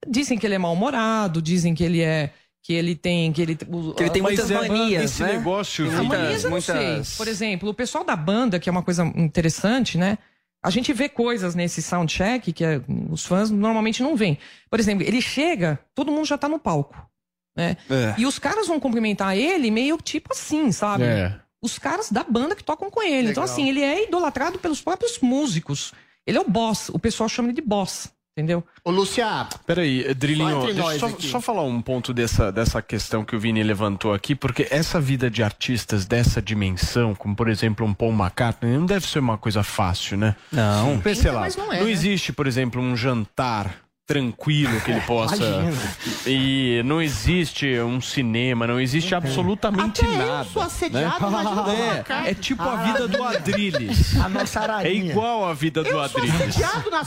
Dizem 0.07 0.37
que 0.37 0.45
ele 0.45 0.55
é 0.55 0.57
mal-humorado, 0.57 1.41
dizem 1.41 1.73
que 1.75 1.83
ele 1.83 2.01
é. 2.01 2.31
Que 2.63 2.73
ele 2.73 2.95
tem. 2.95 3.31
Que 3.33 3.41
ele, 3.41 3.55
Que 3.55 4.03
ele 4.03 4.09
tem 4.09 4.21
Mas 4.21 4.33
muitas 4.39 4.51
é, 4.51 4.53
manias, 4.67 5.03
esse 5.03 5.23
né? 5.23 5.33
negócio, 5.33 5.89
Vini, 5.89 6.07
manias 6.07 6.43
eu 6.43 6.49
não 6.49 6.57
muitas- 6.57 7.07
sei. 7.07 7.17
Por 7.17 7.27
exemplo, 7.27 7.69
o 7.69 7.73
pessoal 7.73 8.03
da 8.03 8.15
banda, 8.15 8.59
que 8.59 8.69
é 8.69 8.71
uma 8.71 8.83
coisa 8.83 9.03
interessante, 9.15 9.97
né? 9.97 10.17
A 10.63 10.69
gente 10.69 10.91
vê 10.91 11.07
coisas 11.07 11.53
nesse 11.55 11.81
soundcheck 11.81 12.51
que 12.51 12.63
é- 12.63 12.81
os 13.09 13.25
fãs 13.25 13.49
normalmente 13.49 14.01
não 14.03 14.15
veem. 14.15 14.37
Por 14.69 14.79
exemplo, 14.79 15.03
ele 15.05 15.21
chega, 15.21 15.79
todo 15.95 16.11
mundo 16.11 16.25
já 16.25 16.37
tá 16.37 16.49
no 16.49 16.59
palco. 16.59 16.95
Né? 17.57 17.75
É. 17.89 18.13
E 18.19 18.25
os 18.27 18.37
caras 18.37 18.67
vão 18.67 18.79
cumprimentar 18.79 19.35
ele 19.35 19.71
meio 19.71 19.97
tipo 19.97 20.31
assim, 20.31 20.71
sabe? 20.71 21.03
É. 21.03 21.33
Os 21.59 21.79
caras 21.79 22.11
da 22.11 22.23
banda 22.23 22.55
que 22.55 22.63
tocam 22.63 22.89
com 22.91 23.01
ele. 23.01 23.31
Então, 23.31 23.41
assim, 23.41 23.67
ele 23.67 23.81
é 23.81 24.07
idolatrado 24.07 24.59
pelos 24.59 24.79
próprios 24.79 25.17
músicos. 25.19 25.91
Ele 26.25 26.37
é 26.37 26.41
o 26.41 26.47
boss. 26.47 26.89
O 26.89 26.99
pessoal 26.99 27.27
chama 27.27 27.47
ele 27.47 27.55
de 27.55 27.67
boss. 27.67 28.11
Entendeu? 28.37 28.63
Ô, 28.83 28.91
Luciano, 28.91 29.49
Peraí, 29.65 30.05
Só 30.05 30.13
Drilinho, 30.13 30.71
deixa 30.71 30.99
só, 30.99 31.09
só 31.19 31.41
falar 31.41 31.63
um 31.63 31.81
ponto 31.81 32.13
dessa, 32.13 32.51
dessa 32.51 32.83
questão 32.83 33.25
que 33.25 33.35
o 33.35 33.39
Vini 33.39 33.63
levantou 33.63 34.13
aqui, 34.13 34.35
porque 34.35 34.67
essa 34.69 35.01
vida 35.01 35.27
de 35.27 35.41
artistas 35.41 36.05
dessa 36.05 36.39
dimensão, 36.39 37.15
como 37.15 37.35
por 37.35 37.49
exemplo 37.49 37.83
um 37.83 37.95
Paul 37.95 38.13
McCartney, 38.13 38.77
não 38.77 38.85
deve 38.85 39.07
ser 39.07 39.17
uma 39.17 39.39
coisa 39.39 39.63
fácil, 39.63 40.17
né? 40.17 40.35
Não. 40.51 40.99
Porque, 40.99 41.15
sei 41.15 41.31
lá, 41.31 41.39
mas 41.39 41.55
não 41.55 41.73
é, 41.73 41.79
não 41.79 41.87
né? 41.87 41.91
existe, 41.91 42.31
por 42.31 42.45
exemplo, 42.45 42.79
um 42.79 42.95
jantar 42.95 43.86
tranquilo 44.07 44.79
que 44.81 44.91
ele 44.91 45.01
possa. 45.01 45.35
e 46.25 46.81
não 46.85 47.01
existe 47.01 47.77
um 47.81 47.99
cinema, 47.99 48.65
não 48.65 48.79
existe 48.79 49.13
absolutamente 49.13 50.01
Até 50.01 50.13
eu 50.13 50.17
nada. 50.27 50.49
sou 50.49 50.61
assediado, 50.61 51.27
o 51.27 51.31
Paul 51.31 51.69
É, 51.69 52.31
é 52.31 52.33
tipo 52.33 52.63
a 52.63 52.77
vida 52.77 53.07
do 53.07 53.21
Adrilles. 53.21 54.15
A 54.23 54.29
nossa 54.29 54.61
É 54.83 54.93
igual 54.93 55.45
a 55.45 55.53
vida 55.53 55.83
do 55.83 55.89
Eu 55.89 55.93
sou 55.93 56.01
Adrilles. 56.01 56.55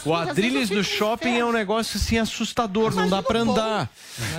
O 0.04 0.14
Adrilles 0.14 0.70
eu 0.70 0.76
no 0.76 0.84
fico 0.84 0.96
shopping 0.98 1.38
é 1.38 1.44
um 1.44 1.52
negócio 1.52 1.96
assim 1.96 2.18
assustador, 2.18 2.94
não 2.94 3.08
dá 3.08 3.20
o 3.20 3.36
andar. 3.36 3.90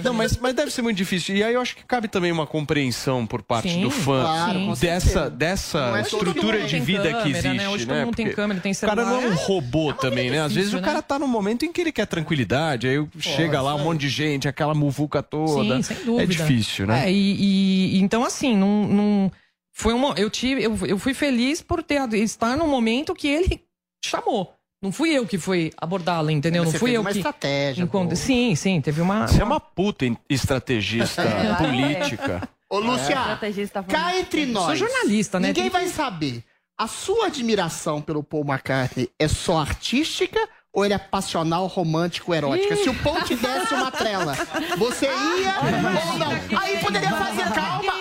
Não, 0.04 0.14
mas, 0.14 0.38
mas 0.38 0.54
deve 0.54 0.72
ser 0.72 0.82
muito 0.84 0.98
difícil. 0.98 1.36
E 1.36 1.44
aí 1.44 1.54
eu 1.54 1.62
acho 1.62 1.76
que 1.76 1.84
cabe 1.84 2.08
também 2.08 2.32
uma 2.32 2.46
compreensão 2.46 3.26
por 3.26 3.42
parte 3.42 3.70
Sim, 3.70 3.82
do 3.82 3.90
fã 3.90 4.22
claro, 4.22 4.76
dessa, 4.76 5.30
dessa 5.30 5.98
é 5.98 6.02
estrutura 6.02 6.62
de 6.66 6.80
vida 6.80 7.04
que 7.04 7.10
câmera, 7.12 7.30
existe. 7.30 7.54
né? 7.58 7.70
Hoje 7.70 7.86
todo 7.86 7.96
né? 7.96 8.06
mundo 8.06 8.16
tem 8.16 8.26
Porque 8.26 8.36
câmera, 8.36 8.60
tem 8.60 8.72
O 8.72 8.80
cara 8.80 9.06
não 9.06 9.14
é 9.16 9.18
um 9.18 9.22
celular. 9.22 9.46
robô 9.46 9.94
também, 9.94 10.30
né? 10.30 10.42
Às 10.42 10.54
vezes 10.54 10.74
o 10.74 10.82
cara 10.82 10.98
né? 10.98 11.02
tá 11.02 11.18
num 11.18 11.28
momento 11.28 11.66
em 11.66 11.72
que 11.72 11.82
ele 11.82 11.92
quer 11.92 12.06
tranquilidade, 12.06 12.51
aí 12.88 13.08
chega 13.20 13.62
lá 13.62 13.76
um 13.76 13.84
monte 13.84 14.02
de 14.02 14.10
gente, 14.10 14.48
aquela 14.48 14.74
muvuca 14.74 15.22
toda. 15.24 15.76
Sim, 15.78 15.82
sem 15.82 15.98
dúvida. 16.06 16.24
É 16.24 16.26
difícil, 16.26 16.88
né? 16.88 17.06
É, 17.08 17.12
e, 17.12 17.96
e- 17.96 18.02
então, 18.02 18.24
assim, 18.24 18.56
não, 18.56 18.88
não- 18.88 19.32
foi 19.74 19.94
uma, 19.94 20.14
eu 20.18 20.30
tive, 20.30 20.64
eu, 20.64 20.78
eu 20.86 21.00
fui 21.00 21.14
feliz 21.14 21.62
por 21.62 21.82
ter 21.82 22.02
estar 22.18 22.58
no 22.58 22.68
momento 22.68 23.16
que 23.16 23.28
ele 23.28 23.64
chamou. 24.04 24.54
Não 24.84 24.92
fui 24.92 25.12
eu 25.12 25.28
que 25.28 25.38
fui 25.38 25.72
abordá-la, 25.78 26.32
entendeu? 26.32 26.66
Você 26.66 26.72
não 26.74 26.80
fui 26.80 26.92
eu 26.98 27.02
uma 27.02 27.12
que 27.12 27.20
estratégia. 27.20 27.88
Sim, 28.16 28.56
sim, 28.56 28.82
teve 28.82 29.00
uma. 29.00 29.28
Você 29.28 29.40
é 29.40 29.44
uma 29.46 29.60
puta 29.60 30.06
estrategista 30.28 31.22
política. 31.60 32.50
Ô, 32.68 32.80
Luciano, 32.80 33.22
Estrategista 33.22 33.84
cá 33.84 34.18
entre 34.18 34.46
nós. 34.46 34.66
Sou 34.66 34.88
jornalista, 34.88 35.40
né? 35.40 35.50
Ninguém 35.50 35.64
Tem 35.66 35.72
vai 35.72 35.88
saber. 35.88 36.44
A 36.80 36.88
sua 36.88 37.28
admiração 37.28 38.02
pelo 38.02 38.24
Paul 38.24 38.44
McCartney 38.44 39.10
é 39.20 39.28
só 39.28 39.60
artística 39.60 40.40
ou 40.74 40.86
ele 40.86 40.94
é 40.94 40.98
passional, 40.98 41.68
romântico, 41.68 42.34
erótica? 42.34 42.76
Se 42.78 42.90
o 42.90 42.96
Paul 42.96 43.22
te 43.24 43.36
desse 43.36 43.74
uma 43.74 43.92
trela, 43.92 44.36
você 44.78 45.08
ia 45.08 45.56
ou 46.12 46.18
não? 46.18 46.32
Aí 46.60 46.78
poderia 46.80 47.12
fazer 47.12 47.54
calma 47.54 48.01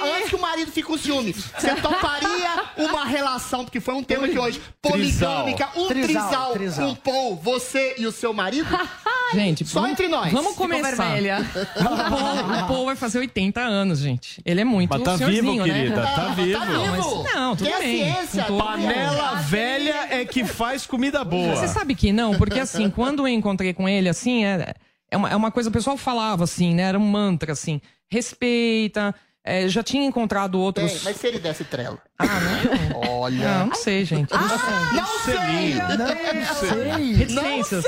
marido 0.61 0.73
fique 0.73 0.87
com 0.87 0.97
ciúme. 0.99 1.33
Você 1.33 1.75
toparia 1.77 2.65
uma 2.77 3.05
relação, 3.05 3.65
porque 3.65 3.81
foi 3.81 3.95
um 3.95 4.03
tema 4.03 4.29
que 4.29 4.39
hoje, 4.39 4.61
poligâmica, 4.83 5.69
um 5.77 5.89
Trisal, 5.89 6.55
um 6.81 6.95
Paul, 6.95 7.37
você 7.37 7.95
e 7.99 8.07
o 8.07 8.13
seu 8.13 8.33
marido? 8.33 8.69
Gente, 9.33 9.65
Só 9.65 9.81
vamos- 9.81 9.93
entre 9.93 10.09
nós. 10.09 10.33
Vamos 10.33 10.53
Ficou 10.53 10.67
começar. 10.69 11.05
vermelha. 11.05 11.39
O 11.77 11.85
Paul, 11.85 12.65
o 12.65 12.67
Paul 12.67 12.87
vai 12.87 12.97
fazer 12.97 13.21
80 13.21 13.61
anos, 13.61 14.01
gente. 14.01 14.43
Ele 14.45 14.61
é 14.61 14.65
muito 14.65 14.91
Mas 14.91 15.03
tá 15.05 15.15
vivo, 15.25 15.55
né? 15.55 15.65
querida, 15.65 16.03
tá 16.03 16.29
vivo. 16.31 16.59
Tá 16.59 16.65
vivo. 16.65 17.23
Mas- 17.23 17.33
não, 17.35 17.55
tudo 17.55 17.71
bem. 17.79 18.13
ciência, 18.13 18.45
Panela 18.45 19.35
velha 19.37 20.09
é 20.11 20.25
que 20.25 20.45
faz 20.45 20.85
comida 20.85 21.23
boa. 21.23 21.55
Você 21.55 21.69
sabe 21.69 21.95
que 21.95 22.13
não, 22.13 22.37
porque 22.37 22.59
assim, 22.59 22.91
quando 22.91 23.21
eu 23.23 23.29
encontrei 23.29 23.73
com 23.73 23.89
ele, 23.89 24.09
assim, 24.09 24.45
é, 24.45 24.75
é, 25.09 25.17
uma, 25.17 25.31
é 25.31 25.37
uma 25.37 25.53
coisa, 25.53 25.69
o 25.69 25.73
pessoal 25.73 25.97
falava 25.97 26.43
assim, 26.43 26.75
né? 26.75 26.83
Era 26.83 26.99
um 26.99 27.03
mantra, 27.09 27.53
assim, 27.53 27.81
respeita. 28.11 29.15
É, 29.51 29.69
já 29.69 29.83
tinha 29.83 30.05
encontrado 30.05 30.59
outros. 30.61 30.93
Tem, 30.93 31.01
mas 31.05 31.17
se 31.17 31.27
ele 31.27 31.39
desse 31.41 31.65
trela? 31.65 31.99
Ah, 32.19 32.27
não. 32.27 33.01
Olha. 33.11 33.59
Não, 33.59 33.67
não 33.67 33.75
sei, 33.75 34.05
gente. 34.05 34.33
Não 34.33 34.49
sei. 34.49 34.55
Não 34.95 35.07
sei! 35.25 36.71
Sei. 36.71 37.05
Reticências. 37.15 37.85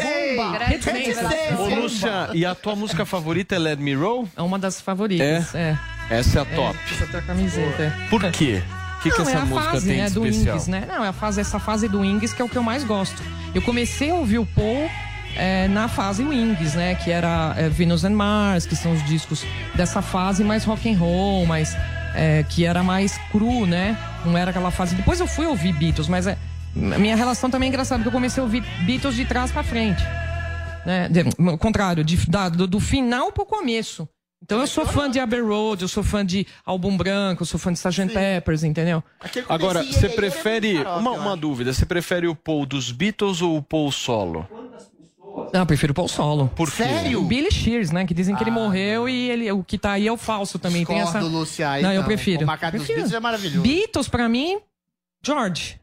Reticências. 0.59 1.59
Ô, 1.59 1.67
Lúcia, 1.67 2.31
e 2.35 2.45
a 2.45 2.55
tua 2.55 2.75
música 2.75 3.05
favorita 3.07 3.55
é 3.55 3.59
Let 3.59 3.79
Me 3.79 3.95
Roll? 3.95 4.29
É 4.37 4.43
uma 4.43 4.59
das 4.59 4.81
favoritas. 4.81 5.55
É. 5.55 5.79
Essa 6.11 6.41
é 6.41 6.43
a 6.43 6.45
top. 6.45 6.79
Essa 6.91 7.07
tua 7.07 7.23
camiseta. 7.23 7.83
é. 7.83 8.09
Por 8.11 8.21
quê? 8.33 8.63
O 8.99 9.03
que, 9.03 9.11
que 9.11 9.19
Não, 9.19 9.29
essa 9.29 9.39
é 9.39 9.41
a 9.41 9.45
música 9.45 9.71
fase, 9.73 9.87
tem 9.87 9.97
de 9.97 10.03
né, 10.03 10.11
do 10.11 10.27
especial? 10.27 10.57
Wings, 10.57 10.69
né? 10.69 10.85
Não, 10.87 11.05
é 11.05 11.09
a 11.09 11.13
fase, 11.13 11.41
essa 11.41 11.59
fase 11.59 11.89
do 11.89 12.01
Wings 12.01 12.33
que 12.33 12.41
é 12.41 12.45
o 12.45 12.49
que 12.49 12.57
eu 12.57 12.63
mais 12.63 12.85
gosto. 12.85 13.21
Eu 13.55 13.61
comecei 13.63 14.11
a 14.11 14.15
ouvir 14.15 14.39
o 14.39 14.47
Paul 14.47 14.89
é, 15.37 15.69
na 15.69 15.89
fase 15.89 16.23
Wings, 16.23 16.75
né? 16.75 16.95
Que 16.95 17.11
era 17.11 17.55
é, 17.57 17.69
Venus 17.69 18.05
and 18.05 18.11
Mars, 18.15 18.67
que 18.67 18.77
são 18.77 18.93
os 18.93 19.05
discos 19.05 19.45
dessa 19.75 20.03
fase 20.03 20.43
mais 20.45 20.65
rock 20.65 20.93
and 20.93 20.99
roll, 20.99 21.47
mais 21.47 21.77
é, 22.15 22.45
que 22.49 22.65
era 22.65 22.83
mais 22.83 23.19
cru, 23.31 23.67
né? 23.67 23.97
Não 24.25 24.37
era 24.37 24.51
aquela 24.51 24.71
fase. 24.71 24.95
Depois 24.95 25.21
eu 25.21 25.27
fui 25.27 25.47
ouvir 25.47 25.73
Beatles, 25.73 26.09
mas 26.09 26.27
é, 26.27 26.37
a 26.95 26.99
minha 26.99 27.17
relação 27.17 27.49
também 27.51 27.67
é 27.67 27.71
engraçada, 27.71 27.99
porque 27.99 28.09
eu 28.09 28.13
comecei 28.13 28.41
a 28.41 28.45
ouvir 28.45 28.63
Beatles 28.85 29.15
de 29.17 29.25
trás 29.25 29.51
pra 29.51 29.63
frente. 29.63 30.03
Né? 30.85 31.09
De- 31.09 31.25
o 31.39 31.59
contrário, 31.59 32.03
de- 32.05 32.29
da- 32.29 32.49
do, 32.49 32.67
do 32.67 32.81
final 32.81 33.31
pro 33.33 33.47
começo. 33.47 34.09
Então 34.45 34.61
eu 34.61 34.67
sou 34.67 34.85
fã 34.85 35.09
de 35.09 35.21
Abbey 35.21 35.41
Road, 35.41 35.83
eu 35.83 35.89
sou 35.89 36.03
fã 36.03 36.27
de 36.27 36.45
Álbum 36.67 36.97
Branco, 36.97 37.43
eu 37.43 37.47
sou 37.47 37.61
fã 37.61 37.73
de 37.73 37.79
Sgt. 37.79 38.13
Peppers, 38.13 38.65
entendeu? 38.65 39.01
Agora, 39.49 39.85
você 39.85 40.09
prefere. 40.09 40.79
Uma, 40.79 41.13
uma 41.13 41.37
dúvida: 41.37 41.73
você 41.73 41.87
prefere 41.87 42.27
o 42.27 42.35
Paul 42.35 42.67
dos 42.67 42.91
Beatles 42.91 43.41
ou 43.41 43.57
o 43.57 43.63
Paul 43.63 43.93
solo? 43.93 44.45
Não, 45.53 45.61
eu 45.61 45.67
prefiro 45.67 45.93
o 45.93 45.95
Paul 45.95 46.09
Solo. 46.09 46.51
Por 46.55 46.71
quê? 46.71 46.85
Sério? 46.85 47.21
O 47.21 47.25
Billy 47.25 47.51
Shears, 47.51 47.91
né? 47.91 48.05
Que 48.07 48.15
dizem 48.15 48.35
que 48.37 48.43
ele 48.43 48.51
morreu 48.51 49.09
e 49.09 49.31
ele, 49.31 49.53
o 49.53 49.63
que 49.63 49.79
tá 49.79 49.93
aí 49.93 50.07
é 50.07 50.13
o 50.13 50.17
falso 50.17 50.59
também. 50.59 50.85
Tem 50.85 51.01
essa... 51.01 51.21
Lúcia, 51.21 51.71
aí 51.71 51.83
Não, 51.83 51.93
eu 51.93 52.05
prefiro. 52.05 52.45
O 52.45 52.47
Macaco 52.47 52.77
dos 52.77 52.87
Prefiro. 52.87 52.99
Beatles 52.99 53.15
é 53.17 53.21
maravilhoso. 53.21 53.61
Beatles, 53.61 54.09
pra 54.09 54.29
mim, 54.29 54.59
George. 55.25 55.81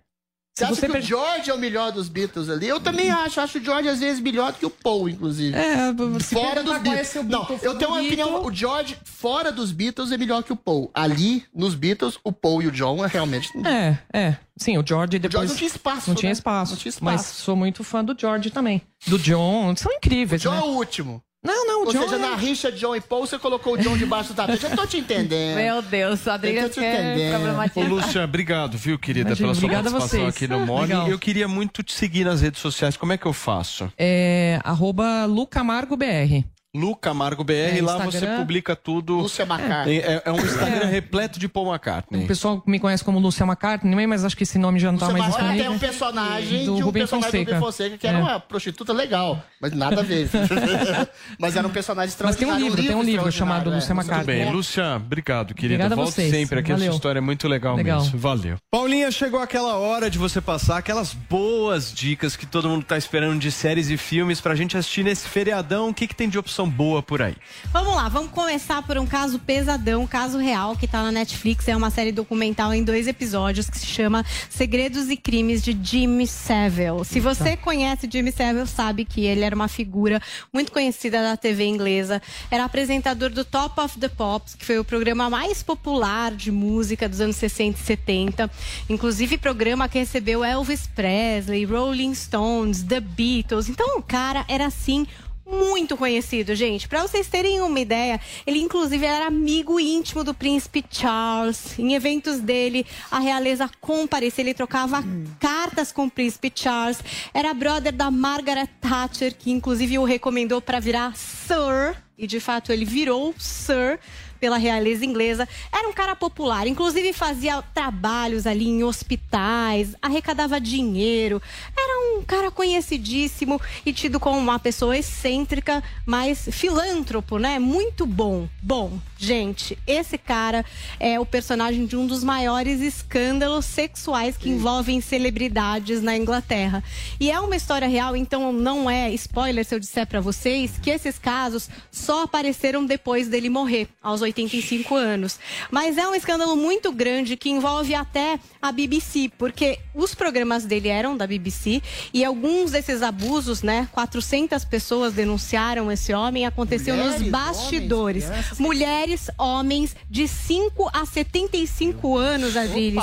Você 0.60 0.64
acha 0.66 0.76
você 0.76 0.86
que 0.88 0.92
per- 0.94 1.02
o 1.02 1.06
George 1.06 1.50
é 1.50 1.54
o 1.54 1.58
melhor 1.58 1.92
dos 1.92 2.08
Beatles 2.08 2.50
ali? 2.50 2.68
Eu 2.68 2.80
também 2.80 3.10
acho. 3.10 3.40
Acho 3.42 3.58
o 3.58 3.64
George 3.64 3.90
às 3.90 4.00
vezes 4.00 4.22
melhor 4.22 4.52
do 4.52 4.58
que 4.60 4.66
o 4.66 4.70
Paul, 4.70 5.10
inclusive. 5.10 5.56
É, 5.58 5.94
Fora 6.22 6.62
dos 6.64 6.76
é 6.76 6.80
Beatles. 6.80 7.08
seu 7.08 7.24
Não, 7.24 7.48
eu 7.62 7.76
tenho 7.78 7.92
uma 7.92 8.02
opinião. 8.02 8.46
O 8.46 8.54
George, 8.54 8.98
fora 9.06 9.52
dos 9.52 9.72
Beatles, 9.72 10.12
é 10.12 10.18
melhor 10.18 10.44
que 10.44 10.52
o 10.54 10.56
Paul. 10.56 10.92
Ali, 10.94 11.44
nos 11.54 11.76
Beatles, 11.76 12.20
o 12.24 12.32
Paul 12.32 12.62
e 12.62 12.68
o 12.68 12.72
John 12.72 13.04
é 13.04 13.08
realmente. 13.08 13.50
É, 13.66 13.98
é. 14.14 14.38
Sim, 14.58 14.78
o 14.78 14.86
George 14.86 15.18
depois... 15.20 15.32
George 15.32 15.50
não 15.54 15.58
tinha 15.58 15.68
espaço, 15.68 16.10
Não 16.10 16.16
tinha 16.16 16.30
né? 16.30 16.34
espaço. 16.34 16.72
Não 16.74 16.78
tinha 16.80 16.90
espaço. 16.90 17.06
Mas 17.06 17.26
sou 17.26 17.56
muito 17.56 17.84
fã 17.84 18.04
do 18.04 18.14
George 18.20 18.50
também. 18.52 18.82
Do 19.08 19.18
John, 19.18 19.74
são 19.78 19.92
incríveis, 19.94 20.42
John 20.42 20.52
né? 20.52 20.58
é 20.58 20.62
o 20.62 20.66
último. 20.76 21.24
Não, 21.42 21.66
não, 21.66 21.86
Ou 21.86 21.94
John 21.94 22.02
seja, 22.02 22.16
é- 22.16 22.20
na 22.20 22.36
rixa 22.36 22.70
John 22.70 22.94
e 22.96 23.00
Paul, 23.00 23.26
você 23.26 23.40
colocou 23.40 23.74
o 23.76 23.78
John 23.78 23.96
debaixo 23.98 24.34
do 24.34 24.36
tapete. 24.36 24.66
Eu 24.66 24.76
tô 24.76 24.86
te 24.86 24.98
entendendo. 24.98 25.56
Meu 25.58 25.82
Deus, 25.82 26.26
o 26.26 26.30
Eu 26.30 26.34
Adriano 26.34 26.68
tô 26.68 26.74
te 26.74 26.80
quer 26.82 27.16
entendendo. 27.18 27.72
Ô. 27.76 27.82
Lúcia, 27.84 28.24
obrigado, 28.26 28.78
viu, 28.78 29.00
querida, 29.00 29.30
Imagina, 29.30 29.48
pela 29.48 29.56
sua 29.56 29.64
obrigada 29.64 29.88
a 29.90 29.92
participação 29.94 30.28
aqui 30.28 30.48
no 30.50 30.66
Morning. 30.66 30.88
legal. 30.94 31.08
Eu 31.10 31.18
queria 31.18 31.48
muito 31.48 31.82
te 31.82 31.94
seguir 31.94 32.26
nas 32.26 32.42
redes 32.42 32.60
sociais. 32.62 32.98
Como 32.98 33.14
é 33.14 33.18
que 33.18 33.26
eu 33.26 33.32
faço? 33.32 33.90
É 33.98 34.60
arroba 34.66 35.26
LucamargoBR. 35.26 36.44
Luca 36.80 37.12
Amargo 37.12 37.44
BR, 37.44 37.54
É, 37.78 37.82
lá 37.82 37.98
você 37.98 38.26
publica 38.26 38.76
tudo. 38.76 39.18
Lúcia 39.18 39.44
McCartney. 39.44 40.00
É, 40.00 40.22
é 40.26 40.32
um 40.32 40.38
Instagram 40.40 40.86
repleto 40.88 41.40
de 41.40 41.48
Paul 41.48 41.68
McCartney. 41.70 42.24
O 42.24 42.28
pessoal 42.28 42.64
me 42.66 42.80
conhece 42.80 43.04
como 43.04 43.20
Lucia 43.20 43.46
McCartney, 43.46 44.08
mas 44.08 44.24
acho 44.24 44.36
que 44.38 44.44
esse 44.44 44.58
nome 44.58 44.80
já 44.80 44.92
não 44.92 45.00
tá 45.00 45.08
Lúcia 45.08 45.20
mais 45.22 45.34
McCartney 45.36 45.58
disponível. 45.58 45.72
é 45.74 45.76
um 45.76 45.80
personagem 45.80 46.66
Do 46.66 46.76
de 46.76 46.82
um 46.82 46.86
Rubem 46.86 47.02
personagem 47.02 47.32
do 47.32 47.38
Rubem 47.52 47.60
Fonseca. 47.60 47.60
Fonseca, 47.60 47.98
que 47.98 48.08
era 48.08 48.18
É. 48.18 48.22
uma 48.22 48.40
prostituta 48.40 48.94
legal, 48.94 49.44
mas 49.62 49.74
nada 49.74 50.02
a 50.02 50.04
ver. 50.04 50.30
mas 51.40 51.56
era 51.56 51.68
um 51.68 51.72
personagem 51.72 52.16
Mas 52.22 52.36
tem 52.36 52.48
um 52.48 52.52
extraordinário. 52.52 52.66
livro, 52.66 52.82
tem 52.88 52.96
um 52.96 53.04
livro 53.04 53.28
extraordinário, 53.30 53.32
chamado 53.66 53.72
é. 53.72 53.76
Lúcia 53.76 53.96
Muito 53.96 54.08
McCartney. 54.08 54.44
bem, 54.46 54.52
Lúcia, 54.54 54.96
obrigado, 54.96 55.54
querida. 55.54 55.74
Obrigada 55.86 55.96
Volte 55.96 56.12
vocês. 56.14 56.32
sempre 56.32 56.60
aqui, 56.60 56.72
a 56.72 56.76
sua 56.76 56.80
Valeu. 56.86 56.94
história 56.96 57.20
é 57.20 57.22
muito 57.22 57.48
legal, 57.48 57.76
Legal. 57.76 58.02
mesmo. 58.02 58.18
Valeu. 58.20 58.58
Paulinha, 58.72 59.12
chegou 59.12 59.40
aquela 59.40 59.76
hora 59.76 60.10
de 60.10 60.18
você 60.18 60.40
passar 60.42 60.78
aquelas 60.78 61.14
boas 61.14 61.94
dicas 61.94 62.36
que 62.36 62.46
todo 62.46 62.70
mundo 62.70 62.84
tá 62.86 62.98
esperando 62.98 63.40
de 63.40 63.52
séries 63.52 63.90
e 63.90 63.98
filmes 63.98 64.40
pra 64.42 64.56
gente 64.56 64.78
assistir 64.78 65.04
nesse 65.04 65.28
feriadão. 65.28 65.90
O 65.90 65.94
que, 65.94 66.08
que 66.08 66.16
tem 66.16 66.30
de 66.30 66.38
opção 66.38 66.69
boa 66.70 67.02
por 67.02 67.22
aí? 67.22 67.36
Vamos 67.72 67.96
lá, 67.96 68.08
vamos 68.10 68.32
começar 68.32 68.82
por 68.84 68.98
um 68.98 69.06
caso 69.06 69.40
pesadão, 69.40 70.04
um 70.04 70.08
caso 70.08 70.38
real 70.38 70.76
que 70.76 70.88
tá 70.88 71.04
na 71.04 71.12
Netflix. 71.12 71.68
É 71.68 71.76
uma 71.76 71.90
série 71.90 72.12
documental 72.12 72.74
em 72.74 72.84
dois 72.84 73.08
episódios 73.08 73.70
que 73.70 73.78
se 73.78 73.86
chama 73.86 74.26
Segredos 74.50 75.10
e 75.10 75.18
Crimes 75.18 75.64
de 75.64 75.78
Jimmy 75.82 76.28
Savile. 76.28 77.04
Se 77.06 77.20
você 77.20 77.58
conhece 77.58 78.10
Jimmy 78.12 78.32
Savile, 78.32 78.68
sabe 78.68 79.06
que 79.06 79.26
ele 79.26 79.44
era 79.44 79.56
uma 79.56 79.68
figura 79.68 80.22
muito 80.54 80.72
conhecida 80.72 81.22
da 81.22 81.36
TV 81.36 81.66
inglesa. 81.66 82.22
Era 82.50 82.66
apresentador 82.66 83.30
do 83.30 83.44
Top 83.44 83.80
of 83.80 84.00
the 84.00 84.10
Pops, 84.10 84.56
que 84.56 84.66
foi 84.66 84.80
o 84.80 84.84
programa 84.84 85.30
mais 85.30 85.64
popular 85.64 86.32
de 86.32 86.52
música 86.52 87.08
dos 87.08 87.22
anos 87.22 87.36
60 87.36 87.80
e 87.80 87.84
70. 87.84 88.52
Inclusive, 88.90 89.38
programa 89.38 89.88
que 89.88 90.00
recebeu 90.00 90.44
Elvis 90.44 90.88
Presley, 90.88 91.66
Rolling 91.66 92.14
Stones, 92.14 92.84
The 92.84 93.00
Beatles. 93.00 93.70
Então, 93.70 93.98
o 93.98 94.02
cara 94.02 94.46
era 94.48 94.66
assim 94.66 95.06
muito 95.52 95.98
conhecido, 95.98 96.56
gente. 96.56 96.88
Pra 96.88 97.02
vocês 97.02 97.28
terem 97.28 97.62
uma 97.62 97.80
ideia, 97.80 98.20
ele 98.46 98.60
inclusive 98.60 99.06
era 99.06 99.26
amigo 99.26 99.80
íntimo 99.80 100.24
do 100.24 100.34
príncipe 100.34 100.86
Charles. 100.90 101.78
Em 101.80 101.94
eventos 101.94 102.40
dele, 102.40 102.86
a 103.10 103.20
realeza 103.20 103.70
comparecia, 103.82 104.44
ele 104.44 104.54
trocava 104.54 105.04
cartas 105.40 105.92
com 105.92 106.06
o 106.06 106.12
príncipe 106.12 106.52
Charles. 106.54 107.00
Era 107.34 107.54
brother 107.54 107.94
da 107.94 108.12
Margaret 108.12 108.70
Thatcher, 108.80 109.36
que 109.36 109.52
inclusive 109.52 109.98
o 109.98 110.04
recomendou 110.04 110.62
pra 110.62 110.80
virar 110.80 111.16
Sir, 111.16 111.96
e 112.18 112.28
de 112.28 112.40
fato 112.40 112.72
ele 112.72 112.86
virou 112.86 113.34
Sir 113.38 114.00
pela 114.40 114.58
realeza 114.58 115.06
inglesa. 115.06 115.48
Era 115.72 115.88
um 115.88 115.94
cara 115.94 116.16
popular, 116.16 116.68
inclusive 116.68 117.14
fazia 117.14 117.62
trabalhos 117.74 118.48
ali 118.48 118.68
em 118.68 118.84
hospitais, 118.84 119.96
arrecadava 120.02 120.60
dinheiro. 120.60 121.42
Era 121.78 122.18
um 122.18 122.24
cara 122.24 122.52
conhecidíssimo 122.52 123.60
e 123.86 123.94
tido 123.94 124.20
como 124.20 124.38
uma 124.38 124.60
pessoa 124.60 124.98
excêntrica, 124.98 125.84
mas 126.06 126.48
filântropo, 126.52 127.38
né? 127.38 127.60
Muito 127.60 128.06
bom. 128.06 128.48
Bom, 128.62 129.00
gente, 129.18 129.78
esse 129.86 130.18
cara 130.18 130.66
é 131.00 131.20
o 131.20 131.26
personagem 131.26 131.86
de 131.86 131.96
um 131.96 132.08
dos 132.08 132.24
maiores 132.24 132.82
escândalos 132.82 133.66
sexuais 133.66 134.38
que 134.38 134.50
envolvem 134.50 135.02
celebridades 135.02 136.02
na 136.02 136.16
Inglaterra. 136.16 136.84
E 137.20 137.32
é 137.32 137.40
uma 137.40 137.56
história 137.56 137.88
real, 137.88 138.16
então 138.16 138.52
não 138.52 138.90
é 138.90 139.12
spoiler 139.12 139.66
se 139.66 139.76
eu 139.76 139.80
disser 139.80 140.06
pra 140.08 140.20
vocês 140.20 140.78
que 140.82 140.90
esses 140.90 141.18
casos 141.18 141.70
só 141.92 142.24
apareceram 142.24 142.86
depois 142.86 143.28
dele 143.28 143.50
morrer, 143.50 143.88
aos 144.02 144.22
85 144.30 144.96
anos. 144.96 145.40
Mas 145.70 145.98
é 145.98 146.08
um 146.08 146.16
escândalo 146.16 146.56
muito 146.56 146.92
grande 146.92 147.36
que 147.36 147.50
envolve 147.50 147.94
até 147.94 148.40
a 148.62 148.72
BBC, 148.72 149.32
porque 149.38 149.80
os 149.94 150.14
programas 150.16 150.66
dele 150.66 150.90
eram 150.90 151.18
da 151.18 151.26
BBC 151.26 151.82
e 152.14 152.24
alguns 152.24 152.72
desses 152.72 153.02
abusos, 153.02 153.62
né, 153.62 153.88
400 153.92 154.64
pessoas 154.66 155.14
denunciaram 155.14 155.92
esse 155.92 156.14
homem, 156.14 156.46
aconteceu 156.46 156.96
Mulheres, 156.96 157.22
nos 157.22 157.30
bastidores. 157.30 158.26
homens. 158.26 158.60
Mulheres, 158.60 159.32
homens 159.38 159.96
de 160.10 160.28
5 160.28 160.90
a 160.94 161.06
75 161.06 162.18
anos, 162.18 162.56
homem 162.56 162.94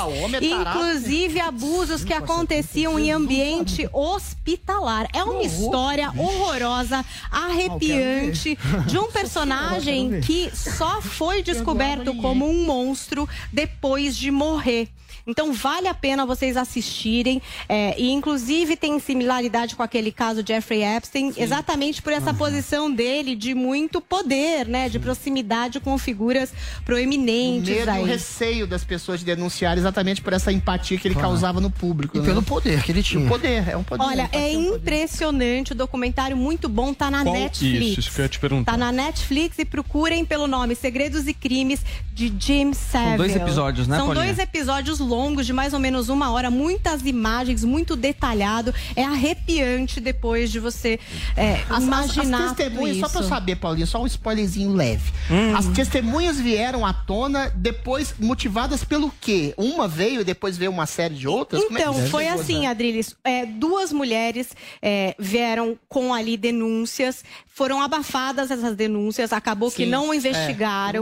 é. 0.41 0.45
Inclusive 0.45 1.39
abusos 1.39 2.03
que 2.03 2.13
aconteciam 2.13 2.97
em 2.99 3.11
ambiente 3.11 3.89
hospitalar. 3.91 5.07
É 5.13 5.23
uma 5.23 5.43
história 5.43 6.11
horrorosa, 6.17 7.05
arrepiante, 7.31 8.57
de 8.85 8.97
um 8.97 9.09
personagem 9.11 10.21
que 10.21 10.49
só 10.55 11.01
foi 11.17 11.41
descoberto 11.41 12.13
como 12.15 12.47
um 12.49 12.65
monstro 12.65 13.27
depois 13.51 14.15
de 14.15 14.29
morrer. 14.31 14.87
Então 15.29 15.51
vale 15.51 15.89
a 15.89 15.93
pena 15.93 16.25
vocês 16.25 16.55
assistirem. 16.55 17.41
é, 17.67 17.93
e 17.99 18.11
inclusive 18.11 18.77
tem 18.77 18.97
similaridade 18.97 19.75
com 19.75 19.83
aquele 19.83 20.09
caso 20.09 20.41
Jeffrey 20.47 20.81
Epstein, 20.83 21.33
exatamente 21.35 22.01
por 22.01 22.13
essa 22.13 22.33
posição 22.33 22.89
dele 22.89 23.35
de 23.35 23.53
muito 23.53 23.99
poder, 23.99 24.65
né? 24.69 24.87
De 24.87 24.97
proximidade 24.99 25.81
com 25.81 25.97
figuras 25.97 26.53
O 26.79 26.83
proeminentes 26.85 27.67
medo 27.75 27.87
e 27.87 27.89
aí. 27.89 28.01
o 28.03 28.05
receio 28.05 28.65
das 28.65 28.85
pessoas 28.85 29.19
de 29.19 29.25
denunciar 29.25 29.77
exatamente 29.77 30.21
por 30.21 30.31
essa 30.31 30.49
empatia 30.49 30.97
que 30.97 31.05
ele 31.09 31.15
causava 31.15 31.59
no 31.59 31.69
público. 31.69 32.15
E 32.15 32.21
né? 32.21 32.25
pelo 32.25 32.41
poder 32.41 32.81
que 32.83 32.93
ele 32.93 33.03
tinha. 33.03 33.25
o 33.25 33.27
poder, 33.27 33.67
é 33.67 33.75
um 33.75 33.83
poder. 33.83 34.03
Olha, 34.05 34.29
é 34.31 34.53
impressionante, 34.53 35.73
o 35.73 35.75
documentário 35.75 36.37
muito 36.37 36.69
bom, 36.69 36.93
tá 36.93 37.11
na 37.11 37.23
Qual- 37.23 37.35
Netflix. 37.35 37.85
Isso, 37.91 37.99
isso 37.99 38.11
que 38.13 38.19
eu 38.21 38.23
ia 38.23 38.29
te 38.29 38.39
perguntar. 38.39 38.71
Tá 38.71 38.77
na 38.77 38.93
Netflix 38.93 39.59
e 39.59 39.65
procurem 39.65 40.23
pelo 40.23 40.47
nome 40.47 40.73
Segredos 41.07 41.27
e 41.27 41.33
Crimes 41.33 41.81
de 42.13 42.33
Jim 42.37 42.73
Savile. 42.73 43.17
dois 43.17 43.35
episódios, 43.35 43.87
né, 43.87 43.97
São 43.97 44.07
Paulinha? 44.07 44.25
dois 44.25 44.39
episódios 44.39 44.99
longos 44.99 45.45
de 45.45 45.53
mais 45.53 45.73
ou 45.73 45.79
menos 45.79 46.09
uma 46.09 46.31
hora, 46.31 46.51
muitas 46.51 47.05
imagens, 47.05 47.63
muito 47.63 47.95
detalhado. 47.95 48.73
É 48.95 49.03
arrepiante 49.03 49.99
depois 49.99 50.51
de 50.51 50.59
você 50.59 50.99
é, 51.35 51.61
As, 51.69 51.83
imaginar 51.83 52.37
as, 52.37 52.51
as 52.51 52.57
testemunhas, 52.57 52.97
tudo 52.97 53.07
só 53.07 53.09
pra 53.09 53.21
eu 53.21 53.29
saber, 53.29 53.55
Paulinho, 53.55 53.87
só 53.87 54.01
um 54.01 54.07
spoilerzinho 54.07 54.73
leve. 54.73 55.11
Hum. 55.31 55.55
As 55.55 55.67
testemunhas 55.67 56.39
vieram 56.39 56.85
à 56.85 56.93
tona 56.93 57.51
depois 57.55 58.15
motivadas 58.19 58.83
pelo 58.83 59.11
quê? 59.21 59.53
Uma 59.57 59.87
veio 59.87 60.21
e 60.21 60.23
depois 60.23 60.57
veio 60.57 60.71
uma 60.71 60.85
série 60.85 61.15
de 61.15 61.27
outras? 61.27 61.63
Como 61.63 61.77
é 61.77 61.81
que 61.81 61.87
Então, 61.87 62.01
isso 62.01 62.11
foi 62.11 62.27
assim, 62.27 62.61
né? 62.61 62.67
Adriles. 62.67 63.15
é, 63.23 63.45
duas 63.45 63.93
mulheres 63.93 64.49
é, 64.81 65.15
vieram 65.17 65.77
com 65.87 66.13
ali 66.13 66.35
denúncias, 66.35 67.23
foram 67.47 67.81
abafadas 67.81 68.51
essas 68.51 68.75
denúncias, 68.75 69.33
acabou 69.33 69.71
que 69.71 69.85
Sim, 69.85 69.89
não 69.89 70.13
é, 70.13 70.17
investigaram. 70.17 70.96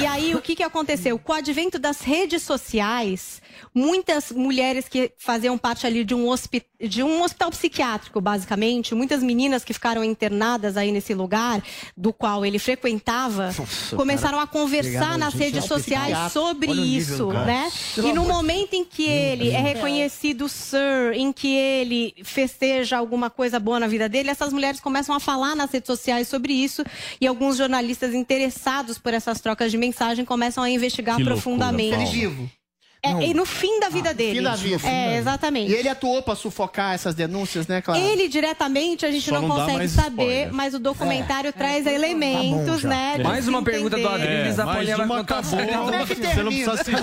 E 0.00 0.06
aí, 0.06 0.34
o 0.34 0.42
que, 0.42 0.54
que 0.54 0.62
aconteceu? 0.62 1.18
Com 1.18 1.32
o 1.32 1.36
advento 1.36 1.78
das 1.78 2.00
redes 2.00 2.42
sociais, 2.42 3.40
muitas 3.74 4.30
mulheres 4.32 4.88
que 4.88 5.12
faziam 5.18 5.56
parte 5.56 5.86
ali 5.86 6.04
de 6.04 6.14
um, 6.14 6.28
hospi 6.28 6.62
de 6.80 7.02
um 7.02 7.22
hospital 7.22 7.50
psiquiátrico, 7.50 8.20
basicamente, 8.20 8.94
muitas 8.94 9.22
meninas 9.22 9.64
que 9.64 9.72
ficaram 9.72 10.02
internadas 10.02 10.76
aí 10.76 10.90
nesse 10.90 11.12
lugar, 11.14 11.62
do 11.96 12.12
qual 12.12 12.44
ele 12.44 12.58
frequentava, 12.58 13.46
Nossa, 13.46 13.96
começaram 13.96 14.40
a 14.40 14.46
conversar 14.46 14.88
Obrigado, 14.88 15.18
nas 15.18 15.32
gente, 15.32 15.42
redes 15.42 15.64
é 15.64 15.68
sociais 15.68 16.32
sobre 16.32 16.70
Olha 16.70 16.80
isso, 16.80 17.28
cara. 17.28 17.44
né? 17.44 17.72
Pelo 17.94 18.08
E 18.08 18.12
no 18.12 18.24
momento 18.24 18.74
em 18.74 18.84
que 18.84 19.04
ele 19.04 19.50
é 19.50 19.60
reconhecido 19.60 20.48
Sir, 20.48 21.12
em 21.14 21.32
que 21.32 21.54
ele 21.54 22.14
festeja 22.24 22.96
alguma 22.96 23.28
coisa 23.28 23.60
boa 23.60 23.78
na 23.78 23.86
vida 23.86 24.08
dele, 24.08 24.30
essas 24.30 24.52
mulheres 24.52 24.80
começam 24.80 25.14
a 25.14 25.20
falar 25.20 25.54
nas 25.54 25.70
redes 25.70 25.86
sociais 25.86 26.28
sobre 26.28 26.52
isso 26.52 26.82
e 27.20 27.26
alguns 27.26 27.56
jornalistas 27.56 28.14
interessados 28.14 28.98
por 28.98 29.12
essas 29.12 29.40
trocas 29.40 29.70
de 29.70 29.78
mensagem 29.78 30.24
começam 30.24 30.64
a 30.64 30.70
investigar 30.70 31.16
Que 31.16 31.22
loucura, 31.24 31.42
profundamente. 31.42 32.18
Ele 32.18 32.59
É, 33.02 33.12
e 33.28 33.34
no 33.34 33.46
fim 33.46 33.80
da 33.80 33.88
vida 33.88 34.12
dele. 34.12 34.38
fim 34.38 34.42
da 34.44 34.54
vida. 34.56 34.86
É, 34.86 35.16
exatamente. 35.16 35.70
E 35.72 35.74
ele 35.74 35.88
atuou 35.88 36.22
pra 36.22 36.34
sufocar 36.34 36.94
essas 36.94 37.14
denúncias, 37.14 37.66
né, 37.66 37.80
Clara? 37.80 37.98
Ele 38.00 38.28
diretamente 38.28 39.06
a 39.06 39.10
gente 39.10 39.28
Só 39.28 39.40
não, 39.40 39.48
não 39.48 39.56
consegue 39.56 39.88
saber, 39.88 40.10
spoiler. 40.22 40.52
mas 40.52 40.74
o 40.74 40.78
documentário 40.78 41.52
traz 41.52 41.84
Tá 41.84 41.90
bom 41.90 41.96
elementos, 41.96 42.82
já. 42.82 42.88
né? 42.88 43.14
de 43.16 43.22
Mais 43.24 43.48
uma 43.48 43.62
pergunta 43.62 43.96
do. 43.96 44.06
Adriles, 44.08 44.58
a 44.58 44.64
mais 44.66 44.76
Paulinha 44.76 44.96
vai 44.98 45.06
uma 45.06 45.16
contar 45.18 45.38
acabou. 45.38 45.66
Como 45.66 45.94
é 45.94 46.06
que 46.06 46.14
Você 46.14 46.42
não 46.42 46.50
precisa 46.50 46.72
assistir. 46.72 46.96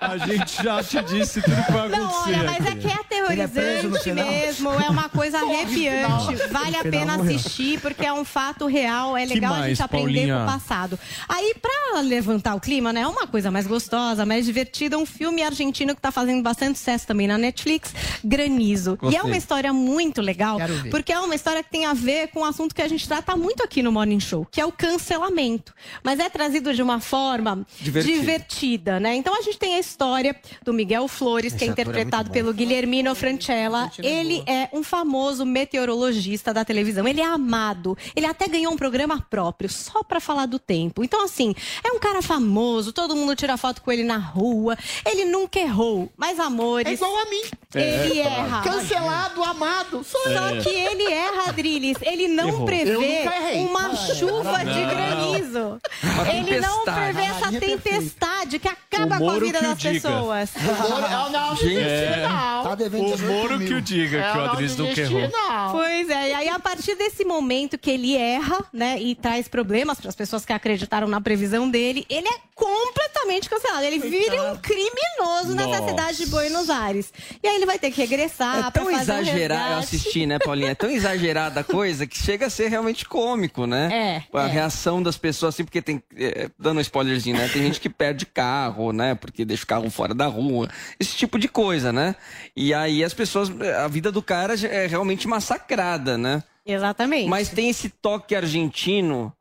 A 0.00 0.18
gente 0.18 0.62
já 0.62 0.82
te 0.82 1.02
disse 1.02 1.40
tudo 1.42 1.62
que 1.64 1.72
vai 1.72 1.88
Não, 1.88 2.06
acontecer. 2.08 2.38
olha, 2.38 2.42
mas 2.44 2.66
é 2.66 2.74
que 2.76 2.86
é 2.86 2.92
é 2.92 2.94
aterrorizante 2.94 4.12
mesmo, 4.12 4.70
é 4.72 4.88
uma 4.90 5.08
coisa 5.08 5.38
arrepiante. 5.38 6.34
Vale 6.50 6.76
a 6.76 6.82
pena 6.82 7.14
assistir, 7.16 7.80
porque 7.80 8.04
é 8.04 8.12
um 8.12 8.24
fato 8.24 8.66
real, 8.66 9.16
é 9.16 9.24
legal 9.24 9.54
a 9.54 9.58
mais, 9.58 9.68
gente 9.78 9.82
aprender 9.82 10.04
Paulinha? 10.28 10.36
com 10.36 10.42
o 10.42 10.46
passado. 10.46 10.98
Aí, 11.28 11.54
pra 11.60 12.00
levantar 12.00 12.54
o 12.54 12.60
clima, 12.60 12.92
né, 12.92 13.02
é 13.02 13.06
uma 13.06 13.26
coisa 13.26 13.50
mais 13.50 13.66
gostosa, 13.66 14.24
mais 14.26 14.44
divertida, 14.44 14.81
um 14.96 15.06
filme 15.06 15.42
argentino 15.42 15.94
que 15.94 16.00
tá 16.00 16.10
fazendo 16.10 16.42
bastante 16.42 16.78
sucesso 16.78 17.06
também 17.06 17.26
na 17.26 17.36
Netflix, 17.36 17.94
Granizo. 18.24 18.92
E 19.02 19.06
é 19.06 19.10
Gostei. 19.10 19.20
uma 19.22 19.36
história 19.36 19.72
muito 19.72 20.20
legal, 20.20 20.58
porque 20.90 21.12
é 21.12 21.18
uma 21.18 21.34
história 21.34 21.62
que 21.62 21.70
tem 21.70 21.84
a 21.84 21.92
ver 21.94 22.28
com 22.28 22.40
um 22.40 22.44
assunto 22.44 22.74
que 22.74 22.82
a 22.82 22.88
gente 22.88 23.06
trata 23.06 23.36
muito 23.36 23.62
aqui 23.62 23.82
no 23.82 23.90
Morning 23.92 24.20
Show, 24.20 24.46
que 24.50 24.60
é 24.60 24.66
o 24.66 24.72
cancelamento. 24.72 25.74
Mas 26.02 26.18
é 26.18 26.28
trazido 26.28 26.72
de 26.74 26.82
uma 26.82 27.00
forma 27.00 27.66
Divertida. 27.80 28.20
divertida, 28.20 29.00
né? 29.00 29.14
Então 29.16 29.36
a 29.36 29.42
gente 29.42 29.58
tem 29.58 29.74
a 29.74 29.78
história 29.78 30.34
do 30.64 30.72
Miguel 30.72 31.08
Flores, 31.08 31.54
que 31.54 31.64
é 31.64 31.66
é 31.66 31.70
interpretado 31.70 32.28
bom. 32.28 32.32
pelo 32.32 32.52
Guilhermino 32.52 33.14
Franchella. 33.14 33.90
Ele 33.98 34.42
é 34.46 34.68
um 34.72 34.82
famoso 34.82 35.44
meteorologista 35.44 36.52
da 36.52 36.64
televisão. 36.64 37.06
Ele 37.06 37.20
é 37.20 37.24
amado. 37.24 37.96
Ele 38.14 38.26
até 38.26 38.46
ganhou 38.48 38.72
um 38.72 38.76
programa 38.76 39.20
próprio, 39.28 39.68
só 39.70 40.02
pra 40.02 40.20
falar 40.20 40.46
do 40.46 40.58
tempo. 40.58 41.02
Então, 41.04 41.24
assim, 41.24 41.54
é 41.84 41.92
um 41.92 41.98
cara 41.98 42.22
famoso, 42.22 42.92
todo 42.92 43.16
mundo 43.16 43.34
tira 43.34 43.56
foto 43.56 43.82
com 43.82 43.90
ele 43.90 44.04
na 44.04 44.18
rua. 44.18 44.71
Ele 45.06 45.24
nunca 45.24 45.58
errou. 45.58 46.10
Mas, 46.16 46.38
amores. 46.38 46.90
É 46.90 46.94
igual 46.94 47.16
a 47.18 47.24
mim. 47.26 47.42
Ele 47.74 48.20
É. 48.20 48.24
erra. 48.26 48.62
Cancelado, 48.62 49.42
amado. 49.42 50.04
Sou 50.04 50.20
Só 50.24 50.50
eu. 50.50 50.62
que 50.62 50.68
ele 50.68 51.10
erra, 51.10 51.48
Adriles. 51.48 51.96
Ele 52.02 52.28
não 52.28 52.48
Errou. 52.48 52.66
Prevê 52.66 53.24
uma 53.68 53.88
Não. 53.88 53.96
chuva 53.96 54.58
de 54.64 54.80
Não. 54.80 54.88
granizo. 54.88 55.80
Uma 56.02 56.32
Ele 56.34 56.60
não 56.60 56.84
prevê 56.84 57.22
essa 57.22 57.50
perfeita. 57.50 57.60
tempestade 57.82 58.58
que 58.58 58.68
acaba 58.68 59.18
com 59.18 59.30
a 59.30 59.38
vida 59.38 59.60
das 59.60 59.78
diga. 59.78 59.94
pessoas. 59.94 60.50
O 60.56 60.60
Moro- 60.90 61.08
não, 61.08 61.30
não, 61.32 61.56
Gente, 61.56 61.74
desistir, 61.74 62.20
não. 62.28 62.62
Tá 62.62 62.74
devendo 62.74 63.06
o 63.06 63.12
18 63.16 63.32
Moro 63.32 63.58
que 63.58 63.74
o 63.74 63.80
diga 63.80 64.22
que 64.32 64.38
o 64.38 64.40
não 64.42 64.50
Adriles 64.52 64.76
nunca 64.76 64.94
desisti, 64.94 65.14
errou. 65.16 65.30
não. 65.30 65.72
Pois 65.72 66.10
é, 66.10 66.30
e 66.30 66.34
aí 66.34 66.48
a 66.48 66.58
partir 66.58 66.94
desse 66.94 67.24
momento 67.24 67.78
que 67.78 67.90
ele 67.90 68.16
erra, 68.16 68.64
né, 68.72 68.98
e 69.00 69.14
traz 69.14 69.48
problemas 69.48 69.98
para 69.98 70.08
as 70.10 70.14
pessoas 70.16 70.44
que 70.44 70.52
acreditaram 70.52 71.08
na 71.08 71.20
previsão 71.20 71.68
dele, 71.70 72.04
ele 72.08 72.28
é 72.28 72.34
completamente 72.54 73.48
cancelado. 73.48 73.84
Ele 73.84 73.98
vira 73.98 74.52
um 74.52 74.56
criminoso 74.62 75.54
nessa 75.54 75.80
Nossa. 75.80 75.88
cidade 75.88 76.18
de 76.18 76.26
Buenos 76.26 76.70
Aires. 76.70 77.12
E 77.42 77.48
aí 77.48 77.56
ele 77.56 77.66
vai 77.66 77.78
ter 77.78 77.90
que 77.90 78.00
regressar 78.00 78.68
É 78.68 78.70
tão 78.70 78.90
exagerado, 78.90 79.72
eu 79.72 79.78
assisti, 79.78 80.24
né, 80.24 80.38
Paulinha? 80.38 80.70
É 80.70 80.74
tão 80.74 80.88
exagerada 80.88 81.60
a 81.60 81.64
coisa 81.64 82.06
que 82.06 82.16
chega 82.16 82.46
a 82.46 82.50
ser 82.50 82.68
realmente 82.68 83.04
cômico, 83.04 83.66
né? 83.66 83.90
É, 84.32 84.38
A 84.38 84.46
é. 84.46 84.50
reação 84.50 85.02
das 85.02 85.16
pessoas, 85.18 85.54
assim, 85.54 85.64
porque 85.64 85.82
tem. 85.82 86.02
é, 86.16 86.48
dando 86.58 86.78
um 86.78 86.80
spoilerzinho, 86.80 87.36
né? 87.36 87.48
Tem 87.52 87.62
gente 87.62 87.80
que 87.80 87.90
perde 87.90 88.24
carro, 88.24 88.92
né? 88.92 89.14
Porque 89.14 89.44
deixa 89.44 89.64
o 89.64 89.66
carro 89.66 89.90
fora 89.90 90.14
da 90.14 90.26
rua. 90.26 90.68
Esse 90.98 91.16
tipo 91.16 91.38
de 91.38 91.48
coisa, 91.48 91.92
né? 91.92 92.14
E 92.56 92.72
aí 92.72 93.02
as 93.02 93.12
pessoas. 93.12 93.50
A 93.82 93.88
vida 93.88 94.12
do 94.12 94.22
cara 94.22 94.54
é 94.54 94.86
realmente 94.86 95.26
massacrada, 95.26 96.16
né? 96.16 96.42
Exatamente. 96.64 97.28
Mas 97.28 97.48
tem 97.48 97.68
esse 97.68 97.88
toque 97.88 98.34
argentino. 98.34 99.32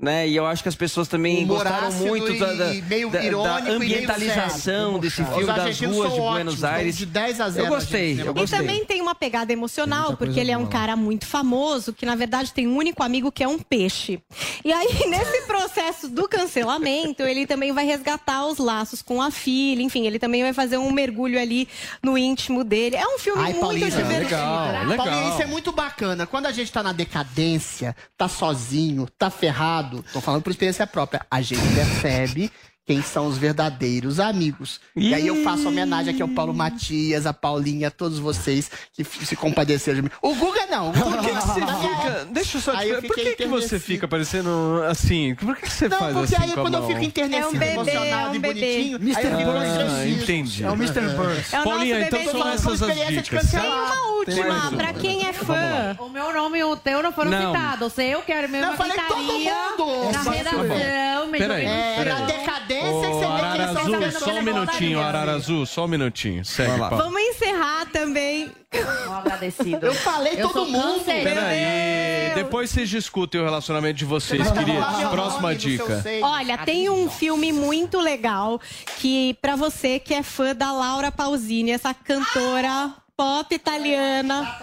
Né? 0.00 0.26
E 0.28 0.34
eu 0.34 0.46
acho 0.46 0.62
que 0.62 0.68
as 0.70 0.74
pessoas 0.74 1.08
também 1.08 1.44
Humor 1.44 1.58
gostaram 1.58 1.92
muito 1.92 2.32
e 2.32 2.38
da, 2.38 2.52
da, 2.54 2.72
meio 2.72 3.10
da- 3.10 3.22
irônico 3.22 3.52
da 3.52 3.60
e 3.60 3.64
meio 3.64 3.76
ambientalização 3.98 4.58
sério. 4.92 4.98
desse 4.98 5.24
filme, 5.24 5.44
das 5.44 5.80
ruas 5.80 6.12
de 6.12 6.18
Buenos 6.20 6.54
ótimos, 6.54 6.64
Aires. 6.64 6.96
de 6.96 7.04
10 7.06 7.40
a 7.40 7.50
0 7.50 7.66
Eu 7.66 7.70
gostei, 7.70 8.00
argentinos. 8.00 8.26
eu 8.26 8.32
E 8.32 8.34
gostei. 8.40 8.58
também 8.58 8.84
tem 8.86 9.02
uma 9.02 9.14
pegada 9.14 9.52
emocional, 9.52 10.16
porque 10.16 10.40
ele 10.40 10.50
é 10.50 10.56
um 10.56 10.60
boa. 10.62 10.72
cara 10.72 10.96
muito 10.96 11.26
famoso, 11.26 11.92
que 11.92 12.06
na 12.06 12.14
verdade 12.14 12.52
tem 12.52 12.66
um 12.66 12.76
único 12.76 13.02
amigo 13.02 13.30
que 13.30 13.44
é 13.44 13.48
um 13.48 13.58
peixe. 13.58 14.22
E 14.64 14.72
aí, 14.72 14.88
nesse 15.10 15.42
processo 15.46 16.08
do 16.08 16.26
cancelamento, 16.26 17.22
ele 17.22 17.46
também 17.46 17.72
vai 17.72 17.84
resgatar 17.84 18.46
os 18.46 18.56
laços 18.58 19.02
com 19.02 19.20
a 19.20 19.30
filha, 19.30 19.82
enfim, 19.82 20.06
ele 20.06 20.18
também 20.18 20.42
vai 20.42 20.52
fazer 20.54 20.78
um 20.78 20.90
mergulho 20.90 21.38
ali 21.38 21.68
no 22.02 22.16
íntimo 22.16 22.64
dele. 22.64 22.96
É 22.96 23.06
um 23.06 23.18
filme 23.18 23.42
Ai, 23.42 23.52
muito 23.52 23.84
divertido. 23.90 24.30
Paulinho, 24.96 25.30
isso 25.32 25.42
é 25.42 25.46
muito 25.46 25.72
bacana. 25.72 26.26
Quando 26.26 26.46
a 26.46 26.52
gente 26.52 26.72
tá 26.72 26.82
na 26.82 26.92
decadência, 26.92 27.94
tá 28.16 28.28
sozinho, 28.28 29.06
tá 29.18 29.28
ferrado, 29.30 29.89
tô 30.12 30.20
falando 30.20 30.42
por 30.42 30.50
experiência 30.50 30.86
própria, 30.86 31.24
a 31.30 31.40
gente 31.40 31.62
percebe 31.74 32.50
quem 32.90 33.02
são 33.02 33.28
os 33.28 33.38
verdadeiros 33.38 34.18
amigos. 34.18 34.80
E 34.96 35.14
aí 35.14 35.28
eu 35.28 35.44
faço 35.44 35.68
homenagem 35.68 36.12
aqui 36.12 36.20
ao 36.20 36.26
Paulo 36.28 36.52
Matias, 36.52 37.24
a 37.24 37.32
Paulinha, 37.32 37.86
a 37.86 37.90
todos 37.90 38.18
vocês 38.18 38.68
que 38.92 39.04
se 39.04 39.36
compadeceram 39.36 39.94
de 39.98 40.02
mim. 40.02 40.10
O 40.20 40.34
Guga 40.34 40.66
não. 40.66 40.90
Por 40.90 41.18
que, 41.20 41.28
que 41.28 41.34
você 41.34 41.60
fica. 41.60 42.24
Deixa 42.32 42.56
eu 42.58 42.60
só 42.60 42.72
te 42.72 42.78
Aí 42.78 42.90
eu 42.90 43.00
Por 43.02 43.14
que, 43.14 43.36
que 43.36 43.46
você 43.46 43.78
fica 43.78 44.08
parecendo 44.08 44.82
assim? 44.88 45.36
Por 45.36 45.54
que, 45.56 45.70
você 45.70 45.88
Não, 45.88 45.98
faz 45.98 46.14
porque 46.16 46.34
assim 46.34 46.44
aí 46.44 46.50
com 46.52 46.58
a 46.60 46.62
quando 46.64 46.74
eu 46.74 46.86
fico 46.88 47.00
enternecido, 47.04 47.44
É 47.44 47.46
um 47.46 47.52
bebê, 47.52 47.72
emocionado 47.74 48.10
é 48.10 48.28
um 48.30 48.34
e 48.34 48.38
bebê. 48.40 48.54
bonitinho, 48.60 49.16
aí 49.16 49.24
eu 49.24 49.38
fico 49.38 49.50
Ah, 49.52 50.08
entendi. 50.08 50.64
É 50.64 50.70
o 50.70 50.74
Mr. 50.74 51.00
Burns. 51.16 51.52
É 51.52 51.60
o 51.60 51.62
Paulinha, 51.62 52.00
então 52.00 52.18
bebê 52.18 52.30
são 52.32 52.48
essas 52.48 52.66
as 52.82 52.88
experiência 52.88 53.14
de 53.16 53.22
dicas. 53.22 53.50
Tem 53.52 53.60
uma 53.60 54.06
última, 54.16 54.68
uma. 54.68 54.76
pra 54.76 54.92
quem 54.94 55.26
é 55.28 55.32
fã. 55.32 55.96
O 56.00 56.08
meu 56.08 56.32
nome 56.32 56.58
e 56.58 56.64
o 56.64 56.76
teu 56.76 57.02
não 57.04 57.12
foram 57.12 57.30
Não. 57.30 57.54
citados. 57.54 57.98
Eu 57.98 58.22
quero 58.22 58.48
mesmo 58.48 58.66
Eu 58.66 58.70
uma 58.70 58.76
falei 58.76 58.96
todo 59.06 59.22
mundo. 59.22 60.12
na 60.12 60.30
redação. 60.32 61.26
me 61.30 61.38
Peraí, 61.38 61.64
É, 61.64 61.94
peraí. 61.98 62.20
na 62.20 62.26
decadência 62.26 62.79
que 62.80 62.92
você 62.92 63.06
Ô, 63.06 63.18
vê 63.20 63.26
quem 63.26 63.32
Arara 63.32 63.72
são 63.72 63.80
Azul, 63.82 63.90
só 63.90 63.96
um 63.96 64.00
pessoas 64.00 64.44
minutinho, 64.44 65.00
Arara 65.00 65.32
Azul, 65.32 65.66
só 65.66 65.84
um 65.84 65.88
minutinho. 65.88 66.44
Segue, 66.44 66.78
Paulo. 66.78 66.96
Vamos 66.96 67.20
encerrar 67.20 67.86
também. 67.92 68.50
Um 69.08 69.12
agradecido. 69.14 69.84
Eu 69.86 69.94
falei 69.94 70.34
Eu 70.34 70.48
todo 70.48 70.52
sou 70.52 70.66
mundo. 70.70 71.04
Peraí, 71.04 72.32
depois 72.34 72.70
vocês 72.70 72.88
discutem 72.88 73.40
o 73.40 73.44
relacionamento 73.44 73.98
de 73.98 74.04
vocês, 74.04 74.46
Vai 74.48 74.58
queridos. 74.64 74.84
falar 74.84 74.98
meu 74.98 75.10
Próxima 75.10 75.42
nome 75.42 75.54
no 75.54 75.60
seu 75.60 75.70
dica. 75.70 76.02
seio. 76.02 76.24
Olha, 76.24 76.58
tem 76.58 76.88
um 76.88 77.10
filme 77.10 77.52
muito 77.52 77.98
legal 78.00 78.60
que 78.98 79.36
pra 79.42 79.56
você 79.56 79.98
que 79.98 80.14
é 80.14 80.22
fã 80.22 80.54
da 80.54 80.72
Laura 80.72 81.10
Pausini, 81.10 81.72
essa 81.72 81.92
cantora 81.92 82.92
pop 83.16 83.54
italiana. 83.54 84.56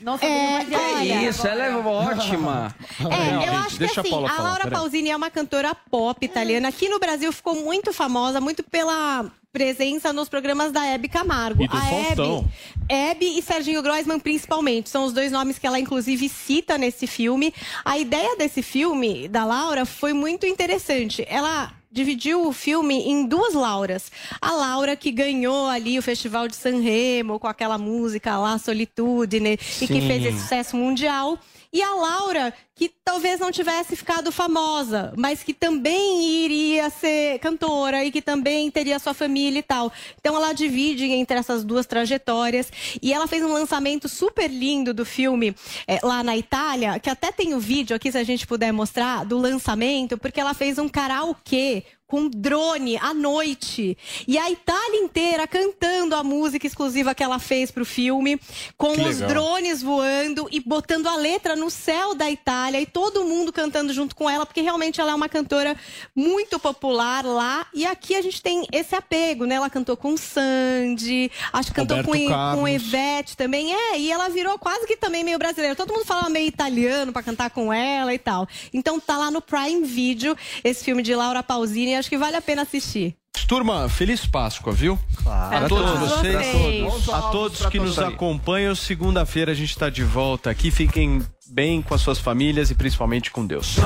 Não 0.00 0.18
sabia 0.18 0.34
É, 0.34 0.52
mais 0.52 0.68
Que 0.68 0.74
olha, 0.74 1.28
isso, 1.28 1.46
ela 1.46 1.64
é 1.64 1.76
ótima. 1.76 2.74
É, 3.00 3.04
eu 3.04 3.40
gente, 3.40 3.48
acho 3.48 3.68
que 3.70 3.78
deixa 3.78 4.00
a 4.00 4.02
assim, 4.02 4.10
Paula 4.10 4.28
a 4.28 4.30
falar, 4.32 4.48
Laura 4.48 4.64
peraí. 4.64 4.78
Pausini 4.78 5.10
é 5.10 5.16
uma 5.16 5.30
cantora 5.30 5.74
pop 5.74 6.24
italiana. 6.24 6.68
Aqui 6.68 6.88
no 6.88 6.98
Brasil 6.98 7.32
ficou 7.32 7.54
muito 7.56 7.92
famosa, 7.92 8.40
muito 8.40 8.62
pela 8.62 9.26
presença 9.52 10.12
nos 10.12 10.28
programas 10.28 10.72
da 10.72 10.84
Hebe 10.86 11.08
Camargo. 11.08 11.62
E 11.62 11.68
do 11.68 11.76
a 11.76 11.80
Faustão. 11.80 12.48
Hebe, 12.88 13.26
Hebe 13.28 13.38
e 13.38 13.42
Serginho 13.42 13.82
Groisman, 13.82 14.18
principalmente. 14.18 14.88
São 14.88 15.04
os 15.04 15.12
dois 15.12 15.30
nomes 15.30 15.58
que 15.58 15.66
ela, 15.66 15.78
inclusive, 15.78 16.28
cita 16.28 16.78
nesse 16.78 17.06
filme. 17.06 17.52
A 17.84 17.98
ideia 17.98 18.36
desse 18.36 18.62
filme, 18.62 19.28
da 19.28 19.44
Laura, 19.44 19.84
foi 19.84 20.12
muito 20.12 20.46
interessante. 20.46 21.24
Ela 21.28 21.70
dividiu 21.92 22.46
o 22.48 22.52
filme 22.52 22.94
em 22.94 23.26
duas 23.26 23.54
Lauras. 23.54 24.10
A 24.40 24.52
Laura 24.52 24.96
que 24.96 25.12
ganhou 25.12 25.66
ali 25.66 25.98
o 25.98 26.02
Festival 26.02 26.48
de 26.48 26.56
San 26.56 26.80
Remo 26.80 27.38
com 27.38 27.46
aquela 27.46 27.76
música 27.76 28.38
lá, 28.38 28.58
Solitude, 28.58 29.36
e 29.36 29.86
que 29.86 30.00
fez 30.00 30.24
esse 30.24 30.38
sucesso 30.40 30.76
mundial. 30.76 31.38
E 31.74 31.80
a 31.80 31.94
Laura, 31.94 32.52
que 32.74 32.90
talvez 33.02 33.40
não 33.40 33.50
tivesse 33.50 33.96
ficado 33.96 34.30
famosa, 34.30 35.10
mas 35.16 35.42
que 35.42 35.54
também 35.54 36.22
iria 36.44 36.90
ser 36.90 37.38
cantora 37.38 38.04
e 38.04 38.10
que 38.10 38.20
também 38.20 38.70
teria 38.70 38.98
sua 38.98 39.14
família 39.14 39.60
e 39.60 39.62
tal. 39.62 39.90
Então 40.20 40.36
ela 40.36 40.52
divide 40.52 41.04
entre 41.06 41.38
essas 41.38 41.64
duas 41.64 41.86
trajetórias. 41.86 42.70
E 43.00 43.10
ela 43.10 43.26
fez 43.26 43.42
um 43.42 43.52
lançamento 43.52 44.06
super 44.06 44.50
lindo 44.50 44.92
do 44.92 45.06
filme 45.06 45.54
eh, 45.88 45.98
lá 46.02 46.22
na 46.22 46.36
Itália, 46.36 46.98
que 46.98 47.08
até 47.08 47.32
tem 47.32 47.54
o 47.54 47.60
vídeo 47.60 47.96
aqui, 47.96 48.12
se 48.12 48.18
a 48.18 48.24
gente 48.24 48.46
puder 48.46 48.70
mostrar, 48.70 49.24
do 49.24 49.38
lançamento, 49.38 50.18
porque 50.18 50.40
ela 50.40 50.52
fez 50.52 50.78
um 50.78 50.90
karaokê 50.90 51.84
com 52.12 52.28
drone 52.28 52.98
à 52.98 53.14
noite. 53.14 53.96
E 54.28 54.36
a 54.36 54.50
Itália 54.50 55.00
inteira 55.00 55.46
cantando 55.46 56.14
a 56.14 56.22
música 56.22 56.66
exclusiva 56.66 57.14
que 57.14 57.22
ela 57.22 57.38
fez 57.38 57.70
pro 57.70 57.86
filme, 57.86 58.38
com 58.76 58.92
Que 58.92 59.00
os 59.00 59.18
legal. 59.18 59.28
drones 59.30 59.82
voando 59.82 60.46
e 60.52 60.60
botando 60.60 61.06
a 61.06 61.16
letra 61.16 61.56
no 61.56 61.70
céu 61.70 62.14
da 62.14 62.30
Itália 62.30 62.78
e 62.82 62.84
todo 62.84 63.24
mundo 63.24 63.50
cantando 63.50 63.94
junto 63.94 64.14
com 64.14 64.28
ela, 64.28 64.44
porque 64.44 64.60
realmente 64.60 65.00
ela 65.00 65.12
é 65.12 65.14
uma 65.14 65.28
cantora 65.28 65.74
muito 66.14 66.58
popular 66.58 67.24
lá. 67.24 67.66
E 67.72 67.86
aqui 67.86 68.14
a 68.14 68.20
gente 68.20 68.42
tem 68.42 68.66
esse 68.70 68.94
apego, 68.94 69.46
né? 69.46 69.54
Ela 69.54 69.70
cantou 69.70 69.96
com 69.96 70.14
Sandy, 70.14 71.32
acho 71.50 71.70
que 71.70 71.76
cantou 71.76 71.96
Roberto 71.96 72.24
com, 72.24 72.28
Carlos. 72.28 72.60
com 72.60 72.68
Ivete 72.68 73.38
também. 73.38 73.72
É, 73.72 73.98
e 73.98 74.12
ela 74.12 74.28
virou 74.28 74.58
quase 74.58 74.86
que 74.86 74.98
também 74.98 75.24
meio 75.24 75.38
brasileira. 75.38 75.74
Todo 75.74 75.94
mundo 75.94 76.04
falava 76.04 76.28
meio 76.28 76.46
italiano 76.46 77.10
pra 77.10 77.22
cantar 77.22 77.48
com 77.48 77.72
ela 77.72 78.12
e 78.12 78.18
tal. 78.18 78.46
Então 78.70 79.00
tá 79.00 79.16
lá 79.16 79.30
no 79.30 79.40
Prime 79.40 79.86
Video 79.86 80.36
esse 80.62 80.84
filme 80.84 81.02
de 81.02 81.14
Laura 81.14 81.42
Pausini. 81.42 82.01
Acho 82.02 82.10
que 82.10 82.18
vale 82.18 82.36
a 82.36 82.42
pena 82.42 82.62
assistir. 82.62 83.14
Turma, 83.46 83.88
feliz 83.88 84.26
Páscoa, 84.26 84.72
viu? 84.72 84.98
Claro. 85.22 85.66
A 85.66 85.68
todos 85.68 86.00
vocês, 86.00 86.34
vocês. 86.34 87.08
a 87.10 87.22
todos 87.30 87.66
que 87.66 87.78
nos 87.78 87.96
acompanham. 87.96 88.74
Segunda-feira 88.74 89.52
a 89.52 89.54
gente 89.54 89.70
está 89.70 89.88
de 89.88 90.02
volta 90.02 90.50
aqui. 90.50 90.72
Fiquem 90.72 91.24
bem 91.46 91.80
com 91.80 91.94
as 91.94 92.00
suas 92.00 92.18
famílias 92.18 92.72
e 92.72 92.74
principalmente 92.74 93.30
com 93.30 93.46
Deus. 93.46 93.76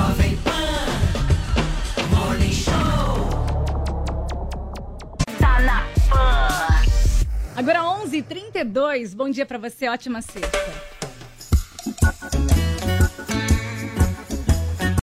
Agora 7.55 7.81
11h32, 7.81 9.15
bom 9.15 9.29
dia 9.29 9.45
pra 9.45 9.59
você, 9.59 9.91
ótima 9.91 10.23
sexta. 10.23 10.57